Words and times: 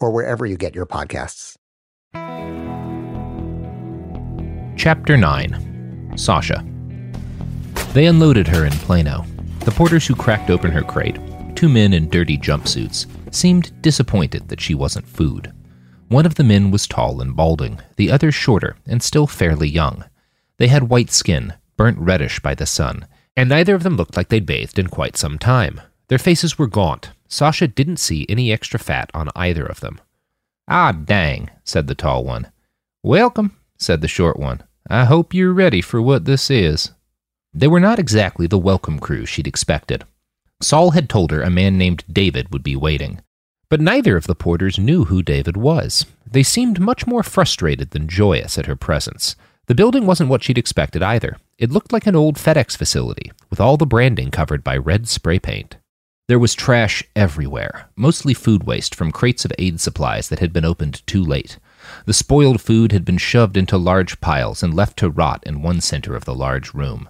or 0.00 0.10
wherever 0.10 0.46
you 0.46 0.56
get 0.56 0.74
your 0.74 0.86
podcasts. 0.86 1.56
Chapter 4.76 5.16
9 5.16 6.14
Sasha. 6.16 6.64
They 7.92 8.06
unloaded 8.06 8.48
her 8.48 8.64
in 8.64 8.72
Plano. 8.72 9.24
The 9.60 9.70
porters 9.70 10.06
who 10.06 10.14
cracked 10.14 10.48
open 10.48 10.70
her 10.70 10.82
crate, 10.82 11.18
two 11.54 11.68
men 11.68 11.92
in 11.92 12.08
dirty 12.08 12.38
jumpsuits, 12.38 13.06
seemed 13.34 13.82
disappointed 13.82 14.48
that 14.48 14.60
she 14.60 14.74
wasn't 14.74 15.06
food. 15.06 15.52
One 16.08 16.26
of 16.26 16.36
the 16.36 16.44
men 16.44 16.70
was 16.70 16.86
tall 16.86 17.20
and 17.20 17.36
balding, 17.36 17.78
the 17.96 18.10
other 18.10 18.32
shorter 18.32 18.76
and 18.86 19.02
still 19.02 19.26
fairly 19.26 19.68
young. 19.68 20.04
They 20.58 20.68
had 20.68 20.88
white 20.88 21.10
skin, 21.10 21.54
burnt 21.76 21.98
reddish 21.98 22.40
by 22.40 22.54
the 22.54 22.66
sun, 22.66 23.06
and 23.36 23.48
neither 23.48 23.74
of 23.74 23.82
them 23.82 23.96
looked 23.96 24.16
like 24.16 24.28
they'd 24.28 24.46
bathed 24.46 24.78
in 24.78 24.88
quite 24.88 25.16
some 25.16 25.38
time. 25.38 25.80
Their 26.08 26.18
faces 26.18 26.58
were 26.58 26.66
gaunt. 26.66 27.10
Sasha 27.30 27.68
didn't 27.68 27.98
see 27.98 28.26
any 28.28 28.52
extra 28.52 28.78
fat 28.78 29.08
on 29.14 29.30
either 29.36 29.64
of 29.64 29.80
them. 29.80 30.00
Ah, 30.68 30.92
dang, 30.92 31.48
said 31.64 31.86
the 31.86 31.94
tall 31.94 32.24
one. 32.24 32.50
Welcome, 33.04 33.56
said 33.78 34.00
the 34.00 34.08
short 34.08 34.38
one. 34.38 34.62
I 34.88 35.04
hope 35.04 35.32
you're 35.32 35.52
ready 35.52 35.80
for 35.80 36.02
what 36.02 36.24
this 36.24 36.50
is. 36.50 36.90
They 37.54 37.68
were 37.68 37.80
not 37.80 38.00
exactly 38.00 38.48
the 38.48 38.58
welcome 38.58 38.98
crew 38.98 39.24
she'd 39.26 39.46
expected. 39.46 40.04
Saul 40.60 40.90
had 40.90 41.08
told 41.08 41.30
her 41.30 41.42
a 41.42 41.50
man 41.50 41.78
named 41.78 42.04
David 42.12 42.52
would 42.52 42.64
be 42.64 42.76
waiting. 42.76 43.20
But 43.68 43.80
neither 43.80 44.16
of 44.16 44.26
the 44.26 44.34
porters 44.34 44.78
knew 44.78 45.04
who 45.04 45.22
David 45.22 45.56
was. 45.56 46.06
They 46.28 46.42
seemed 46.42 46.80
much 46.80 47.06
more 47.06 47.22
frustrated 47.22 47.90
than 47.90 48.08
joyous 48.08 48.58
at 48.58 48.66
her 48.66 48.76
presence. 48.76 49.36
The 49.66 49.74
building 49.76 50.04
wasn't 50.04 50.30
what 50.30 50.42
she'd 50.42 50.58
expected 50.58 51.02
either. 51.02 51.36
It 51.58 51.70
looked 51.70 51.92
like 51.92 52.08
an 52.08 52.16
old 52.16 52.36
FedEx 52.36 52.76
facility, 52.76 53.30
with 53.48 53.60
all 53.60 53.76
the 53.76 53.86
branding 53.86 54.32
covered 54.32 54.64
by 54.64 54.76
red 54.76 55.08
spray 55.08 55.38
paint. 55.38 55.76
There 56.30 56.38
was 56.38 56.54
trash 56.54 57.02
everywhere, 57.16 57.88
mostly 57.96 58.34
food 58.34 58.62
waste 58.62 58.94
from 58.94 59.10
crates 59.10 59.44
of 59.44 59.52
aid 59.58 59.80
supplies 59.80 60.28
that 60.28 60.38
had 60.38 60.52
been 60.52 60.64
opened 60.64 61.04
too 61.04 61.24
late. 61.24 61.58
The 62.06 62.12
spoiled 62.12 62.60
food 62.60 62.92
had 62.92 63.04
been 63.04 63.18
shoved 63.18 63.56
into 63.56 63.76
large 63.76 64.20
piles 64.20 64.62
and 64.62 64.72
left 64.72 64.96
to 64.98 65.10
rot 65.10 65.42
in 65.44 65.60
one 65.60 65.80
center 65.80 66.14
of 66.14 66.26
the 66.26 66.32
large 66.32 66.72
room. 66.72 67.08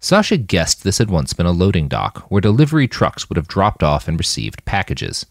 Sasha 0.00 0.36
guessed 0.36 0.84
this 0.84 0.98
had 0.98 1.08
once 1.08 1.32
been 1.32 1.46
a 1.46 1.50
loading 1.50 1.88
dock 1.88 2.30
where 2.30 2.42
delivery 2.42 2.86
trucks 2.86 3.30
would 3.30 3.38
have 3.38 3.48
dropped 3.48 3.82
off 3.82 4.06
and 4.06 4.18
received 4.18 4.66
packages. 4.66 5.24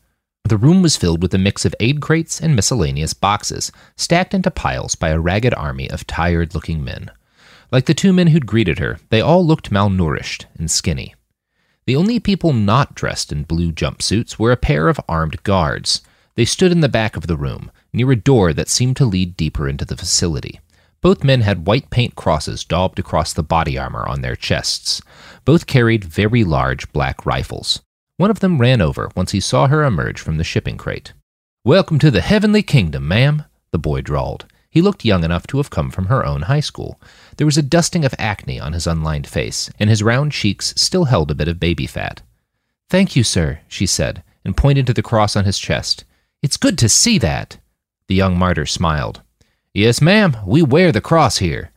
The 0.43 0.57
room 0.57 0.81
was 0.81 0.97
filled 0.97 1.21
with 1.21 1.31
a 1.35 1.37
mix 1.37 1.63
of 1.63 1.75
aid 1.79 2.01
crates 2.01 2.41
and 2.41 2.55
miscellaneous 2.55 3.13
boxes, 3.13 3.71
stacked 3.95 4.33
into 4.33 4.49
piles 4.49 4.95
by 4.95 5.09
a 5.09 5.19
ragged 5.19 5.53
army 5.53 5.87
of 5.91 6.07
tired 6.07 6.55
looking 6.55 6.83
men. 6.83 7.11
Like 7.71 7.85
the 7.85 7.93
two 7.93 8.13
men 8.13 8.29
who'd 8.29 8.47
greeted 8.47 8.79
her, 8.79 8.97
they 9.09 9.21
all 9.21 9.45
looked 9.45 9.69
malnourished 9.69 10.45
and 10.57 10.71
skinny. 10.71 11.13
The 11.87 11.95
only 11.95 12.19
people 12.19 12.51
not 12.51 12.95
dressed 12.95 13.31
in 13.31 13.43
blue 13.43 13.71
jumpsuits 13.71 14.37
were 14.37 14.51
a 14.51 14.57
pair 14.57 14.89
of 14.89 14.99
armed 15.07 15.41
guards. 15.43 16.01
They 16.35 16.43
stood 16.43 16.73
in 16.73 16.81
the 16.81 16.89
back 16.89 17.15
of 17.15 17.27
the 17.27 17.37
room, 17.37 17.71
near 17.93 18.11
a 18.11 18.15
door 18.17 18.51
that 18.51 18.67
seemed 18.67 18.97
to 18.97 19.05
lead 19.05 19.37
deeper 19.37 19.69
into 19.69 19.85
the 19.85 19.95
facility. 19.95 20.59
Both 20.99 21.23
men 21.23 21.41
had 21.41 21.65
white 21.65 21.89
paint 21.89 22.13
crosses 22.15 22.65
daubed 22.65 22.99
across 22.99 23.31
the 23.31 23.41
body 23.41 23.77
armor 23.77 24.05
on 24.05 24.19
their 24.19 24.35
chests. 24.35 25.01
Both 25.45 25.65
carried 25.65 26.03
very 26.03 26.43
large 26.43 26.91
black 26.91 27.25
rifles. 27.25 27.81
One 28.17 28.31
of 28.31 28.41
them 28.41 28.59
ran 28.59 28.81
over 28.81 29.09
once 29.15 29.31
he 29.31 29.39
saw 29.39 29.67
her 29.67 29.85
emerge 29.85 30.19
from 30.19 30.35
the 30.35 30.43
shipping 30.43 30.75
crate. 30.75 31.13
Welcome 31.63 31.99
to 31.99 32.11
the 32.11 32.19
heavenly 32.19 32.63
kingdom, 32.63 33.07
ma'am, 33.07 33.45
the 33.71 33.79
boy 33.79 34.01
drawled. 34.01 34.45
He 34.69 34.81
looked 34.81 35.05
young 35.05 35.23
enough 35.23 35.47
to 35.47 35.57
have 35.57 35.69
come 35.69 35.90
from 35.90 36.07
her 36.07 36.25
own 36.25 36.43
high 36.43 36.59
school. 36.59 36.99
There 37.37 37.45
was 37.45 37.57
a 37.57 37.63
dusting 37.63 38.03
of 38.03 38.16
acne 38.17 38.59
on 38.59 38.73
his 38.73 38.87
unlined 38.87 39.28
face, 39.28 39.69
and 39.79 39.89
his 39.89 40.03
round 40.03 40.31
cheeks 40.31 40.73
still 40.75 41.05
held 41.05 41.31
a 41.31 41.35
bit 41.35 41.47
of 41.47 41.59
baby 41.59 41.85
fat. 41.85 42.22
Thank 42.89 43.16
you, 43.16 43.23
sir, 43.23 43.59
she 43.67 43.85
said, 43.85 44.23
and 44.43 44.57
pointed 44.57 44.87
to 44.87 44.93
the 44.93 45.03
cross 45.03 45.35
on 45.35 45.45
his 45.45 45.59
chest. 45.59 46.03
It's 46.41 46.57
good 46.57 46.78
to 46.79 46.89
see 46.89 47.17
that. 47.19 47.57
The 48.07 48.16
young 48.16 48.37
martyr 48.37 48.66
smiled. 48.66 49.22
Yes, 49.73 50.01
ma'am, 50.01 50.37
we 50.45 50.63
wear 50.63 50.91
the 50.91 51.01
cross 51.01 51.37
here. 51.37 51.72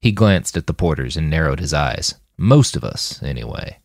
He 0.00 0.12
glanced 0.12 0.56
at 0.56 0.66
the 0.66 0.74
porters 0.74 1.16
and 1.16 1.28
narrowed 1.28 1.60
his 1.60 1.74
eyes. 1.74 2.14
Most 2.38 2.74
of 2.74 2.84
us, 2.84 3.22
anyway. 3.22 3.78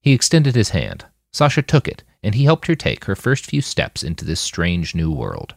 He 0.00 0.12
extended 0.12 0.54
his 0.54 0.70
hand. 0.70 1.04
Sasha 1.32 1.62
took 1.62 1.86
it, 1.86 2.02
and 2.22 2.34
he 2.34 2.44
helped 2.44 2.66
her 2.66 2.74
take 2.74 3.04
her 3.04 3.14
first 3.14 3.46
few 3.46 3.62
steps 3.62 4.02
into 4.02 4.24
this 4.24 4.40
strange 4.40 4.94
new 4.94 5.12
world. 5.12 5.54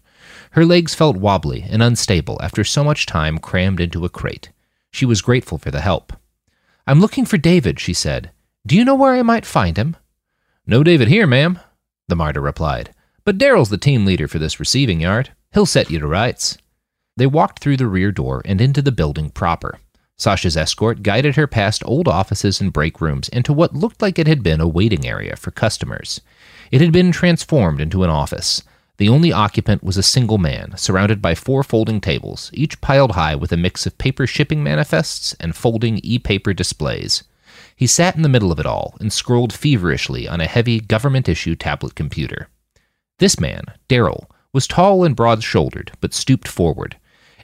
Her 0.52 0.66
legs 0.66 0.94
felt 0.94 1.18
wobbly 1.18 1.66
and 1.68 1.82
unstable 1.82 2.40
after 2.44 2.64
so 2.64 2.84
much 2.84 3.06
time 3.06 3.40
crammed 3.40 3.80
into 3.80 4.06
a 4.06 4.10
crate. 4.10 4.50
She 4.92 5.06
was 5.06 5.22
grateful 5.22 5.58
for 5.58 5.72
the 5.72 5.82
help. 5.82 6.14
I'm 6.88 7.00
looking 7.00 7.26
for 7.26 7.38
David, 7.38 7.80
she 7.80 7.94
said. 7.94 8.32
Do 8.66 8.76
you 8.76 8.84
know 8.84 8.96
where 8.96 9.14
I 9.14 9.22
might 9.22 9.46
find 9.46 9.78
him? 9.78 9.96
No 10.66 10.84
David 10.84 11.08
here, 11.08 11.28
ma'am, 11.28 11.60
the 12.08 12.16
martyr 12.16 12.42
replied. 12.42 12.94
But 13.26 13.38
Daryl's 13.38 13.70
the 13.70 13.78
team 13.78 14.06
leader 14.06 14.28
for 14.28 14.40
this 14.40 14.60
receiving 14.60 15.02
yard. 15.02 15.32
He'll 15.54 15.66
set 15.66 15.90
you 15.92 16.00
to 16.00 16.08
rights. 16.08 16.58
they 17.18 17.28
walked 17.28 17.60
through 17.60 17.78
the 17.78 17.88
rear 17.88 18.12
door 18.12 18.42
and 18.46 18.62
into 18.62 18.82
the 18.82 18.92
building 18.92 19.30
proper. 19.30 19.80
Sasha's 20.18 20.58
escort 20.58 21.04
guided 21.04 21.36
her 21.36 21.48
past 21.48 21.84
old 21.86 22.08
offices 22.08 22.60
and 22.60 22.74
break 22.74 23.00
rooms 23.02 23.30
into 23.30 23.54
what 23.54 23.76
looked 23.76 24.02
like 24.02 24.18
it 24.18 24.28
had 24.28 24.42
been 24.44 24.60
a 24.62 24.68
waiting 24.68 25.06
area 25.06 25.36
for 25.36 25.52
customers. 25.52 26.22
It 26.72 26.82
had 26.82 26.92
been 26.92 27.12
transformed 27.12 27.80
into 27.82 28.04
an 28.04 28.10
office. 28.10 28.64
The 29.00 29.08
only 29.08 29.32
occupant 29.32 29.82
was 29.82 29.96
a 29.96 30.04
single 30.04 30.38
man, 30.38 30.76
surrounded 30.76 31.22
by 31.22 31.34
four 31.34 31.64
folding 31.64 32.02
tables, 32.02 32.52
each 32.54 32.82
piled 32.82 33.14
high 33.14 33.34
with 33.34 33.54
a 33.54 33.58
mix 33.58 33.86
of 33.86 33.98
paper 33.98 34.28
shipping 34.28 34.62
manifests 34.62 35.34
and 35.40 35.56
folding 35.56 36.02
e 36.04 36.20
paper 36.20 36.54
displays. 36.54 37.24
He 37.78 37.88
sat 37.88 38.18
in 38.18 38.24
the 38.24 38.30
middle 38.30 38.52
of 38.52 38.60
it 38.60 38.66
all 38.66 38.98
and 39.00 39.14
scrolled 39.14 39.54
feverishly 39.54 40.28
on 40.28 40.42
a 40.42 40.48
heavy 40.48 40.82
government 40.82 41.30
issue 41.30 41.56
tablet 41.56 41.96
computer. 41.96 42.50
This 43.20 43.40
man, 43.40 43.64
Darrell, 43.88 44.30
was 44.52 44.68
tall 44.68 45.06
and 45.06 45.16
broad 45.16 45.44
shouldered, 45.44 45.94
but 46.02 46.14
stooped 46.14 46.50
forward. 46.50 46.98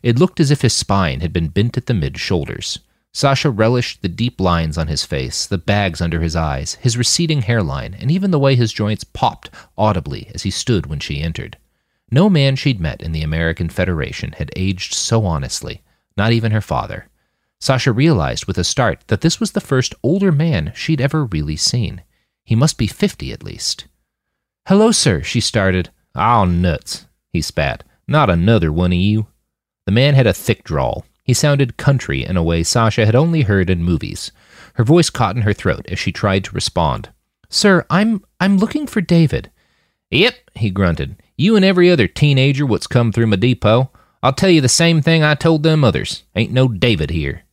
It 0.03 0.19
looked 0.19 0.41
as 0.41 0.51
if 0.51 0.61
his 0.61 0.73
spine 0.73 1.21
had 1.21 1.31
been 1.31 1.47
bent 1.47 1.77
at 1.77 1.85
the 1.85 1.93
mid 1.93 2.19
shoulders. 2.19 2.79
Sasha 3.15 3.49
relished 3.49 4.01
the 4.01 4.09
deep 4.09 4.41
lines 4.41 4.77
on 4.77 4.87
his 4.87 5.05
face, 5.05 5.45
the 5.45 5.57
bags 5.57 6.01
under 6.01 6.19
his 6.19 6.35
eyes, 6.35 6.73
his 6.81 6.97
receding 6.97 7.43
hairline, 7.43 7.93
and 7.93 8.11
even 8.11 8.31
the 8.31 8.39
way 8.39 8.55
his 8.55 8.73
joints 8.73 9.05
popped 9.05 9.49
audibly 9.77 10.29
as 10.33 10.43
he 10.43 10.51
stood 10.51 10.87
when 10.87 10.99
she 10.99 11.21
entered. 11.21 11.57
No 12.11 12.29
man 12.29 12.57
she'd 12.57 12.81
met 12.81 13.01
in 13.01 13.13
the 13.13 13.21
American 13.21 13.69
Federation 13.69 14.33
had 14.33 14.51
aged 14.57 14.93
so 14.93 15.25
honestly, 15.25 15.81
not 16.17 16.33
even 16.33 16.51
her 16.51 16.59
father. 16.59 17.07
Sasha 17.57 17.93
realized 17.93 18.47
with 18.47 18.57
a 18.57 18.65
start 18.65 19.05
that 19.07 19.21
this 19.21 19.39
was 19.39 19.53
the 19.53 19.61
first 19.61 19.95
older 20.03 20.33
man 20.33 20.73
she'd 20.75 20.99
ever 20.99 21.23
really 21.23 21.55
seen. 21.55 22.03
He 22.43 22.53
must 22.53 22.77
be 22.77 22.85
fifty 22.85 23.31
at 23.31 23.43
least. 23.43 23.87
Hello, 24.67 24.91
sir, 24.91 25.23
she 25.23 25.39
started. 25.39 25.89
Oh, 26.15 26.43
nuts, 26.43 27.05
he 27.31 27.41
spat. 27.41 27.85
Not 28.09 28.29
another 28.29 28.73
one 28.73 28.91
of 28.91 28.99
you. 28.99 29.27
The 29.85 29.93
man 29.93 30.15
had 30.15 30.27
a 30.27 30.33
thick 30.33 30.65
drawl. 30.65 31.05
He 31.25 31.33
sounded 31.33 31.75
country 31.75 32.23
in 32.23 32.37
a 32.37 32.43
way 32.43 32.61
Sasha 32.61 33.05
had 33.05 33.15
only 33.15 33.41
heard 33.41 33.69
in 33.69 33.83
movies. 33.83 34.31
Her 34.75 34.83
voice 34.83 35.09
caught 35.09 35.35
in 35.35 35.41
her 35.41 35.53
throat 35.53 35.85
as 35.89 35.97
she 35.97 36.11
tried 36.11 36.43
to 36.45 36.53
respond. 36.53 37.09
Sir, 37.49 37.85
I'm 37.89 38.23
I'm 38.39 38.57
looking 38.57 38.85
for 38.85 39.01
David. 39.01 39.49
Yep, 40.11 40.35
he 40.53 40.69
grunted. 40.69 41.15
You 41.35 41.55
and 41.55 41.65
every 41.65 41.89
other 41.89 42.07
teenager 42.07 42.65
what's 42.65 42.85
come 42.85 43.11
through 43.11 43.27
my 43.27 43.37
depot. 43.37 43.89
I'll 44.21 44.33
tell 44.33 44.51
you 44.51 44.61
the 44.61 44.69
same 44.69 45.01
thing 45.01 45.23
I 45.23 45.33
told 45.33 45.63
them 45.63 45.83
others. 45.83 46.23
Ain't 46.35 46.51
no 46.51 46.67
David 46.67 47.09
here. 47.09 47.43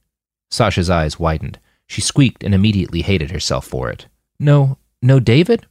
Sasha's 0.50 0.90
eyes 0.90 1.18
widened. 1.18 1.58
She 1.86 2.02
squeaked 2.02 2.44
and 2.44 2.54
immediately 2.54 3.02
hated 3.02 3.30
herself 3.30 3.66
for 3.66 3.90
it. 3.90 4.06
No, 4.38 4.78
no 5.00 5.18
David? 5.18 5.66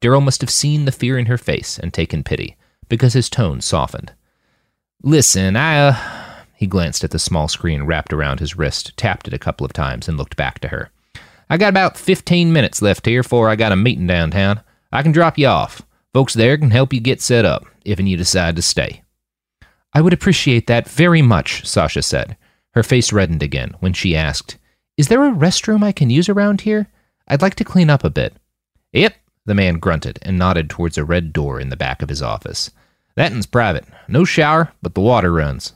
Darrell 0.00 0.20
must 0.20 0.42
have 0.42 0.50
seen 0.50 0.84
the 0.84 0.92
fear 0.92 1.18
in 1.18 1.26
her 1.26 1.38
face 1.38 1.78
and 1.78 1.92
taken 1.92 2.22
pity, 2.22 2.56
because 2.88 3.14
his 3.14 3.30
tone 3.30 3.60
softened. 3.60 4.12
Listen, 5.02 5.56
I, 5.56 5.88
uh, 5.88 5.96
he 6.58 6.66
glanced 6.66 7.04
at 7.04 7.12
the 7.12 7.20
small 7.20 7.46
screen 7.46 7.84
wrapped 7.84 8.12
around 8.12 8.40
his 8.40 8.56
wrist, 8.56 8.96
tapped 8.96 9.28
it 9.28 9.32
a 9.32 9.38
couple 9.38 9.64
of 9.64 9.72
times, 9.72 10.08
and 10.08 10.18
looked 10.18 10.34
back 10.34 10.58
to 10.58 10.66
her. 10.66 10.90
I 11.48 11.56
got 11.56 11.68
about 11.68 11.96
15 11.96 12.52
minutes 12.52 12.82
left 12.82 13.06
here 13.06 13.22
before 13.22 13.48
I 13.48 13.54
got 13.54 13.70
a 13.70 13.76
meeting 13.76 14.08
downtown. 14.08 14.62
I 14.90 15.04
can 15.04 15.12
drop 15.12 15.38
you 15.38 15.46
off. 15.46 15.82
Folks 16.12 16.34
there 16.34 16.58
can 16.58 16.72
help 16.72 16.92
you 16.92 16.98
get 16.98 17.20
set 17.20 17.44
up, 17.44 17.64
if 17.84 18.00
you 18.00 18.16
decide 18.16 18.56
to 18.56 18.62
stay. 18.62 19.04
I 19.94 20.00
would 20.00 20.12
appreciate 20.12 20.66
that 20.66 20.88
very 20.88 21.22
much, 21.22 21.64
Sasha 21.64 22.02
said. 22.02 22.36
Her 22.72 22.82
face 22.82 23.12
reddened 23.12 23.44
again 23.44 23.76
when 23.78 23.92
she 23.92 24.16
asked, 24.16 24.56
Is 24.96 25.06
there 25.06 25.24
a 25.24 25.30
restroom 25.30 25.84
I 25.84 25.92
can 25.92 26.10
use 26.10 26.28
around 26.28 26.62
here? 26.62 26.88
I'd 27.28 27.40
like 27.40 27.54
to 27.54 27.64
clean 27.64 27.88
up 27.88 28.02
a 28.02 28.10
bit. 28.10 28.34
Yep, 28.92 29.14
the 29.46 29.54
man 29.54 29.78
grunted 29.78 30.18
and 30.22 30.36
nodded 30.36 30.68
towards 30.68 30.98
a 30.98 31.04
red 31.04 31.32
door 31.32 31.60
in 31.60 31.68
the 31.68 31.76
back 31.76 32.02
of 32.02 32.08
his 32.08 32.20
office. 32.20 32.72
That 33.14 33.30
one's 33.30 33.46
private. 33.46 33.84
No 34.08 34.24
shower, 34.24 34.72
but 34.82 34.94
the 34.94 35.00
water 35.00 35.32
runs. 35.32 35.74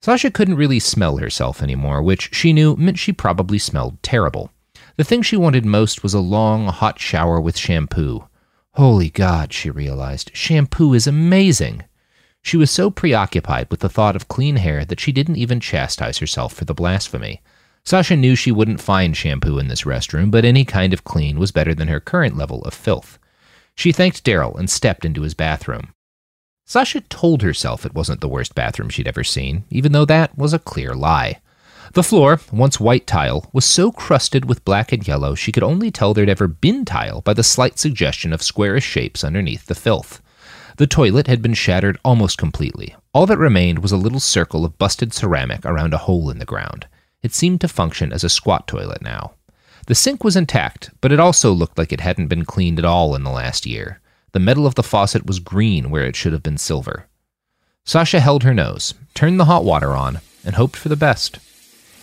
Sasha 0.00 0.30
couldn't 0.30 0.56
really 0.56 0.78
smell 0.78 1.16
herself 1.16 1.62
anymore, 1.62 2.02
which 2.02 2.30
she 2.32 2.52
knew 2.52 2.76
meant 2.76 2.98
she 2.98 3.12
probably 3.12 3.58
smelled 3.58 4.02
terrible. 4.02 4.50
The 4.96 5.04
thing 5.04 5.22
she 5.22 5.36
wanted 5.36 5.64
most 5.64 6.02
was 6.02 6.14
a 6.14 6.20
long, 6.20 6.68
hot 6.68 6.98
shower 6.98 7.40
with 7.40 7.58
shampoo. 7.58 8.28
Holy 8.74 9.10
God, 9.10 9.52
she 9.52 9.70
realized, 9.70 10.30
shampoo 10.34 10.94
is 10.94 11.06
amazing. 11.06 11.84
She 12.42 12.56
was 12.56 12.70
so 12.70 12.90
preoccupied 12.90 13.68
with 13.70 13.80
the 13.80 13.88
thought 13.88 14.14
of 14.14 14.28
clean 14.28 14.56
hair 14.56 14.84
that 14.84 15.00
she 15.00 15.12
didn't 15.12 15.36
even 15.36 15.60
chastise 15.60 16.18
herself 16.18 16.52
for 16.52 16.64
the 16.64 16.74
blasphemy. 16.74 17.42
Sasha 17.84 18.16
knew 18.16 18.36
she 18.36 18.52
wouldn't 18.52 18.80
find 18.80 19.16
shampoo 19.16 19.58
in 19.58 19.68
this 19.68 19.82
restroom, 19.82 20.30
but 20.30 20.44
any 20.44 20.64
kind 20.64 20.92
of 20.92 21.04
clean 21.04 21.38
was 21.38 21.52
better 21.52 21.74
than 21.74 21.88
her 21.88 22.00
current 22.00 22.36
level 22.36 22.62
of 22.62 22.74
filth. 22.74 23.18
She 23.74 23.92
thanked 23.92 24.24
Darrell 24.24 24.56
and 24.56 24.70
stepped 24.70 25.04
into 25.04 25.22
his 25.22 25.34
bathroom. 25.34 25.92
Sasha 26.68 27.00
told 27.00 27.40
herself 27.40 27.86
it 27.86 27.94
wasn't 27.94 28.20
the 28.20 28.28
worst 28.28 28.54
bathroom 28.54 28.90
she'd 28.90 29.08
ever 29.08 29.24
seen, 29.24 29.64
even 29.70 29.92
though 29.92 30.04
that 30.04 30.36
was 30.36 30.52
a 30.52 30.58
clear 30.58 30.94
lie. 30.94 31.40
The 31.94 32.02
floor, 32.02 32.42
once 32.52 32.78
white 32.78 33.06
tile, 33.06 33.48
was 33.54 33.64
so 33.64 33.90
crusted 33.90 34.44
with 34.44 34.66
black 34.66 34.92
and 34.92 35.08
yellow 35.08 35.34
she 35.34 35.50
could 35.50 35.62
only 35.62 35.90
tell 35.90 36.12
there'd 36.12 36.28
ever 36.28 36.46
been 36.46 36.84
tile 36.84 37.22
by 37.22 37.32
the 37.32 37.42
slight 37.42 37.78
suggestion 37.78 38.34
of 38.34 38.42
squarish 38.42 38.84
shapes 38.84 39.24
underneath 39.24 39.64
the 39.64 39.74
filth. 39.74 40.20
The 40.76 40.86
toilet 40.86 41.26
had 41.26 41.40
been 41.40 41.54
shattered 41.54 41.98
almost 42.04 42.36
completely. 42.36 42.94
All 43.14 43.24
that 43.24 43.38
remained 43.38 43.78
was 43.78 43.92
a 43.92 43.96
little 43.96 44.20
circle 44.20 44.66
of 44.66 44.76
busted 44.76 45.14
ceramic 45.14 45.64
around 45.64 45.94
a 45.94 45.98
hole 45.98 46.28
in 46.28 46.38
the 46.38 46.44
ground. 46.44 46.86
It 47.22 47.32
seemed 47.32 47.62
to 47.62 47.68
function 47.68 48.12
as 48.12 48.24
a 48.24 48.28
squat 48.28 48.68
toilet 48.68 49.00
now. 49.00 49.32
The 49.86 49.94
sink 49.94 50.22
was 50.22 50.36
intact, 50.36 50.90
but 51.00 51.12
it 51.12 51.18
also 51.18 51.50
looked 51.50 51.78
like 51.78 51.94
it 51.94 52.02
hadn't 52.02 52.28
been 52.28 52.44
cleaned 52.44 52.78
at 52.78 52.84
all 52.84 53.14
in 53.14 53.24
the 53.24 53.30
last 53.30 53.64
year. 53.64 54.02
The 54.32 54.38
metal 54.38 54.66
of 54.66 54.74
the 54.74 54.82
faucet 54.82 55.26
was 55.26 55.38
green 55.40 55.90
where 55.90 56.04
it 56.04 56.16
should 56.16 56.32
have 56.32 56.42
been 56.42 56.58
silver. 56.58 57.06
Sasha 57.84 58.20
held 58.20 58.42
her 58.42 58.52
nose, 58.52 58.94
turned 59.14 59.40
the 59.40 59.46
hot 59.46 59.64
water 59.64 59.96
on, 59.96 60.20
and 60.44 60.56
hoped 60.56 60.76
for 60.76 60.90
the 60.90 60.96
best. 60.96 61.38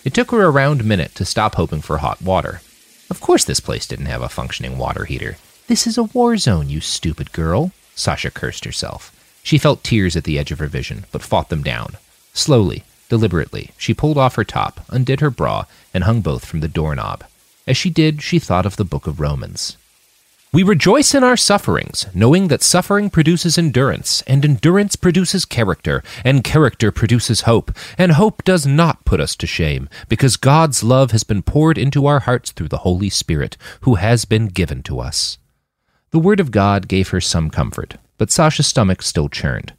It 0.03 0.13
took 0.13 0.31
her 0.31 0.43
a 0.43 0.49
round 0.49 0.83
minute 0.83 1.13
to 1.15 1.25
stop 1.25 1.55
hoping 1.55 1.81
for 1.81 1.99
hot 1.99 2.21
water. 2.21 2.61
Of 3.09 3.21
course, 3.21 3.45
this 3.45 3.59
place 3.59 3.85
didn't 3.85 4.07
have 4.07 4.21
a 4.21 4.29
functioning 4.29 4.77
water 4.77 5.05
heater. 5.05 5.37
This 5.67 5.85
is 5.85 5.97
a 5.97 6.03
war 6.03 6.37
zone, 6.37 6.69
you 6.69 6.81
stupid 6.81 7.31
girl, 7.31 7.71
Sasha 7.95 8.31
cursed 8.31 8.65
herself. 8.65 9.11
She 9.43 9.57
felt 9.59 9.83
tears 9.83 10.15
at 10.15 10.23
the 10.23 10.39
edge 10.39 10.51
of 10.51 10.59
her 10.59 10.67
vision, 10.67 11.05
but 11.11 11.21
fought 11.21 11.49
them 11.49 11.61
down. 11.61 11.97
Slowly, 12.33 12.83
deliberately, 13.09 13.71
she 13.77 13.93
pulled 13.93 14.17
off 14.17 14.35
her 14.35 14.43
top, 14.43 14.83
undid 14.89 15.19
her 15.19 15.29
bra, 15.29 15.65
and 15.93 16.03
hung 16.03 16.21
both 16.21 16.45
from 16.45 16.61
the 16.61 16.67
doorknob. 16.67 17.23
As 17.67 17.77
she 17.77 17.89
did, 17.91 18.21
she 18.23 18.39
thought 18.39 18.65
of 18.65 18.75
the 18.75 18.83
book 18.83 19.05
of 19.05 19.19
Romans. 19.19 19.77
We 20.53 20.63
rejoice 20.63 21.13
in 21.13 21.23
our 21.23 21.35
sufferings, 21.35 22.05
knowing 22.13 22.47
that 22.47 22.63
suffering 22.63 23.09
produces 23.09 23.57
endurance, 23.57 24.21
and 24.21 24.45
endurance 24.45 24.95
produces 24.95 25.43
character, 25.43 26.01
and 26.23 26.45
character 26.45 26.91
produces 26.91 27.41
hope, 27.41 27.71
and 27.97 28.13
hope 28.13 28.43
does 28.45 28.65
not 28.65 29.03
put 29.03 29.19
us 29.19 29.35
to 29.37 29.47
shame, 29.47 29.89
because 30.07 30.37
God's 30.37 30.81
love 30.81 31.11
has 31.11 31.25
been 31.25 31.41
poured 31.41 31.77
into 31.77 32.05
our 32.05 32.21
hearts 32.21 32.51
through 32.51 32.69
the 32.69 32.79
Holy 32.79 33.09
Spirit, 33.09 33.57
who 33.81 33.95
has 33.95 34.23
been 34.23 34.47
given 34.47 34.81
to 34.83 34.99
us. 35.01 35.37
The 36.11 36.19
word 36.19 36.39
of 36.39 36.51
God 36.51 36.87
gave 36.87 37.09
her 37.09 37.19
some 37.19 37.49
comfort, 37.49 37.97
but 38.17 38.31
Sasha's 38.31 38.67
stomach 38.67 39.01
still 39.01 39.27
churned. 39.27 39.73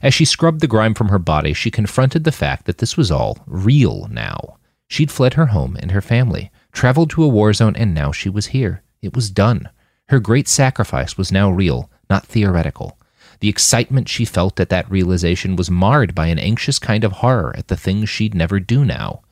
As 0.00 0.14
she 0.14 0.24
scrubbed 0.24 0.60
the 0.60 0.68
grime 0.68 0.94
from 0.94 1.08
her 1.08 1.18
body, 1.18 1.52
she 1.52 1.72
confronted 1.72 2.22
the 2.22 2.30
fact 2.30 2.66
that 2.66 2.78
this 2.78 2.96
was 2.96 3.10
all 3.10 3.38
real 3.46 4.06
now. 4.08 4.58
She'd 4.86 5.10
fled 5.10 5.34
her 5.34 5.46
home 5.46 5.76
and 5.80 5.90
her 5.90 6.00
family, 6.00 6.52
traveled 6.70 7.10
to 7.10 7.24
a 7.24 7.28
war 7.28 7.52
zone, 7.52 7.74
and 7.74 7.92
now 7.92 8.12
she 8.12 8.28
was 8.28 8.46
here. 8.46 8.84
It 9.02 9.16
was 9.16 9.30
done. 9.30 9.68
Her 10.10 10.18
great 10.18 10.48
sacrifice 10.48 11.16
was 11.16 11.30
now 11.30 11.52
real, 11.52 11.88
not 12.10 12.26
theoretical. 12.26 12.98
The 13.38 13.48
excitement 13.48 14.08
she 14.08 14.24
felt 14.24 14.58
at 14.58 14.68
that 14.68 14.90
realization 14.90 15.54
was 15.54 15.70
marred 15.70 16.16
by 16.16 16.26
an 16.26 16.38
anxious 16.40 16.80
kind 16.80 17.04
of 17.04 17.12
horror 17.12 17.54
at 17.56 17.68
the 17.68 17.76
things 17.76 18.08
she'd 18.08 18.34
never 18.34 18.58
do 18.58 18.84
now. 18.84 19.22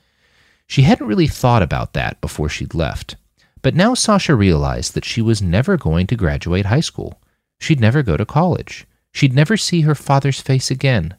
She 0.68 0.82
hadn't 0.82 1.08
really 1.08 1.26
thought 1.26 1.64
about 1.64 1.94
that 1.94 2.20
before 2.20 2.49
she'd 2.49 2.75
left. 2.75 3.16
But 3.61 3.75
now 3.75 3.94
Sasha 3.94 4.37
realized 4.37 4.94
that 4.94 5.04
she 5.04 5.20
was 5.20 5.42
never 5.42 5.76
going 5.76 6.06
to 6.06 6.16
graduate 6.16 6.66
high 6.66 6.78
school. 6.78 7.20
She'd 7.58 7.80
never 7.80 8.04
go 8.04 8.16
to 8.16 8.25
college. 8.25 8.87
She'd 9.11 9.35
never 9.35 9.56
see 9.56 9.80
her 9.80 9.97
father's 9.97 10.40
face 10.40 10.70
again. 10.70 11.16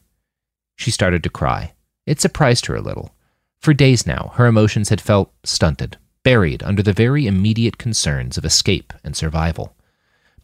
She 0.74 0.90
started 0.90 1.22
to 1.24 1.28
cry. 1.28 1.74
It 2.06 2.18
surprised 2.18 2.64
her 2.64 2.76
a 2.76 2.80
little. 2.80 3.14
For 3.60 3.74
days 3.74 4.06
now, 4.06 4.32
her 4.36 4.46
emotions 4.46 4.88
had 4.88 5.02
felt 5.02 5.34
stunted, 5.44 5.98
buried 6.22 6.62
under 6.62 6.82
the 6.82 6.92
very 6.92 7.26
immediate 7.26 7.78
concerns 7.78 8.36
of 8.36 8.44
escape 8.44 8.92
and 9.02 9.16
survival. 9.16 9.76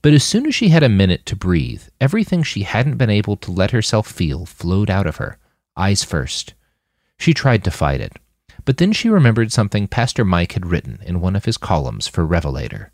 But 0.03 0.13
as 0.13 0.25
soon 0.25 0.47
as 0.47 0.55
she 0.55 0.69
had 0.69 0.83
a 0.83 0.89
minute 0.89 1.27
to 1.27 1.37
breathe, 1.37 1.83
everything 2.01 2.43
she 2.43 2.63
hadn't 2.63 2.97
been 2.97 3.11
able 3.11 3.37
to 3.39 3.51
let 3.51 3.73
herself 3.73 4.07
feel 4.07 4.47
flowed 4.47 4.91
out 4.91 5.07
of 5.07 5.17
her, 5.17 5.39
eyes 5.77 6.05
first. 6.05 6.55
She 7.19 7.35
tried 7.35 7.65
to 7.65 7.71
fight 7.71 8.01
it, 8.01 8.19
but 8.65 8.77
then 8.77 8.93
she 8.93 9.09
remembered 9.09 9.53
something 9.53 9.89
Pastor 9.89 10.25
Mike 10.25 10.53
had 10.53 10.67
written 10.67 11.01
in 11.05 11.21
one 11.21 11.37
of 11.37 11.45
his 11.45 11.57
columns 11.57 12.07
for 12.07 12.25
Revelator. 12.25 12.93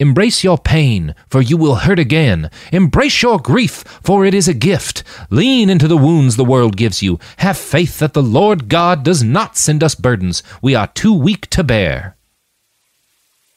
Embrace 0.00 0.44
your 0.44 0.58
pain, 0.58 1.12
for 1.28 1.42
you 1.42 1.56
will 1.56 1.74
hurt 1.74 1.98
again. 1.98 2.52
Embrace 2.70 3.20
your 3.20 3.40
grief, 3.40 3.82
for 4.00 4.24
it 4.24 4.32
is 4.32 4.46
a 4.46 4.54
gift. 4.54 5.02
Lean 5.28 5.68
into 5.68 5.88
the 5.88 5.96
wounds 5.96 6.36
the 6.36 6.44
world 6.44 6.76
gives 6.76 7.02
you. 7.02 7.18
Have 7.38 7.58
faith 7.58 7.98
that 7.98 8.12
the 8.12 8.22
Lord 8.22 8.68
God 8.68 9.02
does 9.02 9.24
not 9.24 9.56
send 9.56 9.82
us 9.82 9.96
burdens 9.96 10.44
we 10.62 10.76
are 10.76 10.86
too 10.86 11.12
weak 11.12 11.50
to 11.50 11.64
bear. 11.64 12.14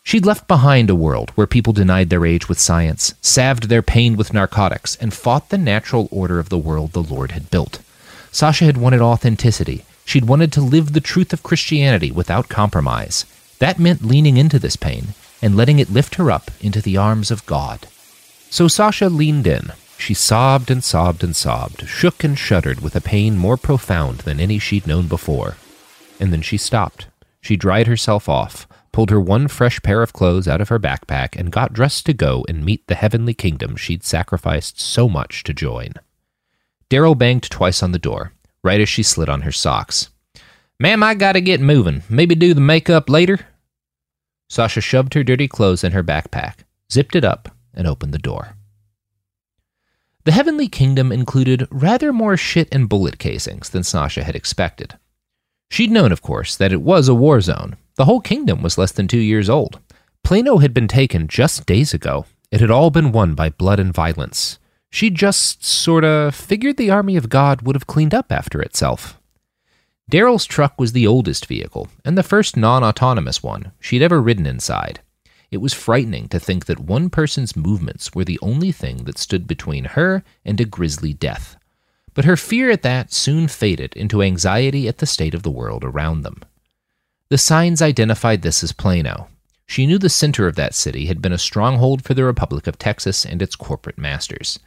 She'd 0.02 0.26
left 0.26 0.48
behind 0.48 0.90
a 0.90 0.96
world 0.96 1.30
where 1.36 1.46
people 1.46 1.74
denied 1.74 2.10
their 2.10 2.26
age 2.26 2.50
with 2.50 2.60
science, 2.60 3.14
salved 3.22 3.70
their 3.70 3.84
pain 3.84 4.18
with 4.18 4.34
narcotics, 4.34 4.96
and 4.96 5.14
fought 5.14 5.50
the 5.50 5.60
natural 5.60 6.08
order 6.10 6.40
of 6.40 6.50
the 6.50 6.58
world 6.58 6.94
the 6.94 7.04
Lord 7.04 7.34
had 7.34 7.52
built. 7.52 7.84
Sasha 8.32 8.66
had 8.66 8.78
wanted 8.78 9.00
authenticity. 9.00 9.86
She'd 10.06 10.26
wanted 10.26 10.52
to 10.54 10.62
live 10.62 10.94
the 10.94 11.02
truth 11.02 11.34
of 11.34 11.44
Christianity 11.44 12.10
without 12.10 12.50
compromise. 12.50 13.26
That 13.60 13.78
meant 13.78 14.04
leaning 14.04 14.38
into 14.38 14.58
this 14.58 14.76
pain 14.76 15.14
and 15.42 15.56
letting 15.56 15.80
it 15.80 15.90
lift 15.90 16.16
her 16.16 16.30
up 16.30 16.52
into 16.62 16.82
the 16.82 16.98
arms 16.98 17.32
of 17.32 17.46
God. 17.46 17.88
So 18.50 18.68
Sasha 18.68 19.10
leaned 19.10 19.48
in. 19.48 19.72
She 19.98 20.14
sobbed 20.14 20.72
and 20.72 20.84
sobbed 20.84 21.24
and 21.24 21.36
sobbed, 21.36 21.88
shook 21.88 22.24
and 22.24 22.38
shuddered 22.38 22.82
with 22.82 22.96
a 22.96 23.02
pain 23.02 23.38
more 23.38 23.58
profound 23.58 24.20
than 24.20 24.40
any 24.40 24.60
she'd 24.60 24.88
known 24.88 25.08
before. 25.08 25.58
And 26.20 26.34
then 26.34 26.42
she 26.42 26.58
stopped. 26.58 27.08
She 27.40 27.56
dried 27.56 27.88
herself 27.88 28.28
off, 28.28 28.68
pulled 28.92 29.10
her 29.10 29.22
one 29.22 29.48
fresh 29.48 29.82
pair 29.82 30.02
of 30.02 30.14
clothes 30.14 30.48
out 30.48 30.62
of 30.62 30.70
her 30.70 30.80
backpack, 30.80 31.36
and 31.40 31.52
got 31.52 31.74
dressed 31.74 32.06
to 32.08 32.14
go 32.14 32.46
and 32.50 32.66
meet 32.66 32.88
the 32.88 32.96
heavenly 32.96 33.34
kingdom 33.34 33.76
she'd 33.76 34.04
sacrificed 34.04 34.80
so 34.80 35.08
much 35.08 35.44
to 35.44 35.54
join. 35.54 35.94
Daryl 36.90 37.18
banged 37.18 37.44
twice 37.44 37.82
on 37.82 37.92
the 37.92 38.00
door, 38.00 38.34
right 38.64 38.82
as 38.82 38.90
she 38.90 39.04
slid 39.04 39.30
on 39.30 39.42
her 39.42 39.52
socks. 39.52 40.10
Ma'am, 40.80 41.04
I 41.04 41.14
gotta 41.14 41.42
get 41.42 41.62
moving. 41.62 42.04
Maybe 42.10 42.36
do 42.36 42.54
the 42.54 42.62
makeup 42.62 43.08
later? 43.08 43.48
Sasha 44.52 44.82
shoved 44.82 45.14
her 45.14 45.24
dirty 45.24 45.48
clothes 45.48 45.82
in 45.82 45.94
her 45.94 46.04
backpack, 46.04 46.66
zipped 46.92 47.16
it 47.16 47.24
up, 47.24 47.56
and 47.74 47.88
opened 47.88 48.14
the 48.14 48.18
door. 48.18 48.58
The 50.26 50.34
heavenly 50.34 50.68
kingdom 50.68 51.10
included 51.10 51.70
rather 51.72 52.12
more 52.12 52.36
shit 52.36 52.68
and 52.70 52.90
bullet 52.90 53.18
casings 53.18 53.70
than 53.70 53.84
Sasha 53.84 54.26
had 54.26 54.36
expected. 54.36 54.98
She'd 55.70 55.90
known, 55.90 56.12
of 56.12 56.22
course, 56.22 56.58
that 56.58 56.74
it 56.74 56.82
was 56.82 57.08
a 57.08 57.16
war 57.16 57.40
zone. 57.40 57.78
The 57.96 58.04
whole 58.04 58.20
kingdom 58.20 58.62
was 58.62 58.78
less 58.78 58.92
than 58.92 59.08
two 59.08 59.20
years 59.20 59.50
old. 59.50 59.80
Plano 60.22 60.58
had 60.58 60.74
been 60.74 60.90
taken 60.90 61.30
just 61.30 61.66
days 61.66 61.94
ago. 61.94 62.26
It 62.52 62.60
had 62.60 62.70
all 62.70 62.90
been 62.90 63.14
won 63.14 63.36
by 63.36 63.52
blood 63.52 63.80
and 63.80 63.94
violence. 63.94 64.60
She 64.90 65.10
just 65.10 65.64
sorta 65.64 66.30
figured 66.34 66.76
the 66.76 66.92
army 66.92 67.16
of 67.16 67.30
God 67.30 67.62
would 67.62 67.78
have 67.78 67.88
cleaned 67.88 68.14
up 68.14 68.34
after 68.34 68.62
itself. 68.62 69.18
Daryl's 70.12 70.46
truck 70.46 70.78
was 70.78 70.92
the 70.92 71.08
oldest 71.08 71.46
vehicle, 71.46 71.88
and 72.04 72.18
the 72.18 72.22
first 72.22 72.58
non 72.58 72.84
autonomous 72.84 73.42
one 73.42 73.72
she'd 73.80 74.02
ever 74.02 74.22
ridden 74.22 74.46
inside. 74.46 75.00
It 75.52 75.62
was 75.62 75.74
frightening 75.74 76.28
to 76.28 76.40
think 76.40 76.66
that 76.66 76.82
one 76.82 77.10
person's 77.10 77.56
movements 77.56 78.14
were 78.14 78.26
the 78.26 78.40
only 78.42 78.74
thing 78.74 79.06
that 79.06 79.18
stood 79.18 79.48
between 79.48 79.86
her 79.86 80.22
and 80.44 80.60
a 80.60 80.66
grisly 80.66 81.14
death. 81.14 81.56
But 82.14 82.26
her 82.26 82.36
fear 82.36 82.70
at 82.70 82.82
that 82.82 83.14
soon 83.14 83.48
faded 83.48 83.94
into 83.96 84.22
anxiety 84.22 84.90
at 84.90 84.98
the 84.98 85.06
state 85.06 85.34
of 85.34 85.44
the 85.44 85.50
world 85.50 85.86
around 85.86 86.24
them. 86.24 86.42
The 87.30 87.38
signs 87.38 87.82
identified 87.82 88.42
this 88.42 88.66
as 88.66 88.74
Plano. 88.74 89.30
She 89.66 89.88
knew 89.88 89.98
the 89.98 90.10
center 90.10 90.46
of 90.46 90.58
that 90.58 90.76
city 90.76 91.06
had 91.06 91.22
been 91.22 91.32
a 91.32 91.38
stronghold 91.38 92.04
for 92.04 92.14
the 92.14 92.26
Republic 92.26 92.68
of 92.68 92.78
Texas 92.78 93.26
and 93.26 93.42
its 93.42 93.56
corporate 93.56 93.98
masters. 93.98 94.60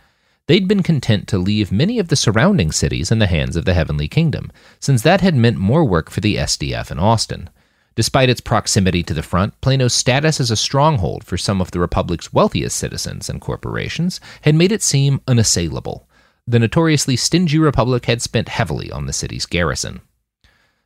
They'd 0.46 0.68
been 0.68 0.82
content 0.82 1.26
to 1.28 1.38
leave 1.38 1.72
many 1.72 1.98
of 1.98 2.08
the 2.08 2.16
surrounding 2.16 2.70
cities 2.70 3.10
in 3.10 3.18
the 3.18 3.26
hands 3.26 3.56
of 3.56 3.64
the 3.64 3.72
Heavenly 3.72 4.08
Kingdom, 4.08 4.52
since 4.78 5.00
that 5.02 5.22
had 5.22 5.34
meant 5.34 5.56
more 5.56 5.84
work 5.84 6.10
for 6.10 6.20
the 6.20 6.36
SDF 6.36 6.90
in 6.90 6.98
Austin. 6.98 7.48
Despite 7.94 8.28
its 8.28 8.42
proximity 8.42 9.02
to 9.04 9.14
the 9.14 9.22
front, 9.22 9.58
Plano's 9.62 9.94
status 9.94 10.40
as 10.40 10.50
a 10.50 10.56
stronghold 10.56 11.24
for 11.24 11.38
some 11.38 11.62
of 11.62 11.70
the 11.70 11.80
Republic's 11.80 12.32
wealthiest 12.32 12.76
citizens 12.76 13.30
and 13.30 13.40
corporations 13.40 14.20
had 14.42 14.54
made 14.54 14.72
it 14.72 14.82
seem 14.82 15.22
unassailable. 15.26 16.06
The 16.46 16.58
notoriously 16.58 17.16
stingy 17.16 17.58
Republic 17.58 18.04
had 18.04 18.20
spent 18.20 18.50
heavily 18.50 18.92
on 18.92 19.06
the 19.06 19.14
city's 19.14 19.46
garrison. 19.46 20.02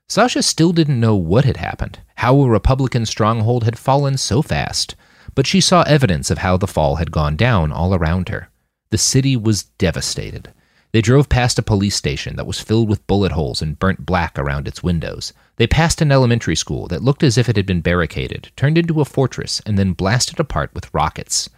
Sasha 0.07 0.43
still 0.43 0.73
didn't 0.73 1.01
know 1.01 1.17
what 1.17 1.45
had 1.45 1.57
happened, 1.57 1.99
how 2.17 2.41
a 2.41 2.49
Republican 2.49 3.07
stronghold 3.07 3.65
had 3.65 3.77
fallen 3.77 4.19
so 4.19 4.41
fast, 4.41 4.95
but 5.35 5.49
she 5.49 5.61
saw 5.61 5.83
evidence 5.83 6.31
of 6.31 6.39
how 6.39 6.57
the 6.57 6.69
fall 6.69 6.97
had 6.97 7.11
gone 7.11 7.35
down 7.35 7.73
all 7.73 7.93
around 7.93 8.29
her. 8.29 8.51
The 8.91 8.99
city 8.99 9.37
was 9.37 9.65
devastated. 9.65 10.53
They 10.93 11.03
drove 11.03 11.29
past 11.29 11.59
a 11.59 11.63
police 11.63 11.97
station 11.97 12.37
that 12.37 12.47
was 12.47 12.61
filled 12.61 12.89
with 12.89 13.07
bullet 13.07 13.33
holes 13.33 13.61
and 13.61 13.79
burnt 13.79 14.07
black 14.07 14.39
around 14.39 14.67
its 14.67 14.83
windows. 14.83 15.35
They 15.57 15.67
passed 15.67 16.01
an 16.01 16.11
elementary 16.11 16.57
school 16.57 16.87
that 16.89 17.03
looked 17.03 17.23
as 17.23 17.37
if 17.37 17.49
it 17.49 17.57
had 17.57 17.67
been 17.67 17.83
barricaded, 17.83 18.51
turned 18.57 18.79
into 18.79 19.01
a 19.01 19.05
fortress, 19.05 19.61
and 19.67 19.79
then 19.79 19.93
blasted 19.93 20.41
apart 20.41 20.71
with 20.75 20.93
rockets. 20.95 21.51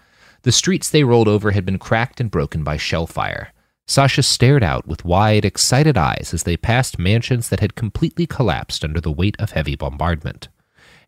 The 0.42 0.50
streets 0.52 0.90
they 0.90 1.04
rolled 1.04 1.28
over 1.28 1.52
had 1.52 1.64
been 1.64 1.78
cracked 1.78 2.20
and 2.20 2.30
broken 2.30 2.64
by 2.64 2.76
shell 2.76 3.06
fire. 3.06 3.52
Sasha 3.86 4.22
stared 4.22 4.62
out 4.62 4.86
with 4.86 5.04
wide, 5.04 5.44
excited 5.44 5.98
eyes 5.98 6.30
as 6.32 6.44
they 6.44 6.56
passed 6.56 6.98
mansions 6.98 7.48
that 7.48 7.60
had 7.60 7.74
completely 7.74 8.26
collapsed 8.26 8.84
under 8.84 9.00
the 9.00 9.12
weight 9.12 9.36
of 9.38 9.50
heavy 9.52 9.76
bombardment. 9.76 10.48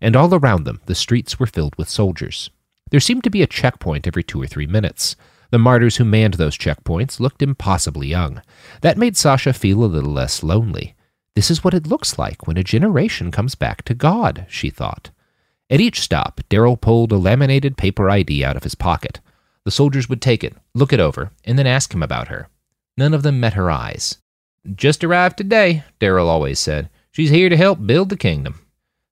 And 0.01 0.17
all 0.17 0.35
around 0.35 0.65
them, 0.65 0.81
the 0.87 0.95
streets 0.95 1.39
were 1.39 1.47
filled 1.47 1.77
with 1.77 1.89
soldiers. 1.89 2.51
There 2.91 3.01
seemed 3.01 3.25
to 3.25 3.31
be 3.31 3.43
a 3.43 3.47
checkpoint 3.47 4.07
every 4.07 4.23
two 4.23 4.43
or 4.43 4.47
three 4.47 4.67
minutes. 4.67 5.17
The 5.53 5.59
martyrs 5.59 5.99
who 5.99 6.05
manned 6.07 6.35
those 6.35 6.57
checkpoints 6.57 7.21
looked 7.21 7.43
impossibly 7.43 8.09
young. 8.09 8.41
That 8.81 8.97
made 8.97 9.19
Sasha 9.19 9.53
feel 9.53 9.85
a 9.85 9.87
little 9.87 10.11
less 10.11 10.43
lonely. 10.43 10.95
This 11.37 11.51
is 11.51 11.63
what 11.63 11.75
it 11.75 11.87
looks 11.87 12.19
like 12.19 12.47
when 12.47 12.57
a 12.57 12.65
generation 12.65 13.31
comes 13.31 13.55
back 13.55 13.83
to 13.83 13.95
God, 13.95 14.47
she 14.49 14.71
thought. 14.71 15.11
At 15.69 15.81
each 15.81 16.01
stop, 16.01 16.41
Daryl 16.49 16.81
pulled 16.81 17.13
a 17.13 17.19
laminated 17.19 17.77
paper 17.77 18.09
ID 18.09 18.43
out 18.43 18.57
of 18.57 18.65
his 18.65 18.75
pocket. 18.75 19.21
The 19.67 19.71
soldiers 19.71 20.09
would 20.09 20.23
take 20.23 20.43
it, 20.43 20.57
look 20.75 20.91
it 20.91 21.01
over, 21.01 21.33
and 21.45 21.59
then 21.59 21.67
ask 21.67 21.93
him 21.93 22.03
about 22.03 22.29
her. 22.29 22.49
None 22.97 23.13
of 23.13 23.23
them 23.23 23.39
met 23.39 23.53
her 23.53 23.71
eyes. 23.71 24.17
Just 24.75 25.05
arrived 25.05 25.37
today, 25.37 25.85
Daryl 26.01 26.29
always 26.29 26.61
said. 26.61 26.89
She's 27.11 27.31
here 27.31 27.51
to 27.51 27.59
help 27.59 27.87
build 27.87 28.09
the 28.09 28.17
kingdom. 28.17 28.61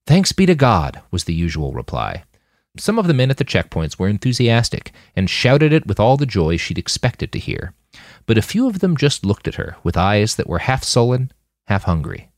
Thanks 0.07 0.33
be 0.33 0.47
to 0.47 0.55
God, 0.55 1.03
was 1.11 1.25
the 1.25 1.35
usual 1.35 1.73
reply. 1.73 2.25
Some 2.77 2.99
of 2.99 3.07
the 3.07 3.15
men 3.15 3.31
at 3.31 3.37
the 3.37 3.45
checkpoints 3.45 3.99
were 3.99 4.09
enthusiastic 4.09 4.93
and 5.17 5.29
shouted 5.29 5.73
it 5.73 5.87
with 5.87 5.99
all 5.99 6.17
the 6.17 6.27
joy 6.27 6.57
she'd 6.57 6.79
expected 6.79 7.33
to 7.33 7.39
hear, 7.39 7.75
but 8.27 8.39
a 8.39 8.43
few 8.43 8.69
of 8.69 8.79
them 8.79 8.97
just 8.97 9.25
looked 9.25 9.49
at 9.49 9.57
her 9.57 9.77
with 9.83 9.97
eyes 9.97 10.37
that 10.37 10.49
were 10.49 10.61
half 10.61 10.85
sullen, 10.85 11.33
half 11.67 11.85
hungry. 11.85 12.31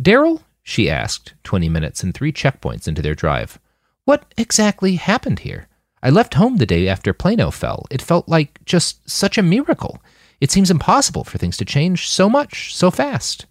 Daryl, 0.00 0.42
she 0.62 0.88
asked, 0.88 1.34
twenty 1.42 1.68
minutes 1.68 2.02
and 2.02 2.14
three 2.14 2.32
checkpoints 2.32 2.86
into 2.86 3.02
their 3.02 3.14
drive, 3.14 3.58
what 4.04 4.32
exactly 4.36 4.96
happened 4.96 5.40
here? 5.40 5.66
I 6.02 6.10
left 6.10 6.34
home 6.34 6.56
the 6.56 6.66
day 6.66 6.88
after 6.88 7.12
Plano 7.12 7.50
fell. 7.50 7.86
It 7.90 8.00
felt 8.00 8.28
like 8.28 8.64
just 8.64 9.08
such 9.10 9.36
a 9.36 9.42
miracle. 9.42 10.02
It 10.40 10.50
seems 10.50 10.70
impossible 10.70 11.24
for 11.24 11.36
things 11.36 11.56
to 11.58 11.64
change 11.64 12.08
so 12.08 12.30
much, 12.30 12.74
so 12.74 12.90
fast. 12.90 13.46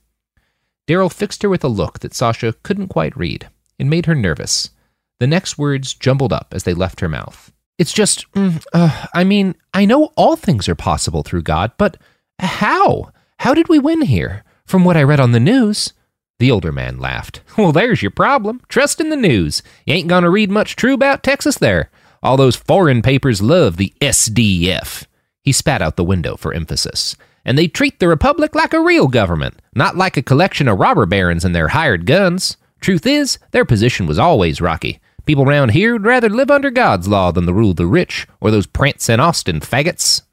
Daryl 0.87 1.13
fixed 1.13 1.43
her 1.43 1.49
with 1.49 1.63
a 1.63 1.67
look 1.67 1.99
that 1.99 2.15
Sasha 2.15 2.53
couldn't 2.63 2.87
quite 2.87 3.15
read. 3.15 3.47
It 3.77 3.85
made 3.85 4.07
her 4.07 4.15
nervous. 4.15 4.71
The 5.19 5.27
next 5.27 5.57
words 5.57 5.93
jumbled 5.93 6.33
up 6.33 6.53
as 6.53 6.63
they 6.63 6.73
left 6.73 7.01
her 7.01 7.09
mouth. 7.09 7.51
It's 7.77 7.93
just, 7.93 8.31
mm, 8.33 8.63
uh, 8.73 9.05
I 9.13 9.23
mean, 9.23 9.55
I 9.73 9.85
know 9.85 10.11
all 10.15 10.35
things 10.35 10.67
are 10.67 10.75
possible 10.75 11.23
through 11.23 11.43
God, 11.43 11.71
but 11.77 11.97
how? 12.39 13.11
How 13.39 13.53
did 13.53 13.69
we 13.69 13.79
win 13.79 14.01
here? 14.01 14.43
From 14.65 14.83
what 14.83 14.97
I 14.97 15.03
read 15.03 15.19
on 15.19 15.31
the 15.31 15.39
news. 15.39 15.93
The 16.39 16.51
older 16.51 16.71
man 16.71 16.99
laughed. 16.99 17.41
Well, 17.57 17.73
there's 17.73 18.01
your 18.01 18.11
problem. 18.11 18.61
Trust 18.69 19.01
in 19.01 19.09
the 19.09 19.17
news. 19.17 19.61
You 19.85 19.93
ain't 19.95 20.07
gonna 20.07 20.29
read 20.29 20.49
much 20.49 20.77
true 20.77 20.93
about 20.93 21.23
Texas 21.23 21.57
there. 21.57 21.89
All 22.23 22.37
those 22.37 22.55
foreign 22.55 23.01
papers 23.01 23.41
love 23.41 23.75
the 23.75 23.93
SDF. 23.99 25.05
He 25.43 25.51
spat 25.51 25.81
out 25.81 25.97
the 25.97 26.03
window 26.03 26.37
for 26.37 26.53
emphasis. 26.53 27.17
And 27.43 27.57
they 27.57 27.67
treat 27.67 27.99
the 27.99 28.07
Republic 28.07 28.55
like 28.55 28.73
a 28.73 28.79
real 28.81 29.07
government, 29.07 29.61
not 29.73 29.97
like 29.97 30.15
a 30.15 30.21
collection 30.21 30.67
of 30.69 30.79
robber 30.79 31.05
barons 31.05 31.43
and 31.43 31.53
their 31.53 31.69
hired 31.69 32.05
guns. 32.05 32.55
Truth 32.79 33.05
is, 33.05 33.39
their 33.51 33.65
position 33.65 34.05
was 34.05 34.19
always 34.19 34.61
rocky. 34.61 34.99
People 35.29 35.45
round 35.45 35.69
here 35.69 35.93
would 35.93 36.05
rather 36.05 36.27
live 36.27 36.49
under 36.49 36.71
God's 36.71 37.07
law 37.07 37.29
than 37.29 37.45
the 37.45 37.53
rule 37.53 37.69
of 37.69 37.75
the 37.75 37.85
rich, 37.85 38.25
or 38.41 38.49
those 38.49 38.65
Prance 38.65 39.07
and 39.11 39.21
Austin 39.21 39.59
faggots. 39.59 40.23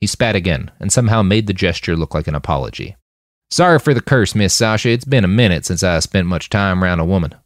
He 0.00 0.08
spat 0.08 0.34
again, 0.34 0.72
and 0.80 0.92
somehow 0.92 1.22
made 1.22 1.46
the 1.46 1.52
gesture 1.52 1.94
look 1.94 2.14
like 2.14 2.26
an 2.26 2.34
apology. 2.34 2.96
Sorry 3.52 3.78
for 3.78 3.94
the 3.94 4.00
curse, 4.00 4.34
Miss 4.34 4.52
Sasha. 4.52 4.88
It's 4.88 5.04
been 5.04 5.22
a 5.22 5.28
minute 5.28 5.66
since 5.66 5.84
I 5.84 6.00
spent 6.00 6.26
much 6.26 6.50
time 6.50 6.82
round 6.82 7.00
a 7.00 7.04
woman. 7.04 7.36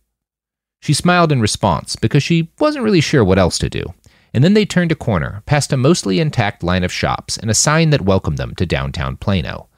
She 0.80 0.94
smiled 0.94 1.30
in 1.30 1.42
response 1.42 1.94
because 1.94 2.23
she 2.23 2.50
wasn't 2.58 2.84
really 2.84 3.02
sure 3.02 3.23
what 3.23 3.38
else 3.38 3.58
to 3.58 3.68
do. 3.68 3.84
And 4.32 4.42
then 4.42 4.54
they 4.54 4.64
turned 4.64 4.90
a 4.90 4.94
corner, 4.94 5.42
past 5.44 5.75
a 5.75 5.76
mostly 5.76 6.20
intact 6.20 6.62
line 6.62 6.84
of 6.84 6.90
shops 6.90 7.37
and 7.37 7.50
a 7.50 7.54
sign 7.54 7.90
that 7.90 8.00
welcomed 8.00 8.38
them 8.38 8.54
to 8.54 8.64
downtown 8.64 9.18
Plano. 9.18 9.68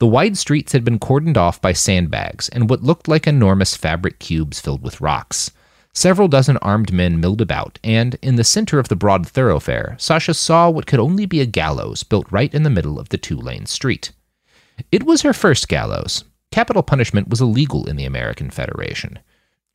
The 0.00 0.06
wide 0.06 0.36
streets 0.36 0.72
had 0.72 0.84
been 0.84 0.98
cordoned 0.98 1.38
off 1.38 1.62
by 1.62 1.72
sandbags 1.72 2.50
and 2.50 2.68
what 2.68 2.82
looked 2.82 3.08
like 3.08 3.26
enormous 3.26 3.74
fabric 3.74 4.18
cubes 4.18 4.60
filled 4.60 4.82
with 4.82 5.00
rocks. 5.00 5.50
Several 5.96 6.26
dozen 6.26 6.56
armed 6.56 6.92
men 6.92 7.20
milled 7.20 7.40
about, 7.40 7.78
and 7.84 8.16
in 8.20 8.34
the 8.34 8.42
center 8.42 8.80
of 8.80 8.88
the 8.88 8.96
broad 8.96 9.26
thoroughfare, 9.26 9.94
Sasha 9.96 10.34
saw 10.34 10.68
what 10.68 10.86
could 10.86 10.98
only 10.98 11.24
be 11.24 11.40
a 11.40 11.46
gallows 11.46 12.02
built 12.02 12.26
right 12.32 12.52
in 12.52 12.64
the 12.64 12.70
middle 12.70 12.98
of 12.98 13.10
the 13.10 13.16
two 13.16 13.36
lane 13.36 13.66
street. 13.66 14.10
It 14.90 15.04
was 15.04 15.22
her 15.22 15.32
first 15.32 15.68
gallows. 15.68 16.24
Capital 16.50 16.82
punishment 16.82 17.28
was 17.28 17.40
illegal 17.40 17.88
in 17.88 17.94
the 17.94 18.04
American 18.04 18.50
Federation. 18.50 19.20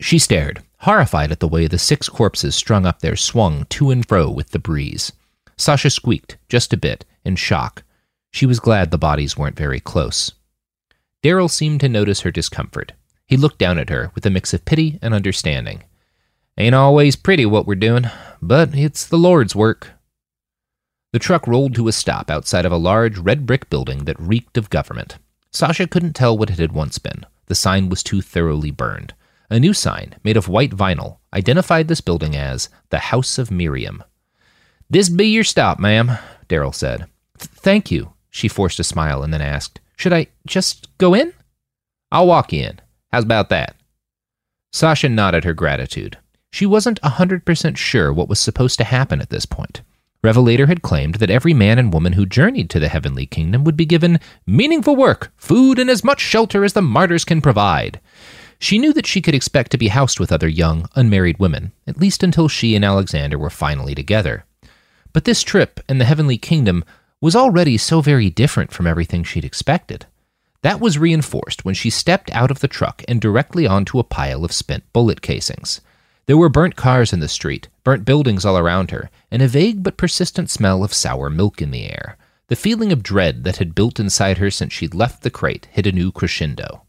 She 0.02 0.20
stared, 0.20 0.62
horrified 0.80 1.32
at 1.32 1.40
the 1.40 1.48
way 1.48 1.68
the 1.68 1.78
six 1.78 2.10
corpses 2.10 2.54
strung 2.54 2.86
up 2.86 3.00
there 3.00 3.16
swung 3.16 3.66
to 3.70 3.90
and 3.90 4.06
fro 4.06 4.30
with 4.30 4.50
the 4.50 4.60
breeze. 4.60 5.14
Sasha 5.56 5.90
squeaked, 5.90 6.38
just 6.50 6.74
a 6.74 6.78
bit, 6.78 7.06
in 7.24 7.38
shock. 7.38 7.84
She 8.32 8.46
was 8.46 8.60
glad 8.60 8.92
the 8.92 8.98
bodies 8.98 9.38
weren't 9.38 9.58
very 9.58 9.80
close. 9.80 10.34
Daryl 11.24 11.50
seemed 11.50 11.80
to 11.80 11.90
notice 11.90 12.22
her 12.22 12.32
discomfort. 12.32 12.92
He 13.26 13.38
looked 13.38 13.58
down 13.58 13.78
at 13.78 13.90
her 13.90 14.12
with 14.16 14.26
a 14.26 14.30
mix 14.30 14.54
of 14.54 14.66
pity 14.66 15.00
and 15.02 15.14
understanding. 15.14 15.84
Ain't 16.60 16.75
always 16.75 17.16
pretty 17.16 17.46
what 17.46 17.66
we're 17.66 17.75
doing, 17.75 18.04
but 18.42 18.75
it's 18.75 19.06
the 19.06 19.18
Lord's 19.18 19.56
work. 19.56 19.92
The 21.13 21.20
truck 21.20 21.48
rolled 21.48 21.74
to 21.75 21.88
a 21.88 21.94
stop 21.94 22.30
outside 22.30 22.66
of 22.66 22.72
a 22.74 22.78
large 22.78 23.18
red 23.18 23.46
brick 23.46 23.70
building 23.70 24.04
that 24.04 24.20
reeked 24.20 24.58
of 24.58 24.70
government. 24.70 25.20
Sasha 25.51 25.88
couldn't 25.88 26.18
tell 26.18 26.38
what 26.38 26.50
it 26.50 26.60
had 26.60 26.74
once 26.74 27.00
been. 27.00 27.25
The 27.46 27.56
sign 27.56 27.88
was 27.88 28.04
too 28.04 28.22
thoroughly 28.22 28.72
burned. 28.72 29.13
A 29.50 29.58
new 29.58 29.74
sign, 29.74 30.16
made 30.22 30.36
of 30.36 30.50
white 30.50 30.72
vinyl, 30.72 31.20
identified 31.34 31.88
this 31.88 32.01
building 32.01 32.36
as 32.36 32.68
the 32.89 33.00
House 33.00 33.38
of 33.38 33.50
Miriam. 33.50 34.04
This 34.89 35.08
be 35.08 35.28
your 35.28 35.46
stop, 35.46 35.80
ma'am, 35.80 36.18
Darrell 36.50 36.74
said. 36.74 37.06
Thank 37.38 37.89
you. 37.89 38.12
She 38.30 38.50
forced 38.50 38.82
a 38.82 38.84
smile 38.84 39.24
and 39.24 39.34
then 39.34 39.42
asked, 39.42 39.80
Should 39.96 40.12
I 40.12 40.28
just 40.46 40.89
go 40.98 41.13
in? 41.13 41.34
I'll 42.12 42.28
walk 42.28 42.51
in. 42.51 42.82
How's 43.13 43.24
about 43.24 43.48
that? 43.48 43.78
Sasha 44.74 45.08
nodded 45.08 45.46
her 45.46 45.54
gratitude. 45.54 46.18
She 46.51 46.65
wasn't 46.65 47.00
a 47.03 47.12
100% 47.12 47.77
sure 47.77 48.12
what 48.12 48.29
was 48.29 48.39
supposed 48.39 48.77
to 48.79 48.84
happen 48.84 49.22
at 49.22 49.29
this 49.29 49.46
point. 49.46 49.82
Revelator 50.22 50.65
had 50.68 50.82
claimed 50.82 51.15
that 51.15 51.29
every 51.29 51.53
man 51.53 51.79
and 51.79 51.94
woman 51.94 52.13
who 52.13 52.25
journeyed 52.25 52.70
to 52.72 52.79
the 52.79 52.89
heavenly 52.89 53.25
kingdom 53.25 53.63
would 53.63 53.77
be 53.77 53.86
given 53.86 54.20
meaningful 54.46 54.96
work, 54.96 55.32
food, 55.38 55.79
and 55.79 55.89
as 55.89 56.03
much 56.03 56.20
shelter 56.20 56.65
as 56.65 56.74
the 56.74 56.82
martyrs 56.82 57.24
can 57.24 57.41
provide. 57.41 58.01
She 58.60 58.77
knew 58.77 58.91
that 58.94 59.08
she 59.08 59.22
could 59.22 59.34
expect 59.34 59.72
to 59.72 59.77
be 59.77 59.88
housed 59.88 60.20
with 60.20 60.34
other 60.34 60.50
young, 60.50 60.89
unmarried 60.96 61.39
women, 61.39 61.72
at 61.88 61.98
least 62.00 62.24
until 62.24 62.50
she 62.50 62.75
and 62.75 62.84
Alexander 62.84 63.38
were 63.38 63.50
finally 63.50 63.96
together. 63.96 64.44
But 65.13 65.24
this 65.24 65.41
trip 65.44 65.79
and 65.88 66.01
the 66.01 66.06
heavenly 66.06 66.38
kingdom 66.38 66.84
was 67.22 67.36
already 67.36 67.77
so 67.77 68.01
very 68.01 68.29
different 68.29 68.74
from 68.74 68.88
everything 68.88 69.24
she'd 69.24 69.46
expected. 69.46 70.06
That 70.62 70.82
was 70.82 70.98
reinforced 70.98 71.63
when 71.63 71.75
she 71.75 71.89
stepped 71.89 72.29
out 72.32 72.51
of 72.51 72.60
the 72.60 72.68
truck 72.68 73.03
and 73.08 73.22
directly 73.22 73.65
onto 73.65 74.00
a 74.00 74.03
pile 74.03 74.44
of 74.44 74.51
spent 74.51 74.91
bullet 74.91 75.22
casings. 75.22 75.79
There 76.30 76.38
were 76.38 76.48
burnt 76.48 76.76
cars 76.76 77.12
in 77.12 77.22
the 77.22 77.28
street, 77.28 77.70
burnt 77.84 78.06
buildings 78.06 78.46
all 78.46 78.56
around 78.56 78.92
her, 78.92 79.10
and 79.32 79.42
a 79.42 79.48
vague 79.48 79.82
but 79.82 79.98
persistent 79.98 80.52
smell 80.52 80.84
of 80.84 80.94
sour 80.94 81.28
milk 81.28 81.60
in 81.60 81.72
the 81.72 81.86
air. 81.86 82.20
The 82.50 82.56
feeling 82.56 82.92
of 82.92 83.02
dread 83.02 83.44
that 83.46 83.58
had 83.58 83.74
built 83.74 84.00
inside 84.00 84.38
her 84.38 84.52
since 84.52 84.72
she'd 84.72 84.94
left 84.94 85.24
the 85.24 85.32
crate 85.32 85.68
hit 85.72 85.88
a 85.88 85.92
new 85.92 86.12
crescendo. 86.12 86.84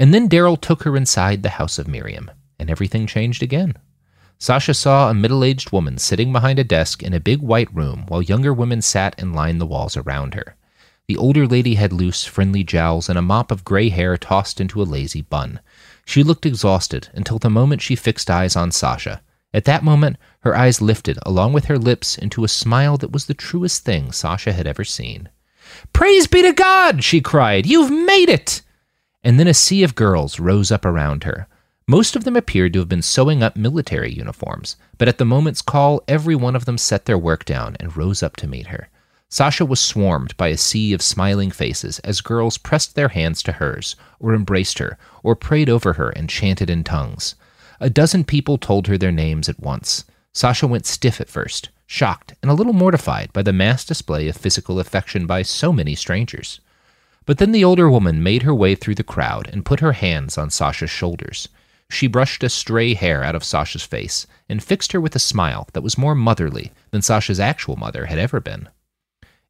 And 0.00 0.12
then 0.12 0.26
Darrell 0.26 0.56
took 0.56 0.82
her 0.82 0.96
inside 0.96 1.44
the 1.44 1.50
house 1.60 1.78
of 1.78 1.86
Miriam, 1.86 2.28
and 2.58 2.68
everything 2.68 3.06
changed 3.06 3.40
again. 3.40 3.74
Sasha 4.36 4.74
saw 4.74 5.08
a 5.08 5.14
middle 5.14 5.44
aged 5.44 5.70
woman 5.70 5.96
sitting 5.96 6.32
behind 6.32 6.58
a 6.58 6.64
desk 6.64 7.04
in 7.04 7.14
a 7.14 7.20
big 7.20 7.42
white 7.42 7.72
room 7.72 8.04
while 8.08 8.20
younger 8.20 8.52
women 8.52 8.82
sat 8.82 9.14
and 9.16 9.32
lined 9.32 9.60
the 9.60 9.64
walls 9.64 9.96
around 9.96 10.34
her. 10.34 10.56
The 11.06 11.16
older 11.16 11.46
lady 11.46 11.76
had 11.76 11.92
loose, 11.92 12.24
friendly 12.24 12.64
jowls 12.64 13.08
and 13.08 13.16
a 13.16 13.22
mop 13.22 13.52
of 13.52 13.64
gray 13.64 13.90
hair 13.90 14.16
tossed 14.16 14.60
into 14.60 14.82
a 14.82 14.82
lazy 14.82 15.22
bun. 15.22 15.60
She 16.10 16.24
looked 16.24 16.44
exhausted 16.44 17.08
until 17.14 17.38
the 17.38 17.48
moment 17.48 17.82
she 17.82 17.94
fixed 17.94 18.28
eyes 18.28 18.56
on 18.56 18.72
Sasha. 18.72 19.22
At 19.54 19.64
that 19.66 19.84
moment, 19.84 20.16
her 20.40 20.56
eyes 20.56 20.82
lifted, 20.82 21.20
along 21.24 21.52
with 21.52 21.66
her 21.66 21.78
lips, 21.78 22.18
into 22.18 22.42
a 22.42 22.48
smile 22.48 22.96
that 22.96 23.12
was 23.12 23.26
the 23.26 23.32
truest 23.32 23.84
thing 23.84 24.10
Sasha 24.10 24.52
had 24.52 24.66
ever 24.66 24.82
seen. 24.82 25.28
Praise 25.92 26.26
be 26.26 26.42
to 26.42 26.52
God! 26.52 27.04
she 27.04 27.20
cried. 27.20 27.64
You've 27.64 27.92
made 27.92 28.28
it! 28.28 28.60
And 29.22 29.38
then 29.38 29.46
a 29.46 29.54
sea 29.54 29.84
of 29.84 29.94
girls 29.94 30.40
rose 30.40 30.72
up 30.72 30.84
around 30.84 31.22
her. 31.22 31.46
Most 31.86 32.16
of 32.16 32.24
them 32.24 32.34
appeared 32.34 32.72
to 32.72 32.80
have 32.80 32.88
been 32.88 33.02
sewing 33.02 33.44
up 33.44 33.54
military 33.54 34.12
uniforms, 34.12 34.74
but 34.98 35.06
at 35.06 35.18
the 35.18 35.24
moment's 35.24 35.62
call, 35.62 36.02
every 36.08 36.34
one 36.34 36.56
of 36.56 36.64
them 36.64 36.76
set 36.76 37.04
their 37.04 37.18
work 37.18 37.44
down 37.44 37.76
and 37.78 37.96
rose 37.96 38.20
up 38.20 38.34
to 38.38 38.48
meet 38.48 38.66
her. 38.66 38.88
Sasha 39.32 39.64
was 39.64 39.78
swarmed 39.78 40.36
by 40.36 40.48
a 40.48 40.56
sea 40.56 40.92
of 40.92 41.00
smiling 41.00 41.52
faces 41.52 42.00
as 42.00 42.20
girls 42.20 42.58
pressed 42.58 42.96
their 42.96 43.10
hands 43.10 43.44
to 43.44 43.52
hers, 43.52 43.94
or 44.18 44.34
embraced 44.34 44.80
her, 44.80 44.98
or 45.22 45.36
prayed 45.36 45.70
over 45.70 45.92
her 45.92 46.10
and 46.10 46.28
chanted 46.28 46.68
in 46.68 46.82
tongues. 46.82 47.36
A 47.78 47.88
dozen 47.88 48.24
people 48.24 48.58
told 48.58 48.88
her 48.88 48.98
their 48.98 49.12
names 49.12 49.48
at 49.48 49.60
once. 49.60 50.04
Sasha 50.32 50.66
went 50.66 50.84
stiff 50.84 51.20
at 51.20 51.28
first, 51.28 51.68
shocked 51.86 52.34
and 52.42 52.50
a 52.50 52.54
little 52.54 52.72
mortified 52.72 53.32
by 53.32 53.42
the 53.42 53.52
mass 53.52 53.84
display 53.84 54.26
of 54.26 54.36
physical 54.36 54.80
affection 54.80 55.28
by 55.28 55.42
so 55.42 55.72
many 55.72 55.94
strangers. 55.94 56.58
But 57.24 57.38
then 57.38 57.52
the 57.52 57.62
older 57.62 57.88
woman 57.88 58.24
made 58.24 58.42
her 58.42 58.54
way 58.54 58.74
through 58.74 58.96
the 58.96 59.04
crowd 59.04 59.48
and 59.52 59.64
put 59.64 59.78
her 59.78 59.92
hands 59.92 60.38
on 60.38 60.50
Sasha's 60.50 60.90
shoulders. 60.90 61.48
She 61.88 62.08
brushed 62.08 62.42
a 62.42 62.48
stray 62.48 62.94
hair 62.94 63.22
out 63.22 63.36
of 63.36 63.44
Sasha's 63.44 63.84
face 63.84 64.26
and 64.48 64.60
fixed 64.60 64.90
her 64.90 65.00
with 65.00 65.14
a 65.14 65.20
smile 65.20 65.68
that 65.72 65.82
was 65.82 65.96
more 65.96 66.16
motherly 66.16 66.72
than 66.90 67.00
Sasha's 67.00 67.38
actual 67.38 67.76
mother 67.76 68.06
had 68.06 68.18
ever 68.18 68.40
been. 68.40 68.68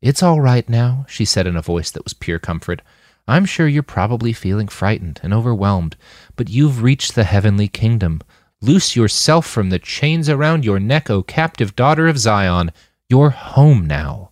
It's 0.02 0.22
all 0.22 0.40
right 0.40 0.66
now, 0.68 1.04
she 1.08 1.26
said 1.26 1.46
in 1.46 1.56
a 1.56 1.62
voice 1.62 1.90
that 1.90 2.04
was 2.04 2.14
pure 2.14 2.38
comfort. 2.38 2.80
I'm 3.28 3.44
sure 3.44 3.68
you're 3.68 3.82
probably 3.82 4.32
feeling 4.32 4.66
frightened 4.68 5.20
and 5.22 5.34
overwhelmed, 5.34 5.96
but 6.36 6.48
you've 6.48 6.82
reached 6.82 7.14
the 7.14 7.24
heavenly 7.24 7.68
kingdom. 7.68 8.22
Loose 8.62 8.96
yourself 8.96 9.46
from 9.46 9.68
the 9.68 9.78
chains 9.78 10.28
around 10.28 10.64
your 10.64 10.80
neck, 10.80 11.10
O 11.10 11.22
captive 11.22 11.76
daughter 11.76 12.08
of 12.08 12.18
Zion. 12.18 12.72
You're 13.10 13.30
home 13.30 13.86
now. 13.86 14.30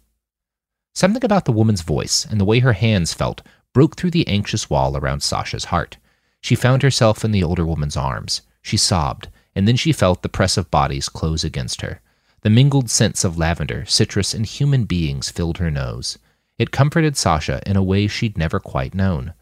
Something 0.95 1.25
about 1.25 1.45
the 1.45 1.53
woman's 1.53 1.83
voice 1.83 2.25
and 2.25 2.41
the 2.41 2.45
way 2.47 2.61
her 2.61 2.73
hands 2.73 3.13
felt 3.13 3.43
broke 3.75 3.97
through 3.97 4.11
the 4.13 4.27
anxious 4.27 4.71
wall 4.71 4.97
around 4.97 5.23
Sasha's 5.23 5.67
heart. 5.67 5.99
She 6.41 6.55
found 6.55 6.83
herself 6.83 7.25
in 7.25 7.31
the 7.31 7.45
older 7.45 7.67
woman's 7.67 7.97
arms. 7.97 8.41
She 8.63 8.77
sobbed, 8.79 9.29
and 9.55 9.69
then 9.69 9.77
she 9.77 9.93
felt 9.93 10.23
the 10.23 10.29
press 10.29 10.57
of 10.57 10.71
bodies 10.71 11.09
close 11.09 11.45
against 11.45 11.83
her. 11.83 12.01
The 12.49 12.55
mingled 12.55 12.89
scents 12.89 13.25
of 13.25 13.37
lavender, 13.37 13.85
citrus, 13.85 14.33
and 14.33 14.47
human 14.47 14.85
beings 14.85 15.29
filled 15.29 15.59
her 15.59 15.71
nose. 15.71 16.17
It 16.57 16.71
comforted 16.71 17.15
Sasha 17.15 17.61
in 17.67 17.77
a 17.77 17.83
way 17.83 18.07
she'd 18.07 18.39
never 18.39 18.59
quite 18.59 18.95
known. 18.95 19.35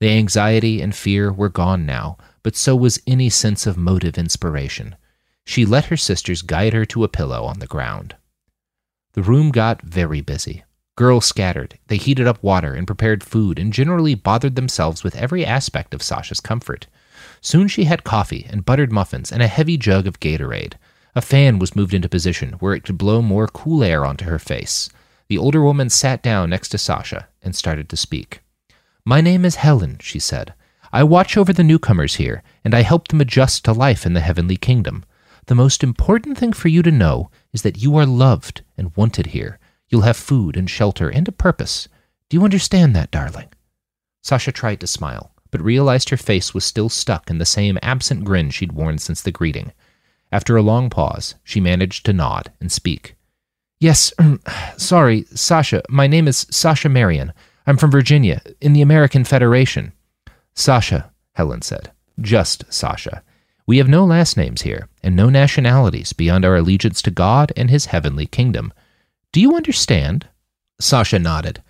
The 0.00 0.08
anxiety 0.08 0.80
and 0.80 0.94
fear 0.94 1.30
were 1.30 1.50
gone 1.50 1.84
now, 1.84 2.16
but 2.42 2.56
so 2.56 2.74
was 2.74 3.02
any 3.06 3.28
sense 3.28 3.66
of 3.66 3.76
motive 3.76 4.16
inspiration. 4.16 4.96
She 5.44 5.66
let 5.66 5.84
her 5.84 5.96
sisters 5.98 6.40
guide 6.40 6.72
her 6.72 6.86
to 6.86 7.04
a 7.04 7.08
pillow 7.08 7.44
on 7.44 7.58
the 7.58 7.66
ground. 7.66 8.16
The 9.12 9.22
room 9.22 9.50
got 9.50 9.82
very 9.82 10.22
busy. 10.22 10.64
Girls 10.96 11.26
scattered. 11.26 11.78
They 11.88 11.98
heated 11.98 12.26
up 12.26 12.42
water 12.42 12.72
and 12.72 12.86
prepared 12.86 13.22
food 13.22 13.58
and 13.58 13.74
generally 13.74 14.14
bothered 14.14 14.56
themselves 14.56 15.04
with 15.04 15.16
every 15.16 15.44
aspect 15.44 15.92
of 15.92 16.02
Sasha's 16.02 16.40
comfort. 16.40 16.86
Soon 17.42 17.68
she 17.68 17.84
had 17.84 18.04
coffee 18.04 18.46
and 18.48 18.64
buttered 18.64 18.90
muffins 18.90 19.30
and 19.30 19.42
a 19.42 19.48
heavy 19.48 19.76
jug 19.76 20.06
of 20.06 20.18
Gatorade. 20.18 20.78
A 21.16 21.22
fan 21.22 21.60
was 21.60 21.76
moved 21.76 21.94
into 21.94 22.08
position 22.08 22.54
where 22.54 22.74
it 22.74 22.82
could 22.82 22.98
blow 22.98 23.22
more 23.22 23.46
cool 23.46 23.84
air 23.84 24.04
onto 24.04 24.24
her 24.24 24.38
face. 24.40 24.90
The 25.28 25.38
older 25.38 25.62
woman 25.62 25.88
sat 25.88 26.22
down 26.22 26.50
next 26.50 26.70
to 26.70 26.78
Sasha 26.78 27.28
and 27.40 27.54
started 27.54 27.88
to 27.88 27.96
speak. 27.96 28.40
My 29.04 29.20
name 29.20 29.44
is 29.44 29.56
Helen, 29.56 29.98
she 30.00 30.18
said. 30.18 30.54
I 30.92 31.04
watch 31.04 31.36
over 31.36 31.52
the 31.52 31.62
newcomers 31.62 32.16
here, 32.16 32.42
and 32.64 32.74
I 32.74 32.82
help 32.82 33.08
them 33.08 33.20
adjust 33.20 33.64
to 33.64 33.72
life 33.72 34.04
in 34.04 34.14
the 34.14 34.20
heavenly 34.20 34.56
kingdom. 34.56 35.04
The 35.46 35.54
most 35.54 35.84
important 35.84 36.36
thing 36.36 36.52
for 36.52 36.68
you 36.68 36.82
to 36.82 36.90
know 36.90 37.30
is 37.52 37.62
that 37.62 37.78
you 37.78 37.96
are 37.96 38.06
loved 38.06 38.62
and 38.76 38.96
wanted 38.96 39.26
here. 39.26 39.58
You'll 39.88 40.02
have 40.02 40.16
food 40.16 40.56
and 40.56 40.68
shelter 40.68 41.08
and 41.08 41.28
a 41.28 41.32
purpose. 41.32 41.88
Do 42.28 42.36
you 42.36 42.44
understand 42.44 42.96
that, 42.96 43.10
darling? 43.10 43.48
Sasha 44.22 44.50
tried 44.50 44.80
to 44.80 44.86
smile, 44.86 45.32
but 45.50 45.60
realized 45.60 46.08
her 46.08 46.16
face 46.16 46.54
was 46.54 46.64
still 46.64 46.88
stuck 46.88 47.30
in 47.30 47.38
the 47.38 47.46
same 47.46 47.78
absent 47.82 48.24
grin 48.24 48.50
she'd 48.50 48.72
worn 48.72 48.98
since 48.98 49.22
the 49.22 49.30
greeting. 49.30 49.72
After 50.34 50.56
a 50.56 50.62
long 50.62 50.90
pause, 50.90 51.36
she 51.44 51.60
managed 51.60 52.04
to 52.06 52.12
nod 52.12 52.50
and 52.60 52.72
speak. 52.72 53.14
Yes, 53.78 54.12
um, 54.18 54.40
sorry, 54.76 55.26
Sasha. 55.32 55.84
My 55.88 56.08
name 56.08 56.26
is 56.26 56.48
Sasha 56.50 56.88
Marion. 56.88 57.32
I'm 57.68 57.76
from 57.76 57.92
Virginia, 57.92 58.42
in 58.60 58.72
the 58.72 58.82
American 58.82 59.22
Federation. 59.22 59.92
Sasha, 60.52 61.12
Helen 61.34 61.62
said. 61.62 61.92
Just 62.20 62.64
Sasha. 62.68 63.22
We 63.68 63.78
have 63.78 63.86
no 63.86 64.04
last 64.04 64.36
names 64.36 64.62
here, 64.62 64.88
and 65.04 65.14
no 65.14 65.30
nationalities 65.30 66.12
beyond 66.12 66.44
our 66.44 66.56
allegiance 66.56 67.00
to 67.02 67.12
God 67.12 67.52
and 67.56 67.70
His 67.70 67.86
heavenly 67.86 68.26
kingdom. 68.26 68.72
Do 69.30 69.40
you 69.40 69.54
understand? 69.54 70.26
Sasha 70.80 71.20
nodded. 71.20 71.62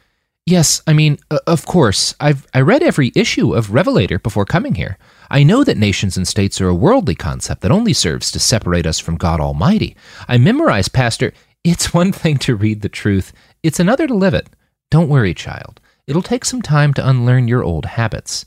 Yes, 0.46 0.82
I 0.86 0.92
mean, 0.92 1.18
uh, 1.30 1.38
of 1.46 1.64
course. 1.64 2.14
I've 2.20 2.46
I 2.52 2.60
read 2.60 2.82
every 2.82 3.12
issue 3.14 3.54
of 3.54 3.70
Revelator 3.70 4.18
before 4.18 4.44
coming 4.44 4.74
here. 4.74 4.98
I 5.30 5.42
know 5.42 5.64
that 5.64 5.78
nations 5.78 6.18
and 6.18 6.28
states 6.28 6.60
are 6.60 6.68
a 6.68 6.74
worldly 6.74 7.14
concept 7.14 7.62
that 7.62 7.70
only 7.70 7.94
serves 7.94 8.30
to 8.30 8.38
separate 8.38 8.86
us 8.86 8.98
from 8.98 9.16
God 9.16 9.40
Almighty. 9.40 9.96
I 10.28 10.36
memorized, 10.36 10.92
Pastor. 10.92 11.32
It's 11.64 11.94
one 11.94 12.12
thing 12.12 12.36
to 12.38 12.56
read 12.56 12.82
the 12.82 12.90
truth, 12.90 13.32
it's 13.62 13.80
another 13.80 14.06
to 14.06 14.14
live 14.14 14.34
it. 14.34 14.50
Don't 14.90 15.08
worry, 15.08 15.32
child. 15.32 15.80
It'll 16.06 16.20
take 16.20 16.44
some 16.44 16.60
time 16.60 16.92
to 16.94 17.08
unlearn 17.08 17.48
your 17.48 17.64
old 17.64 17.86
habits. 17.86 18.44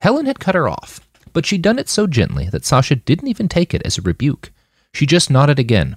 Helen 0.00 0.26
had 0.26 0.40
cut 0.40 0.56
her 0.56 0.68
off, 0.68 0.98
but 1.32 1.46
she'd 1.46 1.62
done 1.62 1.78
it 1.78 1.88
so 1.88 2.08
gently 2.08 2.48
that 2.48 2.64
Sasha 2.64 2.96
didn't 2.96 3.28
even 3.28 3.48
take 3.48 3.72
it 3.72 3.82
as 3.84 3.96
a 3.96 4.02
rebuke. 4.02 4.50
She 4.92 5.06
just 5.06 5.30
nodded 5.30 5.60
again. 5.60 5.94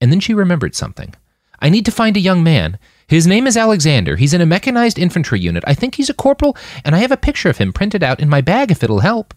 And 0.00 0.10
then 0.10 0.18
she 0.18 0.34
remembered 0.34 0.74
something. 0.74 1.14
I 1.60 1.68
need 1.68 1.84
to 1.84 1.92
find 1.92 2.16
a 2.16 2.20
young 2.20 2.42
man. 2.42 2.78
His 3.10 3.26
name 3.26 3.48
is 3.48 3.56
Alexander. 3.56 4.14
He's 4.14 4.32
in 4.32 4.40
a 4.40 4.46
mechanized 4.46 4.96
infantry 4.96 5.40
unit. 5.40 5.64
I 5.66 5.74
think 5.74 5.96
he's 5.96 6.08
a 6.08 6.14
corporal, 6.14 6.56
and 6.84 6.94
I 6.94 6.98
have 7.00 7.10
a 7.10 7.16
picture 7.16 7.50
of 7.50 7.58
him 7.58 7.72
printed 7.72 8.04
out 8.04 8.20
in 8.20 8.28
my 8.28 8.40
bag 8.40 8.70
if 8.70 8.84
it'll 8.84 9.00
help. 9.00 9.34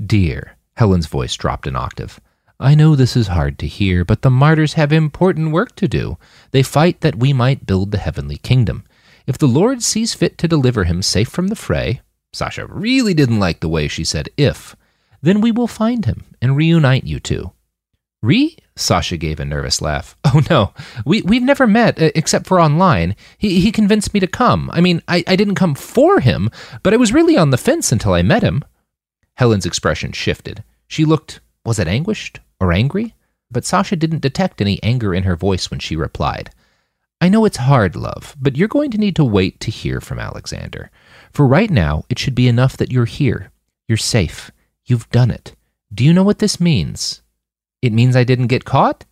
Dear, 0.00 0.56
Helen's 0.76 1.08
voice 1.08 1.34
dropped 1.34 1.66
an 1.66 1.74
octave. 1.74 2.20
I 2.60 2.76
know 2.76 2.94
this 2.94 3.16
is 3.16 3.26
hard 3.26 3.58
to 3.58 3.66
hear, 3.66 4.04
but 4.04 4.22
the 4.22 4.30
martyrs 4.30 4.74
have 4.74 4.92
important 4.92 5.50
work 5.50 5.74
to 5.74 5.88
do. 5.88 6.18
They 6.52 6.62
fight 6.62 7.00
that 7.00 7.16
we 7.16 7.32
might 7.32 7.66
build 7.66 7.90
the 7.90 7.98
heavenly 7.98 8.36
kingdom. 8.36 8.84
If 9.26 9.38
the 9.38 9.48
Lord 9.48 9.82
sees 9.82 10.14
fit 10.14 10.38
to 10.38 10.46
deliver 10.46 10.84
him 10.84 11.02
safe 11.02 11.28
from 11.28 11.48
the 11.48 11.56
fray, 11.56 12.00
Sasha 12.32 12.64
really 12.68 13.12
didn't 13.12 13.40
like 13.40 13.58
the 13.58 13.68
way 13.68 13.88
she 13.88 14.04
said 14.04 14.28
if, 14.36 14.76
then 15.20 15.40
we 15.40 15.50
will 15.50 15.66
find 15.66 16.04
him 16.04 16.26
and 16.40 16.56
reunite 16.56 17.02
you 17.02 17.18
two. 17.18 17.50
Re 18.22 18.56
Sasha 18.76 19.16
gave 19.16 19.38
a 19.38 19.44
nervous 19.44 19.80
laugh. 19.80 20.16
Oh 20.26 20.42
no, 20.50 20.72
we, 21.06 21.22
we've 21.22 21.44
never 21.44 21.64
met, 21.64 22.02
uh, 22.02 22.10
except 22.16 22.48
for 22.48 22.60
online. 22.60 23.14
He, 23.38 23.60
he 23.60 23.70
convinced 23.70 24.12
me 24.12 24.18
to 24.18 24.26
come. 24.26 24.68
I 24.72 24.80
mean, 24.80 25.00
I, 25.06 25.22
I 25.28 25.36
didn't 25.36 25.54
come 25.54 25.76
for 25.76 26.18
him, 26.18 26.50
but 26.82 26.92
I 26.92 26.96
was 26.96 27.12
really 27.12 27.36
on 27.36 27.50
the 27.50 27.56
fence 27.56 27.92
until 27.92 28.14
I 28.14 28.22
met 28.22 28.42
him. 28.42 28.64
Helen's 29.34 29.64
expression 29.64 30.10
shifted. 30.10 30.64
She 30.88 31.04
looked, 31.04 31.38
was 31.64 31.78
it 31.78 31.86
anguished 31.86 32.40
or 32.58 32.72
angry? 32.72 33.14
But 33.48 33.64
Sasha 33.64 33.94
didn't 33.94 34.22
detect 34.22 34.60
any 34.60 34.82
anger 34.82 35.14
in 35.14 35.22
her 35.22 35.36
voice 35.36 35.70
when 35.70 35.78
she 35.78 35.94
replied. 35.94 36.50
I 37.20 37.28
know 37.28 37.44
it's 37.44 37.58
hard, 37.58 37.94
love, 37.94 38.34
but 38.40 38.56
you're 38.56 38.66
going 38.66 38.90
to 38.90 38.98
need 38.98 39.14
to 39.16 39.24
wait 39.24 39.60
to 39.60 39.70
hear 39.70 40.00
from 40.00 40.18
Alexander. 40.18 40.90
For 41.32 41.46
right 41.46 41.70
now, 41.70 42.04
it 42.08 42.18
should 42.18 42.34
be 42.34 42.48
enough 42.48 42.76
that 42.78 42.90
you're 42.90 43.04
here. 43.04 43.52
You're 43.86 43.98
safe. 43.98 44.50
You've 44.84 45.08
done 45.10 45.30
it. 45.30 45.54
Do 45.94 46.04
you 46.04 46.12
know 46.12 46.24
what 46.24 46.40
this 46.40 46.60
means? 46.60 47.22
It 47.84 47.92
means 47.92 48.16
I 48.16 48.24
didn't 48.24 48.46
get 48.46 48.64
caught? 48.64 49.04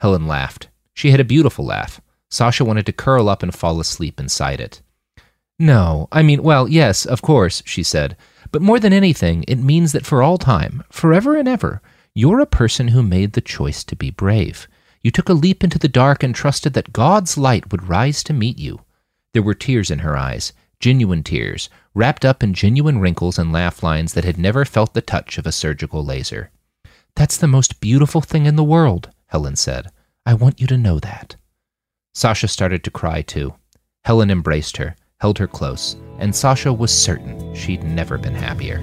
Helen 0.00 0.26
laughed. 0.26 0.66
She 0.92 1.12
had 1.12 1.20
a 1.20 1.24
beautiful 1.24 1.64
laugh. 1.64 2.00
Sasha 2.28 2.64
wanted 2.64 2.84
to 2.86 2.92
curl 2.92 3.28
up 3.28 3.40
and 3.40 3.54
fall 3.54 3.78
asleep 3.78 4.18
inside 4.18 4.58
it. 4.58 4.82
No, 5.60 6.08
I 6.10 6.24
mean, 6.24 6.42
well, 6.42 6.66
yes, 6.66 7.06
of 7.06 7.22
course, 7.22 7.62
she 7.64 7.84
said. 7.84 8.16
But 8.50 8.62
more 8.62 8.80
than 8.80 8.92
anything, 8.92 9.44
it 9.46 9.60
means 9.60 9.92
that 9.92 10.04
for 10.04 10.24
all 10.24 10.38
time, 10.38 10.82
forever 10.90 11.36
and 11.36 11.46
ever, 11.46 11.80
you're 12.14 12.40
a 12.40 12.46
person 12.46 12.88
who 12.88 13.00
made 13.04 13.34
the 13.34 13.40
choice 13.40 13.84
to 13.84 13.94
be 13.94 14.10
brave. 14.10 14.66
You 15.04 15.12
took 15.12 15.28
a 15.28 15.32
leap 15.32 15.62
into 15.62 15.78
the 15.78 15.86
dark 15.86 16.24
and 16.24 16.34
trusted 16.34 16.72
that 16.72 16.92
God's 16.92 17.38
light 17.38 17.70
would 17.70 17.88
rise 17.88 18.24
to 18.24 18.32
meet 18.32 18.58
you. 18.58 18.80
There 19.34 19.42
were 19.44 19.54
tears 19.54 19.88
in 19.88 20.00
her 20.00 20.16
eyes, 20.16 20.52
genuine 20.80 21.22
tears, 21.22 21.68
wrapped 21.94 22.24
up 22.24 22.42
in 22.42 22.54
genuine 22.54 22.98
wrinkles 22.98 23.38
and 23.38 23.52
laugh 23.52 23.84
lines 23.84 24.14
that 24.14 24.24
had 24.24 24.36
never 24.36 24.64
felt 24.64 24.94
the 24.94 25.00
touch 25.00 25.38
of 25.38 25.46
a 25.46 25.52
surgical 25.52 26.04
laser. 26.04 26.50
That's 27.16 27.38
the 27.38 27.48
most 27.48 27.80
beautiful 27.80 28.20
thing 28.20 28.44
in 28.44 28.56
the 28.56 28.62
world, 28.62 29.10
Helen 29.28 29.56
said. 29.56 29.90
I 30.26 30.34
want 30.34 30.60
you 30.60 30.66
to 30.66 30.76
know 30.76 31.00
that. 31.00 31.36
Sasha 32.14 32.46
started 32.46 32.84
to 32.84 32.90
cry 32.90 33.22
too. 33.22 33.54
Helen 34.04 34.30
embraced 34.30 34.76
her, 34.76 34.96
held 35.20 35.38
her 35.38 35.46
close, 35.46 35.96
and 36.18 36.36
Sasha 36.36 36.72
was 36.72 36.92
certain 36.92 37.54
she'd 37.54 37.82
never 37.82 38.18
been 38.18 38.34
happier. 38.34 38.82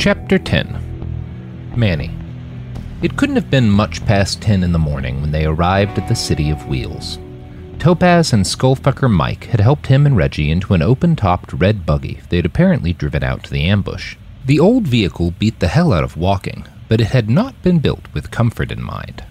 Chapter 0.00 0.38
10 0.38 1.74
Manny. 1.76 2.10
It 3.02 3.18
couldn't 3.18 3.36
have 3.36 3.50
been 3.50 3.70
much 3.70 4.02
past 4.06 4.40
10 4.40 4.64
in 4.64 4.72
the 4.72 4.78
morning 4.78 5.20
when 5.20 5.30
they 5.30 5.44
arrived 5.44 5.98
at 5.98 6.08
the 6.08 6.14
City 6.16 6.48
of 6.48 6.66
Wheels. 6.66 7.18
Topaz 7.78 8.32
and 8.32 8.42
Skullfucker 8.42 9.10
Mike 9.10 9.44
had 9.44 9.60
helped 9.60 9.88
him 9.88 10.06
and 10.06 10.16
Reggie 10.16 10.50
into 10.50 10.72
an 10.72 10.80
open 10.80 11.16
topped 11.16 11.52
red 11.52 11.84
buggy 11.84 12.22
they 12.30 12.36
had 12.36 12.46
apparently 12.46 12.94
driven 12.94 13.22
out 13.22 13.44
to 13.44 13.50
the 13.50 13.64
ambush. 13.64 14.16
The 14.46 14.58
old 14.58 14.88
vehicle 14.88 15.32
beat 15.32 15.60
the 15.60 15.68
hell 15.68 15.92
out 15.92 16.02
of 16.02 16.16
walking, 16.16 16.66
but 16.88 17.02
it 17.02 17.08
had 17.08 17.28
not 17.28 17.60
been 17.60 17.78
built 17.78 18.08
with 18.14 18.30
comfort 18.30 18.72
in 18.72 18.82
mind. 18.82 19.22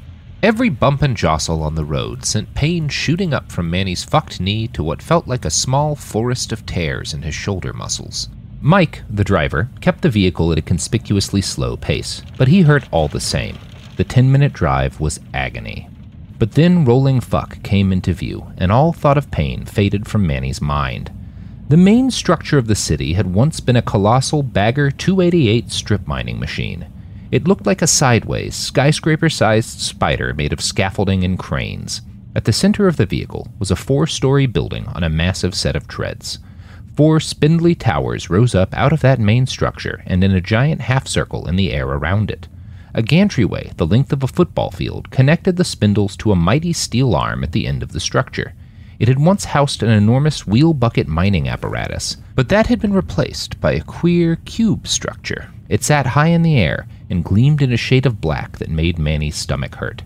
Every 0.43 0.69
bump 0.69 1.01
and 1.01 1.17
jostle 1.17 1.63
on 1.63 1.73
the 1.73 1.83
road 1.83 2.25
sent 2.25 2.53
pain 2.53 2.89
shooting 2.89 3.33
up 3.33 3.51
from 3.51 3.71
Manny's 3.71 4.03
fucked 4.03 4.39
knee 4.39 4.67
to 4.67 4.83
what 4.83 5.01
felt 5.01 5.27
like 5.27 5.45
a 5.45 5.49
small 5.49 5.95
forest 5.95 6.51
of 6.51 6.67
tears 6.67 7.11
in 7.11 7.23
his 7.23 7.33
shoulder 7.33 7.73
muscles. 7.73 8.29
Mike, 8.61 9.03
the 9.09 9.23
driver, 9.23 9.69
kept 9.79 10.01
the 10.01 10.09
vehicle 10.09 10.51
at 10.51 10.57
a 10.57 10.61
conspicuously 10.61 11.41
slow 11.41 11.77
pace, 11.77 12.21
but 12.37 12.49
he 12.49 12.61
hurt 12.61 12.87
all 12.91 13.07
the 13.07 13.19
same. 13.19 13.57
The 13.95 14.03
10 14.03 14.29
minute 14.29 14.51
drive 14.51 14.99
was 14.99 15.21
agony. 15.33 15.87
But 16.37 16.53
then 16.53 16.83
Rolling 16.83 17.21
Fuck 17.21 17.63
came 17.63 17.93
into 17.93 18.13
view, 18.13 18.51
and 18.57 18.71
all 18.71 18.91
thought 18.91 19.17
of 19.17 19.31
pain 19.31 19.65
faded 19.65 20.07
from 20.07 20.27
Manny's 20.27 20.61
mind. 20.61 21.09
The 21.69 21.77
main 21.77 22.11
structure 22.11 22.57
of 22.57 22.67
the 22.67 22.75
city 22.75 23.13
had 23.13 23.33
once 23.33 23.59
been 23.61 23.75
a 23.75 23.81
colossal 23.81 24.43
Bagger 24.43 24.91
288 24.91 25.71
strip 25.71 26.07
mining 26.07 26.39
machine. 26.39 26.87
It 27.31 27.47
looked 27.47 27.65
like 27.65 27.81
a 27.81 27.87
sideways, 27.87 28.55
skyscraper 28.55 29.29
sized 29.29 29.79
spider 29.79 30.33
made 30.33 30.51
of 30.51 30.61
scaffolding 30.61 31.23
and 31.23 31.37
cranes. 31.37 32.01
At 32.35 32.45
the 32.45 32.53
center 32.53 32.87
of 32.87 32.97
the 32.97 33.05
vehicle 33.05 33.47
was 33.59 33.71
a 33.71 33.75
four 33.75 34.07
story 34.07 34.47
building 34.47 34.87
on 34.87 35.03
a 35.03 35.09
massive 35.09 35.55
set 35.55 35.75
of 35.75 35.87
treads. 35.87 36.39
Four 36.99 37.21
spindly 37.21 37.75
towers 37.75 38.29
rose 38.29 38.53
up 38.53 38.73
out 38.73 38.91
of 38.91 38.99
that 38.99 39.21
main 39.21 39.47
structure 39.47 40.03
and 40.05 40.21
in 40.21 40.33
a 40.33 40.41
giant 40.41 40.81
half 40.81 41.07
circle 41.07 41.47
in 41.47 41.55
the 41.55 41.71
air 41.71 41.87
around 41.87 42.29
it. 42.29 42.49
A 42.93 43.01
gantryway, 43.01 43.73
the 43.77 43.87
length 43.87 44.11
of 44.11 44.21
a 44.21 44.27
football 44.27 44.69
field, 44.69 45.09
connected 45.09 45.55
the 45.55 45.63
spindles 45.63 46.17
to 46.17 46.33
a 46.33 46.35
mighty 46.35 46.73
steel 46.73 47.15
arm 47.15 47.41
at 47.41 47.53
the 47.53 47.67
end 47.67 47.83
of 47.83 47.93
the 47.93 48.01
structure. 48.01 48.53
It 48.99 49.07
had 49.07 49.17
once 49.17 49.45
housed 49.45 49.81
an 49.81 49.89
enormous 49.89 50.45
wheel 50.45 50.73
bucket 50.73 51.07
mining 51.07 51.47
apparatus, 51.47 52.17
but 52.35 52.49
that 52.49 52.67
had 52.67 52.81
been 52.81 52.91
replaced 52.91 53.61
by 53.61 53.71
a 53.71 53.81
queer 53.81 54.35
cube 54.43 54.85
structure. 54.85 55.49
It 55.69 55.85
sat 55.85 56.05
high 56.05 56.27
in 56.27 56.41
the 56.41 56.59
air 56.59 56.85
and 57.09 57.23
gleamed 57.23 57.61
in 57.61 57.71
a 57.71 57.77
shade 57.77 58.07
of 58.07 58.19
black 58.19 58.57
that 58.57 58.69
made 58.69 58.99
Manny's 58.99 59.37
stomach 59.37 59.75
hurt. 59.75 60.03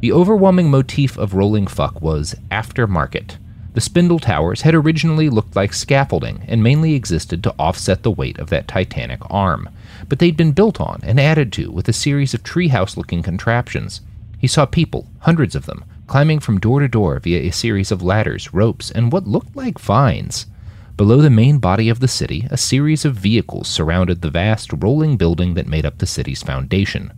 The 0.00 0.12
overwhelming 0.12 0.70
motif 0.70 1.16
of 1.16 1.32
Rolling 1.32 1.68
Fuck 1.68 2.02
was 2.02 2.34
aftermarket. 2.50 3.38
The 3.74 3.80
spindle 3.80 4.18
towers 4.18 4.62
had 4.62 4.74
originally 4.74 5.30
looked 5.30 5.56
like 5.56 5.72
scaffolding 5.72 6.44
and 6.46 6.62
mainly 6.62 6.94
existed 6.94 7.42
to 7.42 7.54
offset 7.58 8.02
the 8.02 8.10
weight 8.10 8.38
of 8.38 8.50
that 8.50 8.68
titanic 8.68 9.20
arm, 9.30 9.70
but 10.08 10.18
they'd 10.18 10.36
been 10.36 10.52
built 10.52 10.80
on 10.80 11.00
and 11.02 11.18
added 11.18 11.52
to 11.54 11.70
with 11.70 11.88
a 11.88 11.92
series 11.92 12.34
of 12.34 12.42
treehouse 12.42 12.98
looking 12.98 13.22
contraptions. 13.22 14.02
He 14.38 14.46
saw 14.46 14.66
people, 14.66 15.06
hundreds 15.20 15.54
of 15.54 15.64
them, 15.64 15.84
climbing 16.06 16.40
from 16.40 16.60
door 16.60 16.80
to 16.80 16.88
door 16.88 17.18
via 17.18 17.40
a 17.40 17.50
series 17.50 17.90
of 17.90 18.02
ladders, 18.02 18.52
ropes, 18.52 18.90
and 18.90 19.10
what 19.10 19.26
looked 19.26 19.56
like 19.56 19.78
vines. 19.78 20.44
Below 20.98 21.22
the 21.22 21.30
main 21.30 21.58
body 21.58 21.88
of 21.88 22.00
the 22.00 22.08
city, 22.08 22.46
a 22.50 22.58
series 22.58 23.06
of 23.06 23.14
vehicles 23.14 23.68
surrounded 23.68 24.20
the 24.20 24.30
vast, 24.30 24.70
rolling 24.74 25.16
building 25.16 25.54
that 25.54 25.66
made 25.66 25.86
up 25.86 25.96
the 25.96 26.06
city's 26.06 26.42
foundation. 26.42 27.10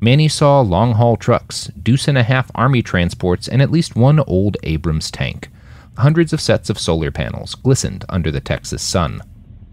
Manny 0.00 0.28
saw 0.28 0.60
long 0.62 0.94
haul 0.94 1.18
trucks, 1.18 1.66
deuce 1.82 2.08
and 2.08 2.16
a 2.16 2.22
half 2.22 2.50
army 2.54 2.80
transports, 2.80 3.46
and 3.46 3.60
at 3.60 3.70
least 3.70 3.94
one 3.94 4.20
old 4.20 4.56
Abrams 4.62 5.10
tank. 5.10 5.50
Hundreds 5.98 6.32
of 6.32 6.40
sets 6.40 6.70
of 6.70 6.78
solar 6.78 7.10
panels 7.10 7.56
glistened 7.56 8.04
under 8.08 8.30
the 8.30 8.40
Texas 8.40 8.82
sun. 8.82 9.20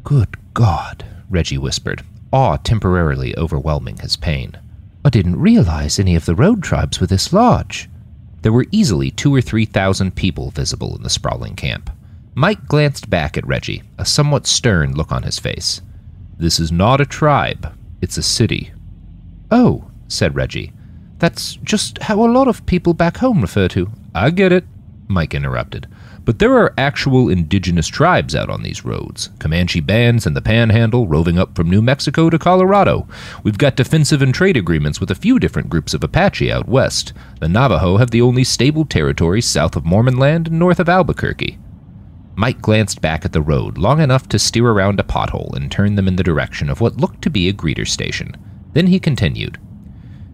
Good 0.04 0.36
God, 0.56 1.06
Reggie 1.30 1.60
whispered, 1.60 2.04
awe 2.34 2.58
temporarily 2.58 3.38
overwhelming 3.38 3.98
his 3.98 4.16
pain. 4.16 4.58
I 5.04 5.10
didn't 5.10 5.40
realize 5.40 6.00
any 6.00 6.16
of 6.16 6.26
the 6.26 6.34
road 6.34 6.64
tribes 6.64 7.00
were 7.00 7.06
this 7.06 7.32
large. 7.32 7.88
There 8.42 8.52
were 8.52 8.66
easily 8.72 9.12
two 9.12 9.36
or 9.36 9.42
three 9.42 9.66
thousand 9.66 10.16
people 10.16 10.50
visible 10.50 10.96
in 10.96 11.04
the 11.04 11.12
sprawling 11.12 11.56
camp. 11.56 11.92
Mike 12.34 12.68
glanced 12.68 13.08
back 13.08 13.38
at 13.38 13.46
Reggie, 13.46 13.84
a 14.00 14.06
somewhat 14.06 14.48
stern 14.48 14.96
look 14.96 15.12
on 15.12 15.22
his 15.22 15.38
face. 15.38 15.82
This 16.40 16.60
is 16.60 16.72
not 16.72 17.00
a 17.02 17.06
tribe, 17.06 17.72
it's 18.02 18.18
a 18.18 18.24
city. 18.24 18.72
Oh, 19.52 19.92
said 20.08 20.36
Reggie. 20.36 20.74
That's 21.20 21.58
just 21.58 22.00
how 22.00 22.26
a 22.26 22.32
lot 22.32 22.48
of 22.48 22.66
people 22.66 22.96
back 22.96 23.18
home 23.18 23.42
refer 23.42 23.68
to. 23.70 23.92
I 24.16 24.32
get 24.32 24.52
it, 24.52 24.66
Mike 25.08 25.36
interrupted. 25.36 25.88
But 26.26 26.40
there 26.40 26.58
are 26.58 26.74
actual 26.76 27.30
indigenous 27.30 27.88
tribes 27.88 28.36
out 28.36 28.50
on 28.50 28.64
these 28.64 28.84
roads 28.84 29.30
Comanche 29.40 29.80
bands 29.80 30.26
in 30.26 30.34
the 30.34 30.42
panhandle 30.42 31.08
roving 31.08 31.38
up 31.38 31.56
from 31.56 31.70
New 31.70 31.84
Mexico 31.84 32.32
to 32.32 32.40
Colorado. 32.40 33.08
We've 33.44 33.60
got 33.60 33.76
defensive 33.76 34.24
and 34.24 34.34
trade 34.34 34.58
agreements 34.58 35.00
with 35.00 35.12
a 35.12 35.16
few 35.16 35.38
different 35.38 35.70
groups 35.70 35.94
of 35.94 36.04
Apache 36.04 36.52
out 36.52 36.68
west. 36.68 37.14
The 37.40 37.48
Navajo 37.48 37.98
have 37.98 38.10
the 38.10 38.24
only 38.24 38.44
stable 38.44 38.86
territory 38.86 39.42
south 39.42 39.76
of 39.76 39.86
Mormon 39.86 40.18
land 40.18 40.48
and 40.48 40.58
north 40.58 40.80
of 40.80 40.90
Albuquerque. 40.90 41.60
Mike 42.36 42.62
glanced 42.62 43.02
back 43.02 43.24
at 43.24 43.32
the 43.32 43.42
road 43.42 43.78
long 43.78 44.02
enough 44.02 44.28
to 44.30 44.40
steer 44.40 44.68
around 44.68 45.00
a 45.00 45.04
pothole 45.04 45.56
and 45.56 45.72
turn 45.72 45.96
them 45.96 46.08
in 46.08 46.16
the 46.16 46.24
direction 46.24 46.70
of 46.70 46.82
what 46.82 46.98
looked 46.98 47.22
to 47.22 47.30
be 47.30 47.48
a 47.48 47.54
greeter 47.54 47.88
station. 47.88 48.36
Then 48.74 48.88
he 48.88 49.00
continued. 49.00 49.58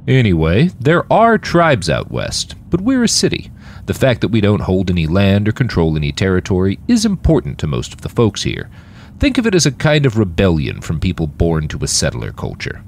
Anyway, 0.07 0.69
there 0.79 1.11
are 1.13 1.37
tribes 1.37 1.89
out 1.89 2.09
west, 2.09 2.55
but 2.71 2.81
we're 2.81 3.03
a 3.03 3.07
city. 3.07 3.51
The 3.91 3.99
fact 3.99 4.21
that 4.21 4.29
we 4.29 4.39
don't 4.39 4.61
hold 4.61 4.89
any 4.89 5.05
land 5.05 5.49
or 5.49 5.51
control 5.51 5.97
any 5.97 6.13
territory 6.13 6.79
is 6.87 7.03
important 7.03 7.59
to 7.59 7.67
most 7.67 7.91
of 7.91 7.99
the 7.99 8.07
folks 8.07 8.41
here. 8.41 8.69
Think 9.19 9.37
of 9.37 9.45
it 9.45 9.53
as 9.53 9.65
a 9.65 9.71
kind 9.73 10.05
of 10.05 10.17
rebellion 10.17 10.79
from 10.79 11.01
people 11.01 11.27
born 11.27 11.67
to 11.67 11.83
a 11.83 11.89
settler 11.89 12.31
culture. 12.31 12.85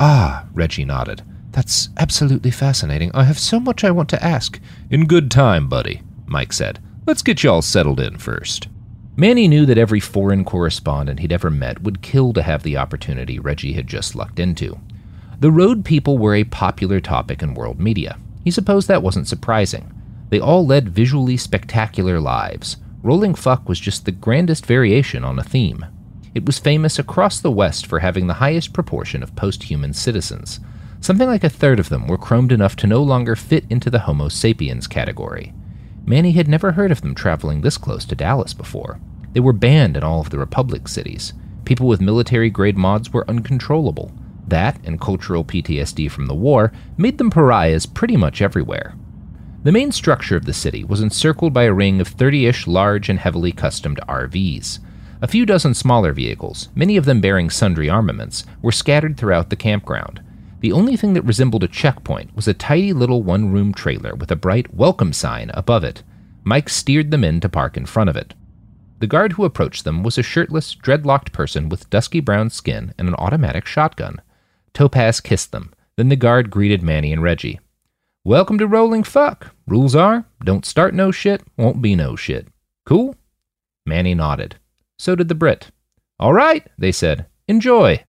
Ah, 0.00 0.46
Reggie 0.54 0.86
nodded. 0.86 1.20
That's 1.50 1.90
absolutely 1.98 2.50
fascinating. 2.50 3.10
I 3.12 3.24
have 3.24 3.38
so 3.38 3.60
much 3.60 3.84
I 3.84 3.90
want 3.90 4.08
to 4.08 4.24
ask. 4.24 4.58
In 4.88 5.04
good 5.04 5.30
time, 5.30 5.68
buddy, 5.68 6.00
Mike 6.24 6.54
said. 6.54 6.82
Let's 7.06 7.20
get 7.20 7.44
you 7.44 7.50
all 7.50 7.60
settled 7.60 8.00
in 8.00 8.16
first. 8.16 8.68
Manny 9.16 9.46
knew 9.46 9.66
that 9.66 9.76
every 9.76 10.00
foreign 10.00 10.42
correspondent 10.42 11.20
he'd 11.20 11.32
ever 11.32 11.50
met 11.50 11.82
would 11.82 12.00
kill 12.00 12.32
to 12.32 12.42
have 12.42 12.62
the 12.62 12.78
opportunity 12.78 13.38
Reggie 13.38 13.74
had 13.74 13.88
just 13.88 14.16
lucked 14.16 14.38
into. 14.38 14.80
The 15.40 15.52
road 15.52 15.84
people 15.84 16.16
were 16.16 16.34
a 16.34 16.44
popular 16.44 16.98
topic 16.98 17.42
in 17.42 17.52
world 17.52 17.78
media. 17.78 18.16
He 18.42 18.50
supposed 18.50 18.88
that 18.88 19.02
wasn't 19.02 19.28
surprising. 19.28 19.90
They 20.34 20.40
all 20.40 20.66
led 20.66 20.88
visually 20.88 21.36
spectacular 21.36 22.18
lives. 22.18 22.78
Rolling 23.04 23.36
Fuck 23.36 23.68
was 23.68 23.78
just 23.78 24.04
the 24.04 24.10
grandest 24.10 24.66
variation 24.66 25.22
on 25.22 25.38
a 25.38 25.44
theme. 25.44 25.86
It 26.34 26.44
was 26.44 26.58
famous 26.58 26.98
across 26.98 27.38
the 27.38 27.52
West 27.52 27.86
for 27.86 28.00
having 28.00 28.26
the 28.26 28.42
highest 28.42 28.72
proportion 28.72 29.22
of 29.22 29.36
post 29.36 29.62
human 29.62 29.92
citizens. 29.94 30.58
Something 31.00 31.28
like 31.28 31.44
a 31.44 31.48
third 31.48 31.78
of 31.78 31.88
them 31.88 32.08
were 32.08 32.18
chromed 32.18 32.50
enough 32.50 32.74
to 32.78 32.88
no 32.88 33.00
longer 33.00 33.36
fit 33.36 33.64
into 33.70 33.90
the 33.90 34.00
Homo 34.00 34.28
sapiens 34.28 34.88
category. 34.88 35.54
Manny 36.04 36.32
had 36.32 36.48
never 36.48 36.72
heard 36.72 36.90
of 36.90 37.02
them 37.02 37.14
traveling 37.14 37.60
this 37.60 37.78
close 37.78 38.04
to 38.06 38.16
Dallas 38.16 38.54
before. 38.54 38.98
They 39.34 39.40
were 39.40 39.52
banned 39.52 39.96
in 39.96 40.02
all 40.02 40.20
of 40.20 40.30
the 40.30 40.38
Republic 40.40 40.88
cities. 40.88 41.32
People 41.64 41.86
with 41.86 42.00
military 42.00 42.50
grade 42.50 42.76
mods 42.76 43.12
were 43.12 43.30
uncontrollable. 43.30 44.10
That, 44.48 44.80
and 44.84 45.00
cultural 45.00 45.44
PTSD 45.44 46.10
from 46.10 46.26
the 46.26 46.34
war, 46.34 46.72
made 46.96 47.18
them 47.18 47.30
pariahs 47.30 47.86
pretty 47.86 48.16
much 48.16 48.42
everywhere. 48.42 48.96
The 49.64 49.72
main 49.72 49.92
structure 49.92 50.36
of 50.36 50.44
the 50.44 50.52
city 50.52 50.84
was 50.84 51.00
encircled 51.00 51.54
by 51.54 51.62
a 51.62 51.72
ring 51.72 51.98
of 51.98 52.08
30 52.08 52.44
ish 52.44 52.66
large 52.66 53.08
and 53.08 53.18
heavily 53.18 53.50
customed 53.50 53.98
RVs. 54.06 54.78
A 55.22 55.26
few 55.26 55.46
dozen 55.46 55.72
smaller 55.72 56.12
vehicles, 56.12 56.68
many 56.74 56.98
of 56.98 57.06
them 57.06 57.22
bearing 57.22 57.48
sundry 57.48 57.88
armaments, 57.88 58.44
were 58.60 58.70
scattered 58.70 59.16
throughout 59.16 59.48
the 59.48 59.56
campground. 59.56 60.22
The 60.60 60.70
only 60.70 60.98
thing 60.98 61.14
that 61.14 61.22
resembled 61.22 61.64
a 61.64 61.68
checkpoint 61.68 62.36
was 62.36 62.46
a 62.46 62.52
tidy 62.52 62.92
little 62.92 63.22
one 63.22 63.52
room 63.52 63.72
trailer 63.72 64.14
with 64.14 64.30
a 64.30 64.36
bright 64.36 64.74
welcome 64.74 65.14
sign 65.14 65.50
above 65.54 65.82
it. 65.82 66.02
Mike 66.42 66.68
steered 66.68 67.10
them 67.10 67.24
in 67.24 67.40
to 67.40 67.48
park 67.48 67.78
in 67.78 67.86
front 67.86 68.10
of 68.10 68.18
it. 68.18 68.34
The 68.98 69.06
guard 69.06 69.32
who 69.32 69.46
approached 69.46 69.84
them 69.84 70.02
was 70.02 70.18
a 70.18 70.22
shirtless, 70.22 70.74
dreadlocked 70.74 71.32
person 71.32 71.70
with 71.70 71.88
dusky 71.88 72.20
brown 72.20 72.50
skin 72.50 72.92
and 72.98 73.08
an 73.08 73.14
automatic 73.14 73.64
shotgun. 73.64 74.20
Topaz 74.74 75.22
kissed 75.22 75.52
them. 75.52 75.72
Then 75.96 76.10
the 76.10 76.16
guard 76.16 76.50
greeted 76.50 76.82
Manny 76.82 77.14
and 77.14 77.22
Reggie. 77.22 77.60
Welcome 78.26 78.56
to 78.58 78.66
Rolling 78.66 79.02
Fuck. 79.02 79.53
Rules 79.66 79.94
are 79.94 80.26
don't 80.44 80.66
start 80.66 80.94
no 80.94 81.10
shit, 81.10 81.42
won't 81.56 81.80
be 81.80 81.96
no 81.96 82.16
shit. 82.16 82.48
Cool? 82.84 83.16
Manny 83.86 84.14
nodded. 84.14 84.56
So 84.98 85.14
did 85.14 85.28
the 85.28 85.34
Brit. 85.34 85.70
All 86.18 86.32
right, 86.32 86.66
they 86.78 86.92
said. 86.92 87.26
Enjoy. 87.48 88.02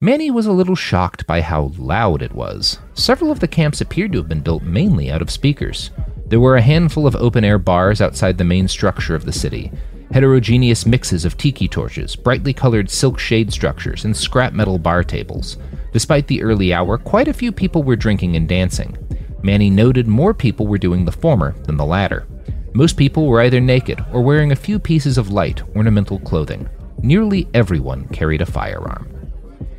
Manny 0.00 0.30
was 0.30 0.46
a 0.46 0.52
little 0.52 0.74
shocked 0.74 1.26
by 1.26 1.40
how 1.40 1.72
loud 1.76 2.22
it 2.22 2.32
was. 2.32 2.78
Several 2.94 3.30
of 3.30 3.40
the 3.40 3.48
camps 3.48 3.80
appeared 3.80 4.12
to 4.12 4.18
have 4.18 4.28
been 4.28 4.40
built 4.40 4.62
mainly 4.62 5.10
out 5.10 5.20
of 5.20 5.30
speakers. 5.30 5.90
There 6.26 6.40
were 6.40 6.56
a 6.56 6.62
handful 6.62 7.06
of 7.06 7.16
open 7.16 7.44
air 7.44 7.58
bars 7.58 8.00
outside 8.00 8.38
the 8.38 8.44
main 8.44 8.68
structure 8.68 9.14
of 9.14 9.24
the 9.24 9.32
city, 9.32 9.72
heterogeneous 10.12 10.86
mixes 10.86 11.24
of 11.24 11.36
tiki 11.36 11.68
torches, 11.68 12.16
brightly 12.16 12.52
colored 12.52 12.90
silk 12.90 13.18
shade 13.18 13.52
structures, 13.52 14.04
and 14.04 14.16
scrap 14.16 14.52
metal 14.52 14.78
bar 14.78 15.02
tables. 15.02 15.58
Despite 15.92 16.26
the 16.26 16.42
early 16.42 16.72
hour, 16.72 16.96
quite 16.96 17.28
a 17.28 17.32
few 17.32 17.50
people 17.50 17.82
were 17.82 17.96
drinking 17.96 18.36
and 18.36 18.48
dancing. 18.48 18.96
Manny 19.42 19.70
noted 19.70 20.06
more 20.06 20.34
people 20.34 20.66
were 20.66 20.78
doing 20.78 21.04
the 21.04 21.12
former 21.12 21.52
than 21.64 21.76
the 21.76 21.84
latter. 21.84 22.26
Most 22.74 22.96
people 22.96 23.26
were 23.26 23.40
either 23.40 23.60
naked 23.60 24.04
or 24.12 24.22
wearing 24.22 24.52
a 24.52 24.56
few 24.56 24.78
pieces 24.78 25.18
of 25.18 25.30
light, 25.30 25.62
ornamental 25.76 26.18
clothing. 26.20 26.68
Nearly 27.02 27.48
everyone 27.54 28.08
carried 28.08 28.42
a 28.42 28.46
firearm. 28.46 29.08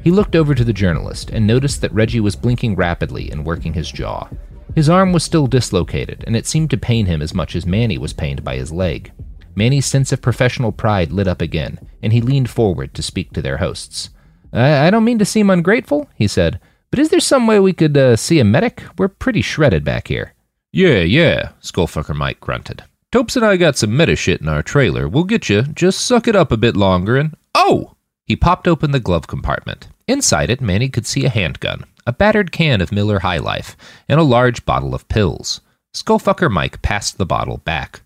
He 0.03 0.11
looked 0.11 0.35
over 0.35 0.55
to 0.55 0.63
the 0.63 0.73
journalist 0.73 1.29
and 1.29 1.45
noticed 1.45 1.81
that 1.81 1.93
Reggie 1.93 2.21
was 2.21 2.35
blinking 2.35 2.75
rapidly 2.75 3.29
and 3.29 3.45
working 3.45 3.73
his 3.73 3.91
jaw. 3.91 4.29
His 4.75 4.89
arm 4.89 5.11
was 5.11 5.23
still 5.23 5.47
dislocated, 5.47 6.23
and 6.25 6.35
it 6.35 6.45
seemed 6.45 6.69
to 6.69 6.77
pain 6.77 7.05
him 7.05 7.21
as 7.21 7.33
much 7.33 7.55
as 7.55 7.65
Manny 7.65 7.97
was 7.97 8.13
pained 8.13 8.43
by 8.43 8.55
his 8.55 8.71
leg. 8.71 9.11
Manny's 9.55 9.85
sense 9.85 10.11
of 10.11 10.21
professional 10.21 10.71
pride 10.71 11.11
lit 11.11 11.27
up 11.27 11.41
again, 11.41 11.79
and 12.01 12.13
he 12.13 12.21
leaned 12.21 12.49
forward 12.49 12.93
to 12.93 13.01
speak 13.01 13.33
to 13.33 13.41
their 13.41 13.57
hosts. 13.57 14.09
I, 14.53 14.87
I 14.87 14.89
don't 14.89 15.03
mean 15.03 15.19
to 15.19 15.25
seem 15.25 15.49
ungrateful, 15.49 16.09
he 16.15 16.27
said, 16.27 16.59
but 16.91 16.99
is 16.99 17.09
there 17.09 17.19
some 17.19 17.47
way 17.47 17.59
we 17.59 17.73
could 17.73 17.95
uh, 17.97 18.15
see 18.15 18.39
a 18.39 18.43
medic? 18.43 18.83
We're 18.97 19.07
pretty 19.07 19.41
shredded 19.41 19.83
back 19.83 20.07
here. 20.07 20.33
Yeah, 20.71 20.99
yeah, 20.99 21.51
Skullfucker 21.61 22.15
Mike 22.15 22.39
grunted. 22.39 22.83
Topes 23.11 23.35
and 23.35 23.45
I 23.45 23.57
got 23.57 23.77
some 23.77 23.95
meta 23.97 24.15
shit 24.15 24.41
in 24.41 24.47
our 24.47 24.61
trailer. 24.61 25.07
We'll 25.07 25.23
get 25.23 25.49
you. 25.49 25.63
Just 25.63 26.05
suck 26.05 26.27
it 26.27 26.35
up 26.35 26.51
a 26.51 26.57
bit 26.57 26.77
longer 26.77 27.17
and. 27.17 27.35
Oh! 27.55 27.95
He 28.25 28.35
popped 28.35 28.67
open 28.67 28.91
the 28.91 28.99
glove 28.99 29.25
compartment. 29.25 29.87
Inside 30.07 30.51
it, 30.51 30.61
Manny 30.61 30.89
could 30.89 31.07
see 31.07 31.25
a 31.25 31.29
handgun, 31.29 31.85
a 32.05 32.13
battered 32.13 32.51
can 32.51 32.81
of 32.81 32.91
Miller 32.91 33.19
High 33.19 33.39
Life, 33.39 33.75
and 34.07 34.19
a 34.19 34.23
large 34.23 34.63
bottle 34.65 34.93
of 34.93 35.07
pills. 35.07 35.61
Skullfucker 35.95 36.51
Mike 36.51 36.83
passed 36.83 37.17
the 37.17 37.25
bottle 37.25 37.57
back. 37.57 38.01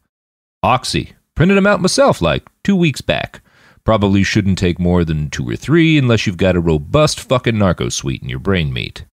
Oxy. 0.61 1.13
Printed 1.35 1.57
'em 1.57 1.67
out 1.67 1.81
myself 1.81 2.21
like 2.21 2.47
two 2.63 2.75
weeks 2.75 3.01
back. 3.01 3.41
Probably 3.85 4.23
shouldn't 4.23 4.57
take 4.57 4.79
more 4.79 5.03
than 5.03 5.29
two 5.29 5.47
or 5.47 5.57
three 5.57 5.97
unless 5.97 6.25
you've 6.25 6.37
got 6.37 6.55
a 6.55 6.61
robust 6.61 7.19
fucking 7.19 7.57
narco 7.57 7.89
suite 7.89 8.23
in 8.23 8.29
your 8.29 8.39
brain 8.39 8.71
meat. 8.71 9.05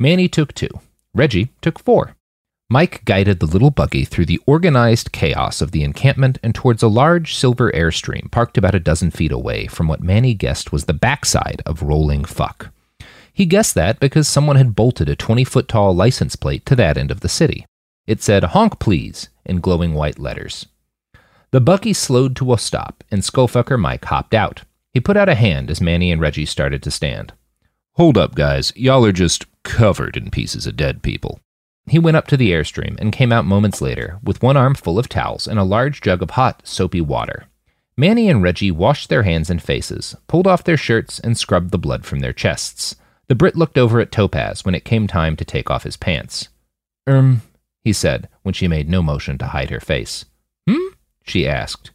Manny 0.00 0.28
took 0.28 0.54
two. 0.54 0.70
Reggie 1.14 1.52
took 1.60 1.78
four. 1.78 2.16
Mike 2.70 3.04
guided 3.04 3.40
the 3.40 3.46
little 3.46 3.70
buggy 3.70 4.06
through 4.06 4.24
the 4.24 4.40
organized 4.46 5.12
chaos 5.12 5.60
of 5.60 5.70
the 5.70 5.84
encampment 5.84 6.38
and 6.42 6.54
towards 6.54 6.82
a 6.82 6.88
large 6.88 7.34
silver 7.34 7.70
airstream 7.72 8.30
parked 8.30 8.56
about 8.56 8.74
a 8.74 8.80
dozen 8.80 9.10
feet 9.10 9.30
away 9.30 9.66
from 9.66 9.86
what 9.86 10.00
Manny 10.00 10.32
guessed 10.32 10.72
was 10.72 10.86
the 10.86 10.94
backside 10.94 11.60
of 11.66 11.82
Rolling 11.82 12.24
Fuck. 12.24 12.70
He 13.34 13.44
guessed 13.44 13.74
that 13.74 14.00
because 14.00 14.26
someone 14.26 14.56
had 14.56 14.74
bolted 14.74 15.10
a 15.10 15.16
20 15.16 15.44
foot 15.44 15.68
tall 15.68 15.94
license 15.94 16.34
plate 16.34 16.64
to 16.64 16.76
that 16.76 16.96
end 16.96 17.10
of 17.10 17.20
the 17.20 17.28
city. 17.28 17.66
It 18.06 18.22
said, 18.22 18.44
Honk 18.44 18.78
please, 18.78 19.28
in 19.44 19.60
glowing 19.60 19.92
white 19.92 20.18
letters. 20.18 20.66
The 21.54 21.60
buggy 21.60 21.92
slowed 21.92 22.34
to 22.34 22.52
a 22.52 22.58
stop, 22.58 23.04
and 23.12 23.22
Skullfucker 23.22 23.78
Mike 23.78 24.04
hopped 24.06 24.34
out. 24.34 24.62
He 24.92 24.98
put 24.98 25.16
out 25.16 25.28
a 25.28 25.36
hand 25.36 25.70
as 25.70 25.80
Manny 25.80 26.10
and 26.10 26.20
Reggie 26.20 26.46
started 26.46 26.82
to 26.82 26.90
stand. 26.90 27.32
Hold 27.92 28.18
up, 28.18 28.34
guys. 28.34 28.72
Y'all 28.74 29.06
are 29.06 29.12
just 29.12 29.46
covered 29.62 30.16
in 30.16 30.32
pieces 30.32 30.66
of 30.66 30.76
dead 30.76 31.00
people. 31.00 31.38
He 31.86 32.00
went 32.00 32.16
up 32.16 32.26
to 32.26 32.36
the 32.36 32.50
airstream 32.50 32.98
and 32.98 33.12
came 33.12 33.30
out 33.30 33.44
moments 33.44 33.80
later 33.80 34.18
with 34.20 34.42
one 34.42 34.56
arm 34.56 34.74
full 34.74 34.98
of 34.98 35.08
towels 35.08 35.46
and 35.46 35.60
a 35.60 35.62
large 35.62 36.00
jug 36.00 36.22
of 36.22 36.30
hot, 36.30 36.66
soapy 36.66 37.00
water. 37.00 37.46
Manny 37.96 38.28
and 38.28 38.42
Reggie 38.42 38.72
washed 38.72 39.08
their 39.08 39.22
hands 39.22 39.48
and 39.48 39.62
faces, 39.62 40.16
pulled 40.26 40.48
off 40.48 40.64
their 40.64 40.76
shirts, 40.76 41.20
and 41.20 41.38
scrubbed 41.38 41.70
the 41.70 41.78
blood 41.78 42.04
from 42.04 42.18
their 42.18 42.32
chests. 42.32 42.96
The 43.28 43.36
Brit 43.36 43.54
looked 43.54 43.78
over 43.78 44.00
at 44.00 44.10
Topaz 44.10 44.64
when 44.64 44.74
it 44.74 44.84
came 44.84 45.06
time 45.06 45.36
to 45.36 45.44
take 45.44 45.70
off 45.70 45.84
his 45.84 45.96
pants. 45.96 46.48
Um, 47.06 47.42
he 47.84 47.92
said 47.92 48.28
when 48.42 48.54
she 48.54 48.66
made 48.66 48.88
no 48.88 49.02
motion 49.04 49.38
to 49.38 49.46
hide 49.46 49.70
her 49.70 49.78
face. 49.78 50.24
Hmm? 50.68 50.93
She 51.24 51.48
asked. 51.48 51.90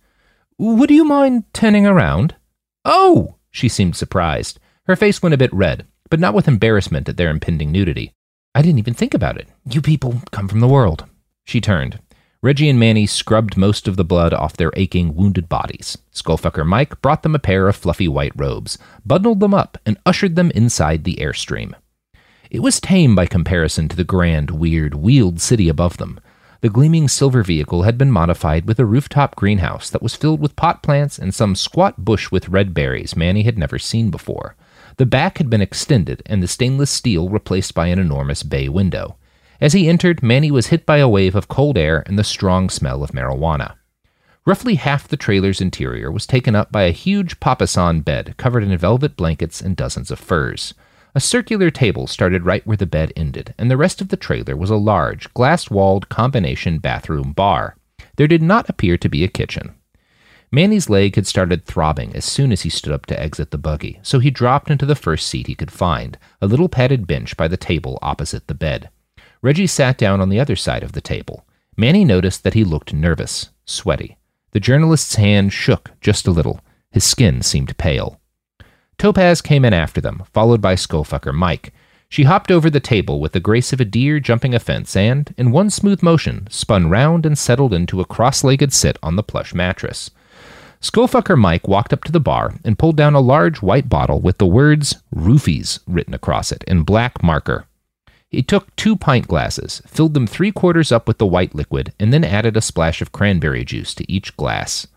Would 0.57 0.91
you 0.91 1.05
mind 1.05 1.45
turning 1.53 1.85
around? 1.85 2.35
Oh! 2.83 3.35
She 3.49 3.69
seemed 3.69 3.95
surprised. 3.95 4.59
Her 4.83 4.95
face 4.95 5.21
went 5.21 5.33
a 5.33 5.37
bit 5.37 5.53
red, 5.53 5.85
but 6.09 6.19
not 6.19 6.33
with 6.33 6.47
embarrassment 6.47 7.07
at 7.07 7.15
their 7.15 7.29
impending 7.29 7.71
nudity. 7.71 8.11
I 8.53 8.61
didn't 8.61 8.79
even 8.79 8.93
think 8.93 9.13
about 9.13 9.37
it. 9.37 9.47
You 9.69 9.81
people 9.81 10.21
come 10.31 10.47
from 10.47 10.59
the 10.59 10.67
world. 10.67 11.05
She 11.45 11.61
turned. 11.61 11.99
Reggie 12.41 12.69
and 12.69 12.79
Manny 12.79 13.05
scrubbed 13.05 13.57
most 13.57 13.87
of 13.87 13.97
the 13.97 14.05
blood 14.05 14.33
off 14.33 14.55
their 14.55 14.71
aching, 14.75 15.13
wounded 15.13 15.49
bodies. 15.49 15.97
Skullfucker 16.13 16.65
Mike 16.65 17.01
brought 17.01 17.21
them 17.23 17.35
a 17.35 17.39
pair 17.39 17.67
of 17.67 17.75
fluffy 17.75 18.07
white 18.07 18.31
robes, 18.35 18.77
bundled 19.05 19.41
them 19.41 19.53
up, 19.53 19.77
and 19.85 19.99
ushered 20.05 20.35
them 20.35 20.49
inside 20.51 21.03
the 21.03 21.17
airstream. 21.17 21.73
It 22.49 22.61
was 22.61 22.79
tame 22.79 23.13
by 23.13 23.27
comparison 23.27 23.89
to 23.89 23.95
the 23.95 24.03
grand, 24.03 24.51
weird, 24.51 24.95
wheeled 24.95 25.41
city 25.41 25.69
above 25.69 25.97
them. 25.97 26.19
The 26.61 26.69
gleaming 26.69 27.07
silver 27.07 27.41
vehicle 27.41 27.83
had 27.83 27.97
been 27.97 28.11
modified 28.11 28.67
with 28.67 28.79
a 28.79 28.85
rooftop 28.85 29.37
greenhouse 29.37 29.89
that 29.89 30.01
was 30.01 30.17
filled 30.17 30.41
with 30.41 30.57
pot 30.57 30.83
plants 30.83 31.17
and 31.17 31.33
some 31.33 31.55
squat 31.55 32.03
bush 32.03 32.31
with 32.31 32.49
red 32.49 32.73
berries 32.73 33.15
Manny 33.15 33.43
had 33.43 33.57
never 33.57 33.79
seen 33.79 34.09
before. 34.09 34.57
The 34.97 35.05
back 35.05 35.37
had 35.37 35.49
been 35.49 35.61
extended 35.61 36.21
and 36.25 36.43
the 36.43 36.49
stainless 36.49 36.89
steel 36.89 37.29
replaced 37.29 37.73
by 37.73 37.87
an 37.87 37.97
enormous 37.97 38.43
bay 38.43 38.67
window. 38.67 39.15
As 39.61 39.71
he 39.71 39.87
entered, 39.87 40.21
Manny 40.21 40.51
was 40.51 40.67
hit 40.67 40.85
by 40.85 40.97
a 40.97 41.07
wave 41.07 41.33
of 41.33 41.47
cold 41.47 41.77
air 41.77 42.03
and 42.05 42.19
the 42.19 42.25
strong 42.25 42.69
smell 42.69 43.03
of 43.03 43.11
marijuana. 43.11 43.75
Roughly 44.45 44.75
half 44.75 45.07
the 45.07 45.15
trailer's 45.15 45.61
interior 45.61 46.11
was 46.11 46.27
taken 46.27 46.55
up 46.55 46.73
by 46.73 46.83
a 46.83 46.91
huge 46.91 47.39
papasan 47.39 48.03
bed 48.03 48.35
covered 48.35 48.63
in 48.63 48.77
velvet 48.77 49.15
blankets 49.15 49.61
and 49.61 49.77
dozens 49.77 50.11
of 50.11 50.19
furs. 50.19 50.73
A 51.15 51.19
circular 51.19 51.71
table 51.71 52.05
started 52.05 52.45
right 52.45 52.65
where 52.67 52.77
the 52.77 52.85
bed 52.85 53.11
ended, 53.15 53.55
and 53.57 53.69
the 53.69 53.77
rest 53.77 53.99
of 53.99 54.09
the 54.09 54.17
trailer 54.17 54.55
was 54.55 54.69
a 54.69 54.75
large, 54.75 55.33
glass 55.33 55.69
walled 55.69 56.09
combination 56.09 56.77
bathroom 56.77 57.33
bar. 57.33 57.75
There 58.15 58.27
did 58.27 58.43
not 58.43 58.69
appear 58.69 58.97
to 58.97 59.09
be 59.09 59.23
a 59.23 59.27
kitchen. 59.27 59.73
Manny's 60.51 60.89
leg 60.89 61.15
had 61.15 61.27
started 61.27 61.65
throbbing 61.65 62.15
as 62.15 62.25
soon 62.25 62.51
as 62.51 62.61
he 62.61 62.69
stood 62.69 62.93
up 62.93 63.05
to 63.07 63.19
exit 63.19 63.51
the 63.51 63.57
buggy, 63.57 63.99
so 64.01 64.19
he 64.19 64.31
dropped 64.31 64.69
into 64.69 64.85
the 64.85 64.95
first 64.95 65.27
seat 65.27 65.47
he 65.47 65.55
could 65.55 65.71
find, 65.71 66.17
a 66.41 66.47
little 66.47 66.69
padded 66.69 67.07
bench 67.07 67.37
by 67.37 67.47
the 67.47 67.57
table 67.57 67.99
opposite 68.01 68.47
the 68.47 68.55
bed. 68.55 68.89
Reggie 69.41 69.67
sat 69.67 69.97
down 69.97 70.21
on 70.21 70.29
the 70.29 70.39
other 70.39 70.55
side 70.55 70.83
of 70.83 70.91
the 70.93 71.01
table. 71.01 71.45
Manny 71.77 72.03
noticed 72.03 72.43
that 72.43 72.55
he 72.55 72.63
looked 72.63 72.93
nervous, 72.93 73.49
sweaty. 73.65 74.17
The 74.51 74.59
journalist's 74.59 75.15
hand 75.15 75.53
shook 75.53 75.91
just 76.01 76.27
a 76.27 76.31
little. 76.31 76.61
His 76.91 77.03
skin 77.03 77.41
seemed 77.41 77.77
pale. 77.77 78.19
Topaz 78.99 79.41
came 79.41 79.63
in 79.63 79.73
after 79.73 80.01
them, 80.01 80.23
followed 80.33 80.61
by 80.61 80.75
Skullfucker 80.75 81.33
Mike. 81.33 81.73
She 82.09 82.23
hopped 82.23 82.51
over 82.51 82.69
the 82.69 82.81
table 82.81 83.21
with 83.21 83.31
the 83.31 83.39
grace 83.39 83.71
of 83.71 83.79
a 83.79 83.85
deer 83.85 84.19
jumping 84.19 84.53
a 84.53 84.59
fence 84.59 84.93
and, 84.93 85.33
in 85.37 85.51
one 85.51 85.69
smooth 85.69 86.03
motion, 86.03 86.47
spun 86.49 86.89
round 86.89 87.25
and 87.25 87.37
settled 87.37 87.73
into 87.73 88.01
a 88.01 88.05
cross 88.05 88.43
legged 88.43 88.73
sit 88.73 88.99
on 89.01 89.15
the 89.15 89.23
plush 89.23 89.53
mattress. 89.53 90.11
Skullfucker 90.81 91.37
Mike 91.37 91.65
walked 91.65 91.93
up 91.93 92.03
to 92.03 92.11
the 92.11 92.19
bar 92.19 92.55
and 92.65 92.77
pulled 92.77 92.97
down 92.97 93.13
a 93.13 93.21
large 93.21 93.61
white 93.61 93.87
bottle 93.87 94.19
with 94.19 94.37
the 94.37 94.45
words 94.45 94.95
Roofies 95.15 95.79
written 95.87 96.13
across 96.13 96.51
it 96.51 96.65
in 96.67 96.83
black 96.83 97.23
marker. 97.23 97.67
He 98.27 98.43
took 98.43 98.75
two 98.75 98.97
pint 98.97 99.29
glasses, 99.29 99.81
filled 99.87 100.13
them 100.13 100.27
three 100.27 100.51
quarters 100.51 100.91
up 100.91 101.07
with 101.07 101.19
the 101.19 101.25
white 101.25 101.55
liquid, 101.55 101.93
and 102.01 102.11
then 102.11 102.25
added 102.25 102.57
a 102.57 102.61
splash 102.61 103.01
of 103.01 103.13
cranberry 103.13 103.63
juice 103.63 103.95
to 103.95 104.11
each 104.11 104.35
glass. 104.35 104.87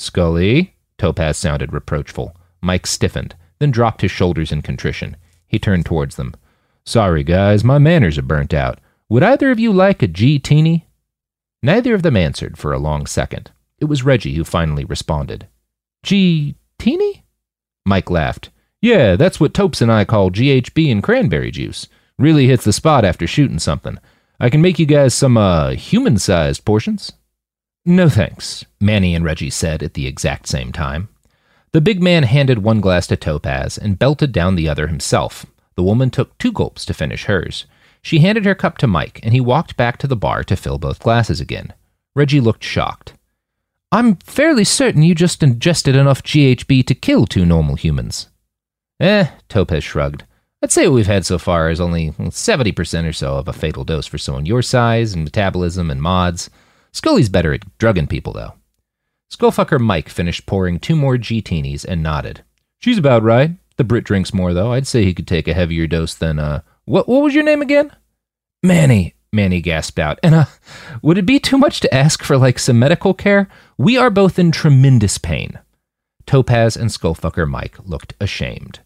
Scully? 0.00 0.74
Topaz 0.98 1.38
sounded 1.38 1.72
reproachful. 1.72 2.36
Mike 2.66 2.86
stiffened, 2.86 3.36
then 3.60 3.70
dropped 3.70 4.02
his 4.02 4.10
shoulders 4.10 4.50
in 4.50 4.60
contrition. 4.60 5.16
He 5.46 5.58
turned 5.58 5.86
towards 5.86 6.16
them. 6.16 6.34
Sorry, 6.84 7.22
guys, 7.22 7.62
my 7.62 7.78
manners 7.78 8.18
are 8.18 8.22
burnt 8.22 8.52
out. 8.52 8.80
Would 9.08 9.22
either 9.22 9.52
of 9.52 9.60
you 9.60 9.72
like 9.72 10.02
a 10.02 10.08
G 10.08 10.40
teeny? 10.40 10.88
Neither 11.62 11.94
of 11.94 12.02
them 12.02 12.16
answered 12.16 12.58
for 12.58 12.72
a 12.72 12.78
long 12.78 13.06
second. 13.06 13.52
It 13.78 13.84
was 13.84 14.02
Reggie 14.02 14.34
who 14.34 14.44
finally 14.44 14.84
responded. 14.84 15.46
G 16.02 16.56
teeny? 16.78 17.24
Mike 17.84 18.10
laughed. 18.10 18.50
Yeah, 18.82 19.14
that's 19.16 19.38
what 19.38 19.54
Topes 19.54 19.80
and 19.80 19.90
I 19.90 20.04
call 20.04 20.30
GHB 20.30 20.90
and 20.90 21.02
cranberry 21.02 21.50
juice. 21.52 21.86
Really 22.18 22.46
hits 22.48 22.64
the 22.64 22.72
spot 22.72 23.04
after 23.04 23.26
shooting 23.26 23.58
something. 23.58 23.98
I 24.40 24.50
can 24.50 24.60
make 24.60 24.78
you 24.78 24.86
guys 24.86 25.14
some, 25.14 25.36
uh, 25.36 25.70
human 25.70 26.18
sized 26.18 26.64
portions. 26.64 27.12
No 27.84 28.08
thanks, 28.08 28.64
Manny 28.80 29.14
and 29.14 29.24
Reggie 29.24 29.50
said 29.50 29.82
at 29.82 29.94
the 29.94 30.06
exact 30.08 30.48
same 30.48 30.72
time. 30.72 31.08
The 31.72 31.80
big 31.80 32.02
man 32.02 32.22
handed 32.22 32.58
one 32.58 32.80
glass 32.80 33.06
to 33.08 33.16
Topaz 33.16 33.76
and 33.76 33.98
belted 33.98 34.32
down 34.32 34.54
the 34.54 34.68
other 34.68 34.86
himself. 34.86 35.46
The 35.74 35.82
woman 35.82 36.10
took 36.10 36.36
two 36.38 36.52
gulps 36.52 36.84
to 36.86 36.94
finish 36.94 37.24
hers. 37.24 37.66
She 38.00 38.20
handed 38.20 38.44
her 38.44 38.54
cup 38.54 38.78
to 38.78 38.86
Mike, 38.86 39.20
and 39.22 39.34
he 39.34 39.40
walked 39.40 39.76
back 39.76 39.98
to 39.98 40.06
the 40.06 40.16
bar 40.16 40.44
to 40.44 40.56
fill 40.56 40.78
both 40.78 41.00
glasses 41.00 41.40
again. 41.40 41.74
Reggie 42.14 42.40
looked 42.40 42.64
shocked. 42.64 43.12
I'm 43.92 44.16
fairly 44.16 44.64
certain 44.64 45.02
you 45.02 45.14
just 45.14 45.42
ingested 45.42 45.94
enough 45.96 46.22
GHB 46.22 46.86
to 46.86 46.94
kill 46.94 47.26
two 47.26 47.44
normal 47.44 47.76
humans. 47.76 48.28
Eh, 48.98 49.26
Topaz 49.48 49.84
shrugged. 49.84 50.24
I'd 50.62 50.72
say 50.72 50.88
what 50.88 50.94
we've 50.94 51.06
had 51.06 51.26
so 51.26 51.38
far 51.38 51.70
is 51.70 51.80
only 51.80 52.10
70% 52.12 53.08
or 53.08 53.12
so 53.12 53.36
of 53.36 53.48
a 53.48 53.52
fatal 53.52 53.84
dose 53.84 54.06
for 54.06 54.18
someone 54.18 54.46
your 54.46 54.62
size 54.62 55.12
and 55.12 55.22
metabolism 55.22 55.90
and 55.90 56.00
mods. 56.00 56.48
Scully's 56.92 57.28
better 57.28 57.52
at 57.52 57.78
drugging 57.78 58.06
people, 58.06 58.32
though. 58.32 58.54
Skullfucker 59.32 59.80
Mike 59.80 60.08
finished 60.08 60.46
pouring 60.46 60.78
two 60.78 60.96
more 60.96 61.18
G-teenies 61.18 61.84
and 61.84 62.02
nodded. 62.02 62.42
She's 62.78 62.98
about 62.98 63.22
right. 63.22 63.52
The 63.76 63.84
Brit 63.84 64.04
drinks 64.04 64.32
more, 64.32 64.54
though. 64.54 64.72
I'd 64.72 64.86
say 64.86 65.04
he 65.04 65.14
could 65.14 65.26
take 65.26 65.48
a 65.48 65.54
heavier 65.54 65.86
dose 65.86 66.14
than, 66.14 66.38
uh, 66.38 66.62
what, 66.84 67.08
what 67.08 67.22
was 67.22 67.34
your 67.34 67.44
name 67.44 67.60
again? 67.60 67.90
Manny, 68.62 69.14
Manny 69.32 69.60
gasped 69.60 69.98
out. 69.98 70.18
And, 70.22 70.34
uh, 70.34 70.44
would 71.02 71.18
it 71.18 71.26
be 71.26 71.38
too 71.38 71.58
much 71.58 71.80
to 71.80 71.94
ask 71.94 72.22
for, 72.22 72.38
like, 72.38 72.58
some 72.58 72.78
medical 72.78 73.14
care? 73.14 73.48
We 73.76 73.98
are 73.98 74.10
both 74.10 74.38
in 74.38 74.52
tremendous 74.52 75.18
pain. 75.18 75.58
Topaz 76.24 76.76
and 76.76 76.90
Skullfucker 76.90 77.48
Mike 77.48 77.78
looked 77.84 78.14
ashamed. 78.20 78.80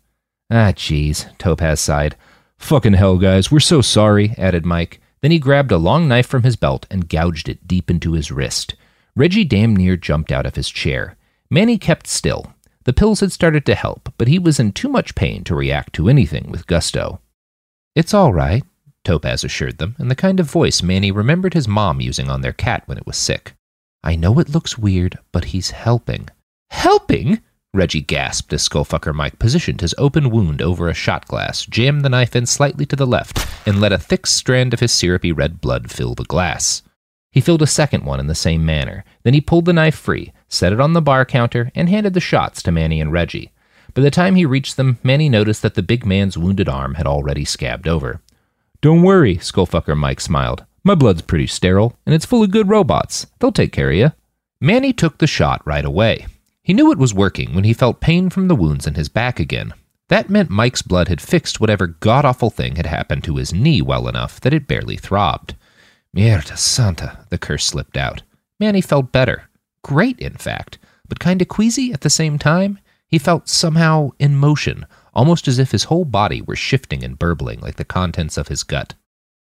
Ah, 0.50 0.72
jeez, 0.72 1.36
Topaz 1.38 1.80
sighed. 1.80 2.16
Fucking 2.58 2.94
hell, 2.94 3.16
guys, 3.16 3.50
we're 3.50 3.60
so 3.60 3.80
sorry, 3.80 4.34
added 4.36 4.66
Mike. 4.66 5.00
Then 5.20 5.30
he 5.30 5.38
grabbed 5.38 5.70
a 5.70 5.78
long 5.78 6.08
knife 6.08 6.26
from 6.26 6.42
his 6.42 6.56
belt 6.56 6.86
and 6.90 7.08
gouged 7.08 7.48
it 7.48 7.68
deep 7.68 7.90
into 7.90 8.12
his 8.12 8.32
wrist. 8.32 8.74
Reggie 9.16 9.44
damn 9.44 9.74
near 9.74 9.96
jumped 9.96 10.32
out 10.32 10.46
of 10.46 10.56
his 10.56 10.68
chair. 10.68 11.16
Manny 11.50 11.78
kept 11.78 12.06
still. 12.06 12.54
The 12.84 12.92
pills 12.92 13.20
had 13.20 13.32
started 13.32 13.66
to 13.66 13.74
help, 13.74 14.12
but 14.16 14.28
he 14.28 14.38
was 14.38 14.58
in 14.58 14.72
too 14.72 14.88
much 14.88 15.14
pain 15.14 15.44
to 15.44 15.54
react 15.54 15.92
to 15.94 16.08
anything 16.08 16.50
with 16.50 16.66
gusto. 16.66 17.20
It's 17.94 18.14
all 18.14 18.32
right, 18.32 18.64
Topaz 19.04 19.44
assured 19.44 19.78
them, 19.78 19.96
in 19.98 20.08
the 20.08 20.14
kind 20.14 20.40
of 20.40 20.50
voice 20.50 20.82
Manny 20.82 21.10
remembered 21.10 21.54
his 21.54 21.68
mom 21.68 22.00
using 22.00 22.30
on 22.30 22.40
their 22.40 22.52
cat 22.52 22.82
when 22.86 22.98
it 22.98 23.06
was 23.06 23.16
sick. 23.16 23.54
I 24.02 24.16
know 24.16 24.38
it 24.38 24.48
looks 24.48 24.78
weird, 24.78 25.18
but 25.32 25.46
he's 25.46 25.70
helping. 25.70 26.28
Helping? 26.70 27.40
Reggie 27.72 28.00
gasped 28.00 28.52
as 28.52 28.68
Skullfucker 28.68 29.14
Mike 29.14 29.38
positioned 29.38 29.80
his 29.80 29.94
open 29.96 30.30
wound 30.30 30.60
over 30.60 30.88
a 30.88 30.94
shot 30.94 31.26
glass, 31.28 31.64
jammed 31.66 32.04
the 32.04 32.08
knife 32.08 32.34
in 32.34 32.46
slightly 32.46 32.84
to 32.86 32.96
the 32.96 33.06
left, 33.06 33.46
and 33.66 33.80
let 33.80 33.92
a 33.92 33.98
thick 33.98 34.26
strand 34.26 34.74
of 34.74 34.80
his 34.80 34.92
syrupy 34.92 35.30
red 35.30 35.60
blood 35.60 35.90
fill 35.90 36.14
the 36.14 36.24
glass. 36.24 36.82
He 37.30 37.40
filled 37.40 37.62
a 37.62 37.66
second 37.66 38.04
one 38.04 38.20
in 38.20 38.26
the 38.26 38.34
same 38.34 38.64
manner. 38.64 39.04
Then 39.22 39.34
he 39.34 39.40
pulled 39.40 39.64
the 39.64 39.72
knife 39.72 39.94
free, 39.94 40.32
set 40.48 40.72
it 40.72 40.80
on 40.80 40.92
the 40.92 41.02
bar 41.02 41.24
counter, 41.24 41.70
and 41.74 41.88
handed 41.88 42.14
the 42.14 42.20
shots 42.20 42.62
to 42.62 42.72
Manny 42.72 43.00
and 43.00 43.12
Reggie. 43.12 43.52
By 43.94 44.02
the 44.02 44.10
time 44.10 44.34
he 44.34 44.46
reached 44.46 44.76
them, 44.76 44.98
Manny 45.02 45.28
noticed 45.28 45.62
that 45.62 45.74
the 45.74 45.82
big 45.82 46.04
man's 46.04 46.38
wounded 46.38 46.68
arm 46.68 46.94
had 46.94 47.06
already 47.06 47.44
scabbed 47.44 47.88
over. 47.88 48.20
Don't 48.80 49.02
worry, 49.02 49.36
Skullfucker 49.36 49.96
Mike 49.96 50.20
smiled. 50.20 50.64
My 50.82 50.94
blood's 50.94 51.22
pretty 51.22 51.46
sterile, 51.46 51.96
and 52.06 52.14
it's 52.14 52.24
full 52.24 52.42
of 52.42 52.50
good 52.50 52.68
robots. 52.68 53.26
They'll 53.38 53.52
take 53.52 53.72
care 53.72 53.90
of 53.90 53.96
you. 53.96 54.12
Manny 54.60 54.92
took 54.92 55.18
the 55.18 55.26
shot 55.26 55.62
right 55.66 55.84
away. 55.84 56.26
He 56.62 56.72
knew 56.72 56.90
it 56.90 56.98
was 56.98 57.14
working 57.14 57.54
when 57.54 57.64
he 57.64 57.72
felt 57.72 58.00
pain 58.00 58.30
from 58.30 58.48
the 58.48 58.54
wounds 58.54 58.86
in 58.86 58.94
his 58.94 59.08
back 59.08 59.40
again. 59.40 59.74
That 60.08 60.30
meant 60.30 60.50
Mike's 60.50 60.82
blood 60.82 61.08
had 61.08 61.20
fixed 61.20 61.60
whatever 61.60 61.86
god 61.86 62.24
awful 62.24 62.50
thing 62.50 62.76
had 62.76 62.86
happened 62.86 63.24
to 63.24 63.36
his 63.36 63.52
knee 63.52 63.82
well 63.82 64.08
enough 64.08 64.40
that 64.40 64.54
it 64.54 64.66
barely 64.66 64.96
throbbed. 64.96 65.54
Mierda 66.16 66.56
Santa, 66.58 67.24
the 67.30 67.38
curse 67.38 67.64
slipped 67.64 67.96
out. 67.96 68.22
Manny 68.58 68.80
felt 68.80 69.12
better. 69.12 69.48
Great, 69.82 70.18
in 70.18 70.34
fact, 70.34 70.78
but 71.08 71.20
kinda 71.20 71.44
queasy 71.44 71.92
at 71.92 72.00
the 72.00 72.10
same 72.10 72.38
time. 72.38 72.78
He 73.06 73.18
felt 73.18 73.48
somehow 73.48 74.10
in 74.18 74.36
motion, 74.36 74.86
almost 75.14 75.48
as 75.48 75.58
if 75.58 75.72
his 75.72 75.84
whole 75.84 76.04
body 76.04 76.42
were 76.42 76.56
shifting 76.56 77.02
and 77.02 77.18
burbling 77.18 77.60
like 77.60 77.76
the 77.76 77.84
contents 77.84 78.36
of 78.36 78.48
his 78.48 78.62
gut. 78.62 78.94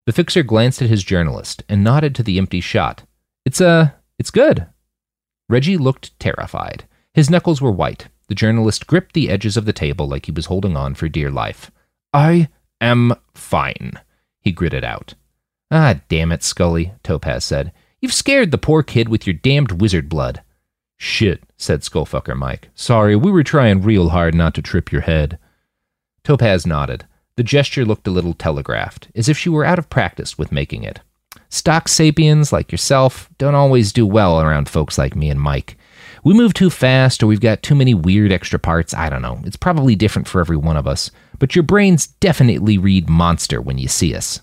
The 0.06 0.14
fixer 0.14 0.44
glanced 0.44 0.82
at 0.82 0.90
his 0.90 1.04
journalist 1.04 1.64
and 1.68 1.84
nodded 1.84 2.16
to 2.16 2.24
the 2.24 2.38
empty 2.38 2.62
shot. 2.62 3.04
It's, 3.46 3.62
uh, 3.62 3.92
it's 4.20 4.32
good. 4.32 4.68
Reggie 5.50 5.78
looked 5.78 6.20
terrified. 6.20 6.86
His 7.14 7.30
knuckles 7.30 7.62
were 7.62 7.72
white. 7.72 8.08
The 8.28 8.36
journalist 8.36 8.88
gripped 8.88 9.14
the 9.14 9.30
edges 9.30 9.58
of 9.58 9.66
the 9.66 9.74
table 9.74 10.08
like 10.08 10.26
he 10.26 10.32
was 10.32 10.48
holding 10.48 10.76
on 10.76 10.96
for 10.96 11.08
dear 11.08 11.32
life. 11.32 11.72
I 12.14 12.50
am 12.82 13.14
fine, 13.34 13.94
he 14.42 14.52
gritted 14.52 14.84
out. 14.84 15.14
Ah, 15.70 16.00
damn 16.08 16.32
it, 16.32 16.44
Scully, 16.44 16.94
Topaz 17.04 17.44
said. 17.44 17.74
You've 18.00 18.14
scared 18.14 18.52
the 18.52 18.58
poor 18.58 18.84
kid 18.84 19.10
with 19.10 19.28
your 19.28 19.34
damned 19.34 19.82
wizard 19.82 20.08
blood. 20.08 20.42
Shit, 20.98 21.44
said 21.58 21.82
Skullfucker 21.82 22.36
Mike. 22.36 22.70
Sorry, 22.74 23.16
we 23.16 23.32
were 23.32 23.44
trying 23.44 23.82
real 23.82 24.10
hard 24.10 24.34
not 24.34 24.54
to 24.56 24.62
trip 24.62 24.92
your 24.92 25.02
head. 25.02 25.38
Topaz 26.24 26.66
nodded. 26.66 27.06
The 27.36 27.44
gesture 27.44 27.86
looked 27.86 28.08
a 28.08 28.12
little 28.12 28.34
telegraphed, 28.34 29.10
as 29.14 29.30
if 29.30 29.38
she 29.38 29.50
were 29.50 29.66
out 29.66 29.78
of 29.78 29.90
practice 29.90 30.38
with 30.38 30.52
making 30.52 30.84
it. 30.84 31.02
Stock 31.50 31.88
sapiens, 31.88 32.52
like 32.52 32.72
yourself, 32.72 33.30
don't 33.38 33.56
always 33.56 33.94
do 33.94 34.06
well 34.06 34.42
around 34.42 34.68
folks 34.68 34.98
like 34.98 35.16
me 35.16 35.30
and 35.30 35.40
Mike. 35.40 35.78
We 36.24 36.34
move 36.34 36.54
too 36.54 36.70
fast, 36.70 37.22
or 37.22 37.28
we've 37.28 37.40
got 37.40 37.64
too 37.64 37.76
many 37.76 37.94
weird 37.94 38.32
extra 38.32 38.60
parts. 38.60 38.94
I 38.94 39.10
don't 39.10 39.22
know. 39.22 39.40
It's 39.46 39.56
probably 39.56 39.96
different 39.96 40.28
for 40.28 40.42
every 40.42 40.58
one 40.58 40.78
of 40.78 40.88
us. 40.88 41.12
But 41.40 41.56
your 41.56 41.64
brains 41.64 42.08
definitely 42.08 42.78
read 42.78 43.08
monster 43.08 43.62
when 43.62 43.78
you 43.78 43.88
see 43.88 44.16
us. 44.16 44.42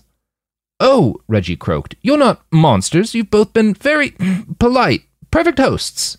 Oh, 0.79 1.21
Reggie 1.27 1.55
croaked. 1.55 1.95
You're 2.01 2.17
not 2.17 2.43
monsters. 2.51 3.15
You've 3.15 3.31
both 3.31 3.53
been 3.53 3.73
very 3.73 4.13
polite, 4.59 5.03
perfect 5.31 5.59
hosts. 5.59 6.17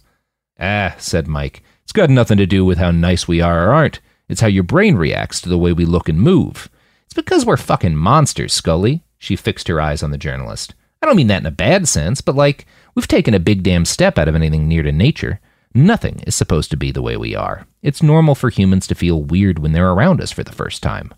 Ah, 0.59 0.95
said 0.99 1.29
Mike. 1.29 1.63
It's 1.85 1.93
got 1.93 2.11
nothing 2.11 2.39
to 2.39 2.47
do 2.47 2.65
with 2.65 2.79
how 2.79 2.91
nice 2.91 3.29
we 3.29 3.41
are 3.41 3.69
or 3.69 3.73
aren't. 3.73 4.01
It's 4.29 4.41
how 4.41 4.49
your 4.49 4.65
brain 4.65 4.97
reacts 4.97 5.41
to 5.43 5.49
the 5.49 5.59
way 5.59 5.73
we 5.73 5.85
look 5.85 6.09
and 6.09 6.21
move. 6.21 6.69
It's 7.05 7.15
because 7.15 7.45
we're 7.47 7.57
fucking 7.57 7.97
monsters, 7.97 8.53
Scully. 8.53 9.05
She 9.19 9.37
fixed 9.37 9.69
her 9.69 9.81
eyes 9.81 10.03
on 10.03 10.11
the 10.11 10.19
journalist. 10.19 10.75
I 11.03 11.07
don't 11.07 11.17
mean 11.17 11.29
that 11.29 11.43
in 11.43 11.47
a 11.47 11.53
bad 11.53 11.87
sense, 11.87 12.21
but 12.21 12.35
like, 12.35 12.67
we've 12.95 13.07
taken 13.07 13.35
a 13.35 13.39
big 13.41 13.63
damn 13.63 13.85
step 13.85 14.19
out 14.19 14.29
of 14.29 14.35
anything 14.35 14.67
near 14.67 14.83
to 14.83 14.91
nature. 14.93 15.39
Nothing 15.75 16.21
is 16.27 16.35
supposed 16.35 16.71
to 16.71 16.77
be 16.77 16.91
the 16.91 17.03
way 17.03 17.17
we 17.17 17.35
are. 17.35 17.67
It's 17.83 18.03
normal 18.03 18.35
for 18.35 18.49
humans 18.49 18.87
to 18.89 18.95
feel 18.95 19.23
weird 19.23 19.59
when 19.59 19.73
they're 19.73 19.91
around 19.91 20.21
us 20.21 20.33
for 20.33 20.43
the 20.43 20.53
first 20.53 20.83
time. 20.83 21.13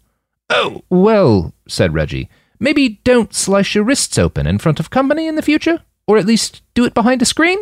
Oh, 0.50 0.82
well, 0.90 1.54
said 1.68 1.94
Reggie. 1.94 2.28
Maybe 2.60 3.00
don't 3.04 3.34
slice 3.34 3.74
your 3.74 3.84
wrists 3.84 4.18
open 4.18 4.46
in 4.46 4.58
front 4.58 4.80
of 4.80 4.90
company 4.90 5.26
in 5.26 5.36
the 5.36 5.42
future? 5.42 5.82
Or 6.06 6.18
at 6.18 6.26
least 6.26 6.62
do 6.74 6.84
it 6.84 6.94
behind 6.94 7.22
a 7.22 7.26
screen? 7.26 7.58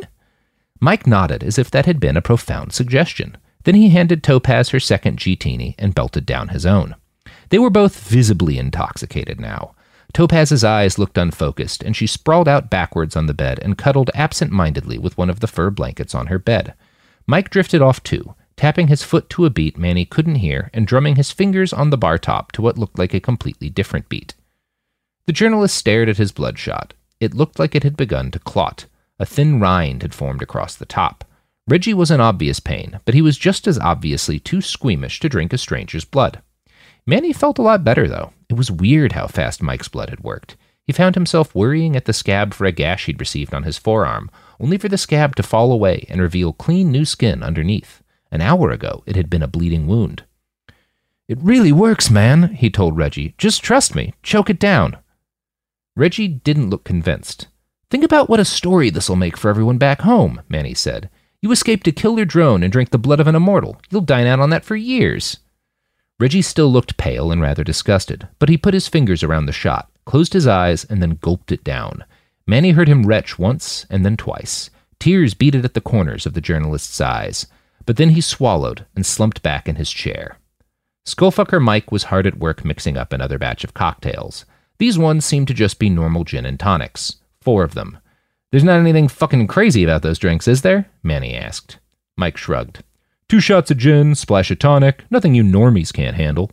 Mike 0.80 1.06
nodded 1.06 1.42
as 1.42 1.58
if 1.58 1.70
that 1.70 1.86
had 1.86 2.00
been 2.00 2.16
a 2.16 2.22
profound 2.22 2.72
suggestion. 2.72 3.36
Then 3.64 3.74
he 3.74 3.88
handed 3.88 4.22
Topaz 4.22 4.70
her 4.70 4.80
second 4.80 5.18
G-Teeny 5.18 5.74
and 5.78 5.94
belted 5.94 6.24
down 6.24 6.48
his 6.48 6.64
own. 6.64 6.94
They 7.48 7.58
were 7.58 7.70
both 7.70 8.08
visibly 8.08 8.58
intoxicated 8.58 9.40
now. 9.40 9.74
Topaz's 10.12 10.64
eyes 10.64 10.98
looked 10.98 11.18
unfocused, 11.18 11.82
and 11.82 11.96
she 11.96 12.06
sprawled 12.06 12.48
out 12.48 12.70
backwards 12.70 13.16
on 13.16 13.26
the 13.26 13.34
bed 13.34 13.58
and 13.60 13.76
cuddled 13.76 14.10
absent 14.14 14.52
mindedly 14.52 14.98
with 14.98 15.18
one 15.18 15.28
of 15.28 15.40
the 15.40 15.46
fur 15.46 15.70
blankets 15.70 16.14
on 16.14 16.28
her 16.28 16.38
bed. 16.38 16.74
Mike 17.26 17.50
drifted 17.50 17.82
off 17.82 18.02
too, 18.02 18.34
tapping 18.56 18.86
his 18.86 19.02
foot 19.02 19.28
to 19.30 19.44
a 19.44 19.50
beat 19.50 19.76
Manny 19.76 20.04
couldn't 20.04 20.36
hear 20.36 20.70
and 20.72 20.86
drumming 20.86 21.16
his 21.16 21.32
fingers 21.32 21.72
on 21.72 21.90
the 21.90 21.98
bar 21.98 22.18
top 22.18 22.52
to 22.52 22.62
what 22.62 22.78
looked 22.78 22.98
like 22.98 23.12
a 23.12 23.20
completely 23.20 23.68
different 23.68 24.08
beat. 24.08 24.34
The 25.26 25.32
journalist 25.32 25.76
stared 25.76 26.08
at 26.08 26.18
his 26.18 26.30
bloodshot. 26.30 26.94
It 27.18 27.34
looked 27.34 27.58
like 27.58 27.74
it 27.74 27.82
had 27.82 27.96
begun 27.96 28.30
to 28.30 28.38
clot. 28.38 28.86
A 29.18 29.26
thin 29.26 29.58
rind 29.58 30.02
had 30.02 30.14
formed 30.14 30.42
across 30.42 30.76
the 30.76 30.86
top. 30.86 31.24
Reggie 31.66 31.94
was 31.94 32.12
in 32.12 32.20
obvious 32.20 32.60
pain, 32.60 33.00
but 33.04 33.14
he 33.14 33.22
was 33.22 33.36
just 33.36 33.66
as 33.66 33.78
obviously 33.78 34.38
too 34.38 34.60
squeamish 34.60 35.18
to 35.18 35.28
drink 35.28 35.52
a 35.52 35.58
stranger's 35.58 36.04
blood. 36.04 36.42
Manny 37.06 37.32
felt 37.32 37.58
a 37.58 37.62
lot 37.62 37.82
better, 37.82 38.06
though. 38.06 38.32
It 38.48 38.56
was 38.56 38.70
weird 38.70 39.12
how 39.12 39.26
fast 39.26 39.62
Mike's 39.62 39.88
blood 39.88 40.10
had 40.10 40.22
worked. 40.22 40.56
He 40.84 40.92
found 40.92 41.16
himself 41.16 41.54
worrying 41.56 41.96
at 41.96 42.04
the 42.04 42.12
scab 42.12 42.54
for 42.54 42.64
a 42.64 42.70
gash 42.70 43.06
he'd 43.06 43.18
received 43.18 43.52
on 43.52 43.64
his 43.64 43.78
forearm, 43.78 44.30
only 44.60 44.78
for 44.78 44.88
the 44.88 44.96
scab 44.96 45.34
to 45.36 45.42
fall 45.42 45.72
away 45.72 46.06
and 46.08 46.20
reveal 46.20 46.52
clean 46.52 46.92
new 46.92 47.04
skin 47.04 47.42
underneath. 47.42 48.00
An 48.30 48.40
hour 48.40 48.70
ago, 48.70 49.02
it 49.06 49.16
had 49.16 49.28
been 49.28 49.42
a 49.42 49.48
bleeding 49.48 49.88
wound. 49.88 50.22
It 51.26 51.38
really 51.40 51.72
works, 51.72 52.10
man, 52.10 52.54
he 52.54 52.70
told 52.70 52.96
Reggie. 52.96 53.34
Just 53.38 53.64
trust 53.64 53.96
me. 53.96 54.14
Choke 54.22 54.50
it 54.50 54.60
down. 54.60 54.96
Reggie 55.96 56.28
didn't 56.28 56.68
look 56.68 56.84
convinced. 56.84 57.48
Think 57.90 58.04
about 58.04 58.28
what 58.28 58.38
a 58.38 58.44
story 58.44 58.90
this'll 58.90 59.16
make 59.16 59.36
for 59.36 59.48
everyone 59.48 59.78
back 59.78 60.02
home, 60.02 60.42
Manny 60.46 60.74
said. 60.74 61.08
You 61.40 61.50
escaped 61.52 61.88
a 61.88 61.92
killer 61.92 62.26
drone 62.26 62.62
and 62.62 62.70
drank 62.70 62.90
the 62.90 62.98
blood 62.98 63.18
of 63.18 63.26
an 63.26 63.34
immortal. 63.34 63.80
You'll 63.90 64.02
dine 64.02 64.26
out 64.26 64.40
on 64.40 64.50
that 64.50 64.64
for 64.64 64.76
years. 64.76 65.38
Reggie 66.20 66.42
still 66.42 66.70
looked 66.70 66.98
pale 66.98 67.32
and 67.32 67.40
rather 67.40 67.64
disgusted, 67.64 68.28
but 68.38 68.50
he 68.50 68.58
put 68.58 68.74
his 68.74 68.88
fingers 68.88 69.22
around 69.22 69.46
the 69.46 69.52
shot, 69.52 69.90
closed 70.04 70.34
his 70.34 70.46
eyes, 70.46 70.84
and 70.84 71.02
then 71.02 71.18
gulped 71.22 71.50
it 71.50 71.64
down. 71.64 72.04
Manny 72.46 72.72
heard 72.72 72.88
him 72.88 73.06
retch 73.06 73.38
once 73.38 73.86
and 73.88 74.04
then 74.04 74.18
twice. 74.18 74.68
Tears 74.98 75.32
beaded 75.32 75.64
at 75.64 75.72
the 75.72 75.80
corners 75.80 76.26
of 76.26 76.34
the 76.34 76.40
journalist's 76.42 77.00
eyes, 77.00 77.46
but 77.86 77.96
then 77.96 78.10
he 78.10 78.20
swallowed 78.20 78.84
and 78.94 79.06
slumped 79.06 79.42
back 79.42 79.66
in 79.66 79.76
his 79.76 79.90
chair. 79.90 80.38
Skullfucker 81.06 81.62
Mike 81.62 81.90
was 81.90 82.04
hard 82.04 82.26
at 82.26 82.38
work 82.38 82.64
mixing 82.64 82.96
up 82.98 83.12
another 83.12 83.38
batch 83.38 83.64
of 83.64 83.72
cocktails. 83.74 84.44
These 84.78 84.98
ones 84.98 85.24
seem 85.24 85.46
to 85.46 85.54
just 85.54 85.78
be 85.78 85.88
normal 85.88 86.24
gin 86.24 86.46
and 86.46 86.58
tonics. 86.58 87.16
Four 87.40 87.64
of 87.64 87.74
them. 87.74 87.98
There's 88.50 88.64
not 88.64 88.78
anything 88.78 89.08
fucking 89.08 89.46
crazy 89.46 89.84
about 89.84 90.02
those 90.02 90.18
drinks, 90.18 90.46
is 90.46 90.62
there? 90.62 90.86
Manny 91.02 91.34
asked. 91.34 91.78
Mike 92.16 92.36
shrugged. 92.36 92.82
Two 93.28 93.40
shots 93.40 93.70
of 93.70 93.78
gin, 93.78 94.14
splash 94.14 94.50
of 94.50 94.58
tonic, 94.58 95.04
nothing 95.10 95.34
you 95.34 95.42
normies 95.42 95.92
can't 95.92 96.16
handle. 96.16 96.50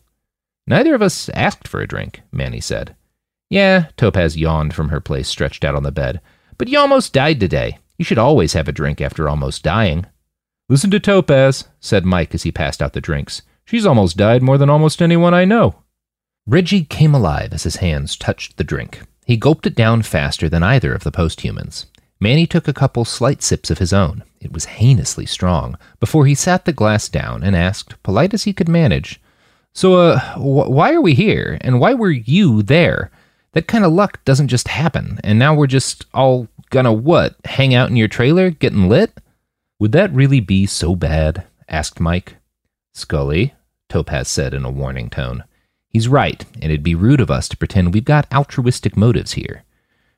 Neither 0.66 0.96
of 0.96 1.02
us 1.02 1.30
asked 1.30 1.68
for 1.68 1.82
a 1.82 1.88
drink, 1.88 2.22
Manny 2.32 2.60
said. 2.60 2.96
Yeah, 3.50 3.88
Topaz 3.98 4.36
yawned 4.38 4.74
from 4.74 4.90
her 4.90 5.00
place 5.00 5.28
stretched 5.28 5.64
out 5.64 5.76
on 5.76 5.84
the 5.84 5.92
bed. 5.92 6.22
But 6.58 6.70
you 6.70 6.80
almost 6.80 7.14
died 7.14 7.40
today. 7.40 7.78
You 7.98 8.06
should 8.06 8.18
always 8.18 8.54
have 8.54 8.68
a 8.68 8.72
drink 8.72 9.02
after 9.02 9.30
almost 9.30 9.64
dying. 9.64 10.06
Listen 10.70 10.90
to 10.92 11.00
Topaz, 11.00 11.66
said 11.80 12.06
Mike 12.06 12.34
as 12.34 12.44
he 12.44 12.52
passed 12.52 12.82
out 12.82 12.94
the 12.94 13.02
drinks. 13.02 13.44
She's 13.66 13.86
almost 13.86 14.18
died 14.18 14.42
more 14.42 14.58
than 14.58 14.70
almost 14.70 15.02
anyone 15.02 15.34
I 15.34 15.46
know. 15.46 15.83
Reggie 16.46 16.84
came 16.84 17.16
alive 17.16 17.54
as 17.54 17.64
his 17.64 17.78
hands 17.78 18.16
touched 18.18 18.58
the 18.58 18.64
drink. 18.64 19.02
He 19.26 19.38
gulped 19.38 19.66
it 19.66 19.76
down 19.76 20.02
faster 20.02 20.50
than 20.50 20.64
either 20.64 20.94
of 20.94 21.04
the 21.04 21.12
posthumans. 21.12 21.86
Manny 22.20 22.46
took 22.46 22.68
a 22.68 22.74
couple 22.74 23.06
slight 23.06 23.42
sips 23.42 23.70
of 23.72 23.78
his 23.78 23.94
own. 23.94 24.24
It 24.42 24.52
was 24.52 24.66
heinously 24.66 25.26
strong, 25.26 25.78
before 26.00 26.26
he 26.26 26.36
sat 26.36 26.66
the 26.66 26.74
glass 26.74 27.08
down 27.08 27.44
and 27.44 27.56
asked, 27.56 28.02
polite 28.04 28.34
as 28.34 28.44
he 28.44 28.54
could 28.54 28.70
manage, 28.70 29.22
So, 29.76 29.96
uh, 29.96 30.20
wh- 30.36 30.70
why 30.70 30.94
are 30.94 31.02
we 31.02 31.16
here? 31.16 31.58
And 31.62 31.80
why 31.80 31.96
were 31.96 32.12
you 32.12 32.62
there? 32.62 33.10
That 33.54 33.68
kind 33.68 33.84
of 33.84 33.92
luck 33.92 34.24
doesn't 34.24 34.50
just 34.50 34.68
happen, 34.68 35.20
and 35.24 35.40
now 35.40 35.56
we're 35.56 35.66
just 35.66 36.06
all 36.14 36.48
gonna 36.70 36.94
what? 36.94 37.36
Hang 37.46 37.74
out 37.74 37.90
in 37.90 37.96
your 37.96 38.08
trailer, 38.08 38.52
getting 38.52 38.88
lit? 38.88 39.20
Would 39.80 39.92
that 39.94 40.14
really 40.14 40.40
be 40.42 40.66
so 40.68 40.96
bad? 40.96 41.46
asked 41.68 42.00
Mike. 42.00 42.36
Scully, 42.94 43.54
Topaz 43.90 44.28
said 44.28 44.54
in 44.54 44.64
a 44.64 44.70
warning 44.70 45.10
tone. 45.10 45.44
He's 45.94 46.08
right, 46.08 46.44
and 46.56 46.66
it'd 46.66 46.82
be 46.82 46.96
rude 46.96 47.22
of 47.22 47.30
us 47.30 47.48
to 47.50 47.58
pretend 47.58 47.94
we've 47.94 48.04
got 48.04 48.32
altruistic 48.34 48.98
motives 48.98 49.34
here. 49.34 49.64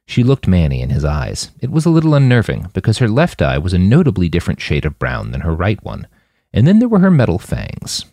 She 0.07 0.23
looked 0.23 0.47
Manny 0.47 0.81
in 0.81 0.89
his 0.89 1.03
eyes. 1.03 1.51
It 1.59 1.69
was 1.69 1.85
a 1.85 1.89
little 1.89 2.15
unnerving, 2.15 2.69
because 2.73 2.99
her 2.99 3.09
left 3.09 3.41
eye 3.41 3.57
was 3.57 3.73
a 3.73 3.77
notably 3.77 4.29
different 4.29 4.61
shade 4.61 4.85
of 4.85 4.97
brown 4.97 5.31
than 5.31 5.41
her 5.41 5.53
right 5.53 5.83
one. 5.83 6.07
And 6.53 6.65
then 6.65 6.79
there 6.79 6.87
were 6.87 6.99
her 6.99 7.11
metal 7.11 7.39
fangs. 7.39 8.05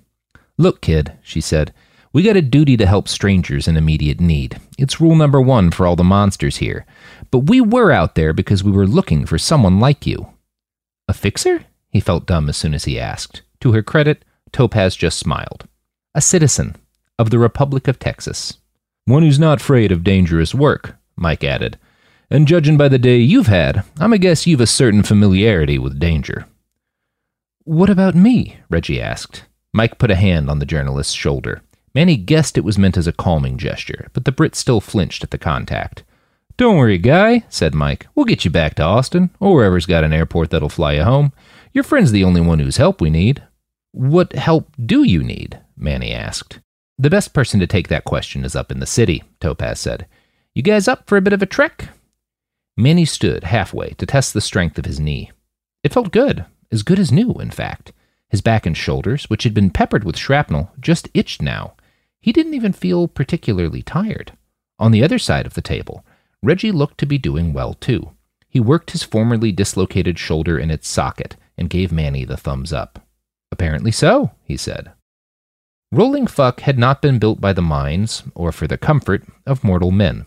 Look, 0.58 0.80
kid, 0.80 1.12
she 1.22 1.40
said, 1.40 1.72
we 2.12 2.24
got 2.24 2.36
a 2.36 2.42
duty 2.42 2.76
to 2.76 2.86
help 2.86 3.08
strangers 3.08 3.68
in 3.68 3.76
immediate 3.76 4.20
need. 4.20 4.60
It's 4.76 5.00
rule 5.00 5.14
number 5.14 5.40
one 5.40 5.70
for 5.70 5.86
all 5.86 5.96
the 5.96 6.04
monsters 6.04 6.56
here. 6.56 6.84
But 7.30 7.40
we 7.40 7.60
were 7.60 7.92
out 7.92 8.16
there 8.16 8.32
because 8.32 8.64
we 8.64 8.72
were 8.72 8.86
looking 8.86 9.24
for 9.24 9.38
someone 9.38 9.80
like 9.80 10.06
you. 10.06 10.28
A 11.08 11.14
fixer? 11.14 11.64
He 11.88 12.00
felt 12.00 12.26
dumb 12.26 12.48
as 12.48 12.56
soon 12.56 12.74
as 12.74 12.84
he 12.84 13.00
asked. 13.00 13.42
To 13.60 13.72
her 13.72 13.82
credit, 13.82 14.24
Topaz 14.50 14.94
just 14.94 15.18
smiled. 15.18 15.66
A 16.14 16.20
citizen 16.20 16.76
of 17.22 17.30
the 17.30 17.38
Republic 17.38 17.88
of 17.88 17.98
Texas. 17.98 18.58
One 19.06 19.22
who's 19.22 19.38
not 19.38 19.60
afraid 19.60 19.90
of 19.90 20.04
dangerous 20.04 20.54
work, 20.54 20.96
Mike 21.16 21.44
added. 21.44 21.78
And 22.28 22.48
judging 22.48 22.76
by 22.76 22.88
the 22.88 22.98
day 22.98 23.18
you've 23.18 23.46
had, 23.46 23.84
I'm 23.98 24.12
a 24.12 24.18
guess 24.18 24.46
you've 24.46 24.60
a 24.60 24.66
certain 24.66 25.02
familiarity 25.02 25.78
with 25.78 26.00
danger. 26.00 26.46
What 27.64 27.88
about 27.88 28.14
me? 28.16 28.58
Reggie 28.68 29.00
asked. 29.00 29.44
Mike 29.72 29.98
put 29.98 30.10
a 30.10 30.16
hand 30.16 30.50
on 30.50 30.58
the 30.58 30.66
journalist's 30.66 31.14
shoulder. 31.14 31.62
Manny 31.94 32.16
guessed 32.16 32.58
it 32.58 32.64
was 32.64 32.78
meant 32.78 32.96
as 32.96 33.06
a 33.06 33.12
calming 33.12 33.56
gesture, 33.56 34.08
but 34.12 34.24
the 34.24 34.32
Brit 34.32 34.54
still 34.54 34.80
flinched 34.80 35.22
at 35.22 35.30
the 35.30 35.38
contact. 35.38 36.02
Don't 36.56 36.76
worry, 36.76 36.98
guy, 36.98 37.44
said 37.48 37.74
Mike. 37.74 38.06
We'll 38.14 38.24
get 38.24 38.44
you 38.44 38.50
back 38.50 38.74
to 38.74 38.82
Austin, 38.82 39.30
or 39.38 39.54
wherever's 39.54 39.86
got 39.86 40.04
an 40.04 40.12
airport 40.12 40.50
that'll 40.50 40.68
fly 40.68 40.94
you 40.94 41.04
home. 41.04 41.32
Your 41.72 41.84
friend's 41.84 42.12
the 42.12 42.24
only 42.24 42.40
one 42.40 42.58
whose 42.58 42.78
help 42.78 43.00
we 43.00 43.10
need. 43.10 43.42
What 43.92 44.32
help 44.32 44.74
do 44.84 45.02
you 45.04 45.22
need? 45.22 45.60
Manny 45.76 46.12
asked. 46.12 46.60
The 46.98 47.10
best 47.10 47.32
person 47.32 47.58
to 47.60 47.66
take 47.66 47.88
that 47.88 48.04
question 48.04 48.44
is 48.44 48.54
up 48.54 48.70
in 48.70 48.80
the 48.80 48.86
city, 48.86 49.22
Topaz 49.40 49.80
said. 49.80 50.06
You 50.54 50.62
guys 50.62 50.86
up 50.86 51.08
for 51.08 51.16
a 51.16 51.22
bit 51.22 51.32
of 51.32 51.42
a 51.42 51.46
trek? 51.46 51.88
Manny 52.76 53.04
stood 53.04 53.44
halfway 53.44 53.90
to 53.90 54.06
test 54.06 54.34
the 54.34 54.40
strength 54.40 54.78
of 54.78 54.84
his 54.84 55.00
knee. 55.00 55.30
It 55.82 55.92
felt 55.92 56.12
good, 56.12 56.44
as 56.70 56.82
good 56.82 56.98
as 56.98 57.10
new, 57.12 57.32
in 57.34 57.50
fact. 57.50 57.92
His 58.28 58.40
back 58.40 58.64
and 58.66 58.76
shoulders, 58.76 59.24
which 59.24 59.44
had 59.44 59.52
been 59.52 59.70
peppered 59.70 60.04
with 60.04 60.16
shrapnel, 60.16 60.70
just 60.80 61.08
itched 61.12 61.42
now. 61.42 61.74
He 62.20 62.32
didn't 62.32 62.54
even 62.54 62.72
feel 62.72 63.08
particularly 63.08 63.82
tired. 63.82 64.32
On 64.78 64.90
the 64.90 65.02
other 65.02 65.18
side 65.18 65.46
of 65.46 65.54
the 65.54 65.60
table, 65.60 66.04
Reggie 66.42 66.72
looked 66.72 66.98
to 66.98 67.06
be 67.06 67.18
doing 67.18 67.52
well 67.52 67.74
too. 67.74 68.12
He 68.48 68.60
worked 68.60 68.92
his 68.92 69.02
formerly 69.02 69.52
dislocated 69.52 70.18
shoulder 70.18 70.58
in 70.58 70.70
its 70.70 70.88
socket 70.88 71.36
and 71.58 71.70
gave 71.70 71.92
Manny 71.92 72.24
the 72.24 72.36
thumbs 72.36 72.72
up. 72.72 73.06
Apparently 73.50 73.90
so, 73.90 74.32
he 74.44 74.56
said. 74.56 74.92
Rolling 75.94 76.26
Fuck 76.26 76.60
had 76.60 76.78
not 76.78 77.02
been 77.02 77.18
built 77.18 77.38
by 77.38 77.52
the 77.52 77.60
minds, 77.60 78.22
or 78.34 78.50
for 78.50 78.66
the 78.66 78.78
comfort, 78.78 79.24
of 79.44 79.62
mortal 79.62 79.90
men. 79.90 80.24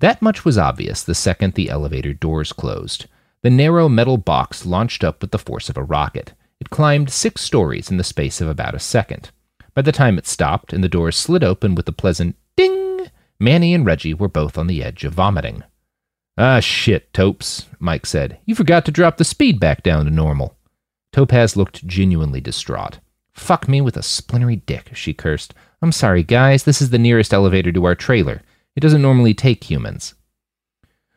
That 0.00 0.20
much 0.20 0.44
was 0.44 0.58
obvious 0.58 1.02
the 1.02 1.14
second 1.14 1.54
the 1.54 1.70
elevator 1.70 2.12
doors 2.12 2.52
closed. 2.52 3.06
The 3.40 3.48
narrow 3.48 3.88
metal 3.88 4.18
box 4.18 4.66
launched 4.66 5.02
up 5.02 5.22
with 5.22 5.30
the 5.30 5.38
force 5.38 5.70
of 5.70 5.78
a 5.78 5.82
rocket. 5.82 6.34
It 6.60 6.68
climbed 6.68 7.08
six 7.08 7.40
stories 7.40 7.90
in 7.90 7.96
the 7.96 8.04
space 8.04 8.42
of 8.42 8.48
about 8.48 8.74
a 8.74 8.78
second. 8.78 9.30
By 9.72 9.80
the 9.80 9.90
time 9.90 10.18
it 10.18 10.26
stopped 10.26 10.74
and 10.74 10.84
the 10.84 10.88
doors 10.88 11.16
slid 11.16 11.42
open 11.42 11.74
with 11.74 11.88
a 11.88 11.92
pleasant 11.92 12.36
ding, 12.54 13.10
Manny 13.40 13.72
and 13.72 13.86
Reggie 13.86 14.12
were 14.12 14.28
both 14.28 14.58
on 14.58 14.66
the 14.66 14.84
edge 14.84 15.02
of 15.04 15.14
vomiting. 15.14 15.62
Ah, 16.36 16.60
shit, 16.60 17.14
Topes, 17.14 17.64
Mike 17.78 18.04
said. 18.04 18.38
You 18.44 18.54
forgot 18.54 18.84
to 18.84 18.90
drop 18.90 19.16
the 19.16 19.24
speed 19.24 19.60
back 19.60 19.82
down 19.82 20.04
to 20.04 20.10
normal. 20.10 20.58
Topaz 21.10 21.56
looked 21.56 21.86
genuinely 21.86 22.42
distraught. 22.42 22.98
Fuck 23.36 23.68
me 23.68 23.82
with 23.82 23.98
a 23.98 24.02
splintery 24.02 24.56
dick, 24.56 24.90
she 24.94 25.12
cursed. 25.12 25.54
I'm 25.82 25.92
sorry, 25.92 26.22
guys, 26.22 26.64
this 26.64 26.80
is 26.80 26.88
the 26.90 26.98
nearest 26.98 27.34
elevator 27.34 27.70
to 27.70 27.84
our 27.84 27.94
trailer. 27.94 28.42
It 28.74 28.80
doesn't 28.80 29.02
normally 29.02 29.34
take 29.34 29.70
humans. 29.70 30.14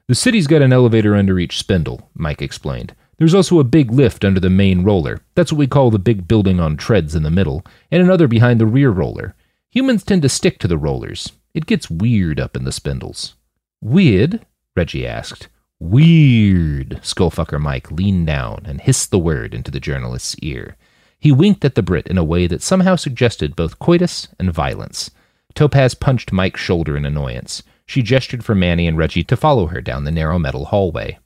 The 0.07 0.15
city's 0.15 0.45
got 0.45 0.61
an 0.61 0.73
elevator 0.73 1.15
under 1.15 1.39
each 1.39 1.57
spindle, 1.57 2.09
Mike 2.13 2.41
explained. 2.41 2.93
There's 3.17 3.33
also 3.33 3.59
a 3.59 3.63
big 3.63 3.89
lift 3.91 4.25
under 4.25 4.39
the 4.39 4.49
main 4.49 4.83
roller. 4.83 5.21
That's 5.33 5.51
what 5.51 5.59
we 5.59 5.67
call 5.67 5.91
the 5.91 5.97
big 5.97 6.27
building 6.27 6.59
on 6.59 6.77
treads 6.77 7.15
in 7.15 7.23
the 7.23 7.31
middle, 7.31 7.65
and 7.89 8.03
another 8.03 8.27
behind 8.27 8.59
the 8.59 8.67
rear 8.67 8.91
roller. 8.91 9.33
Humans 9.71 10.03
tend 10.03 10.21
to 10.23 10.29
stick 10.29 10.59
to 10.59 10.67
the 10.67 10.77
rollers. 10.77 11.31
It 11.53 11.65
gets 11.65 11.89
weird 11.89 12.39
up 12.39 12.55
in 12.55 12.65
the 12.65 12.71
spindles. 12.73 13.35
Weird? 13.81 14.45
Reggie 14.75 15.07
asked. 15.07 15.47
Weird. 15.79 16.99
Skullfucker 17.01 17.61
Mike 17.61 17.89
leaned 17.89 18.27
down 18.27 18.63
and 18.65 18.81
hissed 18.81 19.09
the 19.09 19.19
word 19.19 19.53
into 19.53 19.71
the 19.71 19.79
journalist's 19.79 20.35
ear. 20.39 20.75
He 21.19 21.31
winked 21.31 21.65
at 21.65 21.75
the 21.75 21.83
Brit 21.83 22.07
in 22.07 22.17
a 22.17 22.23
way 22.23 22.47
that 22.47 22.61
somehow 22.61 22.95
suggested 22.95 23.55
both 23.55 23.79
coitus 23.79 24.29
and 24.39 24.53
violence. 24.53 25.11
Topaz 25.53 25.93
punched 25.93 26.31
Mike's 26.31 26.61
shoulder 26.61 26.95
in 26.95 27.05
annoyance. 27.05 27.61
She 27.85 28.01
gestured 28.01 28.45
for 28.45 28.55
Manny 28.55 28.87
and 28.87 28.97
Reggie 28.97 29.23
to 29.25 29.35
follow 29.35 29.67
her 29.67 29.81
down 29.81 30.05
the 30.05 30.11
narrow 30.11 30.39
metal 30.39 30.65
hallway. 30.65 31.19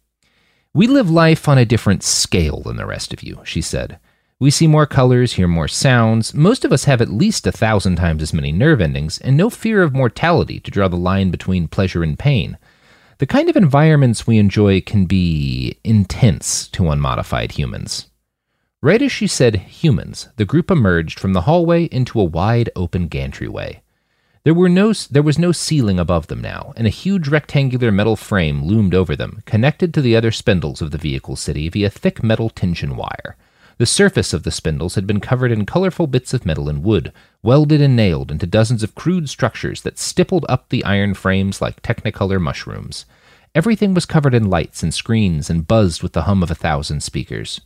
We 0.74 0.88
live 0.88 1.10
life 1.10 1.48
on 1.48 1.60
a 1.60 1.66
different 1.66 2.02
scale 2.02 2.62
than 2.62 2.78
the 2.78 2.88
rest 2.88 3.14
of 3.14 3.22
you, 3.22 3.41
she 3.44 3.62
said. 3.62 4.00
We 4.39 4.50
see 4.50 4.66
more 4.66 4.88
colors, 4.88 5.34
hear 5.34 5.48
more 5.48 5.68
sounds. 5.68 6.34
Most 6.34 6.66
of 6.66 6.74
us 6.74 6.86
have 6.86 7.00
at 7.00 7.12
least 7.12 7.46
a 7.46 7.52
thousand 7.52 7.98
times 7.98 8.24
as 8.24 8.34
many 8.34 8.52
nerve 8.52 8.82
endings, 8.82 9.20
and 9.20 9.38
no 9.38 9.52
fear 9.52 9.84
of 9.84 9.94
mortality 9.94 10.60
to 10.62 10.72
draw 10.72 10.88
the 10.88 10.98
line 10.98 11.30
between 11.30 11.68
pleasure 11.68 12.04
and 12.04 12.18
pain. 12.18 12.58
The 13.20 13.28
kind 13.28 13.50
of 13.50 13.56
environments 13.56 14.26
we 14.26 14.39
enjoy 14.39 14.82
can 14.82 15.06
be 15.06 15.78
intense 15.84 16.68
to 16.70 16.89
unmodified 16.89 17.52
humans. 17.52 18.08
Right 18.84 19.02
as 19.02 19.14
she 19.14 19.28
said 19.28 19.56
humans, 19.56 20.28
the 20.36 20.44
group 20.44 20.70
emerged 20.70 21.18
from 21.18 21.32
the 21.32 21.44
hallway 21.44 21.86
into 21.86 22.20
a 22.20 22.26
wide 22.26 22.70
open 22.76 23.08
gantryway. 23.08 23.80
There, 24.44 24.54
were 24.54 24.68
no, 24.68 24.92
there 24.92 25.24
was 25.24 25.40
no 25.40 25.54
ceiling 25.54 26.00
above 26.00 26.28
them 26.28 26.42
now, 26.42 26.74
and 26.76 26.86
a 26.86 26.90
huge 26.90 27.30
rectangular 27.30 27.94
metal 27.94 28.18
frame 28.18 28.62
loomed 28.62 28.94
over 28.94 29.16
them, 29.16 29.42
connected 29.46 29.94
to 29.94 30.02
the 30.02 30.18
other 30.18 30.32
spindles 30.32 30.82
of 30.82 30.92
the 30.92 30.98
vehicle 30.98 31.38
city 31.38 31.70
via 31.70 31.90
thick 31.90 32.22
metal 32.22 32.50
tension 32.50 32.98
wire. 32.98 33.38
The 33.78 33.86
surface 33.86 34.34
of 34.34 34.44
the 34.44 34.52
spindles 34.52 34.96
had 34.96 35.08
been 35.08 35.22
covered 35.22 35.54
in 35.54 35.66
colorful 35.66 36.08
bits 36.08 36.34
of 36.34 36.46
metal 36.46 36.68
and 36.68 36.84
wood, 36.84 37.14
welded 37.42 37.80
and 37.80 37.96
nailed 37.96 38.32
into 38.32 38.46
dozens 38.46 38.84
of 38.84 38.96
crude 38.96 39.30
structures 39.30 39.84
that 39.84 39.98
stippled 39.98 40.46
up 40.50 40.68
the 40.68 40.84
iron 40.84 41.14
frames 41.14 41.62
like 41.62 41.82
technicolor 41.84 42.42
mushrooms. 42.42 43.06
Everything 43.56 43.94
was 43.94 44.06
covered 44.06 44.34
in 44.34 44.50
lights 44.50 44.84
and 44.84 44.94
screens 44.94 45.50
and 45.50 45.70
buzzed 45.70 46.04
with 46.04 46.12
the 46.12 46.24
hum 46.24 46.44
of 46.44 46.52
a 46.52 46.56
thousand 46.56 47.02
speakers. 47.02 47.62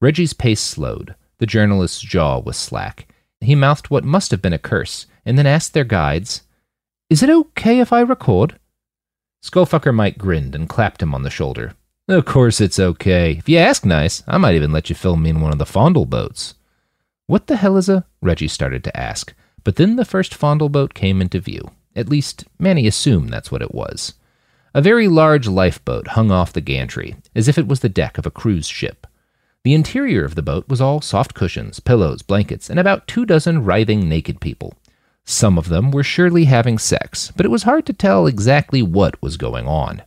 Reggie's 0.00 0.32
pace 0.32 0.60
slowed. 0.60 1.14
The 1.38 1.46
journalist's 1.46 2.00
jaw 2.00 2.38
was 2.38 2.56
slack. 2.56 3.12
He 3.40 3.54
mouthed 3.54 3.90
what 3.90 4.04
must 4.04 4.30
have 4.30 4.42
been 4.42 4.52
a 4.52 4.58
curse, 4.58 5.06
and 5.24 5.38
then 5.38 5.46
asked 5.46 5.74
their 5.74 5.84
guides, 5.84 6.42
Is 7.08 7.22
it 7.22 7.30
okay 7.30 7.80
if 7.80 7.92
I 7.92 8.00
record? 8.00 8.58
Skullfucker 9.42 9.94
Mike 9.94 10.18
grinned 10.18 10.54
and 10.54 10.68
clapped 10.68 11.02
him 11.02 11.14
on 11.14 11.22
the 11.22 11.30
shoulder. 11.30 11.74
Of 12.08 12.24
course 12.24 12.60
it's 12.60 12.78
okay. 12.78 13.36
If 13.38 13.48
you 13.48 13.58
ask 13.58 13.84
nice, 13.84 14.22
I 14.26 14.36
might 14.36 14.54
even 14.54 14.72
let 14.72 14.90
you 14.90 14.96
film 14.96 15.22
me 15.22 15.30
in 15.30 15.40
one 15.40 15.52
of 15.52 15.58
the 15.58 15.66
fondle 15.66 16.06
boats. 16.06 16.54
What 17.26 17.46
the 17.46 17.56
hell 17.56 17.76
is 17.76 17.88
a. 17.88 18.04
Reggie 18.20 18.48
started 18.48 18.82
to 18.84 18.96
ask, 18.96 19.32
but 19.64 19.76
then 19.76 19.96
the 19.96 20.04
first 20.04 20.34
fondle 20.34 20.68
boat 20.68 20.94
came 20.94 21.22
into 21.22 21.40
view. 21.40 21.70
At 21.94 22.08
least, 22.08 22.44
Manny 22.58 22.86
assumed 22.86 23.30
that's 23.30 23.52
what 23.52 23.62
it 23.62 23.74
was. 23.74 24.14
A 24.74 24.82
very 24.82 25.08
large 25.08 25.46
lifeboat 25.46 26.08
hung 26.08 26.30
off 26.30 26.52
the 26.52 26.60
gantry, 26.60 27.16
as 27.34 27.48
if 27.48 27.58
it 27.58 27.68
was 27.68 27.80
the 27.80 27.88
deck 27.88 28.18
of 28.18 28.26
a 28.26 28.30
cruise 28.30 28.66
ship. 28.66 29.06
The 29.62 29.74
interior 29.74 30.24
of 30.24 30.36
the 30.36 30.42
boat 30.42 30.68
was 30.68 30.80
all 30.80 31.02
soft 31.02 31.34
cushions, 31.34 31.80
pillows, 31.80 32.22
blankets, 32.22 32.70
and 32.70 32.78
about 32.78 33.06
two 33.06 33.26
dozen 33.26 33.62
writhing 33.62 34.08
naked 34.08 34.40
people. 34.40 34.74
Some 35.24 35.58
of 35.58 35.68
them 35.68 35.90
were 35.90 36.02
surely 36.02 36.46
having 36.46 36.78
sex, 36.78 37.30
but 37.36 37.44
it 37.44 37.50
was 37.50 37.64
hard 37.64 37.84
to 37.86 37.92
tell 37.92 38.26
exactly 38.26 38.82
what 38.82 39.20
was 39.22 39.36
going 39.36 39.68
on. 39.68 40.02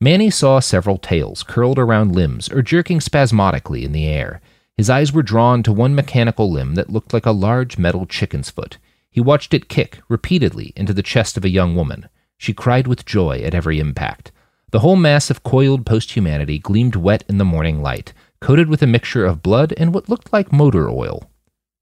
Manny 0.00 0.30
saw 0.30 0.60
several 0.60 0.98
tails 0.98 1.42
curled 1.42 1.78
around 1.78 2.14
limbs 2.14 2.48
or 2.48 2.62
jerking 2.62 3.00
spasmodically 3.00 3.84
in 3.84 3.90
the 3.90 4.06
air. 4.06 4.40
His 4.76 4.88
eyes 4.88 5.12
were 5.12 5.22
drawn 5.22 5.64
to 5.64 5.72
one 5.72 5.94
mechanical 5.94 6.50
limb 6.50 6.76
that 6.76 6.90
looked 6.90 7.12
like 7.12 7.26
a 7.26 7.32
large 7.32 7.78
metal 7.78 8.06
chicken's 8.06 8.50
foot. 8.50 8.78
He 9.10 9.20
watched 9.20 9.54
it 9.54 9.68
kick 9.68 10.00
repeatedly 10.08 10.72
into 10.76 10.92
the 10.92 11.02
chest 11.02 11.36
of 11.36 11.44
a 11.44 11.50
young 11.50 11.74
woman. 11.74 12.08
She 12.38 12.52
cried 12.52 12.86
with 12.86 13.06
joy 13.06 13.38
at 13.38 13.54
every 13.54 13.80
impact. 13.80 14.30
The 14.70 14.80
whole 14.80 14.96
mass 14.96 15.30
of 15.30 15.42
coiled 15.42 15.86
post 15.86 16.12
humanity 16.12 16.58
gleamed 16.58 16.96
wet 16.96 17.24
in 17.28 17.38
the 17.38 17.44
morning 17.44 17.80
light, 17.80 18.12
coated 18.44 18.68
with 18.68 18.82
a 18.82 18.86
mixture 18.86 19.24
of 19.24 19.42
blood 19.42 19.72
and 19.78 19.94
what 19.94 20.10
looked 20.10 20.30
like 20.30 20.52
motor 20.52 20.90
oil. 20.90 21.30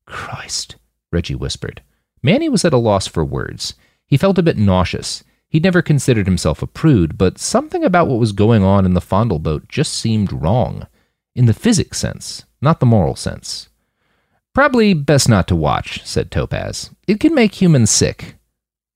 Christ, 0.06 0.76
Reggie 1.10 1.34
whispered. 1.34 1.82
Manny 2.22 2.48
was 2.48 2.64
at 2.64 2.72
a 2.72 2.76
loss 2.76 3.08
for 3.08 3.24
words. 3.24 3.74
He 4.06 4.16
felt 4.16 4.38
a 4.38 4.44
bit 4.44 4.56
nauseous. 4.56 5.24
He'd 5.48 5.64
never 5.64 5.82
considered 5.82 6.26
himself 6.26 6.62
a 6.62 6.68
prude, 6.68 7.18
but 7.18 7.36
something 7.36 7.82
about 7.82 8.06
what 8.06 8.20
was 8.20 8.30
going 8.30 8.62
on 8.62 8.86
in 8.86 8.94
the 8.94 9.00
fondle 9.00 9.40
boat 9.40 9.66
just 9.66 9.92
seemed 9.92 10.32
wrong. 10.32 10.86
In 11.34 11.46
the 11.46 11.52
physics 11.52 11.98
sense, 11.98 12.44
not 12.60 12.78
the 12.78 12.86
moral 12.86 13.16
sense. 13.16 13.68
Probably 14.54 14.94
best 14.94 15.28
not 15.28 15.48
to 15.48 15.56
watch, 15.56 16.06
said 16.06 16.30
Topaz. 16.30 16.90
It 17.08 17.18
can 17.18 17.34
make 17.34 17.60
humans 17.60 17.90
sick. 17.90 18.36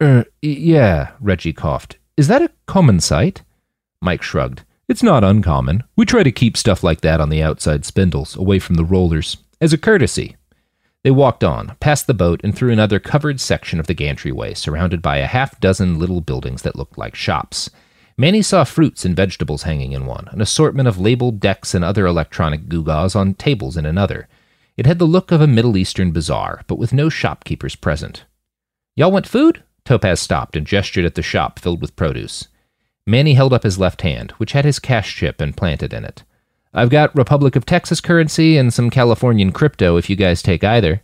Er, 0.01 0.25
yeah, 0.41 1.15
Reggie 1.19 1.53
coughed. 1.53 1.99
Is 2.17 2.29
that 2.29 2.43
a 2.43 2.53
common 2.67 3.01
sight? 3.01 3.43
Mike 4.01 4.23
shrugged. 4.23 4.63
It's 4.89 5.03
not 5.03 5.25
uncommon. 5.25 5.83
We 5.97 6.07
try 6.07 6.23
to 6.23 6.31
keep 6.31 6.57
stuff 6.57 6.85
like 6.85 7.01
that 7.01 7.21
on 7.21 7.29
the 7.29 7.43
outside 7.43 7.85
spindles, 7.85 8.37
away 8.37 8.61
from 8.61 8.77
the 8.77 8.85
rollers, 8.85 9.37
as 9.61 9.73
a 9.73 9.79
courtesy. 9.79 10.37
They 11.03 11.11
walked 11.11 11.43
on, 11.43 11.77
past 11.81 12.07
the 12.07 12.15
boat, 12.15 12.41
and 12.45 12.55
through 12.55 12.73
another 12.73 13.01
covered 13.01 13.41
section 13.41 13.81
of 13.81 13.89
the 13.89 13.95
gantry-way, 13.95 14.55
surrounded 14.55 15.03
by 15.03 15.19
a 15.19 15.27
half 15.27 15.59
dozen 15.59 15.99
little 15.99 16.21
buildings 16.21 16.63
that 16.63 16.77
looked 16.77 16.97
like 16.97 17.17
shops. 17.17 17.69
Manny 18.17 18.43
saw 18.43 18.63
fruits 18.63 19.05
and 19.05 19.17
vegetables 19.17 19.65
hanging 19.65 19.91
in 19.91 20.07
one, 20.07 20.29
an 20.31 20.41
assortment 20.41 20.89
of 20.89 21.01
labeled 21.01 21.41
decks 21.41 21.75
and 21.75 21.85
other 21.85 22.07
electronic 22.07 22.69
gewgaws 22.69 23.17
on 23.17 23.35
tables 23.35 23.77
in 23.77 23.87
another. 23.87 24.29
It 24.77 24.87
had 24.87 25.01
the 25.01 25.05
look 25.05 25.33
of 25.33 25.41
a 25.41 25.49
Middle 25.49 25.77
Eastern 25.77 26.13
bazaar, 26.13 26.63
but 26.69 26.79
with 26.79 26.93
no 26.93 27.09
shopkeepers 27.09 27.75
present. 27.75 28.25
Y'all 28.95 29.11
want 29.11 29.27
food? 29.27 29.65
Topaz 29.85 30.21
stopped 30.21 30.57
and 30.57 30.67
gestured 30.67 31.05
at 31.05 31.17
the 31.17 31.23
shop 31.23 31.59
filled 31.59 31.81
with 31.83 31.97
produce. 31.97 32.49
Manny 33.07 33.35
held 33.35 33.53
up 33.53 33.63
his 33.63 33.79
left 33.79 34.03
hand, 34.03 34.33
which 34.33 34.53
had 34.53 34.65
his 34.65 34.79
cash 34.79 35.15
chip 35.15 35.41
implanted 35.41 35.93
in 35.93 36.05
it. 36.05 36.25
I've 36.75 36.91
got 36.91 37.15
Republic 37.17 37.55
of 37.55 37.65
Texas 37.65 38.01
currency 38.01 38.57
and 38.57 38.75
some 38.75 38.91
Californian 38.91 39.53
crypto 39.53 39.97
if 39.97 40.11
you 40.11 40.17
guys 40.17 40.43
take 40.43 40.65
either. 40.65 41.03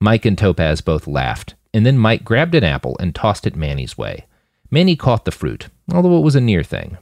Mike 0.00 0.24
and 0.24 0.36
Topaz 0.36 0.80
both 0.80 1.06
laughed, 1.06 1.54
and 1.72 1.86
then 1.86 1.96
Mike 1.96 2.24
grabbed 2.24 2.54
an 2.54 2.64
apple 2.64 2.96
and 2.98 3.14
tossed 3.14 3.46
it 3.46 3.56
Manny's 3.56 3.96
way. 3.96 4.26
Manny 4.70 4.96
caught 4.96 5.24
the 5.24 5.30
fruit, 5.30 5.68
although 5.92 6.18
it 6.18 6.24
was 6.24 6.34
a 6.34 6.40
near 6.40 6.62
thing. 6.64 6.98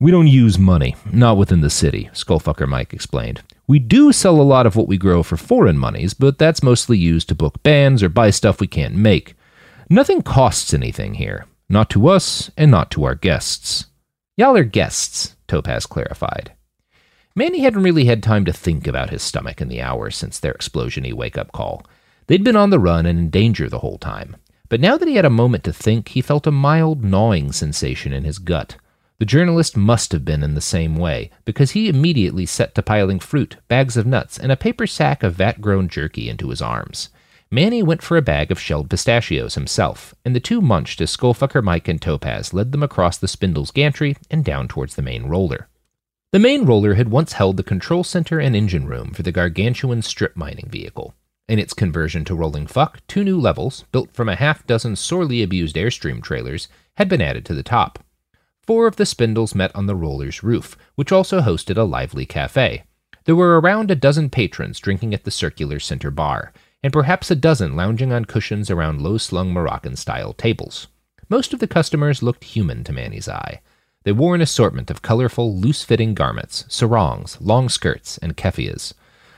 We 0.00 0.10
don't 0.10 0.26
use 0.26 0.58
money, 0.58 0.96
not 1.12 1.36
within 1.36 1.60
the 1.60 1.70
city, 1.70 2.10
Skullfucker 2.12 2.66
Mike 2.66 2.92
explained. 2.92 3.42
We 3.68 3.78
do 3.78 4.10
sell 4.12 4.40
a 4.40 4.42
lot 4.42 4.66
of 4.66 4.74
what 4.74 4.88
we 4.88 4.98
grow 4.98 5.22
for 5.22 5.36
foreign 5.36 5.78
monies, 5.78 6.12
but 6.12 6.38
that's 6.38 6.62
mostly 6.62 6.98
used 6.98 7.28
to 7.28 7.36
book 7.36 7.62
bands 7.62 8.02
or 8.02 8.08
buy 8.08 8.30
stuff 8.30 8.60
we 8.60 8.66
can't 8.66 8.96
make. 8.96 9.36
Nothing 9.88 10.22
costs 10.22 10.74
anything 10.74 11.14
here. 11.14 11.46
Not 11.68 11.90
to 11.90 12.08
us, 12.08 12.50
and 12.56 12.70
not 12.70 12.90
to 12.92 13.04
our 13.04 13.14
guests. 13.14 13.86
Y'all 14.36 14.56
are 14.56 14.64
guests, 14.64 15.36
Topaz 15.46 15.86
clarified. 15.86 16.52
Manny 17.34 17.60
hadn't 17.60 17.82
really 17.82 18.04
had 18.04 18.22
time 18.22 18.44
to 18.44 18.52
think 18.52 18.86
about 18.86 19.10
his 19.10 19.22
stomach 19.22 19.60
in 19.60 19.68
the 19.68 19.80
hours 19.80 20.16
since 20.16 20.38
their 20.38 20.52
explosiony 20.52 21.14
wake 21.14 21.38
up 21.38 21.52
call. 21.52 21.86
They'd 22.26 22.44
been 22.44 22.56
on 22.56 22.70
the 22.70 22.78
run 22.78 23.06
and 23.06 23.18
in 23.18 23.30
danger 23.30 23.68
the 23.68 23.78
whole 23.78 23.98
time. 23.98 24.36
But 24.68 24.80
now 24.80 24.96
that 24.96 25.08
he 25.08 25.16
had 25.16 25.24
a 25.24 25.30
moment 25.30 25.64
to 25.64 25.72
think, 25.72 26.08
he 26.08 26.20
felt 26.20 26.46
a 26.46 26.50
mild 26.50 27.04
gnawing 27.04 27.52
sensation 27.52 28.12
in 28.12 28.24
his 28.24 28.38
gut. 28.38 28.76
The 29.18 29.26
journalist 29.26 29.76
must 29.76 30.12
have 30.12 30.24
been 30.24 30.42
in 30.42 30.54
the 30.54 30.60
same 30.60 30.96
way, 30.96 31.30
because 31.44 31.72
he 31.72 31.88
immediately 31.88 32.44
set 32.44 32.74
to 32.74 32.82
piling 32.82 33.20
fruit, 33.20 33.56
bags 33.68 33.96
of 33.96 34.06
nuts, 34.06 34.38
and 34.38 34.50
a 34.50 34.56
paper 34.56 34.86
sack 34.86 35.22
of 35.22 35.34
vat 35.34 35.60
grown 35.60 35.88
jerky 35.88 36.28
into 36.28 36.48
his 36.48 36.60
arms. 36.60 37.10
Manny 37.54 37.82
went 37.82 38.00
for 38.00 38.16
a 38.16 38.22
bag 38.22 38.50
of 38.50 38.58
shelled 38.58 38.88
pistachios 38.88 39.56
himself, 39.56 40.14
and 40.24 40.34
the 40.34 40.40
two 40.40 40.62
munched 40.62 41.02
as 41.02 41.14
Skullfucker 41.14 41.62
Mike 41.62 41.86
and 41.86 42.00
Topaz 42.00 42.54
led 42.54 42.72
them 42.72 42.82
across 42.82 43.18
the 43.18 43.28
spindle's 43.28 43.70
gantry 43.70 44.16
and 44.30 44.42
down 44.42 44.68
towards 44.68 44.94
the 44.94 45.02
main 45.02 45.24
roller. 45.24 45.68
The 46.30 46.38
main 46.38 46.64
roller 46.64 46.94
had 46.94 47.10
once 47.10 47.34
held 47.34 47.58
the 47.58 47.62
control 47.62 48.04
center 48.04 48.40
and 48.40 48.56
engine 48.56 48.86
room 48.86 49.12
for 49.12 49.22
the 49.22 49.32
gargantuan 49.32 50.00
strip 50.00 50.34
mining 50.34 50.70
vehicle. 50.70 51.14
In 51.46 51.58
its 51.58 51.74
conversion 51.74 52.24
to 52.24 52.34
rolling 52.34 52.66
fuck, 52.66 53.06
two 53.06 53.22
new 53.22 53.38
levels, 53.38 53.84
built 53.92 54.14
from 54.14 54.30
a 54.30 54.36
half 54.36 54.66
dozen 54.66 54.96
sorely 54.96 55.42
abused 55.42 55.76
Airstream 55.76 56.22
trailers, 56.22 56.68
had 56.96 57.10
been 57.10 57.20
added 57.20 57.44
to 57.44 57.54
the 57.54 57.62
top. 57.62 57.98
Four 58.66 58.86
of 58.86 58.96
the 58.96 59.04
spindles 59.04 59.54
met 59.54 59.76
on 59.76 59.84
the 59.84 59.94
roller's 59.94 60.42
roof, 60.42 60.74
which 60.94 61.12
also 61.12 61.42
hosted 61.42 61.76
a 61.76 61.82
lively 61.82 62.24
cafe. 62.24 62.84
There 63.24 63.36
were 63.36 63.60
around 63.60 63.90
a 63.90 63.94
dozen 63.94 64.30
patrons 64.30 64.80
drinking 64.80 65.12
at 65.12 65.24
the 65.24 65.30
circular 65.30 65.78
center 65.78 66.10
bar, 66.10 66.54
and 66.82 66.92
perhaps 66.92 67.30
a 67.30 67.36
dozen 67.36 67.76
lounging 67.76 68.12
on 68.12 68.24
cushions 68.24 68.70
around 68.70 69.00
low 69.00 69.18
slung 69.18 69.52
Moroccan 69.52 69.96
style 69.96 70.32
tables. 70.32 70.88
Most 71.28 71.52
of 71.52 71.60
the 71.60 71.68
customers 71.68 72.22
looked 72.22 72.44
human 72.44 72.84
to 72.84 72.92
Manny's 72.92 73.28
eye. 73.28 73.60
They 74.04 74.12
wore 74.12 74.34
an 74.34 74.40
assortment 74.40 74.90
of 74.90 75.02
colorful, 75.02 75.56
loose 75.56 75.84
fitting 75.84 76.14
garments, 76.14 76.64
sarongs, 76.68 77.40
long 77.40 77.68
skirts, 77.68 78.18
and 78.18 78.36
keffiyehs. 78.36 78.94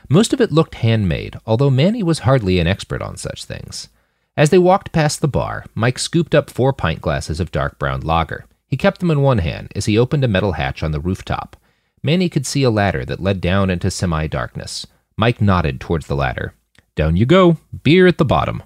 Most 0.09 0.33
of 0.33 0.41
it 0.41 0.51
looked 0.51 0.75
handmade, 0.75 1.37
although 1.45 1.69
Manny 1.69 2.03
was 2.03 2.19
hardly 2.19 2.59
an 2.59 2.67
expert 2.67 3.01
on 3.01 3.17
such 3.17 3.45
things. 3.45 3.89
As 4.37 4.49
they 4.49 4.57
walked 4.57 4.91
past 4.91 5.21
the 5.21 5.27
bar, 5.27 5.65
Mike 5.73 5.97
scooped 5.97 6.35
up 6.35 6.49
four 6.49 6.73
pint 6.73 7.01
glasses 7.01 7.39
of 7.39 7.51
dark 7.51 7.79
brown 7.79 8.01
lager. 8.01 8.45
He 8.67 8.75
kept 8.77 8.99
them 8.99 9.11
in 9.11 9.21
one 9.21 9.37
hand 9.37 9.71
as 9.75 9.85
he 9.85 9.97
opened 9.97 10.23
a 10.23 10.27
metal 10.27 10.53
hatch 10.53 10.83
on 10.83 10.91
the 10.91 10.99
rooftop. 10.99 11.55
Manny 12.03 12.27
could 12.27 12.45
see 12.45 12.63
a 12.63 12.69
ladder 12.69 13.05
that 13.05 13.21
led 13.21 13.39
down 13.39 13.69
into 13.69 13.89
semi 13.89 14.27
darkness. 14.27 14.85
Mike 15.15 15.41
nodded 15.41 15.79
towards 15.79 16.07
the 16.07 16.15
ladder. 16.15 16.53
Down 16.95 17.17
you 17.17 17.25
go, 17.25 17.57
beer 17.83 18.07
at 18.07 18.17
the 18.17 18.23
bottom. 18.25 18.63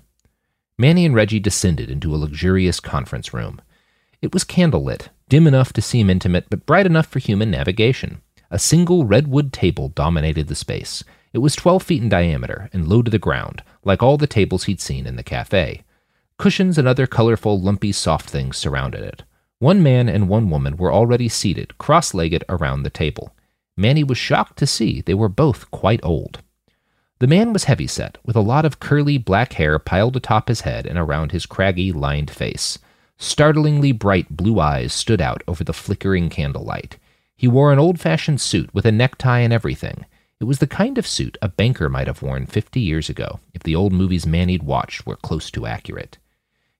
Manny 0.78 1.04
and 1.04 1.16
Reggie 1.16 1.40
descended 1.40 1.90
into 1.90 2.14
a 2.14 2.18
luxurious 2.18 2.80
conference 2.80 3.34
room. 3.34 3.60
It 4.22 4.34
was 4.34 4.44
candlelit, 4.44 5.08
dim 5.30 5.48
enough 5.48 5.74
to 5.74 5.82
seem 5.82 6.12
intimate, 6.12 6.46
but 6.50 6.68
bright 6.68 6.86
enough 6.86 7.08
for 7.08 7.18
human 7.18 7.50
navigation. 7.50 8.22
A 8.52 8.60
single 8.60 9.06
redwood 9.06 9.52
table 9.52 9.90
dominated 9.90 10.48
the 10.48 10.56
space. 10.56 11.04
It 11.34 11.40
was 11.40 11.56
12 11.56 11.82
feet 11.82 12.04
in 12.04 12.10
diameter 12.10 12.70
and 12.72 12.88
low 12.88 13.02
to 13.02 13.10
the 13.10 13.18
ground, 13.18 13.64
like 13.84 14.04
all 14.04 14.18
the 14.18 14.28
tables 14.28 14.66
he'd 14.66 14.80
seen 14.80 15.08
in 15.08 15.16
the 15.16 15.24
cafe. 15.24 15.84
Cushions 16.38 16.78
and 16.78 16.88
other 16.88 17.08
colorful, 17.08 17.60
lumpy, 17.60 17.92
soft 17.92 18.30
things 18.30 18.58
surrounded 18.58 19.02
it. 19.02 19.24
One 19.58 19.82
man 19.82 20.08
and 20.08 20.30
one 20.30 20.50
woman 20.50 20.78
were 20.78 20.94
already 20.94 21.30
seated, 21.30 21.78
cross 21.78 22.14
legged, 22.14 22.44
around 22.48 22.84
the 22.84 22.90
table. 22.90 23.36
Manny 23.76 24.04
was 24.04 24.18
shocked 24.18 24.58
to 24.60 24.68
see 24.68 25.02
they 25.02 25.14
were 25.14 25.30
both 25.30 25.70
quite 25.72 26.00
old. 26.04 26.42
The 27.20 27.28
man 27.28 27.52
was 27.52 27.66
heavyset, 27.66 28.18
with 28.24 28.38
a 28.38 28.42
lot 28.42 28.64
of 28.64 28.80
curly 28.80 29.18
black 29.18 29.54
hair 29.54 29.78
piled 29.78 30.16
atop 30.16 30.48
his 30.48 30.62
head 30.62 30.88
and 30.88 30.98
around 30.98 31.34
his 31.34 31.46
craggy, 31.46 31.92
lined 31.92 32.32
face. 32.32 32.80
Startlingly 33.18 33.92
bright 33.92 34.38
blue 34.38 34.62
eyes 34.62 34.94
stood 34.94 35.20
out 35.20 35.44
over 35.46 35.66
the 35.66 35.74
flickering 35.74 36.30
candlelight. 36.30 36.98
He 37.36 37.48
wore 37.48 37.74
an 37.74 37.80
old 37.80 38.00
fashioned 38.00 38.40
suit 38.40 38.74
with 38.74 38.86
a 38.86 38.92
necktie 38.92 39.40
and 39.40 39.52
everything. 39.52 40.06
It 40.40 40.46
was 40.46 40.60
the 40.60 40.68
kind 40.68 40.98
of 40.98 41.06
suit 41.06 41.38
a 41.42 41.50
banker 41.50 41.90
might 41.90 42.08
have 42.08 42.22
worn 42.22 42.46
fifty 42.46 42.80
years 42.80 43.10
ago, 43.10 43.42
if 43.54 43.64
the 43.64 43.76
old 43.76 43.92
movies 43.92 44.26
Manny'd 44.26 44.64
watched 44.64 45.06
were 45.06 45.18
close 45.18 45.52
to 45.52 45.66
accurate. 45.66 46.18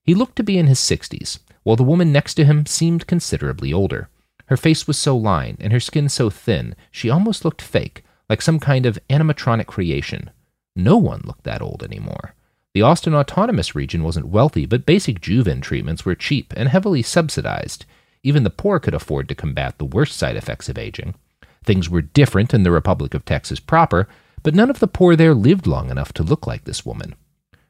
He 0.02 0.14
looked 0.14 0.36
to 0.36 0.42
be 0.42 0.56
in 0.56 0.66
his 0.66 0.78
sixties, 0.78 1.40
while 1.64 1.76
the 1.76 1.82
woman 1.82 2.10
next 2.10 2.32
to 2.34 2.46
him 2.46 2.64
seemed 2.64 3.06
considerably 3.06 3.74
older. 3.74 4.08
Her 4.46 4.56
face 4.56 4.86
was 4.86 4.96
so 4.96 5.14
lined 5.14 5.58
and 5.60 5.70
her 5.74 5.80
skin 5.80 6.08
so 6.08 6.30
thin, 6.30 6.74
she 6.90 7.10
almost 7.10 7.44
looked 7.44 7.60
fake, 7.60 8.02
like 8.30 8.40
some 8.40 8.60
kind 8.60 8.86
of 8.86 8.98
animatronic 9.10 9.66
creation. 9.66 10.30
No 10.76 10.96
one 10.96 11.20
looked 11.24 11.42
that 11.42 11.60
old 11.60 11.82
anymore. 11.82 12.36
The 12.74 12.82
Austin 12.82 13.12
Autonomous 13.12 13.74
region 13.74 14.04
wasn't 14.04 14.28
wealthy, 14.28 14.66
but 14.66 14.86
basic 14.86 15.20
Juven 15.20 15.60
treatments 15.60 16.04
were 16.04 16.14
cheap 16.14 16.54
and 16.56 16.68
heavily 16.68 17.02
subsidized. 17.02 17.86
Even 18.22 18.44
the 18.44 18.50
poor 18.50 18.78
could 18.78 18.94
afford 18.94 19.28
to 19.28 19.34
combat 19.34 19.78
the 19.78 19.84
worst 19.84 20.16
side 20.16 20.36
effects 20.36 20.68
of 20.68 20.78
aging. 20.78 21.16
Things 21.64 21.90
were 21.90 22.02
different 22.02 22.54
in 22.54 22.62
the 22.62 22.70
Republic 22.70 23.14
of 23.14 23.24
Texas 23.24 23.58
proper, 23.58 24.06
but 24.44 24.54
none 24.54 24.70
of 24.70 24.78
the 24.78 24.86
poor 24.86 25.16
there 25.16 25.34
lived 25.34 25.66
long 25.66 25.90
enough 25.90 26.12
to 26.12 26.22
look 26.22 26.46
like 26.46 26.64
this 26.64 26.86
woman. 26.86 27.16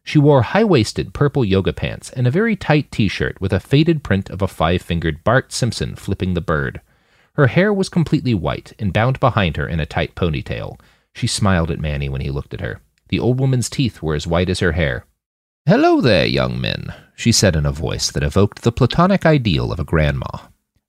She 0.04 0.18
wore 0.18 0.42
high 0.42 0.64
waisted 0.64 1.14
purple 1.14 1.44
yoga 1.44 1.72
pants 1.72 2.10
and 2.10 2.26
a 2.26 2.30
very 2.30 2.54
tight 2.54 2.90
t 2.90 3.08
shirt 3.08 3.40
with 3.40 3.54
a 3.54 3.60
faded 3.60 4.04
print 4.04 4.28
of 4.28 4.42
a 4.42 4.48
five 4.48 4.82
fingered 4.82 5.24
Bart 5.24 5.52
Simpson 5.52 5.96
flipping 5.96 6.34
the 6.34 6.42
bird. 6.42 6.82
Her 7.34 7.46
hair 7.48 7.72
was 7.72 7.88
completely 7.88 8.34
white 8.34 8.72
and 8.78 8.92
bound 8.92 9.20
behind 9.20 9.56
her 9.56 9.66
in 9.66 9.80
a 9.80 9.86
tight 9.86 10.14
ponytail. 10.14 10.78
She 11.14 11.26
smiled 11.26 11.70
at 11.70 11.80
Manny 11.80 12.08
when 12.08 12.20
he 12.20 12.30
looked 12.30 12.54
at 12.54 12.60
her. 12.60 12.80
The 13.08 13.18
old 13.18 13.40
woman's 13.40 13.68
teeth 13.68 14.02
were 14.02 14.14
as 14.14 14.26
white 14.26 14.48
as 14.48 14.60
her 14.60 14.72
hair. 14.72 15.04
Hello 15.66 16.00
there, 16.00 16.26
young 16.26 16.60
men, 16.60 16.94
she 17.14 17.32
said 17.32 17.54
in 17.54 17.66
a 17.66 17.72
voice 17.72 18.10
that 18.10 18.22
evoked 18.22 18.62
the 18.62 18.72
platonic 18.72 19.26
ideal 19.26 19.72
of 19.72 19.78
a 19.78 19.84
grandma. 19.84 20.28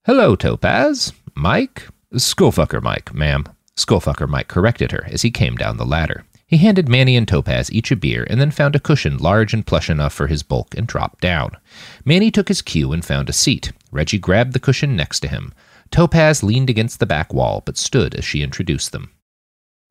Hello, 0.05 0.35
Topaz. 0.35 1.13
Mike? 1.35 1.87
Skullfucker 2.13 2.81
Mike, 2.81 3.13
ma'am. 3.13 3.45
Skullfucker 3.75 4.27
Mike 4.27 4.47
corrected 4.47 4.91
her 4.91 5.05
as 5.07 5.21
he 5.21 5.31
came 5.31 5.55
down 5.55 5.77
the 5.77 5.85
ladder. 5.85 6.25
He 6.45 6.57
handed 6.57 6.89
Manny 6.89 7.15
and 7.15 7.27
Topaz 7.27 7.71
each 7.71 7.91
a 7.91 7.95
beer 7.95 8.27
and 8.29 8.41
then 8.41 8.51
found 8.51 8.75
a 8.75 8.79
cushion 8.79 9.17
large 9.17 9.53
and 9.53 9.65
plush 9.65 9.89
enough 9.89 10.13
for 10.13 10.27
his 10.27 10.43
bulk 10.43 10.75
and 10.75 10.85
dropped 10.85 11.21
down. 11.21 11.55
Manny 12.03 12.29
took 12.29 12.49
his 12.49 12.61
cue 12.61 12.91
and 12.91 13.05
found 13.05 13.29
a 13.29 13.33
seat. 13.33 13.71
Reggie 13.91 14.19
grabbed 14.19 14.53
the 14.53 14.59
cushion 14.59 14.95
next 14.95 15.21
to 15.21 15.29
him. 15.29 15.53
Topaz 15.91 16.41
leaned 16.41 16.69
against 16.69 16.99
the 16.99 17.05
back 17.05 17.33
wall, 17.33 17.61
but 17.65 17.77
stood 17.77 18.15
as 18.15 18.23
she 18.23 18.41
introduced 18.41 18.93
them. 18.93 19.11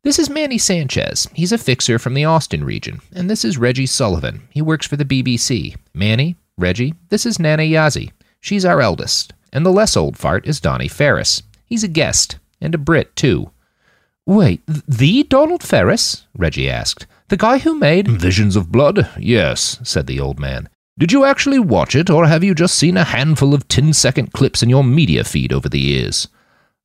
This 0.02 0.18
is 0.18 0.30
Manny 0.30 0.56
Sanchez. 0.56 1.28
He's 1.34 1.52
a 1.52 1.58
fixer 1.58 1.98
from 1.98 2.14
the 2.14 2.24
Austin 2.24 2.64
region. 2.64 3.02
And 3.12 3.28
this 3.28 3.44
is 3.44 3.58
Reggie 3.58 3.84
Sullivan. 3.84 4.48
He 4.50 4.62
works 4.62 4.86
for 4.86 4.96
the 4.96 5.04
BBC. 5.04 5.76
Manny, 5.92 6.36
Reggie, 6.56 6.94
this 7.10 7.26
is 7.26 7.38
Nana 7.38 7.64
Yazi. 7.64 8.12
She's 8.40 8.64
our 8.64 8.80
eldest. 8.80 9.34
And 9.52 9.66
the 9.66 9.70
less 9.70 9.98
old 9.98 10.16
fart 10.16 10.46
is 10.46 10.58
Donnie 10.58 10.88
Ferris. 10.88 11.42
He's 11.66 11.84
a 11.84 11.88
guest. 11.88 12.38
And 12.62 12.74
a 12.74 12.78
Brit, 12.78 13.14
too. 13.14 13.50
Wait, 14.26 14.62
the 14.66 15.24
Donald 15.24 15.62
Ferris? 15.62 16.26
Reggie 16.36 16.70
asked. 16.70 17.06
The 17.28 17.36
guy 17.36 17.58
who 17.58 17.74
made. 17.78 18.08
Visions 18.08 18.56
of 18.56 18.72
Blood? 18.72 19.06
Yes, 19.18 19.78
said 19.82 20.06
the 20.06 20.20
old 20.20 20.40
man. 20.40 20.70
Did 21.00 21.12
you 21.12 21.24
actually 21.24 21.58
watch 21.58 21.96
it, 21.96 22.10
or 22.10 22.26
have 22.26 22.44
you 22.44 22.54
just 22.54 22.76
seen 22.76 22.98
a 22.98 23.04
handful 23.04 23.54
of 23.54 23.66
10 23.68 23.94
second 23.94 24.34
clips 24.34 24.62
in 24.62 24.68
your 24.68 24.84
media 24.84 25.24
feed 25.24 25.50
over 25.50 25.66
the 25.66 25.80
years? 25.80 26.28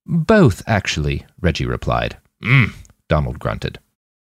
Both, 0.05 0.63
actually, 0.65 1.25
Reggie 1.41 1.65
replied. 1.65 2.15
Mm, 2.41 2.73
Donald 3.09 3.39
grunted. 3.39 3.77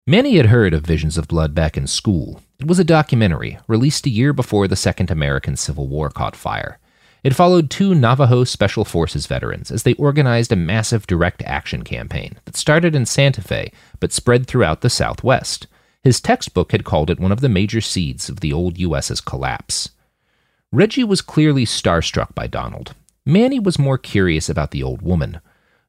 Manny 0.08 0.38
had 0.38 0.48
heard 0.48 0.74
of 0.74 0.84
Visions 0.84 1.16
of 1.16 1.28
Blood 1.28 1.54
back 1.54 1.78
in 1.78 1.86
school. 1.86 2.42
It 2.60 2.66
was 2.66 2.80
a 2.80 2.84
documentary, 2.84 3.60
released 3.68 4.08
a 4.08 4.10
year 4.10 4.34
before 4.34 4.68
the 4.68 4.76
Second 4.76 5.12
American 5.12 5.56
Civil 5.56 5.88
War 5.88 6.10
caught 6.10 6.36
fire. 6.36 6.80
It 7.24 7.36
followed 7.36 7.70
two 7.70 7.94
Navajo 7.94 8.46
Special 8.46 8.84
Forces 8.84 9.28
veterans 9.28 9.70
as 9.70 9.84
they 9.84 9.94
organized 9.94 10.52
a 10.52 10.56
massive 10.56 11.06
direct 11.06 11.44
action 11.44 11.84
campaign 11.84 12.40
that 12.46 12.56
started 12.56 12.96
in 12.96 13.06
Santa 13.06 13.44
Fe 13.44 13.72
but 14.00 14.12
spread 14.12 14.48
throughout 14.48 14.82
the 14.82 14.90
Southwest. 14.90 15.68
His 16.04 16.22
textbook 16.22 16.72
had 16.72 16.84
called 16.84 17.10
it 17.10 17.20
one 17.20 17.32
of 17.32 17.42
the 17.42 17.50
major 17.50 17.82
seeds 17.82 18.30
of 18.30 18.40
the 18.40 18.54
old 18.54 18.78
U.S.'s 18.78 19.22
collapse. 19.22 19.90
Reggie 20.72 21.04
was 21.04 21.22
clearly 21.22 21.66
starstruck 21.66 22.34
by 22.36 22.48
Donald. 22.48 22.94
Manny 23.26 23.60
was 23.60 23.80
more 23.80 23.98
curious 23.98 24.50
about 24.50 24.72
the 24.72 24.84
old 24.84 25.02
woman. 25.02 25.40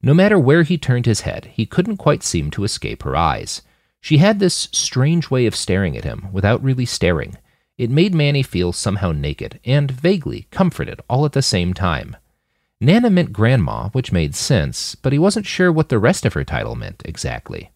No 0.02 0.14
matter 0.14 0.38
where 0.38 0.62
he 0.62 0.78
turned 0.78 1.06
his 1.06 1.22
head, 1.22 1.46
he 1.52 1.66
couldn't 1.66 1.96
quite 1.96 2.22
seem 2.22 2.50
to 2.52 2.64
escape 2.64 3.02
her 3.02 3.16
eyes. 3.16 3.62
She 4.00 4.18
had 4.18 4.38
this 4.38 4.68
strange 4.72 5.30
way 5.30 5.46
of 5.46 5.56
staring 5.56 5.96
at 5.96 6.04
him 6.04 6.28
without 6.32 6.62
really 6.62 6.86
staring. 6.86 7.36
It 7.76 7.90
made 7.90 8.14
Manny 8.14 8.42
feel 8.42 8.72
somehow 8.72 9.12
naked 9.12 9.60
and 9.64 9.90
vaguely 9.90 10.46
comforted 10.50 11.00
all 11.08 11.24
at 11.24 11.32
the 11.32 11.42
same 11.42 11.74
time. 11.74 12.16
Nana 12.80 13.10
meant 13.10 13.32
grandma, 13.32 13.88
which 13.90 14.12
made 14.12 14.36
sense, 14.36 14.94
but 14.94 15.12
he 15.12 15.18
wasn't 15.18 15.46
sure 15.46 15.72
what 15.72 15.88
the 15.88 15.98
rest 15.98 16.24
of 16.24 16.34
her 16.34 16.44
title 16.44 16.76
meant 16.76 17.02
exactly. 17.04 17.72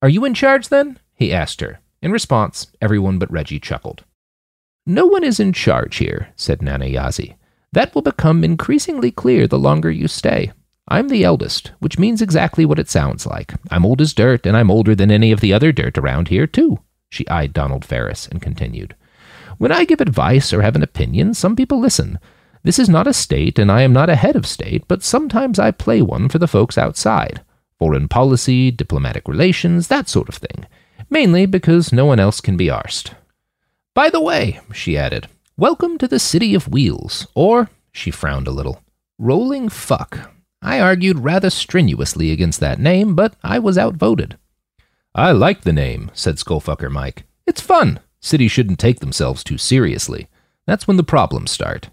Are 0.00 0.08
you 0.08 0.24
in 0.24 0.34
charge 0.34 0.68
then? 0.68 0.98
He 1.22 1.32
asked 1.32 1.60
her. 1.60 1.78
In 2.02 2.10
response, 2.10 2.66
everyone 2.80 3.18
but 3.18 3.30
Reggie 3.30 3.60
chuckled. 3.60 4.04
No 4.84 5.06
one 5.06 5.22
is 5.22 5.38
in 5.38 5.52
charge 5.52 5.96
here, 5.96 6.30
said 6.34 6.60
Nana 6.60 6.86
Yazi. 6.86 7.36
That 7.72 7.94
will 7.94 8.02
become 8.02 8.42
increasingly 8.42 9.12
clear 9.12 9.46
the 9.46 9.58
longer 9.58 9.90
you 9.90 10.08
stay. 10.08 10.52
I'm 10.88 11.08
the 11.08 11.22
eldest, 11.22 11.70
which 11.78 11.98
means 11.98 12.20
exactly 12.20 12.64
what 12.66 12.80
it 12.80 12.90
sounds 12.90 13.24
like. 13.24 13.54
I'm 13.70 13.86
old 13.86 14.00
as 14.00 14.12
dirt, 14.12 14.46
and 14.46 14.56
I'm 14.56 14.70
older 14.70 14.96
than 14.96 15.12
any 15.12 15.30
of 15.30 15.40
the 15.40 15.52
other 15.52 15.70
dirt 15.70 15.96
around 15.96 16.26
here, 16.26 16.48
too. 16.48 16.80
She 17.08 17.28
eyed 17.28 17.52
Donald 17.52 17.84
Ferris 17.84 18.26
and 18.26 18.42
continued. 18.42 18.96
When 19.58 19.70
I 19.70 19.84
give 19.84 20.00
advice 20.00 20.52
or 20.52 20.62
have 20.62 20.74
an 20.74 20.82
opinion, 20.82 21.34
some 21.34 21.54
people 21.54 21.78
listen. 21.78 22.18
This 22.64 22.80
is 22.80 22.88
not 22.88 23.06
a 23.06 23.12
state, 23.12 23.60
and 23.60 23.70
I 23.70 23.82
am 23.82 23.92
not 23.92 24.10
a 24.10 24.16
head 24.16 24.34
of 24.34 24.44
state, 24.44 24.88
but 24.88 25.04
sometimes 25.04 25.60
I 25.60 25.70
play 25.70 26.02
one 26.02 26.28
for 26.28 26.38
the 26.40 26.48
folks 26.48 26.76
outside. 26.76 27.42
Foreign 27.78 28.08
policy, 28.08 28.72
diplomatic 28.72 29.28
relations, 29.28 29.86
that 29.86 30.08
sort 30.08 30.28
of 30.28 30.34
thing. 30.34 30.66
Mainly 31.12 31.44
because 31.44 31.92
no 31.92 32.06
one 32.06 32.18
else 32.18 32.40
can 32.40 32.56
be 32.56 32.68
arsed. 32.68 33.12
By 33.92 34.08
the 34.08 34.18
way, 34.18 34.60
she 34.72 34.96
added, 34.96 35.28
welcome 35.58 35.98
to 35.98 36.08
the 36.08 36.18
City 36.18 36.54
of 36.54 36.68
Wheels, 36.68 37.26
or, 37.34 37.68
she 37.92 38.10
frowned 38.10 38.48
a 38.48 38.50
little, 38.50 38.80
Rolling 39.18 39.68
Fuck. 39.68 40.32
I 40.62 40.80
argued 40.80 41.18
rather 41.18 41.50
strenuously 41.50 42.32
against 42.32 42.60
that 42.60 42.80
name, 42.80 43.14
but 43.14 43.36
I 43.44 43.58
was 43.58 43.76
outvoted. 43.76 44.38
I 45.14 45.32
like 45.32 45.60
the 45.60 45.72
name, 45.74 46.10
said 46.14 46.36
Skullfucker 46.36 46.90
Mike. 46.90 47.24
It's 47.46 47.60
fun. 47.60 48.00
Cities 48.22 48.50
shouldn't 48.50 48.78
take 48.78 49.00
themselves 49.00 49.44
too 49.44 49.58
seriously. 49.58 50.28
That's 50.66 50.88
when 50.88 50.96
the 50.96 51.02
problems 51.02 51.50
start. 51.50 51.90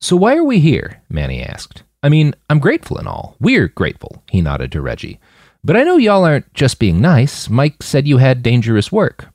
So 0.00 0.16
why 0.16 0.34
are 0.38 0.44
we 0.44 0.60
here? 0.60 1.02
Manny 1.10 1.42
asked. 1.42 1.82
I 2.02 2.08
mean, 2.08 2.34
I'm 2.48 2.58
grateful 2.58 2.96
and 2.96 3.06
all. 3.06 3.36
We're 3.38 3.68
grateful, 3.68 4.22
he 4.30 4.40
nodded 4.40 4.72
to 4.72 4.80
Reggie. 4.80 5.20
But 5.66 5.78
I 5.78 5.82
know 5.82 5.96
y'all 5.96 6.26
aren't 6.26 6.52
just 6.52 6.78
being 6.78 7.00
nice. 7.00 7.48
Mike 7.48 7.82
said 7.82 8.06
you 8.06 8.18
had 8.18 8.42
dangerous 8.42 8.92
work. 8.92 9.28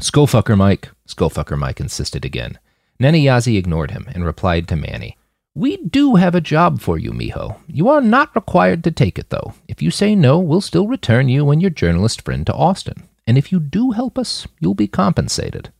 Skullfucker 0.00 0.56
Mike, 0.56 0.88
Skullfucker 1.06 1.58
Mike 1.58 1.80
insisted 1.80 2.24
again. 2.24 2.58
Yazi 2.98 3.58
ignored 3.58 3.90
him 3.90 4.08
and 4.14 4.24
replied 4.24 4.66
to 4.68 4.76
Manny. 4.76 5.18
We 5.54 5.76
do 5.76 6.14
have 6.14 6.34
a 6.34 6.40
job 6.40 6.80
for 6.80 6.96
you, 6.96 7.12
Mijo. 7.12 7.58
You 7.66 7.90
are 7.90 8.00
not 8.00 8.34
required 8.34 8.82
to 8.84 8.90
take 8.90 9.18
it, 9.18 9.28
though. 9.28 9.52
If 9.68 9.82
you 9.82 9.90
say 9.90 10.14
no, 10.14 10.38
we'll 10.38 10.62
still 10.62 10.88
return 10.88 11.28
you 11.28 11.50
and 11.50 11.60
your 11.60 11.70
journalist 11.70 12.22
friend 12.22 12.46
to 12.46 12.54
Austin. 12.54 13.06
And 13.26 13.36
if 13.36 13.52
you 13.52 13.60
do 13.60 13.90
help 13.90 14.16
us, 14.16 14.46
you'll 14.60 14.74
be 14.74 14.88
compensated. 14.88 15.70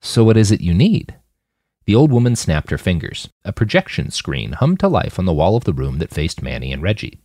So 0.00 0.24
what 0.24 0.36
is 0.36 0.50
it 0.50 0.60
you 0.60 0.74
need? 0.74 1.14
The 1.84 1.94
old 1.94 2.10
woman 2.10 2.34
snapped 2.34 2.70
her 2.70 2.78
fingers. 2.78 3.28
A 3.44 3.52
projection 3.52 4.10
screen 4.10 4.52
hummed 4.52 4.80
to 4.80 4.88
life 4.88 5.20
on 5.20 5.24
the 5.26 5.32
wall 5.32 5.54
of 5.54 5.64
the 5.64 5.72
room 5.72 5.98
that 5.98 6.10
faced 6.14 6.42
Manny 6.42 6.72
and 6.72 6.82
Reggie. 6.82 7.20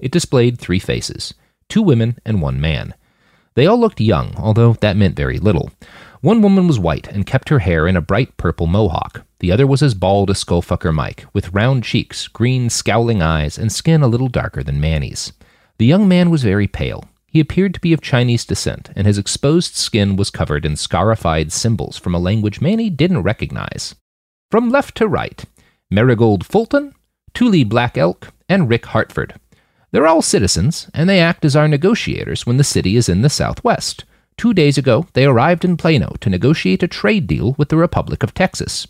It 0.00 0.12
displayed 0.12 0.58
three 0.58 0.78
faces 0.78 1.34
two 1.68 1.82
women 1.82 2.18
and 2.24 2.42
one 2.42 2.60
man. 2.60 2.94
They 3.54 3.66
all 3.66 3.80
looked 3.80 4.00
young, 4.00 4.34
although 4.36 4.74
that 4.74 4.96
meant 4.96 5.16
very 5.16 5.38
little. 5.38 5.70
One 6.20 6.40
woman 6.40 6.66
was 6.66 6.78
white 6.78 7.08
and 7.08 7.26
kept 7.26 7.48
her 7.48 7.58
hair 7.58 7.88
in 7.88 7.96
a 7.96 8.00
bright 8.00 8.36
purple 8.36 8.66
mohawk. 8.66 9.24
The 9.40 9.50
other 9.50 9.66
was 9.66 9.82
as 9.82 9.94
bald 9.94 10.30
as 10.30 10.42
Skullfucker 10.42 10.94
Mike, 10.94 11.26
with 11.32 11.52
round 11.52 11.82
cheeks, 11.82 12.28
green, 12.28 12.70
scowling 12.70 13.22
eyes, 13.22 13.58
and 13.58 13.72
skin 13.72 14.02
a 14.02 14.06
little 14.06 14.28
darker 14.28 14.62
than 14.62 14.80
Manny's. 14.80 15.32
The 15.78 15.86
young 15.86 16.06
man 16.06 16.30
was 16.30 16.44
very 16.44 16.68
pale. 16.68 17.04
He 17.26 17.40
appeared 17.40 17.74
to 17.74 17.80
be 17.80 17.92
of 17.92 18.00
Chinese 18.00 18.44
descent, 18.44 18.90
and 18.94 19.06
his 19.06 19.18
exposed 19.18 19.74
skin 19.74 20.14
was 20.16 20.30
covered 20.30 20.64
in 20.64 20.76
scarified 20.76 21.50
symbols 21.50 21.96
from 21.96 22.14
a 22.14 22.20
language 22.20 22.60
Manny 22.60 22.88
didn't 22.88 23.22
recognize. 23.22 23.94
From 24.50 24.70
left 24.70 24.94
to 24.98 25.08
right, 25.08 25.42
Marigold 25.90 26.46
Fulton, 26.46 26.94
Thule 27.34 27.64
Black 27.64 27.98
Elk, 27.98 28.28
and 28.48 28.68
Rick 28.68 28.86
Hartford. 28.86 29.34
They're 29.92 30.06
all 30.06 30.22
citizens, 30.22 30.88
and 30.94 31.08
they 31.08 31.20
act 31.20 31.44
as 31.44 31.54
our 31.54 31.68
negotiators 31.68 32.46
when 32.46 32.56
the 32.56 32.64
city 32.64 32.96
is 32.96 33.08
in 33.08 33.22
the 33.22 33.28
southwest. 33.28 34.04
Two 34.38 34.54
days 34.54 34.78
ago, 34.78 35.06
they 35.12 35.26
arrived 35.26 35.64
in 35.64 35.76
Plano 35.76 36.16
to 36.20 36.30
negotiate 36.30 36.82
a 36.82 36.88
trade 36.88 37.26
deal 37.26 37.54
with 37.58 37.68
the 37.68 37.76
Republic 37.76 38.22
of 38.22 38.32
Texas. 38.32 38.88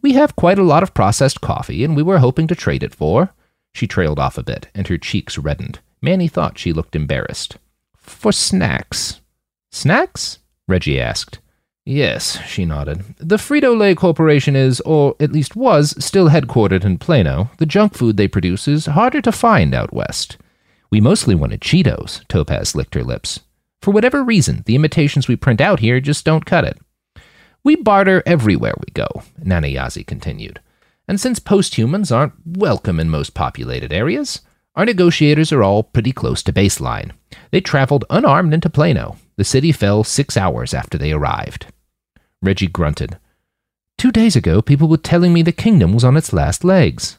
We 0.00 0.12
have 0.12 0.36
quite 0.36 0.58
a 0.58 0.62
lot 0.62 0.84
of 0.84 0.94
processed 0.94 1.40
coffee, 1.40 1.82
and 1.82 1.96
we 1.96 2.02
were 2.02 2.18
hoping 2.18 2.46
to 2.46 2.54
trade 2.54 2.84
it 2.84 2.94
for. 2.94 3.34
She 3.74 3.88
trailed 3.88 4.20
off 4.20 4.38
a 4.38 4.44
bit, 4.44 4.68
and 4.74 4.86
her 4.86 4.96
cheeks 4.96 5.36
reddened. 5.36 5.80
Manny 6.00 6.28
thought 6.28 6.58
she 6.58 6.72
looked 6.72 6.94
embarrassed. 6.94 7.56
For 7.96 8.30
snacks. 8.30 9.20
Snacks? 9.72 10.38
Reggie 10.68 11.00
asked. 11.00 11.40
Yes, 11.84 12.40
she 12.46 12.64
nodded. 12.64 13.04
The 13.18 13.36
Frito 13.36 13.76
Lay 13.76 13.94
Corporation 13.94 14.54
is, 14.54 14.80
or 14.82 15.16
at 15.18 15.32
least 15.32 15.56
was, 15.56 15.94
still 16.02 16.28
headquartered 16.28 16.84
in 16.84 16.98
Plano. 16.98 17.50
The 17.58 17.66
junk 17.66 17.94
food 17.94 18.16
they 18.16 18.28
produce 18.28 18.68
is 18.68 18.86
harder 18.86 19.20
to 19.20 19.32
find 19.32 19.74
out 19.74 19.92
west. 19.92 20.38
We 20.90 21.00
mostly 21.00 21.34
wanted 21.34 21.60
Cheetos, 21.60 22.26
Topaz 22.28 22.74
licked 22.74 22.94
her 22.94 23.04
lips. 23.04 23.40
For 23.82 23.90
whatever 23.90 24.24
reason, 24.24 24.62
the 24.66 24.74
imitations 24.74 25.28
we 25.28 25.36
print 25.36 25.60
out 25.60 25.80
here 25.80 26.00
just 26.00 26.24
don't 26.24 26.46
cut 26.46 26.64
it. 26.64 26.78
We 27.62 27.76
barter 27.76 28.22
everywhere 28.26 28.74
we 28.78 28.92
go, 28.92 29.06
Nana 29.42 29.68
Yazi 29.68 30.06
continued. 30.06 30.60
And 31.08 31.20
since 31.20 31.38
posthumans 31.38 32.10
aren't 32.12 32.34
welcome 32.44 32.98
in 33.00 33.10
most 33.10 33.34
populated 33.34 33.92
areas, 33.92 34.40
our 34.76 34.84
negotiators 34.84 35.52
are 35.52 35.62
all 35.62 35.82
pretty 35.82 36.12
close 36.12 36.42
to 36.42 36.52
baseline. 36.52 37.12
They 37.50 37.60
traveled 37.60 38.04
unarmed 38.10 38.52
into 38.52 38.70
Plano. 38.70 39.16
The 39.36 39.44
city 39.44 39.72
fell 39.72 40.04
six 40.04 40.36
hours 40.36 40.74
after 40.74 40.98
they 40.98 41.12
arrived. 41.12 41.66
Reggie 42.42 42.68
grunted. 42.68 43.18
Two 43.98 44.12
days 44.12 44.36
ago, 44.36 44.60
people 44.60 44.88
were 44.88 44.96
telling 44.96 45.32
me 45.32 45.42
the 45.42 45.52
kingdom 45.52 45.92
was 45.92 46.04
on 46.04 46.16
its 46.16 46.32
last 46.32 46.64
legs. 46.64 47.18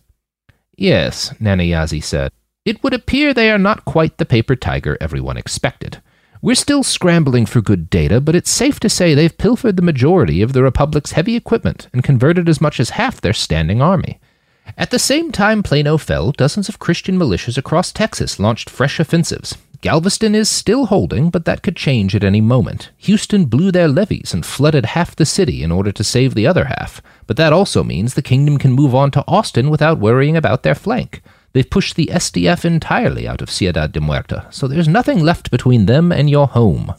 Yes, 0.78 1.34
Nana 1.40 1.64
Yazi 1.64 2.04
said. 2.04 2.32
It 2.66 2.84
would 2.84 2.96
appear 2.96 3.32
they 3.32 3.52
are 3.52 3.60
not 3.60 3.86
quite 3.86 4.18
the 4.18 4.26
paper 4.26 4.56
tiger 4.56 4.98
everyone 5.00 5.38
expected. 5.38 6.02
We're 6.42 6.56
still 6.56 6.82
scrambling 6.82 7.46
for 7.46 7.62
good 7.62 7.92
data, 7.92 8.20
but 8.20 8.36
it's 8.36 8.50
safe 8.50 8.80
to 8.80 8.90
say 8.90 9.14
they've 9.14 9.38
pilfered 9.38 9.76
the 9.76 9.84
majority 9.84 10.42
of 10.42 10.54
the 10.54 10.64
Republic's 10.64 11.12
heavy 11.12 11.36
equipment 11.36 11.88
and 11.94 12.04
converted 12.04 12.50
as 12.50 12.60
much 12.60 12.80
as 12.80 12.92
half 12.92 13.22
their 13.22 13.34
standing 13.34 13.84
army. 13.84 14.20
At 14.80 14.90
the 14.90 14.98
same 14.98 15.32
time 15.32 15.62
Plano 15.62 16.00
fell, 16.00 16.32
dozens 16.32 16.68
of 16.68 16.80
Christian 16.80 17.20
militias 17.20 17.56
across 17.56 17.92
Texas 17.92 18.40
launched 18.40 18.72
fresh 18.72 19.00
offensives. 19.00 19.56
Galveston 19.82 20.34
is 20.34 20.50
still 20.50 20.88
holding, 20.88 21.30
but 21.30 21.46
that 21.46 21.62
could 21.62 21.76
change 21.76 22.16
at 22.16 22.24
any 22.24 22.42
moment. 22.42 22.90
Houston 22.98 23.46
blew 23.46 23.72
their 23.72 23.88
levees 23.88 24.34
and 24.34 24.44
flooded 24.44 24.88
half 24.88 25.16
the 25.16 25.26
city 25.26 25.62
in 25.62 25.72
order 25.72 25.92
to 25.92 26.04
save 26.04 26.34
the 26.34 26.48
other 26.48 26.66
half, 26.66 27.00
but 27.28 27.38
that 27.38 27.54
also 27.54 27.84
means 27.84 28.16
the 28.16 28.24
kingdom 28.24 28.58
can 28.58 28.72
move 28.72 28.96
on 28.96 29.12
to 29.12 29.24
Austin 29.28 29.70
without 29.70 30.00
worrying 30.00 30.36
about 30.36 30.64
their 30.64 30.74
flank. 30.74 31.22
They've 31.56 31.70
pushed 31.70 31.96
the 31.96 32.08
SDF 32.08 32.66
entirely 32.66 33.26
out 33.26 33.42
of 33.42 33.50
Ciudad 33.50 33.94
de 33.94 34.02
Muerta, 34.02 34.54
so 34.54 34.68
there's 34.68 34.90
nothing 34.90 35.22
left 35.22 35.50
between 35.52 35.86
them 35.86 36.12
and 36.12 36.30
your 36.30 36.48
home. 36.48 36.94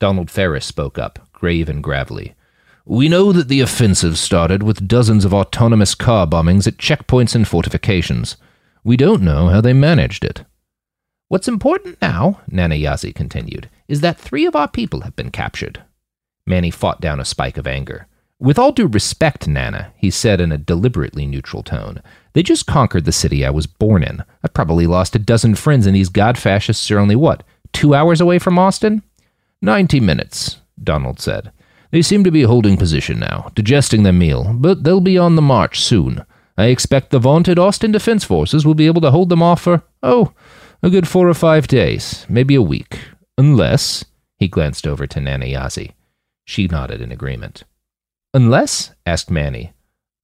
Donald 0.00 0.32
Ferris 0.32 0.66
spoke 0.66 0.98
up, 0.98 1.20
grave 1.32 1.68
and 1.68 1.80
gravelly. 1.80 2.34
We 2.84 3.08
know 3.08 3.30
that 3.30 3.46
the 3.46 3.60
offensive 3.60 4.18
started 4.18 4.64
with 4.64 4.88
dozens 4.88 5.24
of 5.24 5.32
autonomous 5.32 5.94
car 5.94 6.26
bombings 6.26 6.66
at 6.66 6.78
checkpoints 6.78 7.36
and 7.36 7.46
fortifications. 7.46 8.36
We 8.82 8.96
don't 8.96 9.22
know 9.22 9.46
how 9.46 9.60
they 9.60 9.74
managed 9.74 10.24
it. 10.24 10.42
What's 11.28 11.46
important 11.46 12.02
now, 12.02 12.40
Nana 12.48 12.74
Yazi 12.74 13.14
continued, 13.14 13.70
is 13.86 14.00
that 14.00 14.18
three 14.18 14.44
of 14.44 14.56
our 14.56 14.66
people 14.66 15.02
have 15.02 15.14
been 15.14 15.30
captured. 15.30 15.84
Manny 16.44 16.72
fought 16.72 17.00
down 17.00 17.20
a 17.20 17.24
spike 17.24 17.56
of 17.56 17.68
anger. 17.68 18.08
With 18.40 18.58
all 18.58 18.72
due 18.72 18.88
respect, 18.88 19.46
Nana, 19.46 19.92
he 19.96 20.10
said 20.10 20.40
in 20.40 20.50
a 20.50 20.58
deliberately 20.58 21.26
neutral 21.26 21.62
tone, 21.62 22.02
they 22.32 22.42
just 22.42 22.66
conquered 22.66 23.04
the 23.04 23.12
city 23.12 23.44
I 23.44 23.50
was 23.50 23.66
born 23.66 24.02
in. 24.02 24.22
I've 24.42 24.54
probably 24.54 24.86
lost 24.86 25.16
a 25.16 25.18
dozen 25.18 25.54
friends, 25.54 25.86
and 25.86 25.94
these 25.94 26.08
god 26.08 26.38
fascists 26.38 26.90
are 26.90 26.98
only 26.98 27.16
what, 27.16 27.42
two 27.72 27.94
hours 27.94 28.20
away 28.20 28.38
from 28.38 28.58
Austin? 28.58 29.02
Ninety 29.60 30.00
minutes, 30.00 30.58
Donald 30.82 31.20
said. 31.20 31.52
They 31.90 32.02
seem 32.02 32.22
to 32.24 32.30
be 32.30 32.42
holding 32.42 32.76
position 32.76 33.18
now, 33.18 33.50
digesting 33.54 34.02
their 34.02 34.12
meal, 34.12 34.54
but 34.54 34.84
they'll 34.84 35.00
be 35.00 35.16
on 35.16 35.36
the 35.36 35.42
march 35.42 35.80
soon. 35.80 36.24
I 36.56 36.66
expect 36.66 37.10
the 37.10 37.18
vaunted 37.18 37.58
Austin 37.58 37.92
Defense 37.92 38.24
Forces 38.24 38.66
will 38.66 38.74
be 38.74 38.86
able 38.86 39.00
to 39.00 39.10
hold 39.10 39.28
them 39.28 39.42
off 39.42 39.62
for, 39.62 39.84
oh, 40.02 40.32
A 40.82 40.90
good 40.90 41.08
four 41.08 41.28
or 41.28 41.34
five 41.34 41.66
days, 41.66 42.26
maybe 42.28 42.54
a 42.54 42.62
week. 42.62 43.00
Unless. 43.36 44.04
He 44.38 44.48
glanced 44.48 44.86
over 44.86 45.06
to 45.06 45.20
Nana 45.20 45.46
Yazi. 45.46 45.92
She 46.44 46.66
nodded 46.66 47.00
in 47.00 47.10
agreement. 47.10 47.64
Unless? 48.34 48.92
asked 49.06 49.30
Manny. 49.30 49.72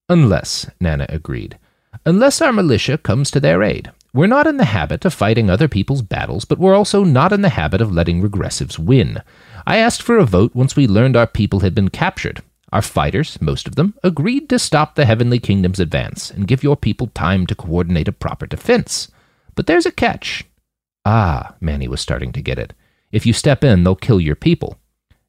Unless, 0.08 0.70
Nana 0.80 1.06
agreed. 1.08 1.58
Unless 2.06 2.42
our 2.42 2.52
militia 2.52 2.98
comes 2.98 3.30
to 3.30 3.40
their 3.40 3.62
aid. 3.62 3.90
We're 4.12 4.26
not 4.26 4.46
in 4.46 4.58
the 4.58 4.66
habit 4.66 5.04
of 5.06 5.14
fighting 5.14 5.48
other 5.48 5.68
people's 5.68 6.02
battles, 6.02 6.44
but 6.44 6.58
we're 6.58 6.74
also 6.74 7.02
not 7.02 7.32
in 7.32 7.40
the 7.40 7.48
habit 7.48 7.80
of 7.80 7.92
letting 7.92 8.20
regressives 8.20 8.78
win. 8.78 9.22
I 9.66 9.78
asked 9.78 10.02
for 10.02 10.18
a 10.18 10.26
vote 10.26 10.54
once 10.54 10.76
we 10.76 10.86
learned 10.86 11.16
our 11.16 11.26
people 11.26 11.60
had 11.60 11.74
been 11.74 11.88
captured. 11.88 12.42
Our 12.72 12.82
fighters, 12.82 13.40
most 13.40 13.66
of 13.66 13.76
them, 13.76 13.94
agreed 14.02 14.50
to 14.50 14.58
stop 14.58 14.94
the 14.94 15.06
Heavenly 15.06 15.38
Kingdom's 15.38 15.80
advance 15.80 16.30
and 16.30 16.46
give 16.46 16.62
your 16.62 16.76
people 16.76 17.06
time 17.08 17.46
to 17.46 17.54
coordinate 17.54 18.08
a 18.08 18.12
proper 18.12 18.46
defense. 18.46 19.08
But 19.54 19.66
there's 19.66 19.86
a 19.86 19.92
catch. 19.92 20.44
Ah, 21.06 21.54
Manny 21.60 21.88
was 21.88 22.00
starting 22.00 22.32
to 22.32 22.42
get 22.42 22.58
it. 22.58 22.74
If 23.12 23.24
you 23.24 23.32
step 23.32 23.64
in, 23.64 23.82
they'll 23.82 23.96
kill 23.96 24.20
your 24.20 24.36
people. 24.36 24.78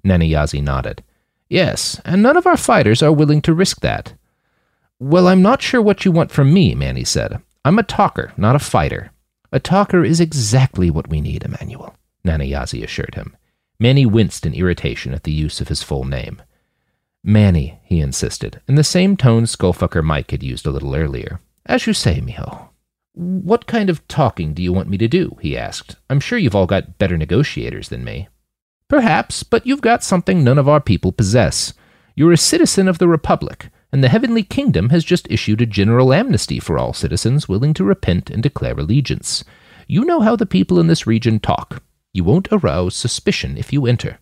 Nana 0.03 0.25
Yazi 0.25 0.61
nodded. 0.61 1.03
Yes, 1.47 2.01
and 2.03 2.21
none 2.21 2.35
of 2.35 2.45
our 2.45 2.57
fighters 2.57 3.01
are 3.01 3.13
willing 3.13 3.41
to 3.43 3.53
risk 3.53 3.79
that. 3.81 4.13
Well, 4.99 5.27
I'm 5.27 5.41
not 5.41 5.61
sure 5.61 5.81
what 5.81 6.05
you 6.05 6.11
want 6.11 6.31
from 6.31 6.53
me, 6.53 6.73
Manny 6.73 7.03
said. 7.03 7.41
I'm 7.65 7.77
a 7.77 7.83
talker, 7.83 8.31
not 8.37 8.55
a 8.55 8.59
fighter. 8.59 9.11
A 9.51 9.59
talker 9.59 10.03
is 10.03 10.19
exactly 10.19 10.89
what 10.89 11.09
we 11.09 11.19
need, 11.19 11.43
Emmanuel, 11.43 11.95
Nana 12.23 12.45
Yazi 12.45 12.83
assured 12.83 13.15
him. 13.15 13.35
Manny 13.79 14.05
winced 14.05 14.45
in 14.45 14.53
irritation 14.53 15.13
at 15.13 15.23
the 15.23 15.31
use 15.31 15.59
of 15.59 15.67
his 15.67 15.83
full 15.83 16.05
name. 16.05 16.41
Manny, 17.23 17.79
he 17.83 17.99
insisted, 17.99 18.61
in 18.67 18.75
the 18.75 18.83
same 18.83 19.17
tone 19.17 19.43
Skullfucker 19.43 20.03
Mike 20.03 20.31
had 20.31 20.43
used 20.43 20.65
a 20.65 20.71
little 20.71 20.95
earlier. 20.95 21.41
As 21.65 21.87
you 21.87 21.93
say, 21.93 22.21
mijo. 22.21 22.69
What 23.13 23.65
kind 23.65 23.89
of 23.89 24.07
talking 24.07 24.53
do 24.53 24.61
you 24.61 24.71
want 24.71 24.89
me 24.89 24.97
to 24.97 25.07
do? 25.07 25.37
he 25.41 25.57
asked. 25.57 25.95
I'm 26.09 26.19
sure 26.19 26.37
you've 26.37 26.55
all 26.55 26.67
got 26.67 26.97
better 26.97 27.17
negotiators 27.17 27.89
than 27.89 28.03
me. 28.03 28.27
Perhaps, 28.87 29.43
but 29.43 29.65
you've 29.65 29.81
got 29.81 30.03
something 30.03 30.43
none 30.43 30.57
of 30.57 30.69
our 30.69 30.79
people 30.79 31.11
possess. 31.11 31.73
You're 32.15 32.33
a 32.33 32.37
citizen 32.37 32.87
of 32.87 32.99
the 32.99 33.07
Republic, 33.07 33.69
and 33.91 34.03
the 34.03 34.09
Heavenly 34.09 34.43
Kingdom 34.43 34.89
has 34.89 35.03
just 35.03 35.29
issued 35.29 35.61
a 35.61 35.65
general 35.65 36.13
amnesty 36.13 36.59
for 36.59 36.77
all 36.77 36.93
citizens 36.93 37.47
willing 37.47 37.73
to 37.75 37.83
repent 37.83 38.29
and 38.29 38.43
declare 38.43 38.73
allegiance. 38.73 39.43
You 39.87 40.03
know 40.05 40.21
how 40.21 40.35
the 40.35 40.45
people 40.45 40.79
in 40.79 40.87
this 40.87 41.07
region 41.07 41.39
talk. 41.39 41.81
You 42.13 42.23
won't 42.23 42.47
arouse 42.51 42.95
suspicion 42.95 43.57
if 43.57 43.71
you 43.71 43.85
enter. 43.85 44.19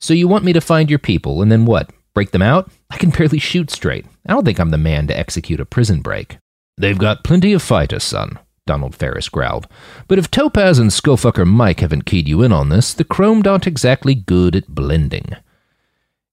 So 0.00 0.14
you 0.14 0.28
want 0.28 0.44
me 0.44 0.52
to 0.52 0.60
find 0.60 0.90
your 0.90 0.98
people, 0.98 1.42
and 1.42 1.50
then 1.50 1.64
what? 1.64 1.90
Break 2.14 2.30
them 2.30 2.42
out? 2.42 2.70
I 2.90 2.96
can 2.96 3.10
barely 3.10 3.38
shoot 3.38 3.70
straight. 3.70 4.06
I 4.26 4.32
don't 4.32 4.44
think 4.44 4.58
I'm 4.58 4.70
the 4.70 4.78
man 4.78 5.06
to 5.08 5.18
execute 5.18 5.60
a 5.60 5.64
prison 5.64 6.00
break. 6.00 6.38
They've 6.76 6.98
got 6.98 7.24
plenty 7.24 7.52
of 7.52 7.62
fighters, 7.62 8.04
son, 8.04 8.38
Donald 8.66 8.94
Ferris 8.94 9.28
growled. 9.28 9.66
But 10.08 10.18
if 10.18 10.30
Topaz 10.30 10.78
and 10.78 10.90
Skullfucker 10.90 11.46
Mike 11.46 11.80
haven't 11.80 12.06
keyed 12.06 12.28
you 12.28 12.42
in 12.42 12.52
on 12.52 12.68
this, 12.68 12.94
the 12.94 13.04
Chromed 13.04 13.46
aren't 13.46 13.66
exactly 13.66 14.14
good 14.14 14.56
at 14.56 14.68
blending. 14.68 15.36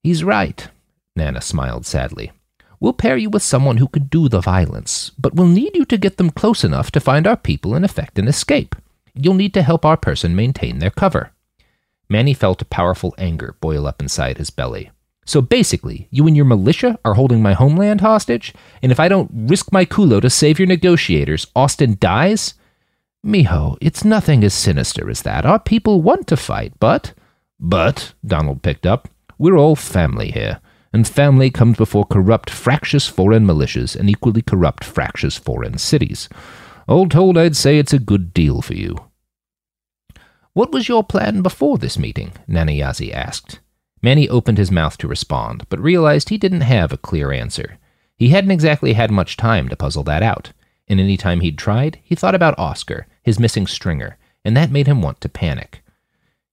He's 0.03 0.23
right, 0.23 0.67
Nana 1.15 1.41
smiled 1.41 1.85
sadly. 1.85 2.31
We'll 2.81 2.93
pair 2.93 3.15
you 3.15 3.29
with 3.29 3.43
someone 3.43 3.77
who 3.77 3.87
could 3.87 4.09
do 4.09 4.27
the 4.27 4.41
violence, 4.41 5.11
but 5.11 5.35
we'll 5.35 5.45
need 5.45 5.75
you 5.75 5.85
to 5.85 5.99
get 5.99 6.17
them 6.17 6.31
close 6.31 6.63
enough 6.63 6.89
to 6.91 6.99
find 6.99 7.27
our 7.27 7.37
people 7.37 7.75
and 7.75 7.85
effect 7.85 8.17
an 8.17 8.27
escape. 8.27 8.75
You'll 9.13 9.35
need 9.35 9.53
to 9.53 9.61
help 9.61 9.85
our 9.85 9.97
person 9.97 10.35
maintain 10.35 10.79
their 10.79 10.89
cover. 10.89 11.31
Manny 12.09 12.33
felt 12.33 12.63
a 12.63 12.65
powerful 12.65 13.13
anger 13.19 13.55
boil 13.61 13.85
up 13.85 14.01
inside 14.01 14.39
his 14.39 14.49
belly. 14.49 14.89
So 15.25 15.41
basically, 15.41 16.07
you 16.09 16.25
and 16.25 16.35
your 16.35 16.45
militia 16.45 16.97
are 17.05 17.13
holding 17.13 17.43
my 17.43 17.53
homeland 17.53 18.01
hostage, 18.01 18.51
and 18.81 18.91
if 18.91 18.99
I 18.99 19.07
don't 19.07 19.29
risk 19.31 19.71
my 19.71 19.85
culo 19.85 20.19
to 20.19 20.31
save 20.31 20.57
your 20.57 20.67
negotiators, 20.67 21.45
Austin 21.55 21.97
dies? 21.99 22.55
Mijo, 23.23 23.77
it's 23.79 24.03
nothing 24.03 24.43
as 24.43 24.55
sinister 24.55 25.07
as 25.07 25.21
that. 25.21 25.45
Our 25.45 25.59
people 25.59 26.01
want 26.01 26.25
to 26.27 26.35
fight, 26.35 26.73
but. 26.79 27.13
But, 27.59 28.15
Donald 28.25 28.63
picked 28.63 28.87
up, 28.87 29.07
we're 29.37 29.57
all 29.57 29.75
family 29.75 30.31
here, 30.31 30.59
and 30.93 31.07
family 31.07 31.49
comes 31.49 31.77
before 31.77 32.05
corrupt, 32.05 32.49
fractious 32.49 33.07
foreign 33.07 33.45
militias 33.45 33.95
and 33.95 34.09
equally 34.09 34.41
corrupt, 34.41 34.83
fractious 34.83 35.37
foreign 35.37 35.77
cities. 35.77 36.27
All 36.87 37.07
told, 37.07 37.37
I'd 37.37 37.55
say 37.55 37.77
it's 37.77 37.93
a 37.93 37.99
good 37.99 38.33
deal 38.33 38.61
for 38.61 38.73
you. 38.73 38.97
What 40.53 40.73
was 40.73 40.89
your 40.89 41.03
plan 41.03 41.41
before 41.41 41.77
this 41.77 41.97
meeting? 41.97 42.33
Nana 42.47 42.73
Yazi 42.73 43.13
asked. 43.13 43.59
Manny 44.01 44.27
opened 44.27 44.57
his 44.57 44.71
mouth 44.71 44.97
to 44.97 45.07
respond, 45.07 45.63
but 45.69 45.79
realized 45.79 46.29
he 46.29 46.37
didn't 46.37 46.61
have 46.61 46.91
a 46.91 46.97
clear 46.97 47.31
answer. 47.31 47.77
He 48.17 48.29
hadn't 48.29 48.51
exactly 48.51 48.93
had 48.93 49.11
much 49.11 49.37
time 49.37 49.69
to 49.69 49.75
puzzle 49.75 50.03
that 50.03 50.23
out, 50.23 50.51
and 50.87 50.99
any 50.99 51.15
time 51.15 51.39
he'd 51.39 51.57
tried, 51.57 51.99
he 52.03 52.15
thought 52.15 52.35
about 52.35 52.59
Oscar, 52.59 53.07
his 53.23 53.39
missing 53.39 53.65
stringer, 53.65 54.17
and 54.43 54.57
that 54.57 54.71
made 54.71 54.87
him 54.87 55.01
want 55.01 55.21
to 55.21 55.29
panic. 55.29 55.81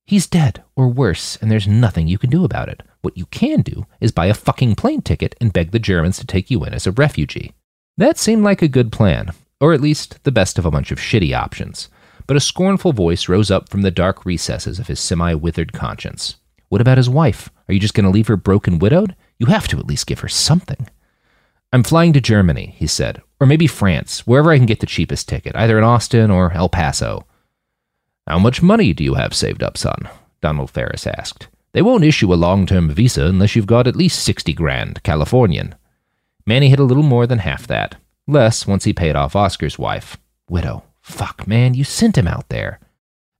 He's 0.04 0.26
dead, 0.26 0.62
or 0.76 0.88
worse, 0.88 1.36
and 1.36 1.50
there's 1.50 1.66
nothing 1.66 2.06
you 2.06 2.18
can 2.18 2.30
do 2.30 2.44
about 2.44 2.68
it. 2.68 2.82
What 3.00 3.16
you 3.16 3.26
can 3.26 3.62
do 3.62 3.86
is 4.00 4.12
buy 4.12 4.26
a 4.26 4.34
fucking 4.34 4.74
plane 4.74 5.02
ticket 5.02 5.34
and 5.40 5.52
beg 5.52 5.70
the 5.70 5.78
Germans 5.78 6.18
to 6.18 6.26
take 6.26 6.50
you 6.50 6.64
in 6.64 6.74
as 6.74 6.86
a 6.86 6.92
refugee. 6.92 7.52
That 7.96 8.18
seemed 8.18 8.44
like 8.44 8.62
a 8.62 8.68
good 8.68 8.92
plan, 8.92 9.32
or 9.60 9.72
at 9.72 9.80
least 9.80 10.22
the 10.24 10.32
best 10.32 10.58
of 10.58 10.66
a 10.66 10.70
bunch 10.70 10.90
of 10.90 10.98
shitty 10.98 11.36
options. 11.36 11.88
But 12.26 12.36
a 12.36 12.40
scornful 12.40 12.92
voice 12.92 13.28
rose 13.28 13.50
up 13.50 13.68
from 13.68 13.82
the 13.82 13.90
dark 13.90 14.26
recesses 14.26 14.78
of 14.78 14.88
his 14.88 15.00
semi 15.00 15.34
withered 15.34 15.72
conscience. 15.72 16.36
What 16.68 16.80
about 16.80 16.98
his 16.98 17.08
wife? 17.08 17.48
Are 17.68 17.74
you 17.74 17.80
just 17.80 17.94
going 17.94 18.04
to 18.04 18.10
leave 18.10 18.28
her 18.28 18.36
broken 18.36 18.78
widowed? 18.78 19.16
You 19.38 19.46
have 19.46 19.68
to 19.68 19.78
at 19.78 19.86
least 19.86 20.06
give 20.06 20.20
her 20.20 20.28
something. 20.28 20.88
I'm 21.72 21.82
flying 21.82 22.12
to 22.14 22.20
Germany, 22.20 22.74
he 22.76 22.86
said, 22.86 23.22
or 23.40 23.46
maybe 23.46 23.66
France, 23.66 24.26
wherever 24.26 24.50
I 24.50 24.56
can 24.56 24.66
get 24.66 24.80
the 24.80 24.86
cheapest 24.86 25.28
ticket, 25.28 25.54
either 25.56 25.78
in 25.78 25.84
Austin 25.84 26.30
or 26.30 26.52
El 26.52 26.68
Paso. 26.68 27.26
How 28.26 28.38
much 28.38 28.62
money 28.62 28.92
do 28.92 29.04
you 29.04 29.14
have 29.14 29.34
saved 29.34 29.62
up, 29.62 29.76
son? 29.78 30.08
Donald 30.40 30.70
Ferris 30.70 31.06
asked. 31.06 31.48
They 31.72 31.82
won't 31.82 32.04
issue 32.04 32.32
a 32.32 32.36
long 32.36 32.66
term 32.66 32.90
visa 32.90 33.26
unless 33.26 33.54
you've 33.54 33.66
got 33.66 33.86
at 33.86 33.96
least 33.96 34.24
60 34.24 34.52
grand, 34.54 35.02
Californian. 35.02 35.74
Manny 36.46 36.70
had 36.70 36.78
a 36.78 36.84
little 36.84 37.02
more 37.02 37.26
than 37.26 37.40
half 37.40 37.66
that. 37.66 37.96
Less 38.26 38.66
once 38.66 38.84
he 38.84 38.92
paid 38.92 39.16
off 39.16 39.36
Oscar's 39.36 39.78
wife. 39.78 40.16
Widow. 40.48 40.84
Fuck, 41.00 41.46
man, 41.46 41.74
you 41.74 41.84
sent 41.84 42.18
him 42.18 42.28
out 42.28 42.48
there. 42.48 42.80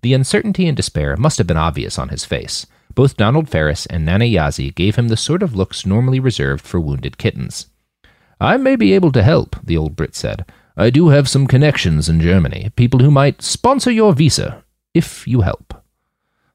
The 0.03 0.15
uncertainty 0.15 0.67
and 0.67 0.77
despair 0.77 1.17
must 1.17 1.39
have 1.39 1.47
been 1.47 1.57
obvious 1.57 1.99
on 1.99 2.09
his 2.09 2.25
face. 2.25 2.67
Both 2.95 3.17
Donald 3.17 3.49
Ferris 3.49 3.87
and 3.87 4.05
Nana 4.05 4.25
Yazi 4.25 4.75
gave 4.75 4.97
him 4.97 5.09
the 5.09 5.17
sort 5.17 5.43
of 5.43 5.55
looks 5.55 5.87
normally 5.87 6.21
reserved 6.21 6.65
for 6.65 6.81
wounded 6.81 7.19
kittens. 7.19 7.69
I 8.41 8.57
may 8.57 8.77
be 8.77 8.93
able 8.93 9.13
to 9.13 9.23
help, 9.23 9.57
the 9.63 9.77
old 9.77 9.97
Brit 9.97 10.15
said. 10.15 10.45
I 10.77 10.91
do 10.91 11.09
have 11.09 11.29
some 11.29 11.47
connections 11.47 12.09
in 12.09 12.21
Germany, 12.21 12.71
people 12.77 13.01
who 13.01 13.11
might 13.11 13.43
sponsor 13.43 13.91
your 13.91 14.15
visa, 14.15 14.65
if 14.95 15.27
you 15.27 15.41
help. 15.41 15.75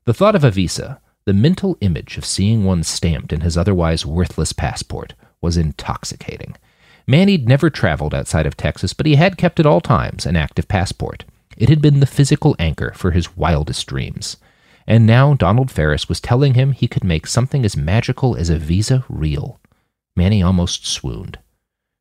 The 0.05 0.13
thought 0.13 0.35
of 0.35 0.43
a 0.43 0.51
visa, 0.51 1.01
the 1.25 1.33
mental 1.33 1.77
image 1.81 2.17
of 2.17 2.25
seeing 2.25 2.63
one 2.63 2.83
stamped 2.83 3.31
in 3.31 3.41
his 3.41 3.57
otherwise 3.57 4.05
worthless 4.05 4.53
passport, 4.53 5.13
was 5.41 5.57
intoxicating. 5.57 6.55
Manny'd 7.05 7.47
never 7.47 7.69
traveled 7.69 8.13
outside 8.13 8.45
of 8.45 8.57
Texas, 8.57 8.93
but 8.93 9.05
he 9.05 9.15
had 9.15 9.37
kept 9.37 9.59
at 9.59 9.65
all 9.65 9.81
times 9.81 10.25
an 10.25 10.35
active 10.35 10.67
passport. 10.67 11.25
It 11.57 11.69
had 11.69 11.81
been 11.81 11.99
the 11.99 12.05
physical 12.05 12.55
anchor 12.59 12.93
for 12.95 13.11
his 13.11 13.35
wildest 13.37 13.87
dreams. 13.87 14.37
And 14.87 15.05
now 15.05 15.33
Donald 15.33 15.71
Ferris 15.71 16.09
was 16.09 16.19
telling 16.19 16.55
him 16.55 16.71
he 16.71 16.87
could 16.87 17.03
make 17.03 17.27
something 17.27 17.63
as 17.63 17.77
magical 17.77 18.35
as 18.35 18.49
a 18.49 18.57
visa 18.57 19.05
real. 19.09 19.59
Manny 20.15 20.41
almost 20.41 20.85
swooned. 20.85 21.39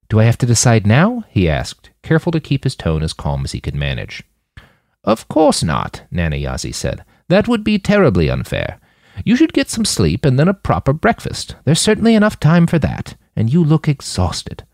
Do 0.09 0.21
I 0.21 0.25
have 0.25 0.39
to 0.39 0.47
decide 0.47 0.87
now? 0.87 1.25
he 1.29 1.49
asked, 1.49 1.91
careful 2.03 2.33
to 2.33 2.41
keep 2.41 2.65
his 2.65 2.77
tone 2.77 3.03
as 3.03 3.13
calm 3.13 3.45
as 3.45 3.53
he 3.53 3.61
could 3.61 3.75
manage. 3.75 4.23
Of 5.05 5.27
course 5.29 5.63
not, 5.63 6.03
Nana 6.11 6.37
Nanayazi 6.37 6.75
said. 6.75 7.05
That 7.29 7.49
would 7.49 7.65
be 7.65 7.79
terribly 7.79 8.29
unfair. 8.29 8.79
You 9.25 9.37
should 9.37 9.53
get 9.53 9.69
some 9.69 9.85
sleep 9.85 10.25
and 10.25 10.39
then 10.39 10.49
a 10.49 10.55
proper 10.55 10.93
breakfast. 10.93 11.57
There's 11.65 11.81
certainly 11.81 12.15
enough 12.15 12.41
time 12.41 12.67
for 12.67 12.79
that, 12.81 13.15
and 13.37 13.53
you 13.53 13.63
look 13.63 13.89
exhausted. 13.89 14.65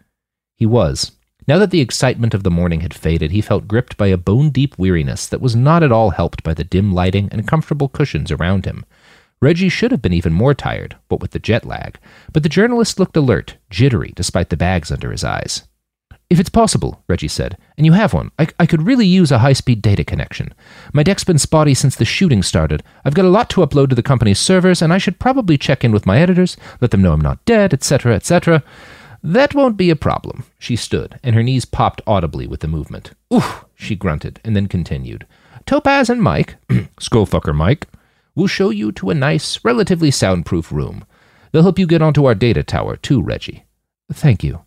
He 0.57 0.67
was. 0.67 1.13
Now 1.47 1.59
that 1.59 1.71
the 1.71 1.81
excitement 1.81 2.35
of 2.35 2.43
the 2.43 2.51
morning 2.51 2.81
had 2.81 2.93
faded, 2.93 3.31
he 3.31 3.41
felt 3.41 3.69
gripped 3.69 3.97
by 3.97 4.09
a 4.09 4.17
bone 4.19 4.51
deep 4.51 4.77
weariness 4.79 5.27
that 5.27 5.41
was 5.41 5.57
not 5.57 5.83
at 5.83 5.93
all 5.93 6.11
helped 6.11 6.43
by 6.43 6.55
the 6.55 6.65
dim 6.65 6.93
lighting 6.93 7.29
and 7.31 7.47
comfortable 7.47 7.89
cushions 7.89 8.31
around 8.31 8.65
him. 8.65 8.85
Reggie 9.41 9.69
should 9.69 9.93
have 9.93 10.03
been 10.03 10.13
even 10.13 10.33
more 10.33 10.53
tired, 10.53 10.97
what 11.09 11.21
with 11.21 11.31
the 11.31 11.39
jet 11.39 11.65
lag, 11.65 11.99
but 12.33 12.43
the 12.43 12.49
journalist 12.49 12.99
looked 12.99 13.17
alert, 13.17 13.57
jittery, 13.71 14.13
despite 14.17 14.51
the 14.51 14.57
bags 14.57 14.91
under 14.91 15.13
his 15.13 15.23
eyes. 15.23 15.68
If 16.31 16.39
it's 16.39 16.51
possible, 16.51 17.03
Reggie 17.09 17.27
said, 17.27 17.57
and 17.79 17.87
you 17.87 17.93
have 17.93 18.13
one, 18.13 18.31
I, 18.39 18.49
I 18.59 18.67
could 18.67 18.83
really 18.83 19.07
use 19.07 19.33
a 19.33 19.39
high 19.39 19.55
speed 19.55 19.81
data 19.81 20.05
connection. 20.05 20.53
My 20.93 21.03
deck's 21.03 21.25
been 21.25 21.39
spotty 21.39 21.73
since 21.73 21.97
the 21.97 22.05
shooting 22.05 22.43
started. 22.43 22.83
I've 23.03 23.15
got 23.15 23.25
a 23.25 23.31
lot 23.31 23.49
to 23.51 23.63
upload 23.63 23.89
to 23.89 23.95
the 23.95 24.03
company's 24.03 24.39
servers, 24.39 24.83
and 24.83 24.93
I 24.93 24.99
should 24.99 25.19
probably 25.19 25.57
check 25.57 25.85
in 25.85 25.93
with 25.93 26.05
my 26.05 26.21
editors, 26.21 26.59
let 26.83 26.91
them 26.91 27.01
know 27.01 27.15
I'm 27.15 27.21
not 27.21 27.43
dead, 27.47 27.73
etc., 27.73 28.15
etc. 28.15 28.63
That 29.23 29.55
won't 29.55 29.79
be 29.79 29.89
a 29.89 29.97
problem. 29.97 30.45
She 30.59 30.77
stood, 30.77 31.19
and 31.23 31.35
her 31.35 31.43
knees 31.43 31.65
popped 31.65 32.03
audibly 32.07 32.47
with 32.47 32.61
the 32.61 32.69
movement. 32.69 33.13
Oof, 33.33 33.65
she 33.75 33.97
grunted, 33.97 34.39
and 34.45 34.55
then 34.55 34.67
continued. 34.67 35.27
Topaz 35.65 36.11
and 36.11 36.23
Mike, 36.23 36.57
Skullfucker 36.69 37.55
Mike, 37.55 37.89
will 38.35 38.47
show 38.47 38.69
you 38.69 38.93
to 38.93 39.09
a 39.09 39.15
nice, 39.15 39.65
relatively 39.65 40.11
soundproof 40.11 40.71
room. 40.71 41.07
They'll 41.53 41.63
help 41.63 41.79
you 41.79 41.87
get 41.87 42.03
onto 42.03 42.27
our 42.27 42.35
data 42.35 42.63
tower, 42.63 42.97
too, 42.97 43.23
Reggie. 43.23 43.65
Thank 44.13 44.45
you. 44.45 44.61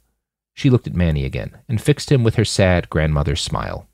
She 0.53 0.69
looked 0.69 0.87
at 0.87 0.95
Manny 0.95 1.25
again, 1.25 1.57
and 1.67 1.81
fixed 1.81 2.11
him 2.11 2.23
with 2.23 2.35
her 2.35 2.45
sad 2.45 2.89
grandmother's 2.89 3.41
smile. 3.41 3.87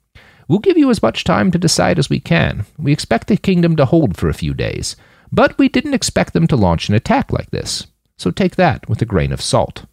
We'll 0.47 0.59
give 0.59 0.77
you 0.77 0.89
as 0.89 1.01
much 1.01 1.23
time 1.23 1.51
to 1.51 1.57
decide 1.57 1.99
as 1.99 2.09
we 2.09 2.19
can. 2.19 2.65
We 2.77 2.93
expect 2.93 3.27
the 3.27 3.37
kingdom 3.37 3.75
to 3.75 3.85
hold 3.85 4.17
for 4.17 4.29
a 4.29 4.33
few 4.33 4.53
days, 4.53 4.95
but 5.31 5.57
we 5.57 5.67
didn't 5.69 5.93
expect 5.93 6.33
them 6.33 6.47
to 6.47 6.55
launch 6.55 6.89
an 6.89 6.95
attack 6.95 7.33
like 7.33 7.51
this. 7.51 7.87
So 8.17 8.31
take 8.31 8.55
that 8.55 8.87
with 8.87 9.01
a 9.01 9.05
grain 9.05 9.31
of 9.31 9.41
salt. 9.41 9.85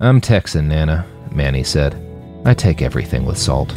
I'm 0.00 0.20
Texan, 0.20 0.68
Nana, 0.68 1.06
Manny 1.30 1.62
said. 1.62 1.94
I 2.44 2.54
take 2.54 2.80
everything 2.80 3.26
with 3.26 3.36
salt. 3.36 3.76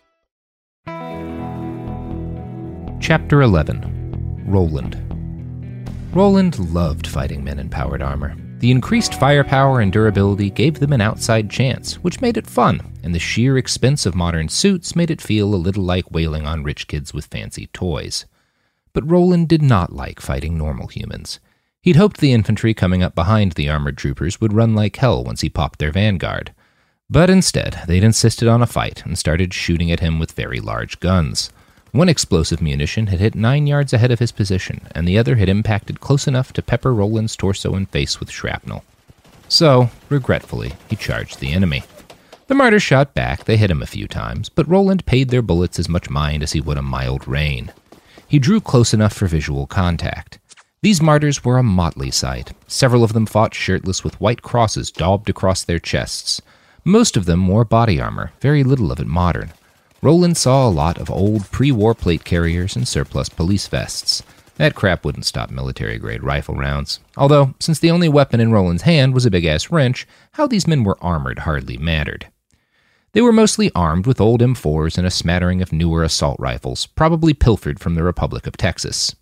Chapter 3.01 3.41
11 3.41 4.43
Roland. 4.45 4.95
Roland 6.15 6.59
loved 6.71 7.07
fighting 7.07 7.43
men 7.43 7.57
in 7.57 7.67
powered 7.67 8.03
armor. 8.03 8.35
The 8.59 8.69
increased 8.69 9.15
firepower 9.15 9.79
and 9.79 9.91
durability 9.91 10.51
gave 10.51 10.77
them 10.77 10.93
an 10.93 11.01
outside 11.01 11.49
chance, 11.49 11.95
which 11.95 12.21
made 12.21 12.37
it 12.37 12.45
fun, 12.45 12.79
and 13.01 13.13
the 13.13 13.19
sheer 13.19 13.57
expense 13.57 14.05
of 14.05 14.13
modern 14.13 14.49
suits 14.49 14.95
made 14.95 15.09
it 15.09 15.19
feel 15.19 15.53
a 15.53 15.55
little 15.55 15.83
like 15.83 16.11
wailing 16.11 16.45
on 16.45 16.63
rich 16.63 16.85
kids 16.85 17.11
with 17.11 17.25
fancy 17.25 17.65
toys. 17.73 18.27
But 18.93 19.09
Roland 19.09 19.49
did 19.49 19.63
not 19.63 19.91
like 19.91 20.19
fighting 20.19 20.55
normal 20.55 20.85
humans. 20.85 21.39
He'd 21.81 21.95
hoped 21.95 22.19
the 22.19 22.33
infantry 22.33 22.75
coming 22.75 23.01
up 23.01 23.15
behind 23.15 23.53
the 23.53 23.67
armored 23.67 23.97
troopers 23.97 24.39
would 24.39 24.53
run 24.53 24.75
like 24.75 24.97
hell 24.97 25.23
once 25.23 25.41
he 25.41 25.49
popped 25.49 25.79
their 25.79 25.91
vanguard. 25.91 26.53
But 27.09 27.31
instead, 27.31 27.81
they'd 27.87 28.03
insisted 28.03 28.47
on 28.47 28.61
a 28.61 28.67
fight 28.67 29.03
and 29.07 29.17
started 29.17 29.55
shooting 29.55 29.91
at 29.91 30.01
him 30.01 30.19
with 30.19 30.33
very 30.33 30.59
large 30.59 30.99
guns. 30.99 31.51
One 31.91 32.07
explosive 32.07 32.61
munition 32.61 33.07
had 33.07 33.19
hit 33.19 33.35
nine 33.35 33.67
yards 33.67 33.91
ahead 33.91 34.11
of 34.11 34.19
his 34.19 34.31
position, 34.31 34.87
and 34.95 35.05
the 35.05 35.17
other 35.17 35.35
had 35.35 35.49
impacted 35.49 35.99
close 35.99 36.25
enough 36.25 36.53
to 36.53 36.61
pepper 36.61 36.93
Roland's 36.93 37.35
torso 37.35 37.73
and 37.73 37.89
face 37.89 38.17
with 38.17 38.31
shrapnel. 38.31 38.85
So, 39.49 39.89
regretfully, 40.07 40.71
he 40.89 40.95
charged 40.95 41.41
the 41.41 41.51
enemy. 41.51 41.83
The 42.47 42.55
martyrs 42.55 42.83
shot 42.83 43.13
back, 43.13 43.43
they 43.43 43.57
hit 43.57 43.71
him 43.71 43.81
a 43.81 43.87
few 43.87 44.07
times, 44.07 44.47
but 44.47 44.67
Roland 44.69 45.05
paid 45.05 45.29
their 45.29 45.41
bullets 45.41 45.79
as 45.79 45.89
much 45.89 46.09
mind 46.09 46.43
as 46.43 46.53
he 46.53 46.61
would 46.61 46.77
a 46.77 46.81
mild 46.81 47.27
rain. 47.27 47.73
He 48.25 48.39
drew 48.39 48.61
close 48.61 48.93
enough 48.93 49.13
for 49.13 49.27
visual 49.27 49.67
contact. 49.67 50.39
These 50.81 51.01
martyrs 51.01 51.43
were 51.43 51.57
a 51.57 51.63
motley 51.63 52.11
sight. 52.11 52.53
Several 52.67 53.03
of 53.03 53.11
them 53.11 53.25
fought 53.25 53.53
shirtless 53.53 54.01
with 54.01 54.19
white 54.21 54.41
crosses 54.41 54.91
daubed 54.91 55.29
across 55.29 55.63
their 55.63 55.79
chests. 55.79 56.41
Most 56.85 57.17
of 57.17 57.25
them 57.25 57.45
wore 57.47 57.65
body 57.65 57.99
armor, 57.99 58.31
very 58.39 58.63
little 58.63 58.93
of 58.93 58.99
it 59.01 59.07
modern. 59.07 59.51
Roland 60.03 60.35
saw 60.35 60.67
a 60.67 60.69
lot 60.69 60.97
of 60.97 61.11
old 61.11 61.49
pre 61.51 61.71
war 61.71 61.93
plate 61.93 62.23
carriers 62.23 62.75
and 62.75 62.87
surplus 62.87 63.29
police 63.29 63.67
vests. 63.67 64.23
That 64.55 64.73
crap 64.73 65.05
wouldn't 65.05 65.27
stop 65.27 65.51
military 65.51 65.99
grade 65.99 66.23
rifle 66.23 66.55
rounds. 66.55 66.99
Although, 67.15 67.53
since 67.59 67.77
the 67.77 67.91
only 67.91 68.09
weapon 68.09 68.39
in 68.39 68.51
Roland's 68.51 68.81
hand 68.81 69.13
was 69.13 69.27
a 69.27 69.31
big 69.31 69.45
ass 69.45 69.69
wrench, 69.69 70.07
how 70.33 70.47
these 70.47 70.67
men 70.67 70.83
were 70.83 70.97
armored 71.03 71.39
hardly 71.39 71.77
mattered. 71.77 72.27
They 73.13 73.21
were 73.21 73.31
mostly 73.31 73.71
armed 73.75 74.07
with 74.07 74.19
old 74.19 74.41
M4s 74.41 74.97
and 74.97 75.05
a 75.05 75.11
smattering 75.11 75.61
of 75.61 75.71
newer 75.71 76.03
assault 76.03 76.39
rifles, 76.39 76.87
probably 76.87 77.35
pilfered 77.35 77.79
from 77.79 77.93
the 77.93 78.03
Republic 78.03 78.47
of 78.47 78.57
Texas. 78.57 79.15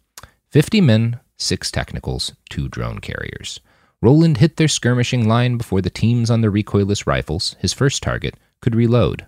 Fifty 0.49 0.79
men, 0.79 1.19
six 1.37 1.71
technicals, 1.71 2.31
two 2.49 2.69
drone 2.69 2.99
carriers. 2.99 3.59
Roland 4.01 4.37
hit 4.37 4.55
their 4.55 4.69
skirmishing 4.69 5.27
line 5.27 5.57
before 5.57 5.81
the 5.81 5.89
teams 5.89 6.29
on 6.31 6.39
the 6.39 6.47
recoilless 6.47 7.05
rifles, 7.05 7.57
his 7.59 7.73
first 7.73 8.01
target, 8.01 8.35
could 8.61 8.75
reload. 8.75 9.25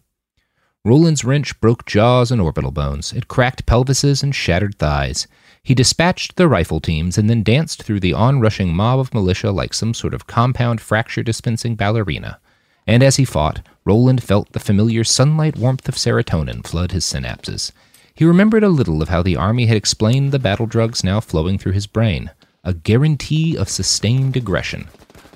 Roland's 0.84 1.24
wrench 1.24 1.60
broke 1.62 1.86
jaws 1.86 2.32
and 2.32 2.42
orbital 2.42 2.72
bones. 2.72 3.14
It 3.14 3.28
cracked 3.28 3.68
pelvises 3.68 4.24
and 4.24 4.34
shattered 4.34 4.80
thighs. 4.80 5.28
He 5.62 5.76
dispatched 5.76 6.38
the 6.38 6.48
rifle 6.48 6.80
teams 6.80 7.20
and 7.20 7.30
then 7.30 7.44
danced 7.44 7.84
through 7.84 8.00
the 8.00 8.14
onrushing 8.14 8.74
mob 8.74 9.00
of 9.00 9.14
militia 9.14 9.52
like 9.52 9.76
some 9.76 9.94
sort 9.94 10.16
of 10.16 10.26
compound 10.26 10.82
fracture 10.82 11.22
dispensing 11.22 11.76
ballerina. 11.76 12.40
And 12.88 13.04
as 13.04 13.18
he 13.18 13.26
fought, 13.26 13.62
Roland 13.86 14.24
felt 14.24 14.54
the 14.54 14.60
familiar 14.60 15.04
sunlight 15.04 15.56
warmth 15.56 15.88
of 15.88 15.96
serotonin 15.96 16.66
flood 16.66 16.94
his 16.94 17.06
synapses. 17.06 17.72
He 18.16 18.26
remembered 18.26 18.64
a 18.64 18.70
little 18.70 19.04
of 19.04 19.10
how 19.10 19.22
the 19.22 19.36
army 19.36 19.68
had 19.68 19.78
explained 19.78 20.32
the 20.32 20.40
battle 20.40 20.66
drugs 20.66 21.04
now 21.04 21.20
flowing 21.20 21.60
through 21.60 21.74
his 21.74 21.88
brain 21.88 22.32
a 22.64 22.74
guarantee 22.74 23.56
of 23.56 23.70
sustained 23.70 24.36
aggression. 24.36 24.88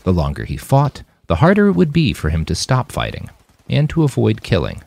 The 0.03 0.13
longer 0.13 0.45
he 0.45 0.57
fought, 0.57 1.03
the 1.27 1.37
harder 1.37 1.67
it 1.67 1.73
would 1.73 1.93
be 1.93 2.13
for 2.13 2.29
him 2.29 2.45
to 2.45 2.55
stop 2.55 2.91
fighting 2.91 3.29
and 3.69 3.87
to 3.91 4.03
avoid 4.03 4.43
killing. 4.43 4.83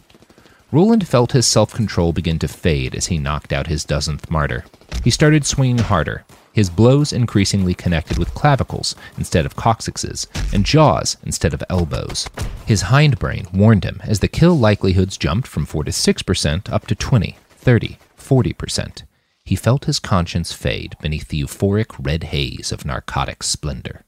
Roland 0.71 1.09
felt 1.09 1.33
his 1.33 1.47
self 1.47 1.73
control 1.73 2.13
begin 2.13 2.39
to 2.41 2.49
fade 2.49 2.95
as 2.95 3.07
he 3.07 3.19
knocked 3.19 3.53
out 3.55 3.69
his 3.69 3.85
dozenth 3.85 4.31
martyr. 4.31 4.65
He 5.03 5.11
started 5.11 5.47
swinging 5.47 5.79
harder, 5.79 6.25
his 6.53 6.69
blows 6.69 7.13
increasingly 7.13 7.73
connected 7.73 8.19
with 8.19 8.35
clavicles 8.35 8.95
instead 9.17 9.47
of 9.47 9.57
coccyxes, 9.57 10.27
and 10.53 10.67
jaws 10.67 11.17
instead 11.25 11.55
of 11.55 11.65
elbows. 11.71 12.29
His 12.67 12.85
hindbrain 12.85 13.51
warned 13.55 13.85
him 13.85 14.03
as 14.05 14.21
the 14.21 14.29
kill 14.29 14.59
likelihoods 14.59 15.17
jumped 15.17 15.49
from 15.49 15.65
4 15.65 15.85
to 15.85 15.91
6% 15.91 16.73
up 16.73 16.87
to 16.87 16.95
20, 16.95 17.39
30, 17.51 17.99
40%. 18.19 19.03
He 19.45 19.57
felt 19.57 19.87
his 19.87 19.99
conscience 19.99 20.53
fade 20.53 20.97
beneath 21.01 21.29
the 21.29 21.43
euphoric 21.43 21.95
red 21.99 22.25
haze 22.25 22.73
of 22.73 22.85
narcotic 22.85 23.43
splendor. 23.43 24.05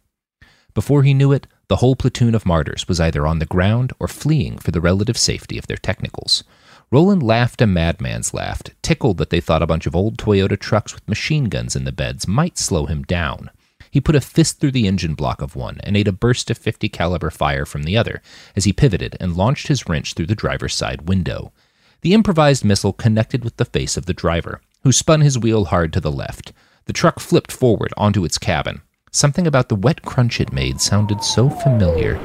Before 0.74 1.04
he 1.04 1.14
knew 1.14 1.32
it, 1.32 1.46
the 1.70 1.76
whole 1.76 1.94
platoon 1.94 2.34
of 2.34 2.44
martyrs 2.44 2.88
was 2.88 2.98
either 2.98 3.28
on 3.28 3.38
the 3.38 3.46
ground 3.46 3.92
or 4.00 4.08
fleeing 4.08 4.58
for 4.58 4.72
the 4.72 4.80
relative 4.80 5.16
safety 5.16 5.56
of 5.56 5.68
their 5.68 5.76
technicals. 5.76 6.42
Roland 6.90 7.22
laughed 7.22 7.62
a 7.62 7.66
madman's 7.66 8.34
laugh, 8.34 8.60
tickled 8.82 9.18
that 9.18 9.30
they 9.30 9.40
thought 9.40 9.62
a 9.62 9.68
bunch 9.68 9.86
of 9.86 9.94
old 9.94 10.18
Toyota 10.18 10.58
trucks 10.58 10.92
with 10.92 11.08
machine 11.08 11.44
guns 11.44 11.76
in 11.76 11.84
the 11.84 11.92
beds 11.92 12.26
might 12.26 12.58
slow 12.58 12.86
him 12.86 13.04
down. 13.04 13.50
He 13.88 14.00
put 14.00 14.16
a 14.16 14.20
fist 14.20 14.58
through 14.58 14.72
the 14.72 14.88
engine 14.88 15.14
block 15.14 15.40
of 15.40 15.54
one 15.54 15.78
and 15.84 15.96
ate 15.96 16.08
a 16.08 16.12
burst 16.12 16.50
of 16.50 16.58
50 16.58 16.88
caliber 16.88 17.30
fire 17.30 17.64
from 17.64 17.84
the 17.84 17.96
other 17.96 18.20
as 18.56 18.64
he 18.64 18.72
pivoted 18.72 19.16
and 19.20 19.36
launched 19.36 19.68
his 19.68 19.88
wrench 19.88 20.14
through 20.14 20.26
the 20.26 20.34
driver's 20.34 20.74
side 20.74 21.08
window. 21.08 21.52
The 22.00 22.14
improvised 22.14 22.64
missile 22.64 22.92
connected 22.92 23.44
with 23.44 23.58
the 23.58 23.64
face 23.64 23.96
of 23.96 24.06
the 24.06 24.12
driver, 24.12 24.60
who 24.82 24.90
spun 24.90 25.20
his 25.20 25.38
wheel 25.38 25.66
hard 25.66 25.92
to 25.92 26.00
the 26.00 26.10
left. 26.10 26.52
The 26.86 26.92
truck 26.92 27.20
flipped 27.20 27.52
forward 27.52 27.94
onto 27.96 28.24
its 28.24 28.38
cabin. 28.38 28.82
Something 29.12 29.48
about 29.48 29.68
the 29.68 29.74
wet 29.74 30.02
crunch 30.02 30.40
it 30.40 30.52
made 30.52 30.80
sounded 30.80 31.24
so 31.24 31.50
familiar. 31.50 32.20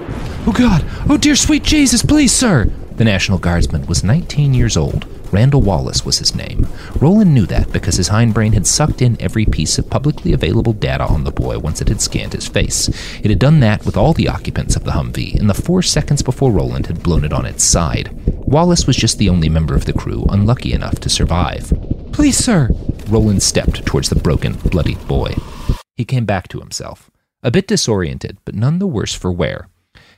Oh 0.46 0.54
God! 0.56 0.86
Oh 1.10 1.18
dear 1.18 1.36
sweet 1.36 1.64
Jesus, 1.64 2.04
please, 2.04 2.32
sir! 2.32 2.66
The 2.98 3.04
National 3.04 3.40
Guardsman 3.40 3.88
was 3.88 4.04
19 4.04 4.54
years 4.54 4.78
old. 4.78 5.08
Randall 5.34 5.64
Wallace 5.64 6.06
was 6.06 6.20
his 6.20 6.36
name. 6.36 6.68
Roland 7.02 7.34
knew 7.34 7.48
that 7.48 7.72
because 7.72 7.96
his 7.96 8.10
hindbrain 8.10 8.54
had 8.54 8.68
sucked 8.68 9.02
in 9.02 9.20
every 9.20 9.48
piece 9.48 9.80
of 9.80 9.90
publicly 9.90 10.32
available 10.32 10.74
data 10.74 11.06
on 11.06 11.24
the 11.24 11.32
boy 11.32 11.58
once 11.58 11.82
it 11.82 11.90
had 11.90 12.02
scanned 12.02 12.34
his 12.34 12.48
face. 12.48 12.88
It 13.24 13.32
had 13.32 13.40
done 13.40 13.62
that 13.62 13.84
with 13.84 13.98
all 13.98 14.14
the 14.14 14.30
occupants 14.30 14.76
of 14.76 14.84
the 14.84 14.92
Humvee 14.92 15.40
in 15.40 15.48
the 15.48 15.56
four 15.56 15.82
seconds 15.82 16.22
before 16.22 16.52
Roland 16.52 16.86
had 16.86 17.02
blown 17.02 17.26
it 17.26 17.34
on 17.34 17.48
its 17.48 17.64
side. 17.64 18.12
Wallace 18.28 18.86
was 18.86 18.96
just 18.96 19.18
the 19.18 19.30
only 19.30 19.50
member 19.50 19.74
of 19.74 19.86
the 19.86 19.94
crew 19.94 20.24
unlucky 20.30 20.72
enough 20.72 21.00
to 21.00 21.10
survive. 21.10 21.74
Please, 22.12 22.38
sir! 22.38 22.70
Roland 23.08 23.42
stepped 23.42 23.88
towards 23.88 24.10
the 24.10 24.16
broken, 24.16 24.54
bloodied 24.54 25.06
boy. 25.08 25.34
He 25.96 26.06
came 26.06 26.26
back 26.26 26.48
to 26.50 26.60
himself, 26.60 27.10
a 27.42 27.52
bit 27.52 27.68
disoriented, 27.68 28.38
but 28.44 28.56
none 28.56 28.80
the 28.80 28.88
worse 28.88 29.14
for 29.14 29.32
wear. 29.32 29.70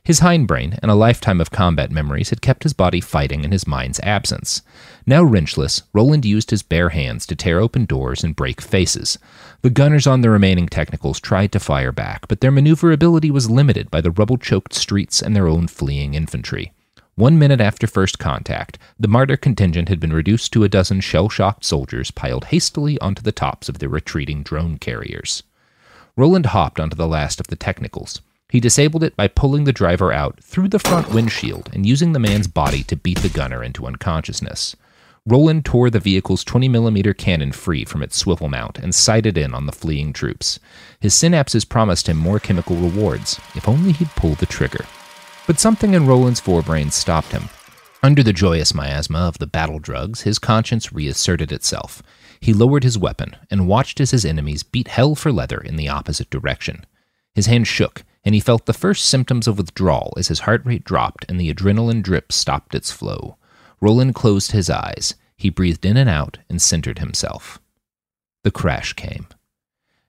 His 0.03 0.21
hindbrain 0.21 0.79
and 0.81 0.89
a 0.89 0.95
lifetime 0.95 1.41
of 1.41 1.51
combat 1.51 1.91
memories 1.91 2.29
had 2.29 2.41
kept 2.41 2.63
his 2.63 2.73
body 2.73 3.01
fighting 3.01 3.43
in 3.43 3.51
his 3.51 3.67
mind's 3.67 3.99
absence. 3.99 4.61
Now 5.05 5.21
wrenchless, 5.21 5.83
Roland 5.93 6.23
used 6.25 6.49
his 6.49 6.63
bare 6.63 6.89
hands 6.89 7.25
to 7.27 7.35
tear 7.35 7.59
open 7.59 7.85
doors 7.85 8.23
and 8.23 8.35
break 8.35 8.61
faces. 8.61 9.19
The 9.61 9.69
gunners 9.69 10.07
on 10.07 10.21
the 10.21 10.29
remaining 10.29 10.67
technicals 10.67 11.19
tried 11.19 11.51
to 11.51 11.59
fire 11.59 11.91
back, 11.91 12.27
but 12.29 12.39
their 12.39 12.51
maneuverability 12.51 13.29
was 13.29 13.49
limited 13.49 13.91
by 13.91 13.99
the 13.99 14.11
rubble 14.11 14.37
choked 14.37 14.73
streets 14.73 15.21
and 15.21 15.35
their 15.35 15.47
own 15.47 15.67
fleeing 15.67 16.13
infantry. 16.13 16.71
One 17.15 17.37
minute 17.37 17.59
after 17.59 17.85
first 17.85 18.17
contact, 18.17 18.77
the 18.99 19.07
martyr 19.07 19.37
contingent 19.37 19.89
had 19.89 19.99
been 19.99 20.13
reduced 20.13 20.53
to 20.53 20.63
a 20.63 20.69
dozen 20.69 21.01
shell 21.01 21.29
shocked 21.29 21.65
soldiers 21.65 22.11
piled 22.11 22.45
hastily 22.45 22.97
onto 22.99 23.21
the 23.21 23.31
tops 23.31 23.67
of 23.67 23.79
their 23.79 23.89
retreating 23.89 24.41
drone 24.41 24.77
carriers. 24.77 25.43
Roland 26.17 26.47
hopped 26.47 26.79
onto 26.79 26.95
the 26.95 27.07
last 27.07 27.39
of 27.39 27.45
the 27.45 27.55
technicals. 27.55 28.21
He 28.49 28.59
disabled 28.59 29.03
it 29.03 29.15
by 29.15 29.27
pulling 29.27 29.65
the 29.65 29.71
driver 29.71 30.11
out 30.11 30.43
through 30.43 30.69
the 30.69 30.79
front 30.79 31.11
windshield 31.11 31.69
and 31.73 31.85
using 31.85 32.11
the 32.11 32.19
man's 32.19 32.47
body 32.47 32.81
to 32.85 32.95
beat 32.95 33.19
the 33.19 33.29
gunner 33.29 33.63
into 33.63 33.85
unconsciousness. 33.85 34.75
Roland 35.27 35.63
tore 35.63 35.91
the 35.91 35.99
vehicle's 35.99 36.43
20 36.43 36.69
millimeter 36.69 37.13
cannon 37.13 37.51
free 37.51 37.85
from 37.85 38.01
its 38.01 38.17
swivel 38.17 38.49
mount 38.49 38.79
and 38.79 38.95
sighted 38.95 39.37
in 39.37 39.53
on 39.53 39.67
the 39.67 39.71
fleeing 39.71 40.11
troops. 40.11 40.59
His 40.99 41.13
synapses 41.13 41.69
promised 41.69 42.09
him 42.09 42.17
more 42.17 42.39
chemical 42.39 42.77
rewards, 42.77 43.39
if 43.53 43.67
only 43.67 43.91
he'd 43.91 44.09
pull 44.15 44.33
the 44.33 44.47
trigger. 44.47 44.85
But 45.45 45.59
something 45.59 45.93
in 45.93 46.07
Roland's 46.07 46.41
forebrain 46.41 46.91
stopped 46.91 47.31
him. 47.31 47.49
Under 48.01 48.23
the 48.23 48.33
joyous 48.33 48.73
miasma 48.73 49.19
of 49.19 49.37
the 49.37 49.45
battle 49.45 49.77
drugs, 49.77 50.21
his 50.21 50.39
conscience 50.39 50.91
reasserted 50.91 51.51
itself. 51.51 52.01
He 52.39 52.53
lowered 52.53 52.83
his 52.83 52.97
weapon 52.97 53.35
and 53.49 53.67
watched 53.67 53.99
as 53.99 54.11
his 54.11 54.25
enemies 54.25 54.63
beat 54.63 54.87
hell 54.87 55.15
for 55.15 55.31
leather 55.31 55.59
in 55.59 55.75
the 55.75 55.89
opposite 55.89 56.29
direction. 56.29 56.85
His 57.33 57.45
hand 57.45 57.67
shook, 57.67 58.03
and 58.23 58.35
he 58.35 58.41
felt 58.41 58.65
the 58.65 58.73
first 58.73 59.05
symptoms 59.05 59.47
of 59.47 59.57
withdrawal 59.57 60.13
as 60.17 60.27
his 60.27 60.41
heart 60.41 60.65
rate 60.65 60.83
dropped 60.83 61.25
and 61.29 61.39
the 61.39 61.53
adrenaline 61.53 62.01
drip 62.01 62.31
stopped 62.31 62.75
its 62.75 62.91
flow. 62.91 63.37
Roland 63.79 64.15
closed 64.15 64.51
his 64.51 64.69
eyes. 64.69 65.15
He 65.37 65.49
breathed 65.49 65.85
in 65.85 65.97
and 65.97 66.09
out 66.09 66.39
and 66.49 66.61
centered 66.61 66.99
himself. 66.99 67.59
The 68.43 68.51
crash 68.51 68.93
came. 68.93 69.27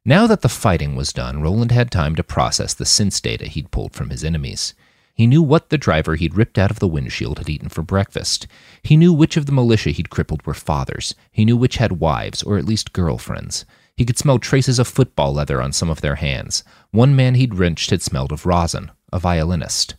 Now 0.04 0.26
that 0.26 0.40
the 0.40 0.48
fighting 0.48 0.96
was 0.96 1.12
done, 1.12 1.42
Roland 1.42 1.70
had 1.70 1.90
time 1.90 2.16
to 2.16 2.24
process 2.24 2.72
the 2.72 2.86
sense 2.86 3.20
data 3.20 3.46
he'd 3.46 3.70
pulled 3.70 3.92
from 3.92 4.10
his 4.10 4.24
enemies. 4.24 4.74
He 5.18 5.26
knew 5.26 5.42
what 5.42 5.70
the 5.70 5.78
driver 5.78 6.14
he'd 6.14 6.36
ripped 6.36 6.58
out 6.58 6.70
of 6.70 6.78
the 6.78 6.86
windshield 6.86 7.38
had 7.38 7.48
eaten 7.50 7.68
for 7.68 7.82
breakfast. 7.82 8.46
He 8.84 8.96
knew 8.96 9.12
which 9.12 9.36
of 9.36 9.46
the 9.46 9.52
militia 9.52 9.90
he'd 9.90 10.10
crippled 10.10 10.46
were 10.46 10.54
fathers. 10.54 11.16
He 11.32 11.44
knew 11.44 11.56
which 11.56 11.78
had 11.78 11.98
wives, 11.98 12.40
or 12.44 12.56
at 12.56 12.64
least 12.64 12.92
girlfriends. 12.92 13.64
He 13.96 14.04
could 14.04 14.16
smell 14.16 14.38
traces 14.38 14.78
of 14.78 14.86
football 14.86 15.32
leather 15.34 15.60
on 15.60 15.72
some 15.72 15.90
of 15.90 16.02
their 16.02 16.14
hands. 16.14 16.62
One 16.92 17.16
man 17.16 17.34
he'd 17.34 17.56
wrenched 17.56 17.90
had 17.90 18.00
smelled 18.00 18.30
of 18.30 18.46
rosin, 18.46 18.92
a 19.12 19.18
violinist. 19.18 19.96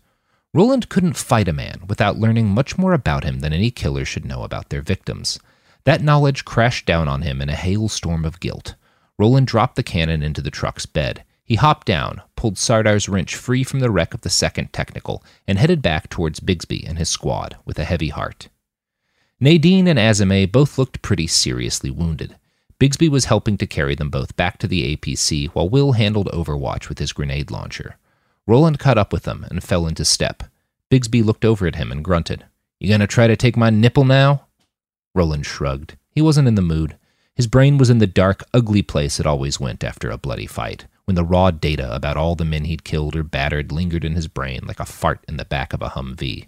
Roland 0.53 0.87
couldn't 0.87 1.17
fight 1.17 1.49
a 1.49 1.53
man 1.53 1.81
without 1.89 2.17
learning 2.17 2.47
much 2.47 2.77
more 2.77 2.93
about 2.93 3.25
him 3.25 3.41
than 3.41 3.51
any 3.51 3.71
killer 3.71 4.05
should 4.05 4.23
know 4.23 4.43
about 4.43 4.69
their 4.69 4.81
victims. 4.81 5.37
That 5.83 6.01
knowledge 6.01 6.45
crashed 6.45 6.85
down 6.85 7.09
on 7.09 7.23
him 7.23 7.41
in 7.41 7.49
a 7.49 7.57
hailstorm 7.57 8.23
of 8.23 8.39
guilt. 8.39 8.75
Roland 9.17 9.47
dropped 9.47 9.75
the 9.75 9.83
cannon 9.83 10.23
into 10.23 10.41
the 10.41 10.49
truck's 10.49 10.85
bed. 10.85 11.25
He 11.43 11.55
hopped 11.55 11.87
down, 11.87 12.21
pulled 12.39 12.57
Sardar's 12.57 13.09
wrench 13.09 13.35
free 13.35 13.65
from 13.65 13.81
the 13.81 13.91
wreck 13.91 14.13
of 14.13 14.21
the 14.21 14.29
second 14.29 14.71
technical, 14.71 15.21
and 15.45 15.59
headed 15.59 15.81
back 15.81 16.09
towards 16.09 16.39
Bigsby 16.39 16.87
and 16.87 16.97
his 16.97 17.09
squad 17.09 17.57
with 17.65 17.77
a 17.77 17.83
heavy 17.83 18.07
heart. 18.07 18.47
Nadine 19.41 19.89
and 19.89 19.99
Azame 19.99 20.49
both 20.49 20.77
looked 20.77 21.01
pretty 21.01 21.27
seriously 21.27 21.91
wounded. 21.91 22.37
Bigsby 22.79 23.09
was 23.09 23.25
helping 23.25 23.57
to 23.57 23.67
carry 23.67 23.93
them 23.93 24.09
both 24.09 24.37
back 24.37 24.57
to 24.59 24.67
the 24.67 24.95
APC 24.95 25.49
while 25.49 25.67
Will 25.67 25.91
handled 25.91 26.29
Overwatch 26.31 26.87
with 26.87 26.99
his 26.99 27.11
grenade 27.11 27.51
launcher. 27.51 27.97
Roland 28.47 28.79
caught 28.79 28.97
up 28.97 29.11
with 29.11 29.23
them 29.23 29.45
and 29.49 29.61
fell 29.61 29.85
into 29.85 30.05
step. 30.05 30.43
Bigsby 30.89 31.21
looked 31.21 31.43
over 31.43 31.67
at 31.67 31.75
him 31.75 31.91
and 31.91 32.05
grunted. 32.05 32.45
You 32.79 32.87
gonna 32.87 33.05
try 33.05 33.27
to 33.27 33.35
take 33.35 33.57
my 33.57 33.69
nipple 33.69 34.05
now? 34.05 34.45
Roland 35.13 35.45
shrugged. 35.45 35.97
He 36.09 36.21
wasn't 36.21 36.47
in 36.47 36.55
the 36.55 36.61
mood. 36.61 36.95
His 37.35 37.47
brain 37.47 37.77
was 37.77 37.89
in 37.89 37.97
the 37.97 38.07
dark, 38.07 38.45
ugly 38.53 38.81
place 38.81 39.19
it 39.19 39.25
always 39.25 39.59
went 39.59 39.83
after 39.83 40.09
a 40.09 40.17
bloody 40.17 40.47
fight, 40.47 40.87
when 41.09 41.15
the 41.15 41.23
raw 41.23 41.49
data 41.49 41.91
about 41.95 42.17
all 42.17 42.35
the 42.35 42.45
men 42.45 42.65
he'd 42.65 42.83
killed 42.83 43.15
or 43.15 43.23
battered 43.23 43.71
lingered 43.71 44.05
in 44.05 44.13
his 44.13 44.27
brain 44.27 44.59
like 44.67 44.79
a 44.79 44.85
fart 44.85 45.25
in 45.27 45.37
the 45.37 45.43
back 45.43 45.73
of 45.73 45.81
a 45.81 45.89
Humvee. 45.89 46.47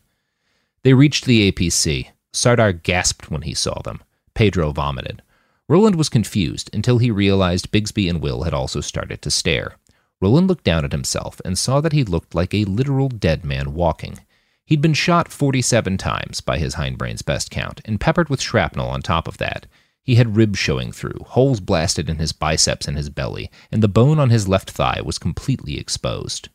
They 0.83 0.93
reached 0.93 1.25
the 1.25 1.51
APC. 1.51 2.09
Sardar 2.31 2.71
gasped 2.71 3.31
when 3.31 3.41
he 3.41 3.55
saw 3.55 3.81
them. 3.81 4.03
Pedro 4.35 4.71
vomited. 4.71 5.23
Roland 5.67 5.95
was 5.95 6.09
confused 6.09 6.69
until 6.75 6.99
he 6.99 7.09
realized 7.09 7.71
Bigsby 7.71 8.07
and 8.07 8.21
Will 8.21 8.43
had 8.43 8.53
also 8.53 8.81
started 8.81 9.23
to 9.23 9.31
stare. 9.31 9.77
Roland 10.21 10.47
looked 10.47 10.63
down 10.63 10.85
at 10.85 10.91
himself 10.91 11.41
and 11.43 11.57
saw 11.57 11.81
that 11.81 11.93
he 11.93 12.03
looked 12.03 12.35
like 12.35 12.53
a 12.53 12.65
literal 12.65 13.09
dead 13.09 13.43
man 13.43 13.73
walking. 13.73 14.19
He'd 14.63 14.79
been 14.79 14.93
shot 14.93 15.31
47 15.31 15.97
times 15.97 16.39
by 16.39 16.59
his 16.59 16.75
hindbrain's 16.75 17.23
best 17.23 17.49
count, 17.49 17.81
and 17.83 17.99
peppered 17.99 18.29
with 18.29 18.41
shrapnel 18.41 18.89
on 18.89 19.01
top 19.01 19.27
of 19.27 19.39
that. 19.39 19.65
He 20.03 20.15
had 20.15 20.35
ribs 20.35 20.57
showing 20.57 20.91
through, 20.91 21.25
holes 21.27 21.59
blasted 21.59 22.09
in 22.09 22.17
his 22.17 22.33
biceps 22.33 22.87
and 22.87 22.97
his 22.97 23.09
belly, 23.09 23.51
and 23.71 23.83
the 23.83 23.87
bone 23.87 24.19
on 24.19 24.29
his 24.29 24.47
left 24.47 24.71
thigh 24.71 25.01
was 25.03 25.19
completely 25.19 25.77
exposed. 25.77 26.49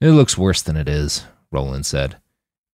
It 0.00 0.10
looks 0.10 0.38
worse 0.38 0.62
than 0.62 0.76
it 0.76 0.88
is, 0.88 1.24
Roland 1.50 1.86
said. 1.86 2.18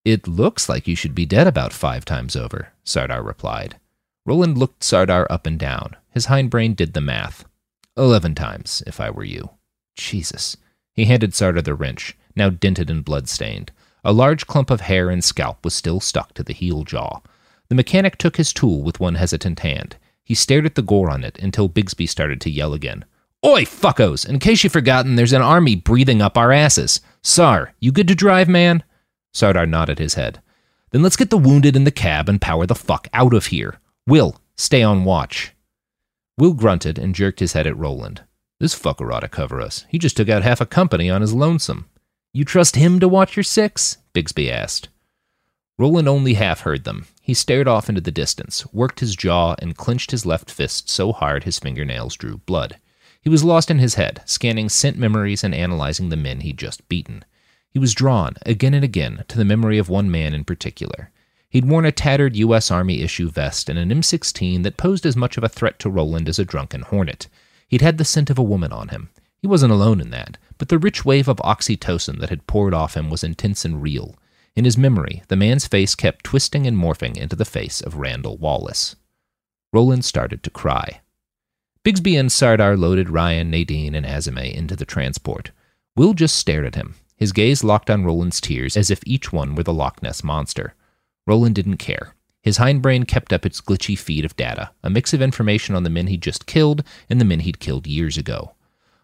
It 0.03 0.27
looks 0.27 0.69
like 0.69 0.87
you 0.87 0.95
should 0.95 1.15
be 1.15 1.25
dead 1.25 1.47
about 1.47 1.73
five 1.73 2.05
times 2.05 2.35
over, 2.35 2.73
Sardar 2.83 3.23
replied. 3.23 3.79
Roland 4.25 4.57
looked 4.57 4.83
Sardar 4.83 5.25
up 5.31 5.47
and 5.47 5.57
down. 5.57 5.95
His 6.11 6.27
hindbrain 6.27 6.75
did 6.75 6.93
the 6.93 7.01
math. 7.01 7.45
Eleven 7.97 8.35
times, 8.35 8.83
if 8.85 8.99
I 8.99 9.09
were 9.09 9.23
you. 9.23 9.49
Jesus. 9.95 10.57
He 10.93 11.05
handed 11.05 11.33
Sardar 11.33 11.61
the 11.61 11.73
wrench, 11.73 12.17
now 12.35 12.49
dented 12.49 12.89
and 12.89 13.03
blood-stained. 13.03 13.71
A 14.03 14.13
large 14.13 14.45
clump 14.45 14.69
of 14.69 14.81
hair 14.81 15.09
and 15.09 15.23
scalp 15.23 15.63
was 15.63 15.73
still 15.73 15.99
stuck 15.99 16.33
to 16.35 16.43
the 16.43 16.53
heel 16.53 16.83
jaw. 16.83 17.21
The 17.69 17.75
mechanic 17.75 18.17
took 18.17 18.37
his 18.37 18.53
tool 18.53 18.83
with 18.83 18.99
one 18.99 19.15
hesitant 19.15 19.59
hand. 19.59 19.97
He 20.23 20.35
stared 20.35 20.65
at 20.65 20.75
the 20.75 20.81
gore 20.81 21.09
on 21.09 21.23
it 21.23 21.37
until 21.39 21.69
Bigsby 21.69 22.07
started 22.07 22.41
to 22.41 22.49
yell 22.49 22.73
again. 22.73 23.05
Oi, 23.45 23.63
fuckos! 23.63 24.27
In 24.27 24.39
case 24.39 24.63
you've 24.63 24.73
forgotten, 24.73 25.15
there's 25.15 25.33
an 25.33 25.41
army 25.41 25.75
breathing 25.75 26.21
up 26.21 26.37
our 26.37 26.51
asses. 26.51 26.99
Sar, 27.21 27.73
you 27.79 27.91
good 27.91 28.07
to 28.07 28.15
drive, 28.15 28.47
man? 28.47 28.83
Sardar 29.33 29.67
nodded 29.67 29.99
his 29.99 30.15
head. 30.15 30.41
Then 30.91 31.03
let's 31.03 31.17
get 31.17 31.29
the 31.29 31.37
wounded 31.37 31.75
in 31.75 31.83
the 31.83 31.91
cab 31.91 32.29
and 32.29 32.41
power 32.41 32.65
the 32.65 32.73
fuck 32.73 33.07
out 33.13 33.33
of 33.33 33.47
here. 33.47 33.79
Will, 34.07 34.41
stay 34.55 34.81
on 34.81 35.03
watch. 35.03 35.53
Will 36.37 36.53
grunted 36.53 36.97
and 36.97 37.13
jerked 37.13 37.39
his 37.39 37.53
head 37.53 37.67
at 37.67 37.77
Roland. 37.77 38.23
This 38.59 38.77
fucker 38.77 39.13
ought 39.13 39.19
to 39.19 39.27
cover 39.27 39.61
us. 39.61 39.85
He 39.89 39.99
just 39.99 40.17
took 40.17 40.29
out 40.29 40.43
half 40.43 40.61
a 40.61 40.65
company 40.65 41.09
on 41.09 41.21
his 41.21 41.33
lonesome. 41.33 41.89
You 42.33 42.45
trust 42.45 42.75
him 42.77 42.99
to 42.99 43.07
watch 43.07 43.35
your 43.35 43.43
six? 43.43 43.97
Bigsby 44.13 44.49
asked. 44.49 44.89
Roland 45.77 46.07
only 46.07 46.35
half 46.35 46.61
heard 46.61 46.83
them. 46.83 47.05
He 47.25 47.33
stared 47.33 47.67
off 47.67 47.89
into 47.89 48.01
the 48.01 48.11
distance, 48.11 48.71
worked 48.71 48.99
his 48.99 49.15
jaw, 49.15 49.55
and 49.57 49.75
clenched 49.75 50.11
his 50.11 50.27
left 50.27 50.51
fist 50.51 50.91
so 50.91 51.11
hard 51.11 51.43
his 51.43 51.57
fingernails 51.57 52.15
drew 52.15 52.37
blood. 52.37 52.77
He 53.19 53.31
was 53.31 53.43
lost 53.43 53.71
in 53.71 53.79
his 53.79 53.95
head, 53.95 54.21
scanning 54.25 54.69
scent 54.69 54.95
memories 54.95 55.43
and 55.43 55.55
analyzing 55.55 56.09
the 56.09 56.17
men 56.17 56.41
he'd 56.41 56.59
just 56.59 56.87
beaten. 56.87 57.25
He 57.71 57.79
was 57.79 57.95
drawn, 57.95 58.35
again 58.45 58.75
and 58.75 58.85
again, 58.85 59.23
to 59.27 59.39
the 59.39 59.43
memory 59.43 59.79
of 59.79 59.89
one 59.89 60.11
man 60.11 60.35
in 60.35 60.43
particular. 60.43 61.09
He'd 61.49 61.65
worn 61.65 61.83
a 61.85 61.91
tattered 61.91 62.35
U.S. 62.35 62.69
Army 62.69 63.01
issue 63.01 63.31
vest 63.31 63.69
and 63.69 63.79
an 63.79 63.89
M16 63.89 64.61
that 64.61 64.77
posed 64.77 65.03
as 65.03 65.15
much 65.15 65.35
of 65.35 65.43
a 65.43 65.49
threat 65.49 65.79
to 65.79 65.89
Roland 65.89 66.29
as 66.29 66.37
a 66.37 66.45
drunken 66.45 66.81
hornet. 66.81 67.27
He'd 67.67 67.81
had 67.81 67.97
the 67.97 68.05
scent 68.05 68.29
of 68.29 68.37
a 68.37 68.43
woman 68.43 68.71
on 68.71 68.89
him. 68.89 69.09
He 69.41 69.47
wasn't 69.47 69.73
alone 69.73 69.99
in 69.99 70.11
that, 70.11 70.37
but 70.59 70.69
the 70.69 70.77
rich 70.77 71.03
wave 71.03 71.27
of 71.27 71.37
oxytocin 71.37 72.19
that 72.19 72.29
had 72.29 72.45
poured 72.45 72.75
off 72.75 72.95
him 72.95 73.09
was 73.09 73.23
intense 73.23 73.65
and 73.65 73.81
real. 73.81 74.15
In 74.55 74.63
his 74.65 74.77
memory, 74.77 75.21
the 75.27 75.35
man's 75.35 75.67
face 75.67 75.95
kept 75.95 76.23
twisting 76.23 76.65
and 76.65 76.77
morphing 76.77 77.17
into 77.17 77.35
the 77.35 77.43
face 77.43 77.81
of 77.81 77.95
Randall 77.95 78.37
Wallace. 78.37 78.95
Roland 79.73 80.05
started 80.05 80.43
to 80.43 80.49
cry. 80.49 81.01
Bigsby 81.83 82.17
and 82.17 82.31
Sardar 82.31 82.77
loaded 82.77 83.09
Ryan, 83.09 83.51
Nadine, 83.51 83.93
and 83.93 84.05
Azame 84.05 84.53
into 84.53 84.75
the 84.75 84.85
transport. 84.85 85.51
Will 85.95 86.13
just 86.13 86.37
stared 86.37 86.65
at 86.65 86.75
him, 86.75 86.95
his 87.17 87.31
gaze 87.31 87.63
locked 87.63 87.89
on 87.89 88.05
Roland's 88.05 88.39
tears 88.41 88.77
as 88.77 88.89
if 88.89 89.01
each 89.05 89.33
one 89.33 89.55
were 89.55 89.63
the 89.63 89.73
Loch 89.73 90.01
Ness 90.01 90.23
monster. 90.23 90.73
Roland 91.27 91.55
didn't 91.55 91.77
care. 91.77 92.15
His 92.41 92.57
hindbrain 92.57 93.07
kept 93.07 93.33
up 93.33 93.45
its 93.45 93.59
glitchy 93.59 93.97
feed 93.97 94.23
of 94.23 94.35
data, 94.35 94.71
a 94.83 94.89
mix 94.89 95.13
of 95.13 95.21
information 95.21 95.75
on 95.75 95.83
the 95.83 95.89
men 95.89 96.07
he'd 96.07 96.21
just 96.21 96.45
killed 96.45 96.83
and 97.09 97.19
the 97.19 97.25
men 97.25 97.41
he'd 97.41 97.59
killed 97.59 97.87
years 97.87 98.17
ago. 98.17 98.53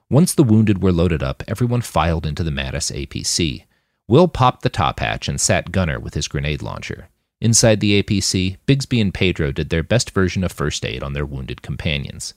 Once 0.09 0.33
the 0.33 0.43
wounded 0.43 0.81
were 0.81 0.91
loaded 0.91 1.23
up, 1.23 1.43
everyone 1.47 1.81
filed 1.81 2.25
into 2.25 2.43
the 2.43 2.51
Mattis 2.51 2.91
APC. 2.91 3.65
Will 4.07 4.27
popped 4.27 4.61
the 4.61 4.69
top 4.69 4.99
hatch 4.99 5.27
and 5.27 5.39
sat 5.39 5.71
gunner 5.71 5.99
with 5.99 6.13
his 6.13 6.27
grenade 6.27 6.61
launcher. 6.61 7.09
Inside 7.39 7.79
the 7.79 8.01
APC, 8.03 8.57
Bigsby 8.67 9.01
and 9.01 9.13
Pedro 9.13 9.51
did 9.51 9.69
their 9.69 9.83
best 9.83 10.11
version 10.11 10.43
of 10.43 10.51
first 10.51 10.85
aid 10.85 11.01
on 11.01 11.13
their 11.13 11.25
wounded 11.25 11.61
companions. 11.61 12.33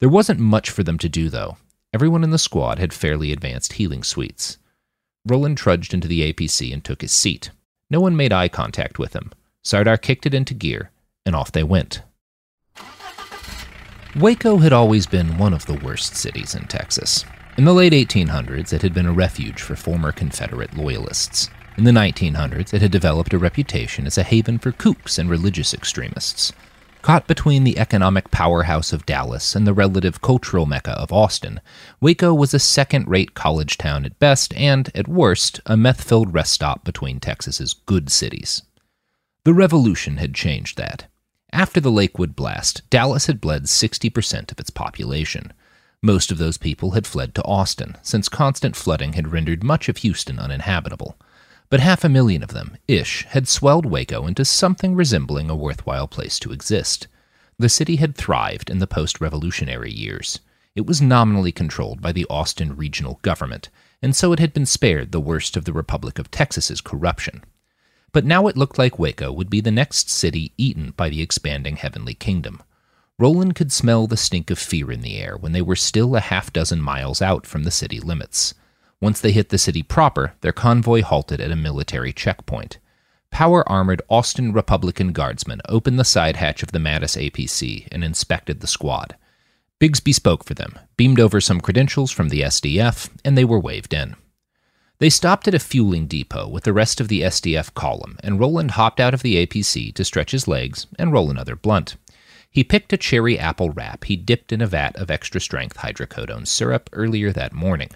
There 0.00 0.08
wasn't 0.08 0.40
much 0.40 0.68
for 0.68 0.82
them 0.82 0.98
to 0.98 1.08
do, 1.08 1.30
though. 1.30 1.56
Everyone 1.94 2.24
in 2.24 2.30
the 2.30 2.38
squad 2.38 2.78
had 2.78 2.92
fairly 2.92 3.32
advanced 3.32 3.74
healing 3.74 4.02
suites. 4.02 4.58
Roland 5.26 5.56
trudged 5.56 5.94
into 5.94 6.08
the 6.08 6.32
APC 6.32 6.72
and 6.72 6.84
took 6.84 7.02
his 7.02 7.12
seat. 7.12 7.50
No 7.88 8.00
one 8.00 8.16
made 8.16 8.32
eye 8.32 8.48
contact 8.48 8.98
with 8.98 9.14
him. 9.14 9.30
Sardar 9.62 9.96
kicked 9.96 10.26
it 10.26 10.34
into 10.34 10.54
gear, 10.54 10.90
and 11.24 11.36
off 11.36 11.52
they 11.52 11.62
went. 11.62 12.02
Waco 14.16 14.58
had 14.58 14.72
always 14.72 15.06
been 15.06 15.38
one 15.38 15.54
of 15.54 15.64
the 15.66 15.78
worst 15.82 16.16
cities 16.16 16.54
in 16.54 16.66
Texas. 16.66 17.24
In 17.58 17.66
the 17.66 17.74
late 17.74 17.92
1800s, 17.92 18.72
it 18.72 18.80
had 18.80 18.94
been 18.94 19.04
a 19.04 19.12
refuge 19.12 19.60
for 19.60 19.76
former 19.76 20.10
Confederate 20.10 20.74
loyalists. 20.74 21.50
In 21.76 21.84
the 21.84 21.90
1900s, 21.90 22.72
it 22.72 22.80
had 22.80 22.90
developed 22.90 23.34
a 23.34 23.38
reputation 23.38 24.06
as 24.06 24.16
a 24.16 24.22
haven 24.22 24.58
for 24.58 24.72
kooks 24.72 25.18
and 25.18 25.28
religious 25.28 25.74
extremists. 25.74 26.54
Caught 27.02 27.26
between 27.26 27.64
the 27.64 27.78
economic 27.78 28.30
powerhouse 28.30 28.90
of 28.94 29.04
Dallas 29.04 29.54
and 29.54 29.66
the 29.66 29.74
relative 29.74 30.22
cultural 30.22 30.64
mecca 30.64 30.92
of 30.92 31.12
Austin, 31.12 31.60
Waco 32.00 32.32
was 32.32 32.54
a 32.54 32.58
second 32.58 33.06
rate 33.06 33.34
college 33.34 33.76
town 33.76 34.06
at 34.06 34.18
best 34.18 34.54
and, 34.54 34.90
at 34.94 35.06
worst, 35.06 35.60
a 35.66 35.76
meth 35.76 36.02
filled 36.02 36.32
rest 36.32 36.52
stop 36.52 36.84
between 36.84 37.20
Texas's 37.20 37.74
good 37.74 38.10
cities. 38.10 38.62
The 39.44 39.52
revolution 39.52 40.16
had 40.16 40.34
changed 40.34 40.78
that. 40.78 41.06
After 41.52 41.80
the 41.80 41.90
Lakewood 41.90 42.34
blast, 42.34 42.88
Dallas 42.88 43.26
had 43.26 43.42
bled 43.42 43.64
60% 43.64 44.50
of 44.50 44.58
its 44.58 44.70
population. 44.70 45.52
Most 46.04 46.32
of 46.32 46.38
those 46.38 46.58
people 46.58 46.90
had 46.92 47.06
fled 47.06 47.32
to 47.36 47.44
Austin, 47.44 47.96
since 48.02 48.28
constant 48.28 48.74
flooding 48.74 49.12
had 49.12 49.30
rendered 49.30 49.62
much 49.62 49.88
of 49.88 49.98
Houston 49.98 50.40
uninhabitable. 50.40 51.16
But 51.70 51.78
half 51.78 52.02
a 52.02 52.08
million 52.08 52.42
of 52.42 52.50
them, 52.50 52.76
ish, 52.88 53.24
had 53.28 53.46
swelled 53.46 53.86
Waco 53.86 54.26
into 54.26 54.44
something 54.44 54.96
resembling 54.96 55.48
a 55.48 55.54
worthwhile 55.54 56.08
place 56.08 56.40
to 56.40 56.50
exist. 56.50 57.06
The 57.56 57.68
city 57.68 57.96
had 57.96 58.16
thrived 58.16 58.68
in 58.68 58.80
the 58.80 58.88
post 58.88 59.20
revolutionary 59.20 59.92
years. 59.92 60.40
It 60.74 60.86
was 60.86 61.00
nominally 61.00 61.52
controlled 61.52 62.02
by 62.02 62.10
the 62.10 62.26
Austin 62.28 62.76
regional 62.76 63.20
government, 63.22 63.68
and 64.02 64.16
so 64.16 64.32
it 64.32 64.40
had 64.40 64.52
been 64.52 64.66
spared 64.66 65.12
the 65.12 65.20
worst 65.20 65.56
of 65.56 65.66
the 65.66 65.72
Republic 65.72 66.18
of 66.18 66.32
Texas's 66.32 66.80
corruption. 66.80 67.44
But 68.10 68.24
now 68.24 68.48
it 68.48 68.56
looked 68.56 68.76
like 68.76 68.98
Waco 68.98 69.30
would 69.30 69.48
be 69.48 69.60
the 69.60 69.70
next 69.70 70.10
city 70.10 70.52
eaten 70.58 70.94
by 70.96 71.08
the 71.08 71.22
expanding 71.22 71.76
Heavenly 71.76 72.14
Kingdom. 72.14 72.60
Roland 73.22 73.54
could 73.54 73.70
smell 73.70 74.08
the 74.08 74.16
stink 74.16 74.50
of 74.50 74.58
fear 74.58 74.90
in 74.90 75.00
the 75.00 75.16
air 75.16 75.36
when 75.36 75.52
they 75.52 75.62
were 75.62 75.76
still 75.76 76.16
a 76.16 76.20
half 76.20 76.52
dozen 76.52 76.82
miles 76.82 77.22
out 77.22 77.46
from 77.46 77.62
the 77.62 77.70
city 77.70 78.00
limits. 78.00 78.52
Once 79.00 79.20
they 79.20 79.30
hit 79.30 79.50
the 79.50 79.58
city 79.58 79.80
proper, 79.80 80.34
their 80.40 80.50
convoy 80.50 81.02
halted 81.02 81.40
at 81.40 81.52
a 81.52 81.54
military 81.54 82.12
checkpoint. 82.12 82.78
Power 83.30 83.62
armored 83.68 84.02
Austin 84.10 84.52
Republican 84.52 85.12
guardsmen 85.12 85.60
opened 85.68 86.00
the 86.00 86.04
side 86.04 86.34
hatch 86.34 86.64
of 86.64 86.72
the 86.72 86.80
Mattis 86.80 87.16
APC 87.16 87.86
and 87.92 88.02
inspected 88.02 88.58
the 88.58 88.66
squad. 88.66 89.14
Bigsby 89.78 90.12
spoke 90.12 90.42
for 90.42 90.54
them, 90.54 90.76
beamed 90.96 91.20
over 91.20 91.40
some 91.40 91.60
credentials 91.60 92.10
from 92.10 92.28
the 92.28 92.40
SDF, 92.40 93.08
and 93.24 93.38
they 93.38 93.44
were 93.44 93.60
waved 93.60 93.94
in. 93.94 94.16
They 94.98 95.10
stopped 95.10 95.46
at 95.46 95.54
a 95.54 95.60
fueling 95.60 96.08
depot 96.08 96.48
with 96.48 96.64
the 96.64 96.72
rest 96.72 97.00
of 97.00 97.06
the 97.06 97.20
SDF 97.20 97.72
column, 97.74 98.18
and 98.24 98.40
Roland 98.40 98.72
hopped 98.72 98.98
out 98.98 99.14
of 99.14 99.22
the 99.22 99.46
APC 99.46 99.94
to 99.94 100.04
stretch 100.04 100.32
his 100.32 100.48
legs 100.48 100.88
and 100.98 101.12
roll 101.12 101.30
another 101.30 101.54
blunt. 101.54 101.94
He 102.52 102.62
picked 102.62 102.92
a 102.92 102.98
cherry 102.98 103.38
apple 103.38 103.70
wrap 103.70 104.04
he 104.04 104.14
dipped 104.14 104.52
in 104.52 104.60
a 104.60 104.66
vat 104.66 104.94
of 104.96 105.10
extra 105.10 105.40
strength 105.40 105.78
hydrocodone 105.78 106.46
syrup 106.46 106.90
earlier 106.92 107.32
that 107.32 107.54
morning. 107.54 107.88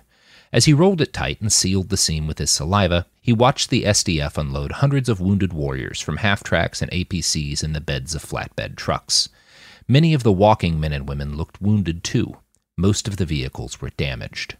As 0.50 0.64
he 0.64 0.72
rolled 0.72 1.02
it 1.02 1.12
tight 1.12 1.42
and 1.42 1.52
sealed 1.52 1.90
the 1.90 1.98
seam 1.98 2.26
with 2.26 2.38
his 2.38 2.50
saliva, 2.50 3.06
he 3.20 3.34
watched 3.34 3.68
the 3.68 3.82
SDF 3.82 4.38
unload 4.38 4.72
hundreds 4.72 5.10
of 5.10 5.20
wounded 5.20 5.52
warriors 5.52 6.00
from 6.00 6.18
half 6.18 6.42
tracks 6.42 6.80
and 6.80 6.90
APCs 6.90 7.62
in 7.62 7.74
the 7.74 7.82
beds 7.82 8.14
of 8.14 8.24
flatbed 8.24 8.76
trucks. 8.76 9.28
Many 9.86 10.14
of 10.14 10.22
the 10.22 10.32
walking 10.32 10.80
men 10.80 10.94
and 10.94 11.06
women 11.06 11.36
looked 11.36 11.60
wounded 11.60 12.02
too. 12.02 12.38
Most 12.78 13.06
of 13.06 13.18
the 13.18 13.26
vehicles 13.26 13.82
were 13.82 13.90
damaged. 13.90 14.56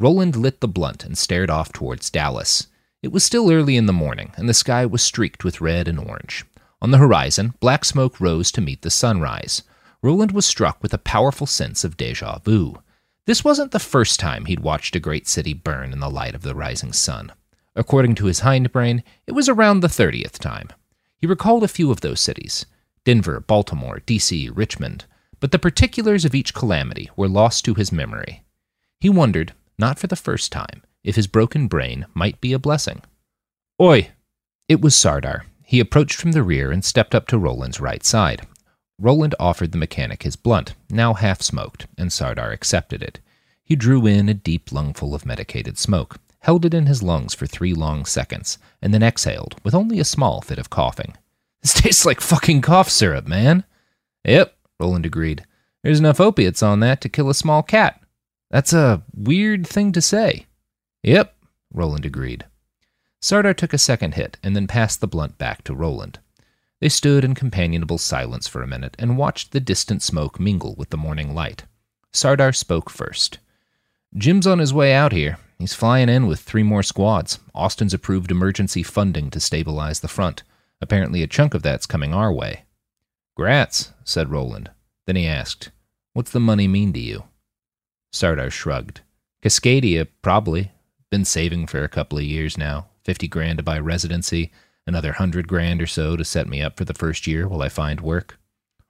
Roland 0.00 0.36
lit 0.36 0.60
the 0.60 0.68
blunt 0.68 1.04
and 1.04 1.18
stared 1.18 1.50
off 1.50 1.70
towards 1.70 2.08
Dallas. 2.08 2.68
It 3.02 3.12
was 3.12 3.24
still 3.24 3.52
early 3.52 3.76
in 3.76 3.84
the 3.84 3.92
morning, 3.92 4.32
and 4.36 4.48
the 4.48 4.54
sky 4.54 4.86
was 4.86 5.02
streaked 5.02 5.44
with 5.44 5.60
red 5.60 5.86
and 5.86 5.98
orange. 5.98 6.46
On 6.80 6.90
the 6.90 6.98
horizon, 6.98 7.54
black 7.60 7.84
smoke 7.84 8.20
rose 8.20 8.52
to 8.52 8.60
meet 8.60 8.82
the 8.82 8.90
sunrise. 8.90 9.62
Roland 10.00 10.32
was 10.32 10.46
struck 10.46 10.80
with 10.82 10.94
a 10.94 10.98
powerful 10.98 11.46
sense 11.46 11.82
of 11.82 11.96
deja 11.96 12.38
vu. 12.38 12.80
This 13.26 13.42
wasn't 13.42 13.72
the 13.72 13.80
first 13.80 14.20
time 14.20 14.44
he'd 14.44 14.60
watched 14.60 14.94
a 14.94 15.00
great 15.00 15.26
city 15.26 15.52
burn 15.52 15.92
in 15.92 16.00
the 16.00 16.08
light 16.08 16.34
of 16.34 16.42
the 16.42 16.54
rising 16.54 16.92
sun. 16.92 17.32
According 17.74 18.14
to 18.16 18.26
his 18.26 18.40
hindbrain, 18.40 19.02
it 19.26 19.32
was 19.32 19.48
around 19.48 19.80
the 19.80 19.88
30th 19.88 20.38
time. 20.38 20.68
He 21.16 21.26
recalled 21.26 21.64
a 21.64 21.68
few 21.68 21.90
of 21.90 22.00
those 22.00 22.20
cities 22.20 22.64
Denver, 23.04 23.40
Baltimore, 23.40 24.00
D.C., 24.06 24.48
Richmond, 24.50 25.04
but 25.40 25.50
the 25.50 25.58
particulars 25.58 26.24
of 26.24 26.34
each 26.34 26.54
calamity 26.54 27.10
were 27.16 27.28
lost 27.28 27.64
to 27.64 27.74
his 27.74 27.92
memory. 27.92 28.44
He 29.00 29.08
wondered, 29.08 29.52
not 29.78 29.98
for 29.98 30.06
the 30.06 30.16
first 30.16 30.52
time, 30.52 30.82
if 31.02 31.16
his 31.16 31.26
broken 31.26 31.66
brain 31.66 32.06
might 32.14 32.40
be 32.40 32.52
a 32.52 32.58
blessing. 32.58 33.02
Oi! 33.80 34.10
It 34.68 34.80
was 34.80 34.94
Sardar. 34.96 35.44
He 35.68 35.80
approached 35.80 36.16
from 36.18 36.32
the 36.32 36.42
rear 36.42 36.72
and 36.72 36.82
stepped 36.82 37.14
up 37.14 37.26
to 37.26 37.36
Roland's 37.36 37.78
right 37.78 38.02
side. 38.02 38.46
Roland 38.98 39.34
offered 39.38 39.72
the 39.72 39.76
mechanic 39.76 40.22
his 40.22 40.34
blunt, 40.34 40.74
now 40.88 41.12
half 41.12 41.42
smoked, 41.42 41.86
and 41.98 42.10
Sardar 42.10 42.52
accepted 42.52 43.02
it. 43.02 43.20
He 43.62 43.76
drew 43.76 44.06
in 44.06 44.30
a 44.30 44.34
deep 44.34 44.72
lungful 44.72 45.14
of 45.14 45.26
medicated 45.26 45.76
smoke, 45.76 46.16
held 46.38 46.64
it 46.64 46.72
in 46.72 46.86
his 46.86 47.02
lungs 47.02 47.34
for 47.34 47.46
three 47.46 47.74
long 47.74 48.06
seconds, 48.06 48.56
and 48.80 48.94
then 48.94 49.02
exhaled 49.02 49.56
with 49.62 49.74
only 49.74 50.00
a 50.00 50.06
small 50.06 50.40
fit 50.40 50.58
of 50.58 50.70
coughing. 50.70 51.14
This 51.62 51.74
tastes 51.74 52.06
like 52.06 52.22
fucking 52.22 52.62
cough 52.62 52.88
syrup, 52.88 53.26
man. 53.26 53.64
Yep, 54.24 54.56
Roland 54.80 55.04
agreed. 55.04 55.44
There's 55.82 55.98
enough 55.98 56.18
opiates 56.18 56.62
on 56.62 56.80
that 56.80 57.02
to 57.02 57.10
kill 57.10 57.28
a 57.28 57.34
small 57.34 57.62
cat. 57.62 58.00
That's 58.50 58.72
a 58.72 59.02
weird 59.14 59.66
thing 59.66 59.92
to 59.92 60.00
say. 60.00 60.46
Yep, 61.02 61.36
Roland 61.74 62.06
agreed. 62.06 62.46
Sardar 63.20 63.54
took 63.54 63.72
a 63.72 63.78
second 63.78 64.14
hit 64.14 64.36
and 64.42 64.54
then 64.54 64.66
passed 64.66 65.00
the 65.00 65.08
blunt 65.08 65.38
back 65.38 65.64
to 65.64 65.74
Roland. 65.74 66.18
They 66.80 66.88
stood 66.88 67.24
in 67.24 67.34
companionable 67.34 67.98
silence 67.98 68.46
for 68.46 68.62
a 68.62 68.66
minute 68.66 68.94
and 68.98 69.18
watched 69.18 69.50
the 69.50 69.60
distant 69.60 70.02
smoke 70.02 70.38
mingle 70.38 70.74
with 70.76 70.90
the 70.90 70.96
morning 70.96 71.34
light. 71.34 71.64
Sardar 72.12 72.52
spoke 72.52 72.88
first. 72.88 73.38
Jim's 74.16 74.46
on 74.46 74.60
his 74.60 74.72
way 74.72 74.94
out 74.94 75.12
here. 75.12 75.38
He's 75.58 75.74
flying 75.74 76.08
in 76.08 76.28
with 76.28 76.40
three 76.40 76.62
more 76.62 76.84
squads. 76.84 77.40
Austin's 77.54 77.92
approved 77.92 78.30
emergency 78.30 78.84
funding 78.84 79.28
to 79.30 79.40
stabilize 79.40 80.00
the 80.00 80.08
front. 80.08 80.44
Apparently, 80.80 81.22
a 81.22 81.26
chunk 81.26 81.52
of 81.52 81.62
that's 81.62 81.86
coming 81.86 82.14
our 82.14 82.32
way. 82.32 82.64
Grats, 83.36 83.92
said 84.04 84.30
Roland. 84.30 84.70
Then 85.06 85.16
he 85.16 85.26
asked, 85.26 85.70
What's 86.12 86.30
the 86.30 86.40
money 86.40 86.68
mean 86.68 86.92
to 86.92 87.00
you? 87.00 87.24
Sardar 88.12 88.50
shrugged. 88.50 89.00
Cascadia, 89.42 90.06
probably. 90.22 90.70
Been 91.10 91.24
saving 91.24 91.66
for 91.66 91.82
a 91.82 91.88
couple 91.88 92.18
of 92.18 92.24
years 92.24 92.56
now. 92.56 92.86
Fifty 93.08 93.26
grand 93.26 93.56
to 93.56 93.62
buy 93.62 93.78
residency, 93.78 94.52
another 94.86 95.14
hundred 95.14 95.48
grand 95.48 95.80
or 95.80 95.86
so 95.86 96.14
to 96.14 96.26
set 96.26 96.46
me 96.46 96.60
up 96.60 96.76
for 96.76 96.84
the 96.84 96.92
first 96.92 97.26
year 97.26 97.48
while 97.48 97.62
I 97.62 97.70
find 97.70 98.02
work. 98.02 98.38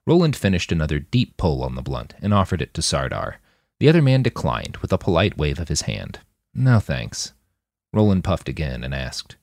Roland 0.05 0.35
finished 0.35 0.73
another 0.73 0.99
deep 0.99 1.37
pull 1.37 1.63
on 1.63 1.75
the 1.75 1.81
blunt 1.81 2.15
and 2.21 2.33
offered 2.33 2.61
it 2.61 2.73
to 2.73 2.81
Sardar. 2.81 3.39
The 3.79 3.87
other 3.87 4.01
man 4.01 4.21
declined 4.21 4.75
with 4.81 4.91
a 4.91 4.97
polite 4.97 5.37
wave 5.37 5.57
of 5.57 5.69
his 5.69 5.83
hand. 5.83 6.19
No 6.53 6.81
thanks. 6.81 7.31
Roland 7.93 8.25
puffed 8.25 8.49
again 8.49 8.83
and 8.83 8.93
asked, 8.93 9.37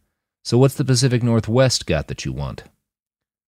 So 0.45 0.59
what's 0.59 0.75
the 0.75 0.85
Pacific 0.85 1.23
Northwest 1.23 1.87
got 1.87 2.09
that 2.09 2.27
you 2.27 2.35
want? 2.35 2.65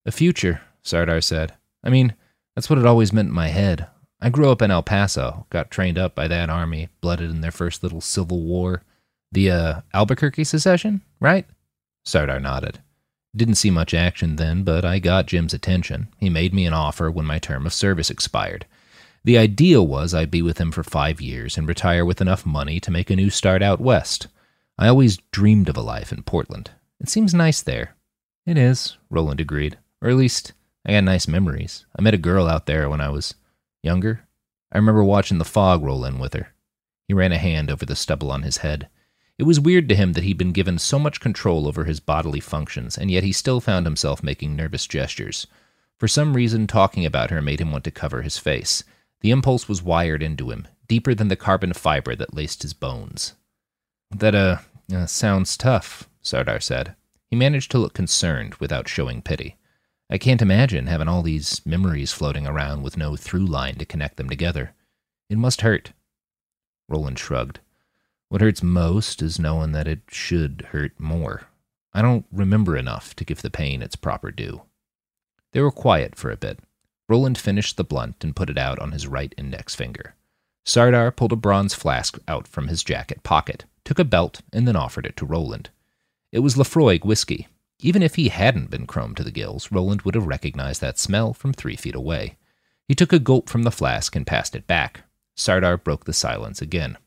A 0.06 0.10
future, 0.10 0.62
Sardar 0.82 1.20
said. 1.20 1.52
I 1.84 1.90
mean, 1.90 2.14
that's 2.54 2.70
what 2.70 2.78
it 2.78 2.86
always 2.86 3.12
meant 3.12 3.28
in 3.28 3.34
my 3.34 3.48
head. 3.48 3.86
I 4.18 4.30
grew 4.30 4.50
up 4.50 4.62
in 4.62 4.70
El 4.70 4.82
Paso, 4.82 5.44
got 5.50 5.70
trained 5.70 5.98
up 5.98 6.14
by 6.14 6.26
that 6.26 6.48
army, 6.48 6.88
blooded 7.02 7.28
in 7.28 7.42
their 7.42 7.50
first 7.50 7.82
little 7.82 8.00
civil 8.00 8.40
war. 8.40 8.82
The 9.32 9.50
uh, 9.50 9.80
Albuquerque 9.92 10.44
secession, 10.44 11.02
right? 11.20 11.46
Sardar 12.04 12.40
nodded. 12.40 12.80
Didn't 13.36 13.56
see 13.56 13.70
much 13.70 13.92
action 13.92 14.36
then, 14.36 14.62
but 14.62 14.84
I 14.84 14.98
got 14.98 15.26
Jim's 15.26 15.52
attention. 15.52 16.08
He 16.16 16.30
made 16.30 16.54
me 16.54 16.64
an 16.64 16.72
offer 16.72 17.10
when 17.10 17.26
my 17.26 17.38
term 17.38 17.66
of 17.66 17.74
service 17.74 18.10
expired. 18.10 18.66
The 19.24 19.36
idea 19.36 19.82
was 19.82 20.14
I'd 20.14 20.30
be 20.30 20.40
with 20.40 20.58
him 20.58 20.72
for 20.72 20.82
five 20.82 21.20
years 21.20 21.58
and 21.58 21.68
retire 21.68 22.04
with 22.04 22.20
enough 22.20 22.46
money 22.46 22.80
to 22.80 22.90
make 22.90 23.10
a 23.10 23.16
new 23.16 23.28
start 23.28 23.62
out 23.62 23.80
west. 23.80 24.28
I 24.78 24.88
always 24.88 25.18
dreamed 25.32 25.68
of 25.68 25.76
a 25.76 25.82
life 25.82 26.12
in 26.12 26.22
Portland. 26.22 26.70
It 27.00 27.08
seems 27.08 27.34
nice 27.34 27.60
there. 27.60 27.94
It 28.46 28.56
is, 28.56 28.96
Roland 29.10 29.40
agreed. 29.40 29.76
Or 30.00 30.08
at 30.08 30.16
least, 30.16 30.54
I 30.86 30.92
got 30.92 31.04
nice 31.04 31.28
memories. 31.28 31.84
I 31.98 32.00
met 32.00 32.14
a 32.14 32.18
girl 32.18 32.46
out 32.48 32.66
there 32.66 32.88
when 32.88 33.00
I 33.00 33.10
was 33.10 33.34
younger. 33.82 34.26
I 34.72 34.78
remember 34.78 35.04
watching 35.04 35.38
the 35.38 35.44
fog 35.44 35.82
roll 35.82 36.04
in 36.04 36.18
with 36.18 36.32
her. 36.32 36.54
He 37.06 37.14
ran 37.14 37.32
a 37.32 37.38
hand 37.38 37.70
over 37.70 37.84
the 37.84 37.96
stubble 37.96 38.30
on 38.30 38.42
his 38.42 38.58
head. 38.58 38.88
It 39.38 39.46
was 39.46 39.60
weird 39.60 39.88
to 39.88 39.94
him 39.94 40.14
that 40.14 40.24
he'd 40.24 40.36
been 40.36 40.52
given 40.52 40.78
so 40.78 40.98
much 40.98 41.20
control 41.20 41.68
over 41.68 41.84
his 41.84 42.00
bodily 42.00 42.40
functions, 42.40 42.98
and 42.98 43.08
yet 43.08 43.22
he 43.22 43.32
still 43.32 43.60
found 43.60 43.86
himself 43.86 44.20
making 44.20 44.56
nervous 44.56 44.84
gestures. 44.86 45.46
For 45.96 46.08
some 46.08 46.34
reason, 46.34 46.66
talking 46.66 47.06
about 47.06 47.30
her 47.30 47.40
made 47.40 47.60
him 47.60 47.70
want 47.70 47.84
to 47.84 47.92
cover 47.92 48.22
his 48.22 48.36
face. 48.36 48.82
The 49.20 49.30
impulse 49.30 49.68
was 49.68 49.82
wired 49.82 50.24
into 50.24 50.50
him, 50.50 50.66
deeper 50.88 51.14
than 51.14 51.28
the 51.28 51.36
carbon 51.36 51.72
fiber 51.72 52.16
that 52.16 52.34
laced 52.34 52.62
his 52.62 52.72
bones. 52.72 53.34
That, 54.10 54.34
uh, 54.34 54.58
uh 54.92 55.06
sounds 55.06 55.56
tough, 55.56 56.08
Sardar 56.20 56.60
said. 56.60 56.96
He 57.30 57.36
managed 57.36 57.70
to 57.72 57.78
look 57.78 57.94
concerned 57.94 58.56
without 58.56 58.88
showing 58.88 59.22
pity. 59.22 59.56
I 60.10 60.18
can't 60.18 60.42
imagine 60.42 60.86
having 60.86 61.06
all 61.06 61.22
these 61.22 61.64
memories 61.66 62.12
floating 62.12 62.46
around 62.46 62.82
with 62.82 62.96
no 62.96 63.14
through 63.14 63.46
line 63.46 63.76
to 63.76 63.84
connect 63.84 64.16
them 64.16 64.28
together. 64.28 64.72
It 65.28 65.38
must 65.38 65.60
hurt. 65.60 65.92
Roland 66.88 67.18
shrugged. 67.18 67.60
What 68.28 68.42
hurts 68.42 68.62
most 68.62 69.22
is 69.22 69.38
knowing 69.38 69.72
that 69.72 69.88
it 69.88 70.00
should 70.08 70.68
hurt 70.70 70.98
more. 71.00 71.44
I 71.94 72.02
don't 72.02 72.26
remember 72.30 72.76
enough 72.76 73.16
to 73.16 73.24
give 73.24 73.40
the 73.40 73.50
pain 73.50 73.80
its 73.80 73.96
proper 73.96 74.30
due. 74.30 74.62
They 75.52 75.62
were 75.62 75.70
quiet 75.70 76.14
for 76.14 76.30
a 76.30 76.36
bit. 76.36 76.60
Roland 77.08 77.38
finished 77.38 77.78
the 77.78 77.84
blunt 77.84 78.22
and 78.22 78.36
put 78.36 78.50
it 78.50 78.58
out 78.58 78.78
on 78.78 78.92
his 78.92 79.06
right 79.06 79.34
index 79.38 79.74
finger. 79.74 80.14
Sardar 80.66 81.10
pulled 81.10 81.32
a 81.32 81.36
bronze 81.36 81.72
flask 81.72 82.18
out 82.28 82.46
from 82.46 82.68
his 82.68 82.84
jacket 82.84 83.22
pocket, 83.22 83.64
took 83.84 83.98
a 83.98 84.04
belt, 84.04 84.42
and 84.52 84.68
then 84.68 84.76
offered 84.76 85.06
it 85.06 85.16
to 85.16 85.24
Roland. 85.24 85.70
It 86.30 86.40
was 86.40 86.56
Laphroaig 86.56 87.06
whiskey. 87.06 87.48
Even 87.80 88.02
if 88.02 88.16
he 88.16 88.28
hadn't 88.28 88.68
been 88.68 88.86
chromed 88.86 89.16
to 89.16 89.24
the 89.24 89.30
gills, 89.30 89.72
Roland 89.72 90.02
would 90.02 90.14
have 90.14 90.26
recognized 90.26 90.82
that 90.82 90.98
smell 90.98 91.32
from 91.32 91.54
three 91.54 91.76
feet 91.76 91.94
away. 91.94 92.36
He 92.86 92.94
took 92.94 93.14
a 93.14 93.18
gulp 93.18 93.48
from 93.48 93.62
the 93.62 93.70
flask 93.70 94.14
and 94.14 94.26
passed 94.26 94.54
it 94.54 94.66
back. 94.66 95.04
Sardar 95.34 95.78
broke 95.78 96.04
the 96.04 96.12
silence 96.12 96.60
again. 96.60 96.98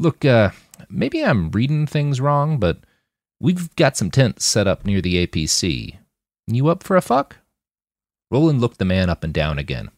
Look, 0.00 0.24
uh, 0.24 0.52
maybe 0.88 1.22
I'm 1.22 1.50
reading 1.50 1.86
things 1.86 2.22
wrong, 2.22 2.56
but 2.56 2.78
we've 3.38 3.76
got 3.76 3.98
some 3.98 4.10
tents 4.10 4.46
set 4.46 4.66
up 4.66 4.86
near 4.86 5.02
the 5.02 5.26
APC. 5.26 5.98
You 6.46 6.68
up 6.68 6.82
for 6.82 6.96
a 6.96 7.02
fuck? 7.02 7.36
Roland 8.30 8.62
looked 8.62 8.78
the 8.78 8.86
man 8.86 9.10
up 9.10 9.22
and 9.22 9.34
down 9.34 9.58
again. 9.58 9.90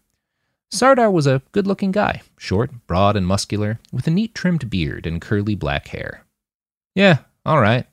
Sardar 0.72 1.08
was 1.08 1.28
a 1.28 1.42
good 1.52 1.68
looking 1.68 1.92
guy, 1.92 2.22
short, 2.36 2.72
broad, 2.88 3.14
and 3.14 3.24
muscular, 3.28 3.78
with 3.92 4.08
a 4.08 4.10
neat 4.10 4.34
trimmed 4.34 4.68
beard 4.68 5.06
and 5.06 5.20
curly 5.20 5.54
black 5.54 5.86
hair. 5.88 6.24
Yeah, 6.96 7.18
all 7.46 7.60
right. 7.60 7.86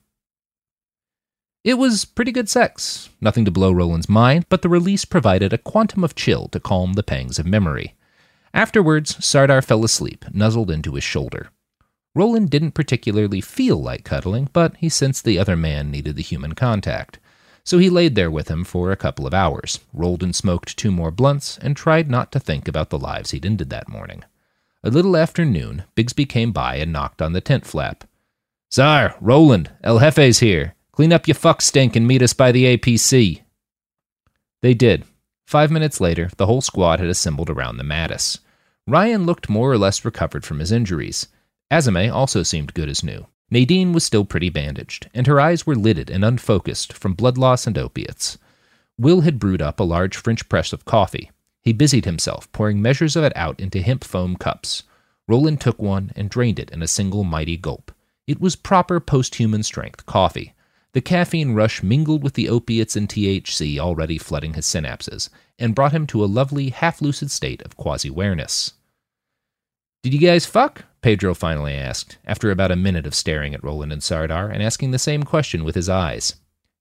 It 1.62 1.74
was 1.74 2.04
pretty 2.04 2.32
good 2.32 2.48
sex. 2.48 3.08
Nothing 3.20 3.44
to 3.44 3.52
blow 3.52 3.70
Roland's 3.70 4.08
mind, 4.08 4.46
but 4.48 4.62
the 4.62 4.68
release 4.68 5.04
provided 5.04 5.52
a 5.52 5.58
quantum 5.58 6.02
of 6.02 6.16
chill 6.16 6.48
to 6.48 6.58
calm 6.58 6.94
the 6.94 7.04
pangs 7.04 7.38
of 7.38 7.46
memory. 7.46 7.94
Afterwards, 8.52 9.24
Sardar 9.24 9.62
fell 9.62 9.84
asleep, 9.84 10.24
nuzzled 10.32 10.72
into 10.72 10.94
his 10.94 11.04
shoulder. 11.04 11.50
Roland 12.14 12.50
didn't 12.50 12.72
particularly 12.72 13.40
feel 13.40 13.80
like 13.80 14.04
cuddling, 14.04 14.48
but 14.52 14.76
he 14.76 14.88
sensed 14.88 15.24
the 15.24 15.38
other 15.38 15.56
man 15.56 15.90
needed 15.90 16.16
the 16.16 16.22
human 16.22 16.54
contact. 16.54 17.18
So 17.62 17.78
he 17.78 17.90
laid 17.90 18.14
there 18.14 18.30
with 18.30 18.48
him 18.48 18.64
for 18.64 18.90
a 18.90 18.96
couple 18.96 19.26
of 19.26 19.34
hours, 19.34 19.80
rolled 19.92 20.22
and 20.22 20.34
smoked 20.34 20.76
two 20.76 20.90
more 20.90 21.10
blunts, 21.10 21.58
and 21.58 21.76
tried 21.76 22.10
not 22.10 22.32
to 22.32 22.40
think 22.40 22.66
about 22.66 22.90
the 22.90 22.98
lives 22.98 23.30
he'd 23.30 23.46
ended 23.46 23.70
that 23.70 23.88
morning. 23.88 24.24
A 24.82 24.90
little 24.90 25.16
after 25.16 25.44
noon, 25.44 25.84
Bigsby 25.94 26.28
came 26.28 26.52
by 26.52 26.76
and 26.76 26.92
knocked 26.92 27.20
on 27.22 27.32
the 27.32 27.40
tent 27.40 27.66
flap. 27.66 28.04
Sar, 28.70 29.14
Roland, 29.20 29.70
El 29.84 29.98
Jefe's 29.98 30.38
here. 30.38 30.74
Clean 30.92 31.12
up 31.12 31.28
your 31.28 31.34
fuck 31.34 31.62
stink 31.62 31.96
and 31.96 32.06
meet 32.06 32.22
us 32.22 32.32
by 32.32 32.50
the 32.50 32.76
APC. 32.76 33.42
They 34.62 34.74
did. 34.74 35.04
Five 35.46 35.70
minutes 35.70 36.00
later, 36.00 36.30
the 36.36 36.46
whole 36.46 36.60
squad 36.60 37.00
had 37.00 37.08
assembled 37.08 37.50
around 37.50 37.76
the 37.76 37.84
Mattis. 37.84 38.38
Ryan 38.86 39.26
looked 39.26 39.48
more 39.48 39.70
or 39.70 39.78
less 39.78 40.04
recovered 40.04 40.44
from 40.44 40.58
his 40.58 40.72
injuries. 40.72 41.28
Azame 41.70 42.12
also 42.12 42.42
seemed 42.42 42.74
good 42.74 42.88
as 42.88 43.04
new. 43.04 43.26
Nadine 43.50 43.92
was 43.92 44.04
still 44.04 44.24
pretty 44.24 44.48
bandaged, 44.48 45.08
and 45.14 45.26
her 45.26 45.40
eyes 45.40 45.66
were 45.66 45.74
lidded 45.74 46.10
and 46.10 46.24
unfocused 46.24 46.92
from 46.92 47.14
blood 47.14 47.36
loss 47.36 47.66
and 47.66 47.76
opiates. 47.76 48.38
Will 48.98 49.22
had 49.22 49.38
brewed 49.38 49.62
up 49.62 49.80
a 49.80 49.84
large 49.84 50.16
French 50.16 50.48
press 50.48 50.72
of 50.72 50.84
coffee. 50.84 51.30
He 51.62 51.72
busied 51.72 52.04
himself 52.04 52.50
pouring 52.52 52.80
measures 52.80 53.16
of 53.16 53.24
it 53.24 53.32
out 53.36 53.58
into 53.60 53.82
hemp 53.82 54.04
foam 54.04 54.36
cups. 54.36 54.84
Roland 55.26 55.60
took 55.60 55.80
one 55.80 56.12
and 56.16 56.30
drained 56.30 56.58
it 56.58 56.70
in 56.70 56.82
a 56.82 56.88
single 56.88 57.24
mighty 57.24 57.56
gulp. 57.56 57.92
It 58.26 58.40
was 58.40 58.56
proper 58.56 59.00
post-human 59.00 59.62
strength 59.62 60.06
coffee. 60.06 60.54
The 60.92 61.00
caffeine 61.00 61.52
rush 61.54 61.82
mingled 61.82 62.22
with 62.22 62.34
the 62.34 62.48
opiates 62.48 62.96
and 62.96 63.08
THC 63.08 63.78
already 63.78 64.18
flooding 64.18 64.54
his 64.54 64.66
synapses, 64.66 65.28
and 65.58 65.74
brought 65.74 65.92
him 65.92 66.06
to 66.08 66.24
a 66.24 66.26
lovely, 66.26 66.70
half 66.70 67.00
lucid 67.00 67.30
state 67.30 67.62
of 67.62 67.76
quasi 67.76 68.08
awareness. 68.08 68.72
Did 70.02 70.14
you 70.14 70.20
guys 70.20 70.46
fuck? 70.46 70.84
Pedro 71.02 71.34
finally 71.34 71.74
asked, 71.74 72.18
after 72.26 72.50
about 72.50 72.70
a 72.70 72.76
minute 72.76 73.06
of 73.06 73.14
staring 73.14 73.54
at 73.54 73.64
Roland 73.64 73.92
and 73.92 74.02
Sardar 74.02 74.48
and 74.48 74.62
asking 74.62 74.90
the 74.90 74.98
same 74.98 75.22
question 75.22 75.64
with 75.64 75.74
his 75.74 75.88
eyes. 75.88 76.34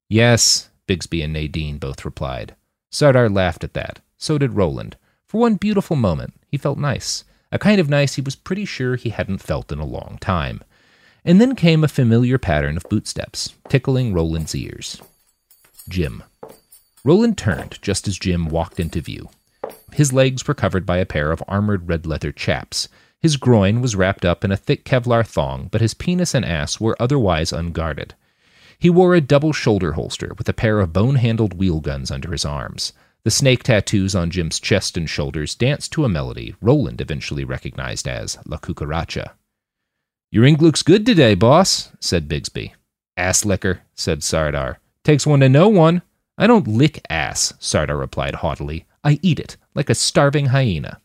Yes, 0.10 0.70
Bigsby 0.88 1.24
and 1.24 1.34
Nadine 1.34 1.78
both 1.78 2.04
replied. 2.04 2.56
Sardar 2.92 3.30
laughed 3.30 3.64
at 3.64 3.74
that. 3.74 4.00
So 4.18 4.38
did 4.38 4.54
Roland, 4.54 4.98
For 5.28 5.40
one 5.40 5.56
beautiful 5.56 5.96
moment, 5.96 6.34
he 6.48 6.58
felt 6.58 6.78
nice. 6.78 7.24
A 7.52 7.60
kind 7.60 7.80
of 7.80 7.90
nice 7.90 8.16
he 8.16 8.22
was 8.22 8.36
pretty 8.36 8.66
sure 8.66 8.96
he 8.96 9.10
hadn't 9.10 9.42
felt 9.42 9.72
in 9.72 9.80
a 9.80 9.86
long 9.86 10.18
time. 10.20 10.62
And 11.24 11.40
then 11.40 11.56
came 11.56 11.84
a 11.84 11.88
familiar 11.88 12.38
pattern 12.38 12.78
of 12.78 12.90
bootsteps, 12.90 13.54
tickling 13.70 14.14
Roland's 14.14 14.56
ears. 14.56 15.02
Jim. 15.88 16.24
Roland 17.04 17.38
turned 17.38 17.80
just 17.82 18.08
as 18.08 18.18
Jim 18.18 18.50
walked 18.50 18.80
into 18.80 19.02
view. 19.02 19.30
His 19.94 20.14
legs 20.14 20.48
were 20.48 20.54
covered 20.54 20.86
by 20.86 20.98
a 20.98 21.06
pair 21.06 21.32
of 21.32 21.44
armored 21.48 21.88
red 21.88 22.06
leather 22.06 22.32
chaps. 22.32 22.88
His 23.20 23.38
groin 23.38 23.82
was 23.82 23.96
wrapped 23.96 24.24
up 24.24 24.46
in 24.46 24.52
a 24.52 24.58
thick 24.58 24.86
Kevlar 24.86 25.26
thong, 25.26 25.68
but 25.72 25.82
his 25.82 25.94
penis 25.94 26.34
and 26.34 26.46
ass 26.46 26.80
were 26.80 26.96
otherwise 27.00 27.52
unguarded. 27.52 28.16
He 28.78 28.90
wore 28.90 29.14
a 29.14 29.22
double 29.22 29.52
shoulder 29.52 29.94
holster 29.94 30.34
with 30.38 30.48
a 30.48 30.54
pair 30.54 30.80
of 30.80 30.94
bone 30.94 31.16
handled 31.16 31.54
wheel 31.54 31.82
guns 31.82 32.12
under 32.12 32.32
his 32.32 32.46
arms. 32.46 32.94
The 33.24 33.32
snake 33.32 33.64
tattoos 33.64 34.16
on 34.16 34.32
Jim's 34.32 34.60
chest 34.60 34.96
and 34.96 35.10
shoulders 35.10 35.54
danced 35.54 35.92
to 35.94 36.06
a 36.06 36.10
melody 36.10 36.56
Roland 36.62 37.02
eventually 37.02 37.44
recognized 37.44 38.08
as 38.08 38.38
La 38.46 38.58
Cucaracha. 38.58 39.32
Your 40.32 40.46
ink 40.46 40.62
looks 40.62 40.84
good 40.84 41.06
today, 41.06 41.36
boss, 41.36 41.92
said 42.00 42.30
Bigsby. 42.30 42.72
Ass 43.18 43.44
licker, 43.44 43.82
said 43.96 44.24
Sardar. 44.24 44.80
Takes 45.04 45.28
one 45.28 45.42
to 45.42 45.50
know 45.50 45.68
one. 45.68 46.02
I 46.38 46.48
don't 46.48 46.68
lick 46.68 47.02
ass, 47.10 47.54
Sardar 47.60 47.98
replied 47.98 48.36
haughtily. 48.36 48.86
I 49.04 49.20
eat 49.22 49.40
it, 49.40 49.58
like 49.76 49.90
a 49.90 49.96
starving 49.96 50.48
hyena. 50.48 51.02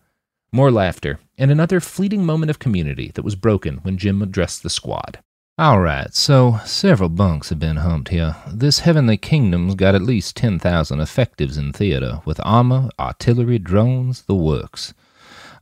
More 0.55 0.70
laughter, 0.70 1.18
and 1.36 1.51
another 1.51 1.81
fleeting 1.81 2.24
moment 2.24 2.48
of 2.48 2.60
community 2.60 3.10
that 3.16 3.24
was 3.24 3.35
broken 3.35 3.78
when 3.78 3.98
Jim 3.98 4.22
addressed 4.22 4.62
the 4.62 4.70
squad. 4.70 5.18
All 5.59 5.81
right, 5.81 6.14
so 6.14 6.60
several 6.64 7.09
bunks 7.09 7.48
have 7.48 7.59
been 7.59 7.78
humped 7.78 8.10
here. 8.10 8.36
This 8.47 8.78
heavenly 8.78 9.16
kingdom's 9.16 9.74
got 9.74 9.97
at 9.97 10.02
least 10.02 10.36
10,000 10.36 11.01
effectives 11.01 11.59
in 11.59 11.72
theater, 11.72 12.20
with 12.24 12.40
armor, 12.44 12.89
artillery, 13.01 13.59
drones, 13.59 14.22
the 14.22 14.36
works. 14.36 14.94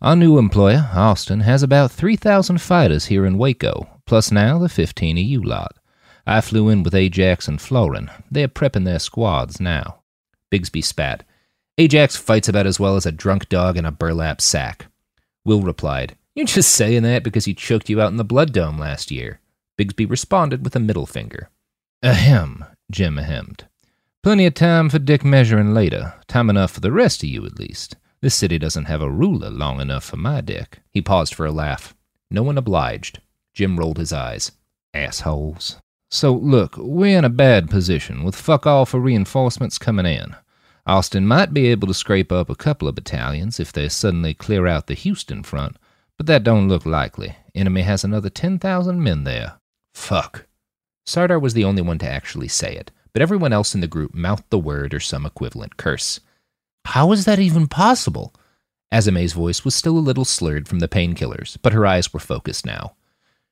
Our 0.02 0.14
new 0.14 0.36
employer, 0.36 0.90
Austin, 0.93 1.40
has 1.40 1.62
about 1.62 1.90
3,000 1.90 2.60
fighters 2.60 3.06
here 3.06 3.24
in 3.24 3.39
Waco, 3.39 3.89
plus 4.05 4.31
now 4.31 4.59
the 4.59 4.69
15 4.69 5.16
of 5.16 5.24
you 5.24 5.43
lot. 5.43 5.74
I 6.27 6.43
flew 6.43 6.69
in 6.69 6.82
with 6.82 6.94
Ajax 6.94 7.48
and 7.48 7.59
Florin. 7.59 8.10
They're 8.31 8.47
prepping 8.47 8.85
their 8.85 8.98
squads 8.98 9.59
now. 9.59 10.01
Bigsby 10.51 10.85
spat. 10.85 11.24
Ajax 11.78 12.16
fights 12.16 12.49
about 12.49 12.66
as 12.66 12.78
well 12.78 12.97
as 12.97 13.07
a 13.07 13.12
drunk 13.12 13.49
dog 13.49 13.78
in 13.78 13.86
a 13.86 13.90
burlap 13.90 14.40
sack. 14.40 14.86
Will 15.44 15.62
replied, 15.62 16.16
You're 16.35 16.47
just 16.47 16.74
saying 16.74 17.03
that 17.05 17.24
because 17.24 17.47
he 17.47 17.55
choked 17.55 17.89
you 17.89 18.01
out 18.01 18.11
in 18.11 18.19
the 18.19 18.24
blood 18.24 18.53
dome 18.53 18.78
last 18.78 19.11
year. 19.11 19.40
Bigsby 19.78 20.09
responded 20.09 20.65
with 20.65 20.77
a 20.77 20.81
middle 20.81 21.07
finger. 21.07 21.49
Ahem, 22.03 22.65
Jim 22.90 23.16
hemmed. 23.16 23.66
Plenty 24.23 24.47
of 24.47 24.55
time 24.55 24.90
for 24.90 24.99
dick 24.99 25.24
measuring 25.24 25.73
later. 25.73 26.15
Time 26.28 26.51
enough 26.51 26.73
for 26.73 26.81
the 26.81 26.93
rest 26.93 27.23
of 27.23 27.28
you, 27.31 27.44
at 27.47 27.59
least. 27.59 27.97
This 28.20 28.35
city 28.35 28.59
doesn't 28.59 28.85
have 28.85 29.03
a 29.03 29.11
ruler 29.11 29.51
long 29.51 29.81
enough 29.81 30.05
for 30.05 30.16
my 30.16 30.40
dick. 30.43 30.81
He 30.90 31.01
paused 31.01 31.35
for 31.35 31.47
a 31.47 31.51
laugh. 31.51 31.94
No 32.31 32.43
one 32.43 32.59
obliged. 32.59 33.20
Jim 33.55 33.78
rolled 33.78 33.99
his 33.99 34.12
eyes. 34.12 34.53
Assholes. 34.94 35.78
So, 36.11 36.32
look, 36.32 36.77
we're 36.77 37.19
in 37.19 37.24
a 37.24 37.31
bad 37.31 37.70
position, 37.70 38.23
with 38.23 38.36
fuck 38.36 38.66
all 38.66 38.85
for 38.85 39.01
reinforcements 39.01 39.78
coming 39.78 40.07
in. 40.07 40.36
Austin 40.87 41.27
might 41.27 41.55
be 41.55 41.69
able 41.69 41.87
to 41.87 41.95
scrape 41.95 42.33
up 42.33 42.51
a 42.51 42.57
couple 42.57 42.89
of 42.89 42.95
battalions 42.95 43.61
if 43.61 43.73
they 43.73 43.89
suddenly 43.89 44.35
clear 44.35 44.67
out 44.67 44.89
the 44.89 44.95
Houston 44.95 45.43
front, 45.43 45.77
but 46.17 46.27
that 46.27 46.43
don't 46.43 46.69
look 46.69 46.85
likely. 46.85 47.37
Enemy 47.55 47.83
has 47.83 48.03
another 48.03 48.29
10,000 48.29 49.03
men 49.03 49.25
there. 49.25 49.55
Fuck. 49.95 50.47
Sardar 51.07 51.39
was 51.39 51.55
the 51.55 51.65
only 51.65 51.83
one 51.83 51.99
to 51.99 52.09
actually 52.09 52.49
say 52.49 52.75
it, 52.75 52.91
but 53.13 53.23
everyone 53.23 53.53
else 53.53 53.75
in 53.75 53.81
the 53.81 53.87
group 53.87 54.15
mouthed 54.15 54.51
the 54.51 54.59
word 54.59 54.93
or 54.93 55.01
some 55.01 55.25
equivalent 55.25 55.77
curse. 55.77 56.21
How 56.87 57.13
is 57.13 57.27
that 57.27 57.39
even 57.39 57.69
possible? 57.69 58.35
Azame's 58.93 59.33
voice 59.33 59.65
was 59.65 59.75
still 59.75 59.97
a 59.97 60.01
little 60.01 60.25
slurred 60.25 60.69
from 60.69 60.81
the 60.81 60.89
painkillers, 60.89 61.57
but 61.63 61.73
her 61.73 61.87
eyes 61.87 62.13
were 62.13 62.21
focused 62.21 62.67
now. 62.67 62.95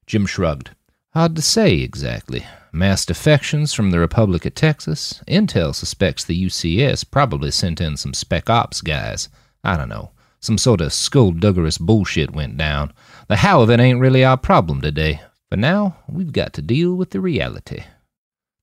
Jim 0.07 0.27
shrugged. 0.27 0.71
Hard 1.13 1.35
to 1.35 1.43
say 1.43 1.75
exactly. 1.75 2.47
Mass 2.73 3.05
defections 3.05 3.75
from 3.75 3.91
the 3.91 3.99
Republic 3.99 4.47
of 4.47 4.55
Texas. 4.55 5.21
Intel 5.27 5.75
suspects 5.75 6.23
the 6.25 6.45
UCS 6.45 7.11
probably 7.11 7.51
sent 7.51 7.81
in 7.81 7.97
some 7.97 8.15
spec 8.15 8.49
ops 8.49 8.81
guys. 8.81 9.29
I 9.65 9.77
don't 9.77 9.89
know. 9.89 10.13
Some 10.39 10.57
sort 10.57 10.81
of 10.81 10.93
skullduggerous 10.93 11.79
bullshit 11.79 12.31
went 12.31 12.57
down. 12.57 12.93
The 13.27 13.37
how 13.37 13.61
of 13.61 13.71
it 13.71 13.81
ain't 13.81 13.99
really 13.99 14.25
our 14.25 14.37
problem 14.37 14.81
today. 14.81 15.21
But 15.51 15.59
now 15.59 15.97
we've 16.09 16.33
got 16.33 16.53
to 16.55 16.63
deal 16.63 16.95
with 16.95 17.11
the 17.11 17.21
reality. 17.21 17.83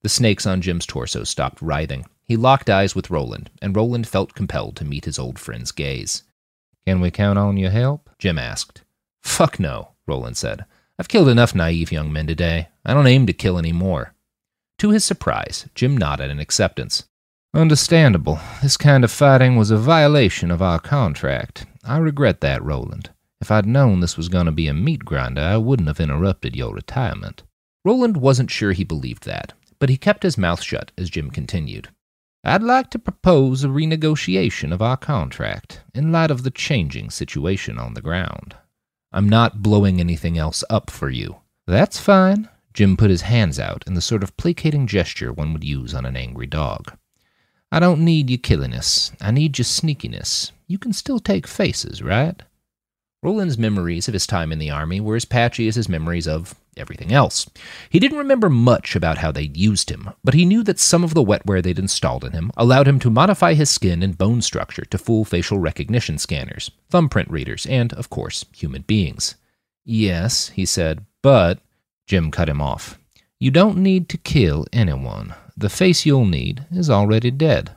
The 0.01 0.09
snakes 0.09 0.47
on 0.47 0.61
Jim's 0.61 0.85
torso 0.85 1.25
stopped 1.25 1.61
writhing. 1.61 2.05
He 2.23 2.37
locked 2.37 2.69
eyes 2.69 2.95
with 2.95 3.09
Roland, 3.09 3.49
and 3.61 3.75
Roland 3.75 4.07
felt 4.07 4.35
compelled 4.35 4.77
to 4.77 4.85
meet 4.85 5.03
his 5.03 5.19
old 5.19 5.37
friend's 5.37 5.73
gaze. 5.73 6.23
Can 6.85 7.01
we 7.01 7.11
count 7.11 7.37
on 7.37 7.57
your 7.57 7.71
help? 7.71 8.09
Jim 8.17 8.39
asked. 8.39 8.83
Fuck 9.21 9.59
no, 9.59 9.89
Roland 10.07 10.37
said. 10.37 10.63
I've 10.99 11.07
killed 11.07 11.29
enough 11.29 11.53
naive 11.53 11.91
young 11.91 12.11
men 12.11 12.25
today. 12.25 12.69
I 12.83 12.93
don't 12.93 13.07
aim 13.07 13.27
to 13.27 13.33
kill 13.33 13.57
any 13.57 13.71
more. 13.71 14.13
To 14.79 14.89
his 14.89 15.05
surprise, 15.05 15.67
Jim 15.75 15.95
nodded 15.95 16.31
in 16.31 16.39
acceptance. 16.39 17.07
Understandable. 17.53 18.39
This 18.61 18.77
kind 18.77 19.03
of 19.03 19.11
fighting 19.11 19.55
was 19.55 19.71
a 19.71 19.77
violation 19.77 20.51
of 20.51 20.61
our 20.61 20.79
contract. 20.79 21.65
I 21.83 21.97
regret 21.97 22.41
that, 22.41 22.63
Roland. 22.63 23.11
If 23.39 23.51
I'd 23.51 23.65
known 23.65 23.99
this 23.99 24.17
was 24.17 24.29
going 24.29 24.47
to 24.47 24.51
be 24.51 24.67
a 24.67 24.73
meat 24.73 25.05
grinder, 25.05 25.41
I 25.41 25.57
wouldn't 25.57 25.87
have 25.87 25.99
interrupted 25.99 26.55
your 26.55 26.73
retirement. 26.73 27.43
Roland 27.85 28.17
wasn't 28.17 28.51
sure 28.51 28.71
he 28.71 28.83
believed 28.83 29.23
that, 29.25 29.53
but 29.79 29.89
he 29.89 29.97
kept 29.97 30.23
his 30.23 30.37
mouth 30.37 30.61
shut 30.61 30.91
as 30.97 31.09
Jim 31.09 31.29
continued. 31.29 31.89
I'd 32.43 32.63
like 32.63 32.89
to 32.91 32.99
propose 32.99 33.63
a 33.63 33.67
renegotiation 33.67 34.71
of 34.71 34.81
our 34.81 34.97
contract 34.97 35.81
in 35.93 36.11
light 36.11 36.31
of 36.31 36.43
the 36.43 36.51
changing 36.51 37.09
situation 37.11 37.77
on 37.77 37.93
the 37.93 38.01
ground. 38.01 38.55
I'm 39.11 39.29
not 39.29 39.61
blowing 39.61 39.99
anything 39.99 40.37
else 40.37 40.63
up 40.69 40.89
for 40.89 41.09
you. 41.09 41.37
That's 41.65 41.99
fine. 41.99 42.49
Jim 42.73 42.95
put 42.97 43.09
his 43.09 43.21
hands 43.21 43.59
out 43.59 43.83
in 43.87 43.93
the 43.93 44.01
sort 44.01 44.21
of 44.23 44.37
placating 44.37 44.85
gesture 44.85 45.33
one 45.33 45.53
would 45.53 45.63
use 45.63 45.93
on 45.93 46.05
an 46.05 46.15
angry 46.15 46.47
dog. 46.47 46.95
I 47.71 47.79
don't 47.79 48.05
need 48.05 48.29
your 48.29 48.37
killiness. 48.37 49.11
I 49.19 49.31
need 49.31 49.57
your 49.57 49.65
sneakiness. 49.65 50.51
You 50.67 50.77
can 50.77 50.93
still 50.93 51.19
take 51.19 51.47
faces, 51.47 52.01
right? 52.01 52.41
Roland's 53.23 53.57
memories 53.57 54.07
of 54.07 54.13
his 54.13 54.27
time 54.27 54.51
in 54.51 54.59
the 54.59 54.69
army 54.69 54.99
were 54.99 55.15
as 55.15 55.25
patchy 55.25 55.67
as 55.67 55.75
his 55.75 55.89
memories 55.89 56.27
of 56.27 56.53
everything 56.77 57.11
else. 57.11 57.49
He 57.89 57.99
didn't 57.99 58.19
remember 58.19 58.49
much 58.49 58.95
about 58.95 59.17
how 59.17 59.31
they'd 59.31 59.57
used 59.57 59.89
him, 59.89 60.11
but 60.23 60.35
he 60.35 60.45
knew 60.45 60.63
that 60.63 60.79
some 60.79 61.03
of 61.03 61.15
the 61.15 61.23
wetware 61.23 61.63
they'd 61.63 61.79
installed 61.79 62.23
in 62.23 62.33
him 62.33 62.51
allowed 62.55 62.87
him 62.87 62.99
to 62.99 63.09
modify 63.09 63.55
his 63.55 63.71
skin 63.71 64.03
and 64.03 64.17
bone 64.17 64.43
structure 64.43 64.85
to 64.85 64.99
fool 64.99 65.25
facial 65.25 65.57
recognition 65.57 66.19
scanners, 66.19 66.69
thumbprint 66.89 67.29
readers, 67.31 67.65
and, 67.65 67.91
of 67.93 68.11
course, 68.11 68.45
human 68.55 68.83
beings. 68.83 69.35
Yes, 69.83 70.49
he 70.49 70.65
said, 70.65 71.05
but. 71.23 71.59
Jim 72.05 72.29
cut 72.31 72.49
him 72.49 72.61
off. 72.61 72.99
You 73.39 73.51
don't 73.51 73.77
need 73.77 74.09
to 74.09 74.17
kill 74.17 74.65
anyone. 74.71 75.33
The 75.57 75.69
face 75.69 76.05
you'll 76.05 76.25
need 76.25 76.65
is 76.71 76.89
already 76.89 77.31
dead. 77.31 77.71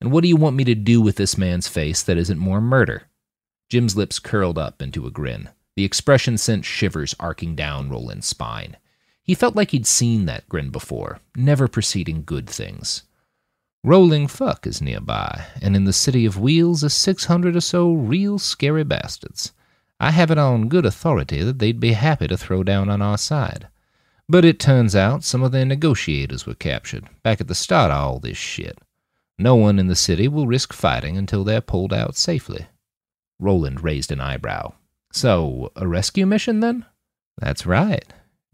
And 0.00 0.12
what 0.12 0.22
do 0.22 0.28
you 0.28 0.36
want 0.36 0.56
me 0.56 0.64
to 0.64 0.74
do 0.74 1.00
with 1.00 1.16
this 1.16 1.38
man's 1.38 1.66
face 1.66 2.02
that 2.02 2.18
isn't 2.18 2.38
more 2.38 2.60
murder? 2.60 3.04
Jim's 3.68 3.96
lips 3.96 4.18
curled 4.18 4.58
up 4.58 4.80
into 4.80 5.06
a 5.06 5.10
grin. 5.10 5.50
The 5.74 5.84
expression 5.84 6.38
sent 6.38 6.64
shivers 6.64 7.14
arcing 7.18 7.54
down 7.54 7.90
Roland's 7.90 8.26
spine. 8.26 8.76
He 9.22 9.34
felt 9.34 9.56
like 9.56 9.72
he'd 9.72 9.86
seen 9.86 10.26
that 10.26 10.48
grin 10.48 10.70
before, 10.70 11.18
never 11.36 11.66
preceding 11.66 12.22
good 12.24 12.48
things. 12.48 13.02
Rolling 13.82 14.26
Fuck 14.26 14.66
is 14.66 14.80
nearby, 14.80 15.46
and 15.60 15.76
in 15.76 15.84
the 15.84 15.92
city 15.92 16.26
of 16.26 16.40
Wheels 16.40 16.92
six 16.92 17.26
hundred 17.26 17.56
or 17.56 17.60
so 17.60 17.92
real 17.92 18.38
scary 18.38 18.84
bastards. 18.84 19.52
I 19.98 20.10
have 20.10 20.30
it 20.30 20.38
on 20.38 20.68
good 20.68 20.84
authority 20.84 21.42
that 21.42 21.58
they'd 21.58 21.80
be 21.80 21.92
happy 21.92 22.28
to 22.28 22.36
throw 22.36 22.62
down 22.62 22.88
on 22.88 23.00
our 23.00 23.18
side. 23.18 23.68
But 24.28 24.44
it 24.44 24.58
turns 24.58 24.96
out 24.96 25.24
some 25.24 25.42
of 25.42 25.52
their 25.52 25.64
negotiators 25.64 26.46
were 26.46 26.54
captured, 26.54 27.08
back 27.22 27.40
at 27.40 27.48
the 27.48 27.54
start 27.54 27.90
of 27.90 27.96
all 27.96 28.18
this 28.18 28.36
shit. 28.36 28.78
No 29.38 29.54
one 29.54 29.78
in 29.78 29.86
the 29.86 29.94
city 29.94 30.26
will 30.28 30.46
risk 30.46 30.72
fighting 30.72 31.16
until 31.16 31.44
they're 31.44 31.60
pulled 31.60 31.92
out 31.92 32.16
safely. 32.16 32.66
Roland 33.38 33.82
raised 33.82 34.12
an 34.12 34.20
eyebrow. 34.20 34.72
So, 35.12 35.72
a 35.76 35.86
rescue 35.86 36.26
mission 36.26 36.60
then? 36.60 36.84
That's 37.38 37.66
right. 37.66 38.04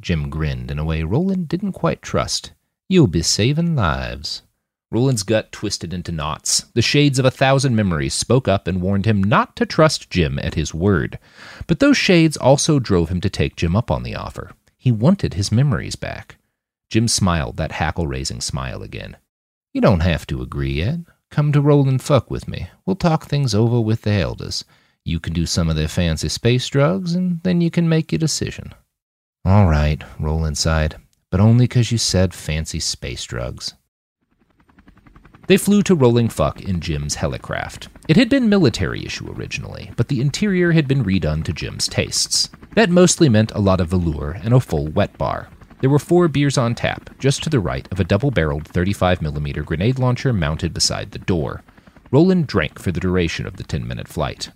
Jim 0.01 0.31
grinned 0.31 0.71
in 0.71 0.79
a 0.79 0.85
way 0.85 1.03
Roland 1.03 1.49
didn't 1.49 1.73
quite 1.73 2.03
trust. 2.03 2.53
You'll 2.89 3.07
be 3.07 3.23
saving 3.23 3.77
lives. 3.77 4.43
Roland's 4.91 5.23
gut 5.23 5.51
twisted 5.53 5.95
into 5.95 6.13
knots. 6.13 6.67
The 6.75 6.83
shades 6.83 7.19
of 7.19 7.25
a 7.25 7.31
thousand 7.31 7.75
memories 7.75 8.13
spoke 8.13 8.47
up 8.47 8.67
and 8.67 8.83
warned 8.83 9.07
him 9.07 9.23
not 9.23 9.57
to 9.57 9.65
trust 9.65 10.11
Jim 10.11 10.39
at 10.39 10.55
his 10.55 10.75
word. 10.75 11.19
But 11.67 11.79
those 11.79 11.97
shades 11.97 12.37
also 12.37 12.79
drove 12.79 13.09
him 13.09 13.23
to 13.23 13.31
take 13.31 13.57
Jim 13.57 13.75
up 13.75 13.91
on 13.91 14.03
the 14.03 14.15
offer. 14.15 14.53
He 14.77 14.93
wanted 14.93 15.35
his 15.35 15.51
memories 15.51 15.97
back. 15.97 16.37
Jim 16.91 17.09
smiled 17.09 17.57
that 17.57 17.73
hackle 17.73 18.07
raising 18.07 18.43
smile 18.43 18.83
again. 18.83 19.17
You 19.73 19.81
don't 19.81 20.01
have 20.01 20.27
to 20.27 20.43
agree 20.43 20.75
yet. 20.75 20.99
Come 21.33 21.51
to 21.53 21.63
Rolling 21.63 21.99
Fuck 21.99 22.31
with 22.31 22.47
me. 22.47 22.69
We'll 22.85 22.95
talk 22.95 23.25
things 23.25 23.55
over 23.55 23.81
with 23.81 24.03
the 24.03 24.13
elders. 24.13 24.67
You 25.03 25.19
can 25.19 25.33
do 25.33 25.47
some 25.47 25.71
of 25.71 25.77
their 25.77 25.89
fancy 25.89 26.29
space 26.29 26.69
drugs, 26.69 27.15
and 27.15 27.41
then 27.43 27.63
you 27.63 27.71
can 27.71 27.89
make 27.89 28.13
your 28.13 28.19
decision. 28.19 28.75
All 29.43 29.67
right, 29.67 30.05
Roland 30.21 30.59
sighed, 30.59 30.97
but 31.31 31.41
only 31.41 31.67
'cause 31.67 31.91
you 31.91 31.97
said 31.97 32.35
fancy 32.35 32.81
space 32.81 33.25
drugs. 33.25 33.73
They 35.47 35.57
flew 35.57 35.83
to 35.85 35.95
Rolling 35.95 36.29
Fuck 36.29 36.61
in 36.61 36.81
Jim's 36.81 37.17
helicraft. 37.17 37.89
It 38.09 38.17
had 38.17 38.29
been 38.29 38.51
military 38.51 39.03
issue 39.07 39.33
originally, 39.33 39.91
but 39.97 40.09
the 40.09 40.21
interior 40.21 40.73
had 40.73 40.87
been 40.87 41.03
redone 41.03 41.45
to 41.45 41.55
Jim's 41.55 41.89
tastes. 41.89 42.51
That 42.75 42.91
mostly 42.91 43.31
meant 43.31 43.53
a 43.53 43.59
lot 43.59 43.81
of 43.81 43.89
velour 43.89 44.33
and 44.33 44.53
a 44.53 44.61
full 44.61 44.89
wet 44.89 45.17
bar. 45.17 45.49
There 45.83 45.91
were 45.91 45.99
four 45.99 46.29
beers 46.29 46.57
on 46.57 46.77
tap, 46.77 47.11
just 47.19 47.43
to 47.43 47.51
the 47.51 47.59
right 47.59 47.89
of 47.91 47.99
a 47.99 48.05
double 48.05 48.31
barreled 48.31 48.69
35mm 48.69 49.65
grenade 49.65 49.99
launcher 49.99 50.33
mounted 50.33 50.73
beside 50.73 51.11
the 51.11 51.19
door. 51.19 51.65
Roland 52.13 52.47
drank 52.47 52.79
for 52.79 52.93
the 52.93 53.01
duration 53.01 53.49
of 53.49 53.57
the 53.57 53.65
10 53.65 53.85
minute 53.85 54.07
flight. 54.07 54.51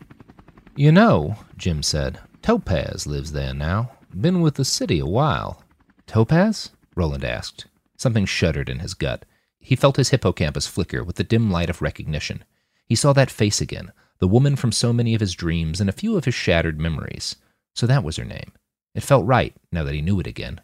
You 0.76 0.92
know, 0.92 1.34
Jim 1.56 1.82
said, 1.82 2.20
Topaz 2.42 3.08
lives 3.08 3.32
there 3.32 3.52
now. 3.52 3.90
Been 4.14 4.40
with 4.40 4.54
the 4.54 4.64
city 4.64 5.00
a 5.00 5.06
while. 5.06 5.64
Topaz? 6.06 6.70
Roland 6.94 7.24
asked. 7.24 7.66
Something 7.96 8.24
shuddered 8.24 8.68
in 8.68 8.78
his 8.78 8.94
gut. 8.94 9.24
He 9.58 9.74
felt 9.74 9.96
his 9.96 10.10
hippocampus 10.10 10.68
flicker 10.68 11.02
with 11.02 11.16
the 11.16 11.24
dim 11.24 11.50
light 11.50 11.68
of 11.68 11.82
recognition. 11.82 12.44
He 12.84 12.94
saw 12.94 13.12
that 13.14 13.32
face 13.32 13.60
again, 13.60 13.90
the 14.20 14.28
woman 14.28 14.54
from 14.54 14.70
so 14.70 14.92
many 14.92 15.12
of 15.12 15.20
his 15.20 15.34
dreams 15.34 15.80
and 15.80 15.90
a 15.90 15.92
few 16.00 16.16
of 16.16 16.24
his 16.24 16.36
shattered 16.36 16.78
memories. 16.78 17.34
So 17.74 17.84
that 17.88 18.04
was 18.04 18.14
her 18.16 18.24
name. 18.24 18.52
It 18.94 19.02
felt 19.02 19.26
right, 19.26 19.56
now 19.72 19.82
that 19.82 19.94
he 19.94 20.02
knew 20.02 20.20
it 20.20 20.28
again. 20.28 20.60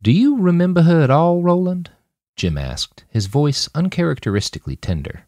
Do 0.00 0.12
you 0.12 0.38
remember 0.38 0.82
her 0.82 1.00
at 1.00 1.10
all, 1.10 1.42
Roland? 1.42 1.90
Jim 2.36 2.56
asked, 2.56 3.04
his 3.10 3.26
voice 3.26 3.68
uncharacteristically 3.74 4.76
tender. 4.76 5.26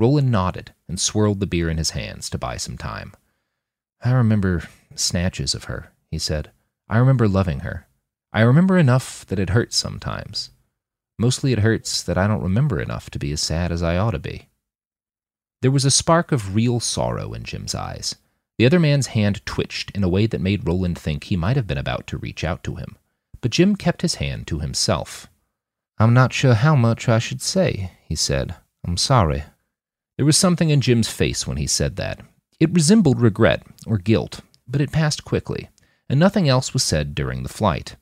Roland 0.00 0.32
nodded 0.32 0.72
and 0.88 0.98
swirled 0.98 1.38
the 1.38 1.46
beer 1.46 1.70
in 1.70 1.78
his 1.78 1.90
hands 1.90 2.28
to 2.30 2.38
buy 2.38 2.56
some 2.56 2.76
time. 2.76 3.14
I 4.02 4.10
remember 4.10 4.64
snatches 4.96 5.54
of 5.54 5.64
her, 5.64 5.92
he 6.10 6.18
said. 6.18 6.50
I 6.88 6.98
remember 6.98 7.28
loving 7.28 7.60
her. 7.60 7.86
I 8.32 8.40
remember 8.40 8.78
enough 8.78 9.24
that 9.26 9.38
it 9.38 9.50
hurts 9.50 9.76
sometimes. 9.76 10.50
Mostly 11.18 11.52
it 11.52 11.60
hurts 11.60 12.02
that 12.02 12.18
I 12.18 12.26
don't 12.26 12.42
remember 12.42 12.80
enough 12.80 13.10
to 13.10 13.18
be 13.18 13.30
as 13.30 13.40
sad 13.40 13.70
as 13.70 13.82
I 13.82 13.96
ought 13.96 14.12
to 14.12 14.18
be. 14.18 14.48
There 15.62 15.70
was 15.70 15.84
a 15.84 15.90
spark 15.90 16.32
of 16.32 16.54
real 16.54 16.80
sorrow 16.80 17.32
in 17.32 17.44
Jim's 17.44 17.74
eyes. 17.74 18.16
The 18.58 18.66
other 18.66 18.80
man's 18.80 19.08
hand 19.08 19.44
twitched 19.46 19.90
in 19.92 20.02
a 20.02 20.08
way 20.08 20.26
that 20.26 20.40
made 20.40 20.66
Roland 20.66 20.98
think 20.98 21.24
he 21.24 21.36
might 21.36 21.56
have 21.56 21.66
been 21.66 21.78
about 21.78 22.06
to 22.08 22.18
reach 22.18 22.42
out 22.42 22.64
to 22.64 22.74
him. 22.74 22.96
But 23.40 23.52
Jim 23.52 23.76
kept 23.76 24.02
his 24.02 24.16
hand 24.16 24.46
to 24.48 24.58
himself. 24.58 25.28
I'm 25.98 26.14
not 26.14 26.32
sure 26.32 26.54
how 26.54 26.76
much 26.76 27.08
I 27.08 27.18
should 27.18 27.42
say, 27.42 27.92
he 28.06 28.14
said. 28.14 28.54
I'm 28.86 28.96
sorry. 28.96 29.44
There 30.16 30.26
was 30.26 30.36
something 30.36 30.70
in 30.70 30.80
Jim's 30.80 31.08
face 31.08 31.46
when 31.46 31.56
he 31.56 31.66
said 31.66 31.96
that. 31.96 32.20
It 32.58 32.72
resembled 32.72 33.20
regret 33.20 33.62
or 33.86 33.98
guilt, 33.98 34.40
but 34.68 34.80
it 34.80 34.92
passed 34.92 35.24
quickly, 35.24 35.68
and 36.08 36.20
nothing 36.20 36.48
else 36.48 36.74
was 36.74 36.82
said 36.82 37.14
during 37.14 37.42
the 37.42 37.48
flight. 37.48 37.96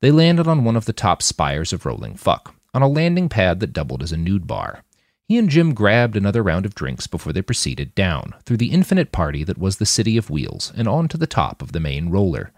They 0.00 0.10
landed 0.10 0.46
on 0.46 0.64
one 0.64 0.76
of 0.76 0.84
the 0.84 0.92
top 0.92 1.22
spires 1.22 1.72
of 1.72 1.86
Rolling 1.86 2.16
Fuck, 2.16 2.54
on 2.74 2.82
a 2.82 2.88
landing 2.88 3.30
pad 3.30 3.60
that 3.60 3.72
doubled 3.72 4.02
as 4.02 4.12
a 4.12 4.16
nude 4.18 4.46
bar. 4.46 4.82
He 5.26 5.38
and 5.38 5.48
Jim 5.48 5.72
grabbed 5.72 6.16
another 6.16 6.42
round 6.42 6.66
of 6.66 6.74
drinks 6.74 7.06
before 7.06 7.32
they 7.32 7.40
proceeded 7.40 7.94
down, 7.94 8.34
through 8.44 8.58
the 8.58 8.70
infinite 8.70 9.12
party 9.12 9.42
that 9.44 9.56
was 9.56 9.78
the 9.78 9.86
City 9.86 10.18
of 10.18 10.28
Wheels, 10.28 10.72
and 10.76 10.86
on 10.86 11.08
to 11.08 11.16
the 11.16 11.26
top 11.26 11.62
of 11.62 11.72
the 11.72 11.80
main 11.80 12.10
roller. 12.10 12.52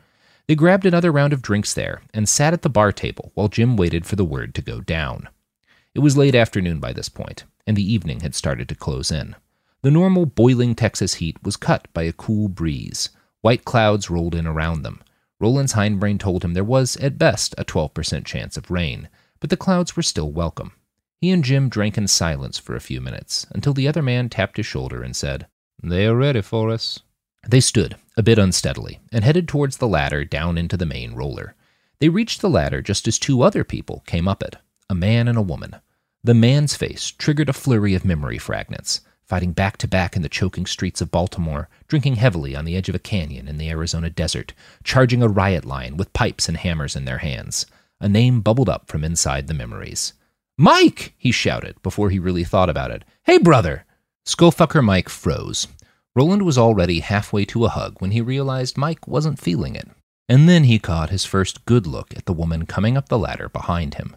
They 0.48 0.54
grabbed 0.54 0.86
another 0.86 1.10
round 1.10 1.32
of 1.32 1.42
drinks 1.42 1.74
there, 1.74 2.02
and 2.14 2.28
sat 2.28 2.52
at 2.52 2.62
the 2.62 2.70
bar 2.70 2.92
table 2.92 3.32
while 3.34 3.48
Jim 3.48 3.76
waited 3.76 4.06
for 4.06 4.14
the 4.14 4.24
word 4.24 4.54
to 4.54 4.62
go 4.62 4.80
down. 4.80 5.28
It 5.92 6.00
was 6.00 6.16
late 6.16 6.36
afternoon 6.36 6.78
by 6.78 6.92
this 6.92 7.08
point, 7.08 7.44
and 7.66 7.76
the 7.76 7.92
evening 7.92 8.20
had 8.20 8.34
started 8.34 8.68
to 8.68 8.76
close 8.76 9.10
in. 9.10 9.34
The 9.82 9.90
normal 9.90 10.24
boiling 10.24 10.74
Texas 10.74 11.14
heat 11.14 11.36
was 11.42 11.56
cut 11.56 11.88
by 11.92 12.04
a 12.04 12.12
cool 12.12 12.48
breeze. 12.48 13.10
White 13.40 13.64
clouds 13.64 14.08
rolled 14.08 14.34
in 14.34 14.46
around 14.46 14.82
them. 14.82 15.02
Roland's 15.40 15.74
hindbrain 15.74 16.18
told 16.18 16.44
him 16.44 16.54
there 16.54 16.64
was, 16.64 16.96
at 16.98 17.18
best, 17.18 17.54
a 17.58 17.64
12% 17.64 18.24
chance 18.24 18.56
of 18.56 18.70
rain, 18.70 19.08
but 19.40 19.50
the 19.50 19.56
clouds 19.56 19.96
were 19.96 20.02
still 20.02 20.30
welcome. 20.30 20.72
He 21.20 21.30
and 21.30 21.42
Jim 21.42 21.68
drank 21.68 21.98
in 21.98 22.06
silence 22.08 22.56
for 22.58 22.76
a 22.76 22.80
few 22.80 23.00
minutes, 23.00 23.46
until 23.50 23.74
the 23.74 23.88
other 23.88 24.02
man 24.02 24.28
tapped 24.28 24.58
his 24.58 24.66
shoulder 24.66 25.02
and 25.02 25.16
said, 25.16 25.46
They 25.82 26.06
are 26.06 26.14
ready 26.14 26.42
for 26.42 26.70
us. 26.70 27.00
They 27.48 27.60
stood, 27.60 27.96
a 28.16 28.22
bit 28.22 28.38
unsteadily, 28.38 29.00
and 29.12 29.24
headed 29.24 29.48
towards 29.48 29.76
the 29.76 29.88
ladder 29.88 30.24
down 30.24 30.58
into 30.58 30.76
the 30.76 30.86
main 30.86 31.14
roller. 31.14 31.54
They 31.98 32.08
reached 32.08 32.40
the 32.40 32.50
ladder 32.50 32.82
just 32.82 33.08
as 33.08 33.18
two 33.18 33.42
other 33.42 33.64
people 33.64 34.02
came 34.06 34.28
up 34.28 34.42
it 34.42 34.56
a 34.88 34.94
man 34.94 35.26
and 35.28 35.36
a 35.36 35.42
woman. 35.42 35.76
The 36.22 36.34
man's 36.34 36.76
face 36.76 37.10
triggered 37.10 37.48
a 37.48 37.52
flurry 37.52 37.94
of 37.94 38.04
memory 38.04 38.38
fragments 38.38 39.00
fighting 39.26 39.52
back 39.52 39.76
to 39.76 39.88
back 39.88 40.14
in 40.14 40.22
the 40.22 40.28
choking 40.28 40.64
streets 40.64 41.00
of 41.00 41.10
Baltimore, 41.10 41.68
drinking 41.88 42.16
heavily 42.16 42.54
on 42.54 42.64
the 42.64 42.76
edge 42.76 42.88
of 42.88 42.94
a 42.94 43.00
canyon 43.00 43.48
in 43.48 43.58
the 43.58 43.68
Arizona 43.68 44.08
desert, 44.08 44.52
charging 44.84 45.22
a 45.22 45.28
riot 45.28 45.64
line 45.64 45.96
with 45.96 46.12
pipes 46.12 46.48
and 46.48 46.56
hammers 46.56 46.94
in 46.94 47.04
their 47.04 47.18
hands. 47.18 47.66
A 48.00 48.08
name 48.08 48.40
bubbled 48.40 48.68
up 48.68 48.88
from 48.88 49.02
inside 49.02 49.48
the 49.48 49.54
memories. 49.54 50.12
Mike! 50.56 51.14
he 51.18 51.32
shouted 51.32 51.82
before 51.82 52.10
he 52.10 52.18
really 52.18 52.44
thought 52.44 52.70
about 52.70 52.90
it. 52.90 53.04
Hey, 53.24 53.38
brother! 53.38 53.84
Skullfucker 54.24 54.82
Mike 54.82 55.08
froze. 55.08 55.66
Roland 56.16 56.46
was 56.46 56.56
already 56.56 57.00
halfway 57.00 57.44
to 57.44 57.66
a 57.66 57.68
hug 57.68 58.00
when 58.00 58.12
he 58.12 58.22
realized 58.22 58.78
Mike 58.78 59.06
wasn't 59.06 59.38
feeling 59.38 59.76
it. 59.76 59.86
And 60.30 60.48
then 60.48 60.64
he 60.64 60.78
caught 60.78 61.10
his 61.10 61.26
first 61.26 61.66
good 61.66 61.86
look 61.86 62.16
at 62.16 62.24
the 62.24 62.32
woman 62.32 62.64
coming 62.64 62.96
up 62.96 63.10
the 63.10 63.18
ladder 63.18 63.50
behind 63.50 63.94
him. 63.94 64.16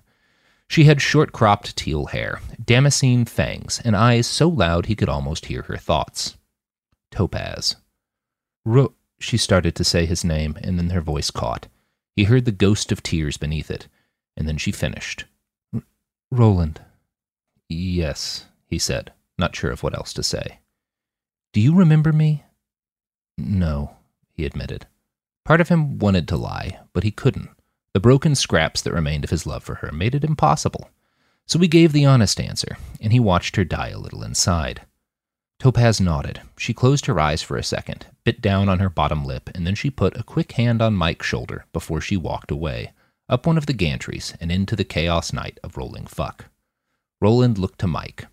She 0.70 0.86
had 0.86 1.02
short 1.02 1.34
cropped 1.34 1.76
teal 1.76 2.06
hair, 2.06 2.40
damascene 2.64 3.26
fangs, 3.26 3.82
and 3.84 3.98
eyes 3.98 4.28
so 4.28 4.48
loud 4.48 4.86
he 4.86 4.96
could 4.96 5.10
almost 5.10 5.48
hear 5.48 5.64
her 5.64 5.76
thoughts. 5.76 6.38
Topaz. 7.12 7.76
Ro- 8.64 8.94
she 9.20 9.36
started 9.36 9.76
to 9.76 9.84
say 9.84 10.06
his 10.06 10.24
name, 10.24 10.58
and 10.64 10.80
then 10.80 10.92
her 10.92 11.02
voice 11.02 11.30
caught. 11.30 11.68
He 12.16 12.24
heard 12.24 12.46
the 12.46 12.52
ghost 12.54 12.94
of 12.94 13.04
tears 13.04 13.36
beneath 13.36 13.70
it, 13.70 13.90
and 14.38 14.48
then 14.48 14.58
she 14.58 14.72
finished. 14.72 15.26
Roland. 16.32 16.80
Yes, 17.68 18.46
he 18.68 18.80
said, 18.80 19.12
not 19.38 19.54
sure 19.54 19.72
of 19.72 19.84
what 19.84 19.96
else 19.96 20.14
to 20.14 20.24
say. 20.24 20.60
Do 21.54 21.62
you 21.62 21.76
remember 21.76 22.14
me? 22.14 22.44
No, 23.38 23.96
he 24.32 24.46
admitted. 24.46 24.86
Part 25.46 25.62
of 25.62 25.70
him 25.70 25.98
wanted 25.98 26.28
to 26.28 26.38
lie, 26.38 26.80
but 26.94 27.04
he 27.04 27.12
couldn't. 27.12 27.50
The 27.94 28.00
broken 28.00 28.36
scraps 28.36 28.82
that 28.82 28.94
remained 28.94 29.24
of 29.24 29.32
his 29.32 29.48
love 29.48 29.64
for 29.64 29.76
her 29.76 29.92
made 29.92 30.14
it 30.14 30.24
impossible. 30.24 30.90
So 31.48 31.58
he 31.58 31.68
gave 31.68 31.92
the 31.92 32.06
honest 32.06 32.40
answer, 32.40 32.78
and 33.02 33.12
he 33.12 33.20
watched 33.20 33.56
her 33.56 33.64
die 33.64 33.90
a 33.90 33.98
little 33.98 34.22
inside. 34.22 34.82
Topaz 35.60 36.00
nodded. 36.00 36.42
She 36.58 36.74
closed 36.74 37.08
her 37.08 37.20
eyes 37.20 37.42
for 37.42 37.58
a 37.58 37.64
second, 37.64 38.06
bit 38.24 38.42
down 38.42 38.70
on 38.70 38.80
her 38.80 38.90
bottom 38.90 39.26
lip, 39.26 39.50
and 39.56 39.66
then 39.66 39.76
she 39.76 39.90
put 39.90 40.16
a 40.16 40.24
quick 40.24 40.52
hand 40.54 40.82
on 40.82 40.94
Mike's 40.94 41.26
shoulder 41.26 41.66
before 41.74 42.00
she 42.00 42.16
walked 42.16 42.52
away, 42.52 42.94
up 43.28 43.48
one 43.48 43.58
of 43.58 43.66
the 43.66 43.74
gantries 43.74 44.36
and 44.40 44.52
into 44.52 44.76
the 44.76 44.84
chaos 44.84 45.34
night 45.34 45.60
of 45.64 45.76
rolling 45.76 46.06
fuck. 46.06 46.46
Roland 47.20 47.58
looked 47.58 47.80
to 47.80 47.88
Mike. 47.88 48.28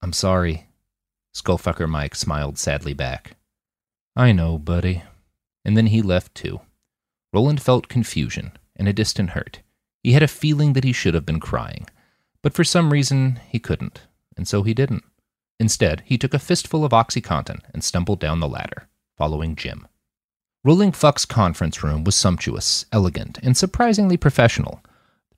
I'm 0.00 0.12
sorry. 0.12 0.66
Skullfucker 1.34 1.88
Mike 1.88 2.14
smiled 2.14 2.58
sadly 2.58 2.94
back. 2.94 3.36
I 4.14 4.32
know, 4.32 4.58
buddy. 4.58 5.02
And 5.64 5.76
then 5.76 5.86
he 5.86 6.02
left 6.02 6.34
too. 6.34 6.60
Roland 7.32 7.62
felt 7.62 7.88
confusion, 7.88 8.52
and 8.76 8.86
a 8.86 8.92
distant 8.92 9.30
hurt. 9.30 9.60
He 10.02 10.12
had 10.12 10.22
a 10.22 10.28
feeling 10.28 10.72
that 10.74 10.84
he 10.84 10.92
should 10.92 11.14
have 11.14 11.24
been 11.24 11.40
crying, 11.40 11.86
but 12.42 12.52
for 12.52 12.64
some 12.64 12.92
reason 12.92 13.40
he 13.48 13.58
couldn't, 13.58 14.02
and 14.36 14.46
so 14.46 14.62
he 14.62 14.74
didn't. 14.74 15.04
Instead, 15.58 16.02
he 16.04 16.18
took 16.18 16.34
a 16.34 16.38
fistful 16.38 16.84
of 16.84 16.92
Oxycontin 16.92 17.60
and 17.72 17.84
stumbled 17.84 18.18
down 18.18 18.40
the 18.40 18.48
ladder, 18.48 18.88
following 19.16 19.54
Jim. 19.54 19.86
Rolling 20.64 20.92
Fuck's 20.92 21.24
conference 21.24 21.82
room 21.82 22.04
was 22.04 22.14
sumptuous, 22.14 22.84
elegant, 22.92 23.38
and 23.42 23.56
surprisingly 23.56 24.16
professional. 24.16 24.82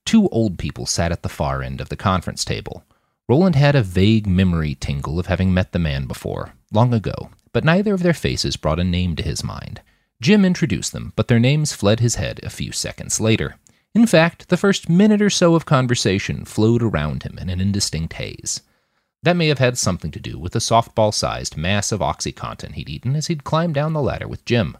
Two 0.04 0.28
old 0.28 0.58
people 0.58 0.86
sat 0.86 1.12
at 1.12 1.22
the 1.22 1.28
far 1.28 1.62
end 1.62 1.80
of 1.80 1.90
the 1.90 1.96
conference 1.96 2.44
table. 2.44 2.84
Roland 3.28 3.56
had 3.56 3.74
a 3.74 3.82
vague 3.82 4.26
memory 4.26 4.74
tingle 4.74 5.18
of 5.18 5.26
having 5.26 5.54
met 5.54 5.72
the 5.72 5.78
man 5.78 6.06
before, 6.06 6.54
long 6.72 6.92
ago, 6.92 7.30
but 7.52 7.64
neither 7.64 7.94
of 7.94 8.02
their 8.02 8.12
faces 8.12 8.56
brought 8.56 8.80
a 8.80 8.84
name 8.84 9.16
to 9.16 9.22
his 9.22 9.42
mind. 9.42 9.80
Jim 10.20 10.44
introduced 10.44 10.92
them, 10.92 11.12
but 11.16 11.28
their 11.28 11.40
names 11.40 11.72
fled 11.72 12.00
his 12.00 12.16
head 12.16 12.40
a 12.42 12.50
few 12.50 12.70
seconds 12.70 13.20
later. 13.20 13.56
In 13.94 14.06
fact, 14.06 14.48
the 14.48 14.56
first 14.56 14.88
minute 14.88 15.22
or 15.22 15.30
so 15.30 15.54
of 15.54 15.64
conversation 15.64 16.44
flowed 16.44 16.82
around 16.82 17.22
him 17.22 17.38
in 17.38 17.48
an 17.48 17.60
indistinct 17.60 18.14
haze. 18.14 18.60
That 19.22 19.36
may 19.36 19.48
have 19.48 19.58
had 19.58 19.78
something 19.78 20.10
to 20.10 20.20
do 20.20 20.38
with 20.38 20.52
the 20.52 20.58
softball 20.58 21.14
sized 21.14 21.56
mass 21.56 21.92
of 21.92 22.00
Oxycontin 22.00 22.72
he'd 22.72 22.90
eaten 22.90 23.16
as 23.16 23.28
he'd 23.28 23.44
climbed 23.44 23.74
down 23.74 23.94
the 23.94 24.02
ladder 24.02 24.28
with 24.28 24.44
Jim. 24.44 24.76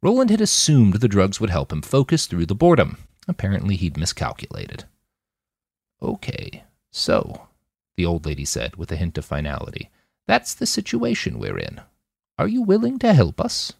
Roland 0.00 0.30
had 0.30 0.40
assumed 0.40 0.94
the 0.94 1.08
drugs 1.08 1.40
would 1.40 1.50
help 1.50 1.72
him 1.72 1.82
focus 1.82 2.26
through 2.26 2.46
the 2.46 2.54
boredom. 2.54 2.98
Apparently, 3.26 3.74
he'd 3.74 3.96
miscalculated. 3.96 4.84
Okay, 6.00 6.62
so, 6.92 7.48
the 7.96 8.06
old 8.06 8.26
lady 8.26 8.44
said 8.44 8.76
with 8.76 8.92
a 8.92 8.96
hint 8.96 9.18
of 9.18 9.24
finality, 9.24 9.90
that's 10.26 10.54
the 10.54 10.66
situation 10.66 11.38
we're 11.38 11.58
in. 11.58 11.80
Are 12.38 12.48
you 12.48 12.62
willing 12.62 12.98
to 13.00 13.12
help 13.12 13.40
us? 13.40 13.72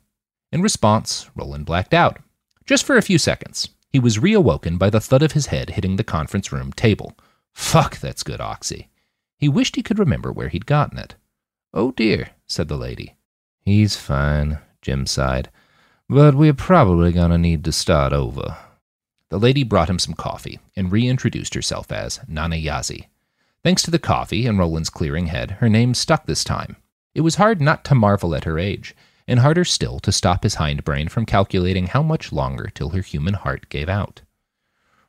In 0.52 0.62
response, 0.62 1.30
Roland 1.36 1.66
blacked 1.66 1.94
out. 1.94 2.18
Just 2.66 2.84
for 2.84 2.96
a 2.96 3.02
few 3.02 3.18
seconds. 3.18 3.68
He 3.88 3.98
was 3.98 4.18
reawoken 4.18 4.78
by 4.78 4.90
the 4.90 5.00
thud 5.00 5.22
of 5.22 5.32
his 5.32 5.46
head 5.46 5.70
hitting 5.70 5.96
the 5.96 6.04
conference 6.04 6.52
room 6.52 6.72
table. 6.72 7.16
Fuck, 7.52 7.98
that's 7.98 8.22
good 8.22 8.40
oxy. 8.40 8.88
He 9.36 9.48
wished 9.48 9.76
he 9.76 9.82
could 9.82 9.98
remember 9.98 10.32
where 10.32 10.48
he'd 10.48 10.66
gotten 10.66 10.98
it. 10.98 11.14
Oh 11.72 11.92
dear, 11.92 12.30
said 12.46 12.68
the 12.68 12.76
lady. 12.76 13.16
He's 13.64 13.96
fine, 13.96 14.58
Jim 14.82 15.06
sighed. 15.06 15.50
But 16.08 16.34
we're 16.34 16.54
probably 16.54 17.12
gonna 17.12 17.38
need 17.38 17.64
to 17.64 17.72
start 17.72 18.12
over. 18.12 18.56
The 19.28 19.38
lady 19.38 19.62
brought 19.62 19.88
him 19.88 19.98
some 19.98 20.14
coffee 20.14 20.58
and 20.74 20.90
reintroduced 20.90 21.54
herself 21.54 21.92
as 21.92 22.20
Nana 22.26 22.56
Yazi. 22.56 23.06
Thanks 23.62 23.82
to 23.82 23.90
the 23.90 23.98
coffee 23.98 24.46
and 24.46 24.58
Roland's 24.58 24.88
clearing 24.88 25.26
head, 25.26 25.52
her 25.60 25.68
name 25.68 25.92
stuck 25.92 26.24
this 26.24 26.44
time. 26.44 26.76
It 27.14 27.20
was 27.20 27.34
hard 27.34 27.60
not 27.60 27.84
to 27.84 27.94
marvel 27.94 28.34
at 28.34 28.44
her 28.44 28.58
age, 28.58 28.94
and 29.28 29.40
harder 29.40 29.66
still 29.66 30.00
to 30.00 30.12
stop 30.12 30.44
his 30.44 30.56
hindbrain 30.56 31.10
from 31.10 31.26
calculating 31.26 31.88
how 31.88 32.02
much 32.02 32.32
longer 32.32 32.70
till 32.74 32.90
her 32.90 33.02
human 33.02 33.34
heart 33.34 33.68
gave 33.68 33.88
out. 33.88 34.22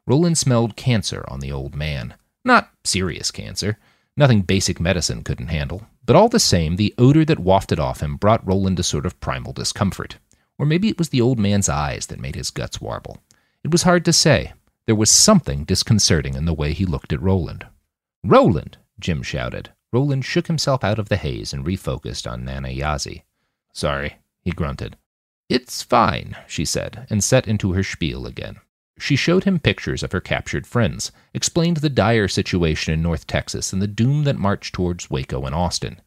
Roland 0.06 0.38
smelled 0.38 0.76
cancer 0.76 1.24
on 1.30 1.40
the 1.40 1.52
old 1.52 1.76
man. 1.76 2.16
Not 2.44 2.70
serious 2.84 3.32
cancer, 3.32 3.78
nothing 4.18 4.42
basic 4.42 4.82
medicine 4.82 5.24
couldn't 5.24 5.48
handle, 5.48 5.88
but 6.06 6.18
all 6.18 6.28
the 6.28 6.40
same, 6.40 6.76
the 6.76 6.94
odor 6.98 7.24
that 7.24 7.40
wafted 7.40 7.80
off 7.80 8.02
him 8.02 8.18
brought 8.18 8.46
Roland 8.46 8.80
a 8.80 8.84
sort 8.84 9.06
of 9.06 9.20
primal 9.22 9.54
discomfort. 9.54 10.18
Or 10.58 10.66
maybe 10.66 10.90
it 10.90 10.98
was 10.98 11.10
the 11.10 11.22
old 11.22 11.40
man's 11.40 11.70
eyes 11.70 12.08
that 12.08 12.20
made 12.20 12.36
his 12.36 12.52
guts 12.52 12.82
warble. 12.82 13.20
It 13.64 13.72
was 13.72 13.84
hard 13.84 14.04
to 14.06 14.14
say. 14.14 14.52
There 14.88 14.96
was 14.96 15.10
something 15.10 15.64
disconcerting 15.64 16.34
in 16.34 16.44
the 16.44 16.54
way 16.54 16.74
he 16.74 16.86
looked 16.86 17.14
at 17.14 17.22
Roland. 17.22 17.66
Roland! 18.24 18.78
Jim 19.00 19.24
shouted. 19.24 19.72
Roland 19.92 20.24
shook 20.24 20.48
himself 20.48 20.84
out 20.84 21.00
of 21.00 21.10
the 21.10 21.18
haze 21.18 21.54
and 21.54 21.66
refocused 21.66 22.30
on 22.30 22.46
Nana 22.46 22.70
Yazi. 22.70 23.24
Sorry, 23.74 24.18
he 24.42 24.52
grunted. 24.52 24.96
It's 25.50 25.82
fine, 25.82 26.38
she 26.48 26.64
said, 26.64 27.08
and 27.10 27.24
set 27.24 27.48
into 27.48 27.74
her 27.74 27.84
spiel 27.84 28.26
again. 28.26 28.58
She 29.00 29.16
showed 29.16 29.46
him 29.46 29.60
pictures 29.60 30.04
of 30.04 30.12
her 30.12 30.22
captured 30.22 30.68
friends, 30.68 31.12
explained 31.34 31.78
the 31.78 31.90
dire 31.90 32.28
situation 32.28 32.94
in 32.94 33.02
North 33.02 33.26
Texas 33.26 33.74
and 33.74 33.82
the 33.82 33.88
doom 33.88 34.24
that 34.26 34.38
marched 34.38 34.76
towards 34.76 35.10
Waco 35.10 35.46
and 35.46 35.56
Austin. 35.56 36.00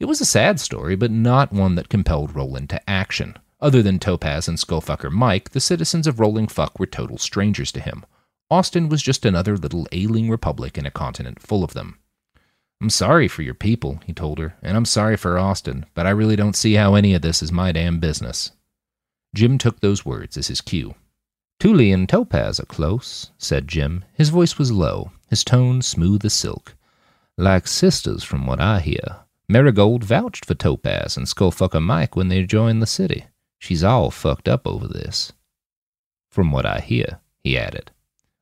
It 0.00 0.06
was 0.06 0.20
a 0.20 0.26
sad 0.26 0.58
story, 0.58 0.96
but 0.96 1.12
not 1.12 1.52
one 1.52 1.76
that 1.76 1.88
compelled 1.88 2.34
Roland 2.34 2.68
to 2.70 2.90
action. 2.90 3.36
Other 3.60 3.80
than 3.80 4.00
Topaz 4.00 4.48
and 4.48 4.58
Skullfucker 4.58 5.12
Mike, 5.12 5.50
the 5.50 5.60
citizens 5.60 6.08
of 6.08 6.18
Rolling 6.18 6.48
Fuck 6.48 6.80
were 6.80 6.86
total 6.86 7.16
strangers 7.16 7.70
to 7.72 7.80
him. 7.80 8.04
Austin 8.52 8.90
was 8.90 9.00
just 9.00 9.24
another 9.24 9.56
little 9.56 9.88
ailing 9.92 10.28
republic 10.28 10.76
in 10.76 10.84
a 10.84 10.90
continent 10.90 11.40
full 11.40 11.64
of 11.64 11.72
them. 11.72 11.98
I'm 12.82 12.90
sorry 12.90 13.26
for 13.26 13.40
your 13.40 13.54
people, 13.54 14.00
he 14.04 14.12
told 14.12 14.38
her, 14.38 14.56
and 14.60 14.76
I'm 14.76 14.84
sorry 14.84 15.16
for 15.16 15.38
Austin, 15.38 15.86
but 15.94 16.06
I 16.06 16.10
really 16.10 16.36
don't 16.36 16.54
see 16.54 16.74
how 16.74 16.94
any 16.94 17.14
of 17.14 17.22
this 17.22 17.42
is 17.42 17.50
my 17.50 17.72
damn 17.72 17.98
business. 17.98 18.50
Jim 19.34 19.56
took 19.56 19.80
those 19.80 20.04
words 20.04 20.36
as 20.36 20.48
his 20.48 20.60
cue. 20.60 20.94
Tule 21.60 21.94
and 21.94 22.06
Topaz 22.06 22.60
are 22.60 22.66
close, 22.66 23.30
said 23.38 23.68
Jim. 23.68 24.04
His 24.12 24.28
voice 24.28 24.58
was 24.58 24.70
low, 24.70 25.12
his 25.30 25.44
tone 25.44 25.80
smooth 25.80 26.22
as 26.22 26.34
silk. 26.34 26.74
Like 27.38 27.66
sisters, 27.66 28.22
from 28.22 28.46
what 28.46 28.60
I 28.60 28.80
hear. 28.80 29.20
Marigold 29.48 30.04
vouched 30.04 30.44
for 30.44 30.52
Topaz 30.52 31.16
and 31.16 31.26
Skullfucker 31.26 31.82
Mike 31.82 32.16
when 32.16 32.28
they 32.28 32.42
joined 32.42 32.82
the 32.82 32.86
city. 32.86 33.24
She's 33.58 33.82
all 33.82 34.10
fucked 34.10 34.46
up 34.46 34.66
over 34.66 34.86
this. 34.86 35.32
From 36.30 36.52
what 36.52 36.66
I 36.66 36.80
hear, 36.80 37.20
he 37.42 37.56
added. 37.56 37.90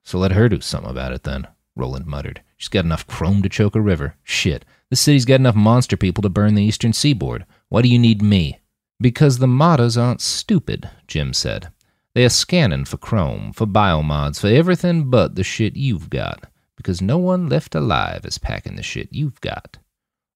So 0.02 0.18
let 0.18 0.32
her 0.32 0.48
do 0.48 0.60
something 0.60 0.90
about 0.90 1.12
it 1.12 1.22
then, 1.22 1.46
Roland 1.76 2.06
muttered. 2.06 2.42
She's 2.56 2.68
got 2.68 2.84
enough 2.84 3.06
chrome 3.06 3.42
to 3.42 3.48
choke 3.48 3.74
a 3.74 3.80
river. 3.80 4.16
Shit, 4.22 4.64
the 4.90 4.96
city's 4.96 5.24
got 5.24 5.40
enough 5.40 5.54
monster 5.54 5.96
people 5.96 6.22
to 6.22 6.28
burn 6.28 6.54
the 6.54 6.64
eastern 6.64 6.92
seaboard. 6.92 7.46
Why 7.68 7.82
do 7.82 7.88
you 7.88 7.98
need 7.98 8.22
me? 8.22 8.60
Because 9.00 9.38
the 9.38 9.46
modders 9.46 10.00
aren't 10.00 10.20
stupid, 10.20 10.90
Jim 11.06 11.32
said. 11.32 11.70
They're 12.14 12.28
scanning 12.28 12.84
for 12.84 12.96
chrome, 12.96 13.52
for 13.52 13.66
biomods, 13.66 14.40
for 14.40 14.48
everything 14.48 15.10
but 15.10 15.36
the 15.36 15.44
shit 15.44 15.76
you've 15.76 16.10
got, 16.10 16.44
because 16.76 17.00
no 17.00 17.18
one 17.18 17.48
left 17.48 17.74
alive 17.74 18.24
is 18.24 18.36
packing 18.36 18.76
the 18.76 18.82
shit 18.82 19.08
you've 19.12 19.40
got. 19.40 19.78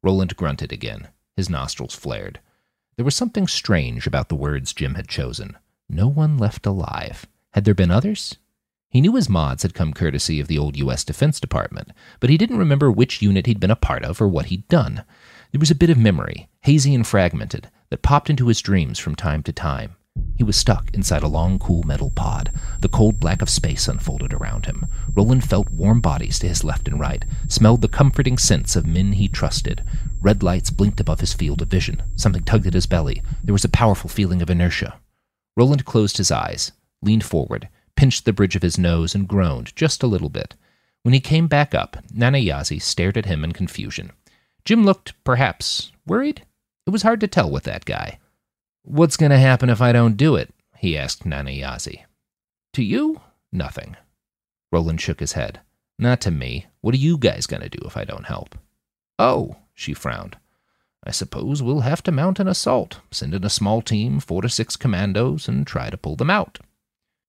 Roland 0.03 0.37
grunted 0.37 0.73
again. 0.73 1.09
His 1.37 1.51
nostrils 1.51 1.95
flared. 1.95 2.39
There 2.97 3.05
was 3.05 3.17
something 3.17 3.49
strange 3.49 4.07
about 4.07 4.29
the 4.29 4.37
words 4.37 4.73
Jim 4.73 4.95
had 4.95 5.09
chosen. 5.09 5.57
No 5.89 6.07
one 6.07 6.39
left 6.39 6.65
alive. 6.65 7.27
Had 7.53 7.65
there 7.65 7.75
been 7.75 7.91
others? 7.91 8.37
He 8.95 9.01
knew 9.01 9.17
his 9.17 9.29
mods 9.29 9.65
had 9.65 9.75
come 9.75 9.93
courtesy 9.93 10.39
of 10.39 10.47
the 10.47 10.57
old 10.57 10.77
U.S. 10.77 11.03
Defense 11.03 11.41
Department, 11.41 11.91
but 12.21 12.31
he 12.31 12.39
didn't 12.39 12.59
remember 12.59 12.93
which 12.93 13.21
unit 13.21 13.47
he'd 13.47 13.59
been 13.59 13.73
a 13.73 13.75
part 13.75 14.05
of 14.05 14.23
or 14.23 14.29
what 14.29 14.47
he'd 14.47 14.69
done. 14.69 15.03
There 15.51 15.59
was 15.59 15.73
a 15.73 15.75
bit 15.75 15.91
of 15.91 15.99
memory, 15.99 16.49
hazy 16.61 16.95
and 16.95 17.05
fragmented, 17.05 17.73
that 17.91 18.03
popped 18.03 18.31
into 18.31 18.47
his 18.47 18.61
dreams 18.61 19.01
from 19.01 19.17
time 19.17 19.43
to 19.43 19.53
time. 19.53 19.97
He 20.37 20.45
was 20.45 20.55
stuck 20.55 20.95
inside 20.95 21.25
a 21.25 21.29
long, 21.29 21.59
cool 21.59 21.83
metal 21.83 22.13
pod. 22.13 22.53
The 22.83 22.89
cold 22.89 23.19
black 23.19 23.43
of 23.43 23.51
space 23.51 23.89
unfolded 23.89 24.33
around 24.33 24.67
him. 24.67 24.87
Roland 25.13 25.43
felt 25.43 25.71
warm 25.71 26.01
bodies 26.01 26.39
to 26.39 26.49
his 26.49 26.63
left 26.63 26.87
and 26.87 27.01
right, 27.01 27.25
smelled 27.49 27.83
the 27.83 27.89
comforting 27.89 28.39
scents 28.39 28.77
of 28.77 28.87
men 28.87 29.15
he 29.15 29.27
trusted. 29.27 29.83
Red 30.21 30.45
lights 30.45 30.71
blinked 30.71 31.01
above 31.01 31.19
his 31.19 31.35
field 31.35 31.61
of 31.63 31.67
vision. 31.67 32.01
Something 32.15 32.45
tugged 32.45 32.69
at 32.69 32.75
his 32.75 32.87
belly. 32.87 33.25
There 33.43 33.55
was 33.55 33.65
a 33.65 33.69
powerful 33.69 34.09
feeling 34.09 34.41
of 34.41 34.51
inertia. 34.51 35.01
Roland 35.57 35.85
closed 35.85 36.19
his 36.19 36.31
eyes, 36.31 36.71
leaned 37.03 37.25
forward, 37.25 37.69
pinched 37.97 38.25
the 38.25 38.33
bridge 38.33 38.57
of 38.57 38.63
his 38.63 38.79
nose, 38.79 39.15
and 39.15 39.29
groaned 39.29 39.75
just 39.77 40.03
a 40.03 40.07
little 40.07 40.29
bit. 40.29 40.55
When 41.03 41.15
he 41.15 41.21
came 41.21 41.47
back 41.47 41.75
up, 41.75 41.99
Nana 42.13 42.39
Yazi 42.39 42.81
stared 42.81 43.17
at 43.17 43.27
him 43.27 43.45
in 43.45 43.53
confusion. 43.53 44.13
Jim 44.65 44.85
looked, 44.85 45.13
perhaps, 45.25 45.93
worried. 46.07 46.45
It 46.87 46.91
was 46.91 47.03
hard 47.03 47.21
to 47.21 47.29
tell 47.29 47.51
with 47.51 47.65
that 47.65 47.85
guy. 47.85 48.19
What's 48.83 49.17
going 49.17 49.31
to 49.31 49.39
happen 49.39 49.71
if 49.71 49.81
I 49.81 49.93
don't 49.93 50.17
do 50.17 50.37
it? 50.37 50.53
he 50.77 50.97
asked 50.97 51.27
Nana 51.27 51.51
Yazi. 51.51 52.05
To 52.75 52.83
you? 52.83 53.21
Nothing. 53.53 53.97
Roland 54.73 55.01
shook 55.01 55.21
his 55.21 55.33
head. 55.33 55.61
Not 55.99 56.21
to 56.23 56.31
me. 56.31 56.67
What 56.81 56.95
are 56.95 56.99
you 56.99 57.17
guys 57.17 57.47
going 57.47 57.63
to 57.63 57.69
do 57.69 57.87
if 57.87 57.97
I 57.97 58.05
don't 58.05 58.27
help? 58.27 58.59
Oh, 59.19 59.57
she 59.75 59.95
frowned. 59.95 60.37
I 61.07 61.11
suppose 61.11 61.63
we'll 61.63 61.81
have 61.81 62.03
to 62.05 62.13
mount 62.13 62.41
an 62.41 62.49
assault, 62.49 63.01
send 63.11 63.35
in 63.35 63.45
a 63.45 63.51
small 63.51 63.83
team, 63.83 64.21
four 64.21 64.43
to 64.43 64.49
six 64.49 64.75
commandos, 64.77 65.49
and 65.49 65.67
try 65.67 65.91
to 65.91 65.97
pull 65.97 66.17
them 66.17 66.31
out. 66.31 66.59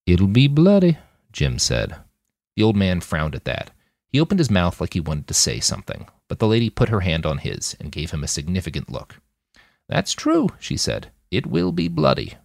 It'll 0.06 0.28
be 0.28 0.48
bloody, 0.48 0.98
Jim 1.32 1.58
said. 1.58 1.96
The 2.56 2.64
old 2.64 2.76
man 2.76 3.02
frowned 3.02 3.36
at 3.36 3.46
that. 3.46 3.72
He 4.08 4.20
opened 4.20 4.40
his 4.40 4.52
mouth 4.52 4.80
like 4.80 4.94
he 4.94 5.00
wanted 5.00 5.28
to 5.28 5.34
say 5.34 5.60
something, 5.60 6.08
but 6.28 6.40
the 6.40 6.48
lady 6.48 6.70
put 6.70 6.90
her 6.90 7.02
hand 7.02 7.26
on 7.26 7.40
his 7.40 7.76
and 7.80 7.92
gave 7.92 8.12
him 8.12 8.24
a 8.24 8.28
significant 8.28 8.92
look. 8.92 9.20
That's 9.90 10.14
true, 10.14 10.50
she 10.60 10.78
said. 10.78 11.12
It 11.32 11.48
will 11.48 11.72
be 11.72 11.88
bloody. 11.88 12.36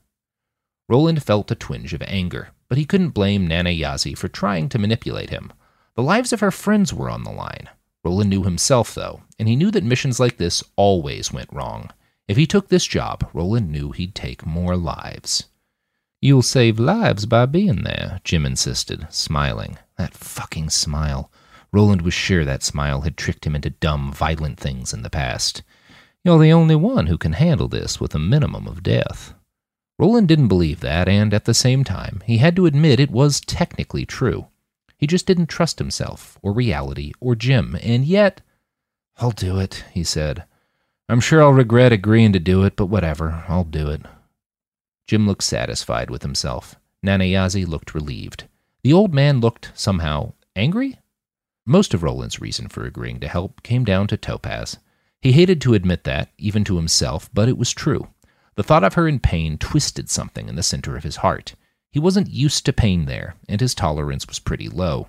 Roland 0.89 1.23
felt 1.23 1.51
a 1.51 1.55
twinge 1.55 1.95
of 1.95 2.03
anger, 2.03 2.49
but 2.69 2.79
he 2.79 2.85
couldn't 2.85 3.11
blame 3.11 3.47
Nana 3.47 3.71
Yazi 3.71 4.17
for 4.17 4.29
trying 4.29 4.69
to 4.71 4.79
manipulate 4.79 5.31
him. 5.31 5.53
The 5.95 6.03
lives 6.03 6.33
of 6.33 6.41
her 6.41 6.51
friends 6.51 6.93
were 6.93 7.11
on 7.11 7.25
the 7.25 7.31
line. 7.31 7.69
Roland 8.03 8.31
knew 8.31 8.43
himself, 8.43 8.95
though, 8.95 9.23
and 9.39 9.49
he 9.49 9.55
knew 9.55 9.71
that 9.71 9.85
missions 9.85 10.19
like 10.19 10.39
this 10.39 10.65
always 10.77 11.33
went 11.33 11.53
wrong. 11.53 11.91
If 12.27 12.37
he 12.37 12.47
took 12.47 12.69
this 12.69 12.87
job, 12.87 13.29
Roland 13.35 13.71
knew 13.71 13.91
he'd 13.91 14.15
take 14.15 14.47
more 14.47 14.77
lives. 14.77 15.45
You'll 16.23 16.43
save 16.43 16.79
lives 16.79 17.25
by 17.25 17.47
being 17.47 17.83
there, 17.83 18.21
Jim 18.25 18.45
insisted, 18.45 19.07
smiling. 19.09 19.79
That 19.97 20.13
fucking 20.13 20.69
smile. 20.69 21.33
Roland 21.73 22.03
was 22.03 22.13
sure 22.13 22.45
that 22.45 22.63
smile 22.63 23.03
had 23.03 23.17
tricked 23.17 23.47
him 23.47 23.57
into 23.57 23.71
dumb, 23.71 24.13
violent 24.13 24.61
things 24.61 24.93
in 24.93 25.01
the 25.03 25.09
past. 25.09 25.63
You're 26.23 26.39
the 26.39 26.53
only 26.53 26.77
one 26.77 27.07
who 27.07 27.17
can 27.17 27.33
handle 27.33 27.69
this 27.69 27.99
with 27.99 28.15
a 28.15 28.19
minimum 28.19 28.67
of 28.67 28.83
death. 28.83 29.33
Roland 29.99 30.29
didn't 30.29 30.49
believe 30.49 30.81
that, 30.81 31.09
and 31.09 31.33
at 31.33 31.47
the 31.47 31.55
same 31.55 31.85
time, 31.85 32.23
he 32.27 32.37
had 32.37 32.55
to 32.57 32.67
admit 32.67 33.01
it 33.01 33.11
was 33.11 33.41
technically 33.41 34.05
true. 34.05 34.49
He 34.99 35.07
just 35.07 35.27
didn't 35.27 35.47
trust 35.47 35.79
himself, 35.79 36.39
or 36.43 36.53
reality, 36.53 37.13
or 37.21 37.35
Jim, 37.35 37.79
and 37.83 38.05
yet. 38.05 38.43
I'll 39.17 39.31
do 39.31 39.59
it, 39.59 39.85
he 39.93 40.05
said. 40.05 40.45
I'm 41.09 41.21
sure 41.21 41.43
I'll 41.43 41.55
regret 41.55 41.93
agreeing 41.93 42.35
to 42.35 42.39
do 42.39 42.63
it, 42.65 42.77
but 42.77 42.87
whatever, 42.87 43.45
I'll 43.49 43.65
do 43.65 43.89
it. 43.89 44.03
Jim 45.11 45.27
looked 45.27 45.43
satisfied 45.43 46.09
with 46.09 46.23
himself. 46.23 46.77
Nana 47.03 47.25
Yazi 47.25 47.67
looked 47.67 47.97
relieved. 47.97 48.45
The 48.85 48.93
old 48.93 49.13
man 49.13 49.41
looked, 49.41 49.73
somehow, 49.75 50.35
angry? 50.55 51.01
Most 51.67 51.95
of 51.95 52.05
Roland's 52.05 52.41
reason 52.41 52.69
for 52.69 52.85
agreeing 52.85 53.19
to 53.19 53.27
help 53.27 53.65
came 53.65 53.85
down 53.85 54.07
to 54.07 54.17
Topaz. 54.17 54.77
He 55.21 55.33
hated 55.33 55.61
to 55.63 55.75
admit 55.75 56.05
that, 56.05 56.29
even 56.39 56.63
to 56.63 56.77
himself, 56.77 57.29
but 57.35 57.49
it 57.49 57.59
was 57.59 57.73
true. 57.73 58.07
The 58.55 58.63
thought 58.63 58.85
of 58.85 58.95
her 58.95 59.09
in 59.09 59.19
pain 59.19 59.59
twisted 59.59 60.09
something 60.09 60.49
in 60.49 60.55
the 60.55 60.63
center 60.63 60.97
of 60.97 61.03
his 61.03 61.17
heart. 61.17 61.57
He 61.91 61.99
wasn't 61.99 62.31
used 62.31 62.65
to 62.67 62.73
pain 62.73 63.07
there, 63.07 63.35
and 63.49 63.61
his 63.61 63.75
tolerance 63.75 64.29
was 64.29 64.39
pretty 64.39 64.69
low. 64.69 65.09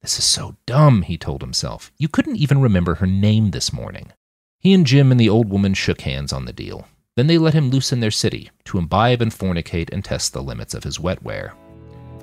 This 0.00 0.18
is 0.18 0.24
so 0.24 0.56
dumb, 0.64 1.02
he 1.02 1.18
told 1.18 1.42
himself. 1.42 1.92
You 1.98 2.08
couldn't 2.08 2.36
even 2.36 2.62
remember 2.62 2.94
her 2.94 3.06
name 3.06 3.50
this 3.50 3.74
morning. 3.74 4.10
He 4.58 4.72
and 4.72 4.86
Jim 4.86 5.10
and 5.10 5.20
the 5.20 5.28
old 5.28 5.50
woman 5.50 5.74
shook 5.74 6.00
hands 6.00 6.32
on 6.32 6.46
the 6.46 6.52
deal. 6.54 6.88
Then 7.18 7.26
they 7.26 7.36
let 7.36 7.52
him 7.52 7.70
loose 7.70 7.90
in 7.92 7.98
their 7.98 8.12
city 8.12 8.48
to 8.66 8.78
imbibe 8.78 9.20
and 9.20 9.32
fornicate 9.32 9.92
and 9.92 10.04
test 10.04 10.32
the 10.32 10.40
limits 10.40 10.72
of 10.72 10.84
his 10.84 10.98
wetware. 10.98 11.52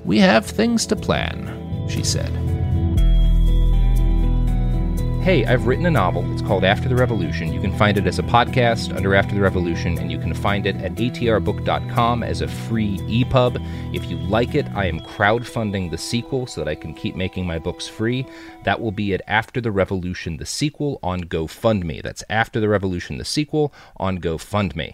We 0.06 0.20
have 0.20 0.46
things 0.46 0.86
to 0.86 0.96
plan, 0.96 1.90
she 1.90 2.02
said 2.02 2.32
hey, 5.26 5.44
I've 5.44 5.66
written 5.66 5.88
a 5.88 5.90
novel. 5.90 6.24
It's 6.32 6.44
called 6.44 6.64
After 6.64 6.88
the 6.88 6.96
Revolution. 6.96 7.52
You 7.52 7.60
can 7.60 7.76
find 7.76 7.98
it 7.98 8.06
as 8.06 8.20
a 8.20 8.24
podcast 8.24 8.96
under 8.96 9.16
After 9.16 9.34
the 9.34 9.42
Revolution, 9.42 9.98
and 9.98 10.12
you 10.12 10.20
can 10.20 10.36
find 10.36 10.68
it 10.68 10.76
at 10.76 10.94
atrbook.com 10.94 12.22
as 12.22 12.42
a 12.42 12.48
free 12.48 13.00
EPUB. 13.00 13.96
If 13.96 14.06
you 14.06 14.18
like 14.18 14.54
it, 14.54 14.68
I 14.76 14.86
am 14.86 15.00
crowdfunding 15.00 15.90
the 15.90 15.98
sequel 15.98 16.46
so 16.46 16.64
that 16.64 16.70
I 16.70 16.76
can 16.76 16.94
keep 16.94 17.16
making 17.16 17.48
my 17.48 17.58
books 17.58 17.88
free. 17.88 18.28
That 18.66 18.80
will 18.80 18.92
be 18.92 19.16
at 19.16 19.22
After 19.26 19.60
the 19.60 19.72
Revolution, 19.72 20.38
the 20.38 20.46
sequel 20.46 21.00
on 21.02 21.24
GoFundMe. 21.24 22.04
That's 22.04 22.24
After 22.30 22.60
the 22.60 22.70
Revolution, 22.70 23.18
the 23.18 23.26
sequel 23.26 23.74
on 23.98 24.20
GoFundMe. 24.20 24.94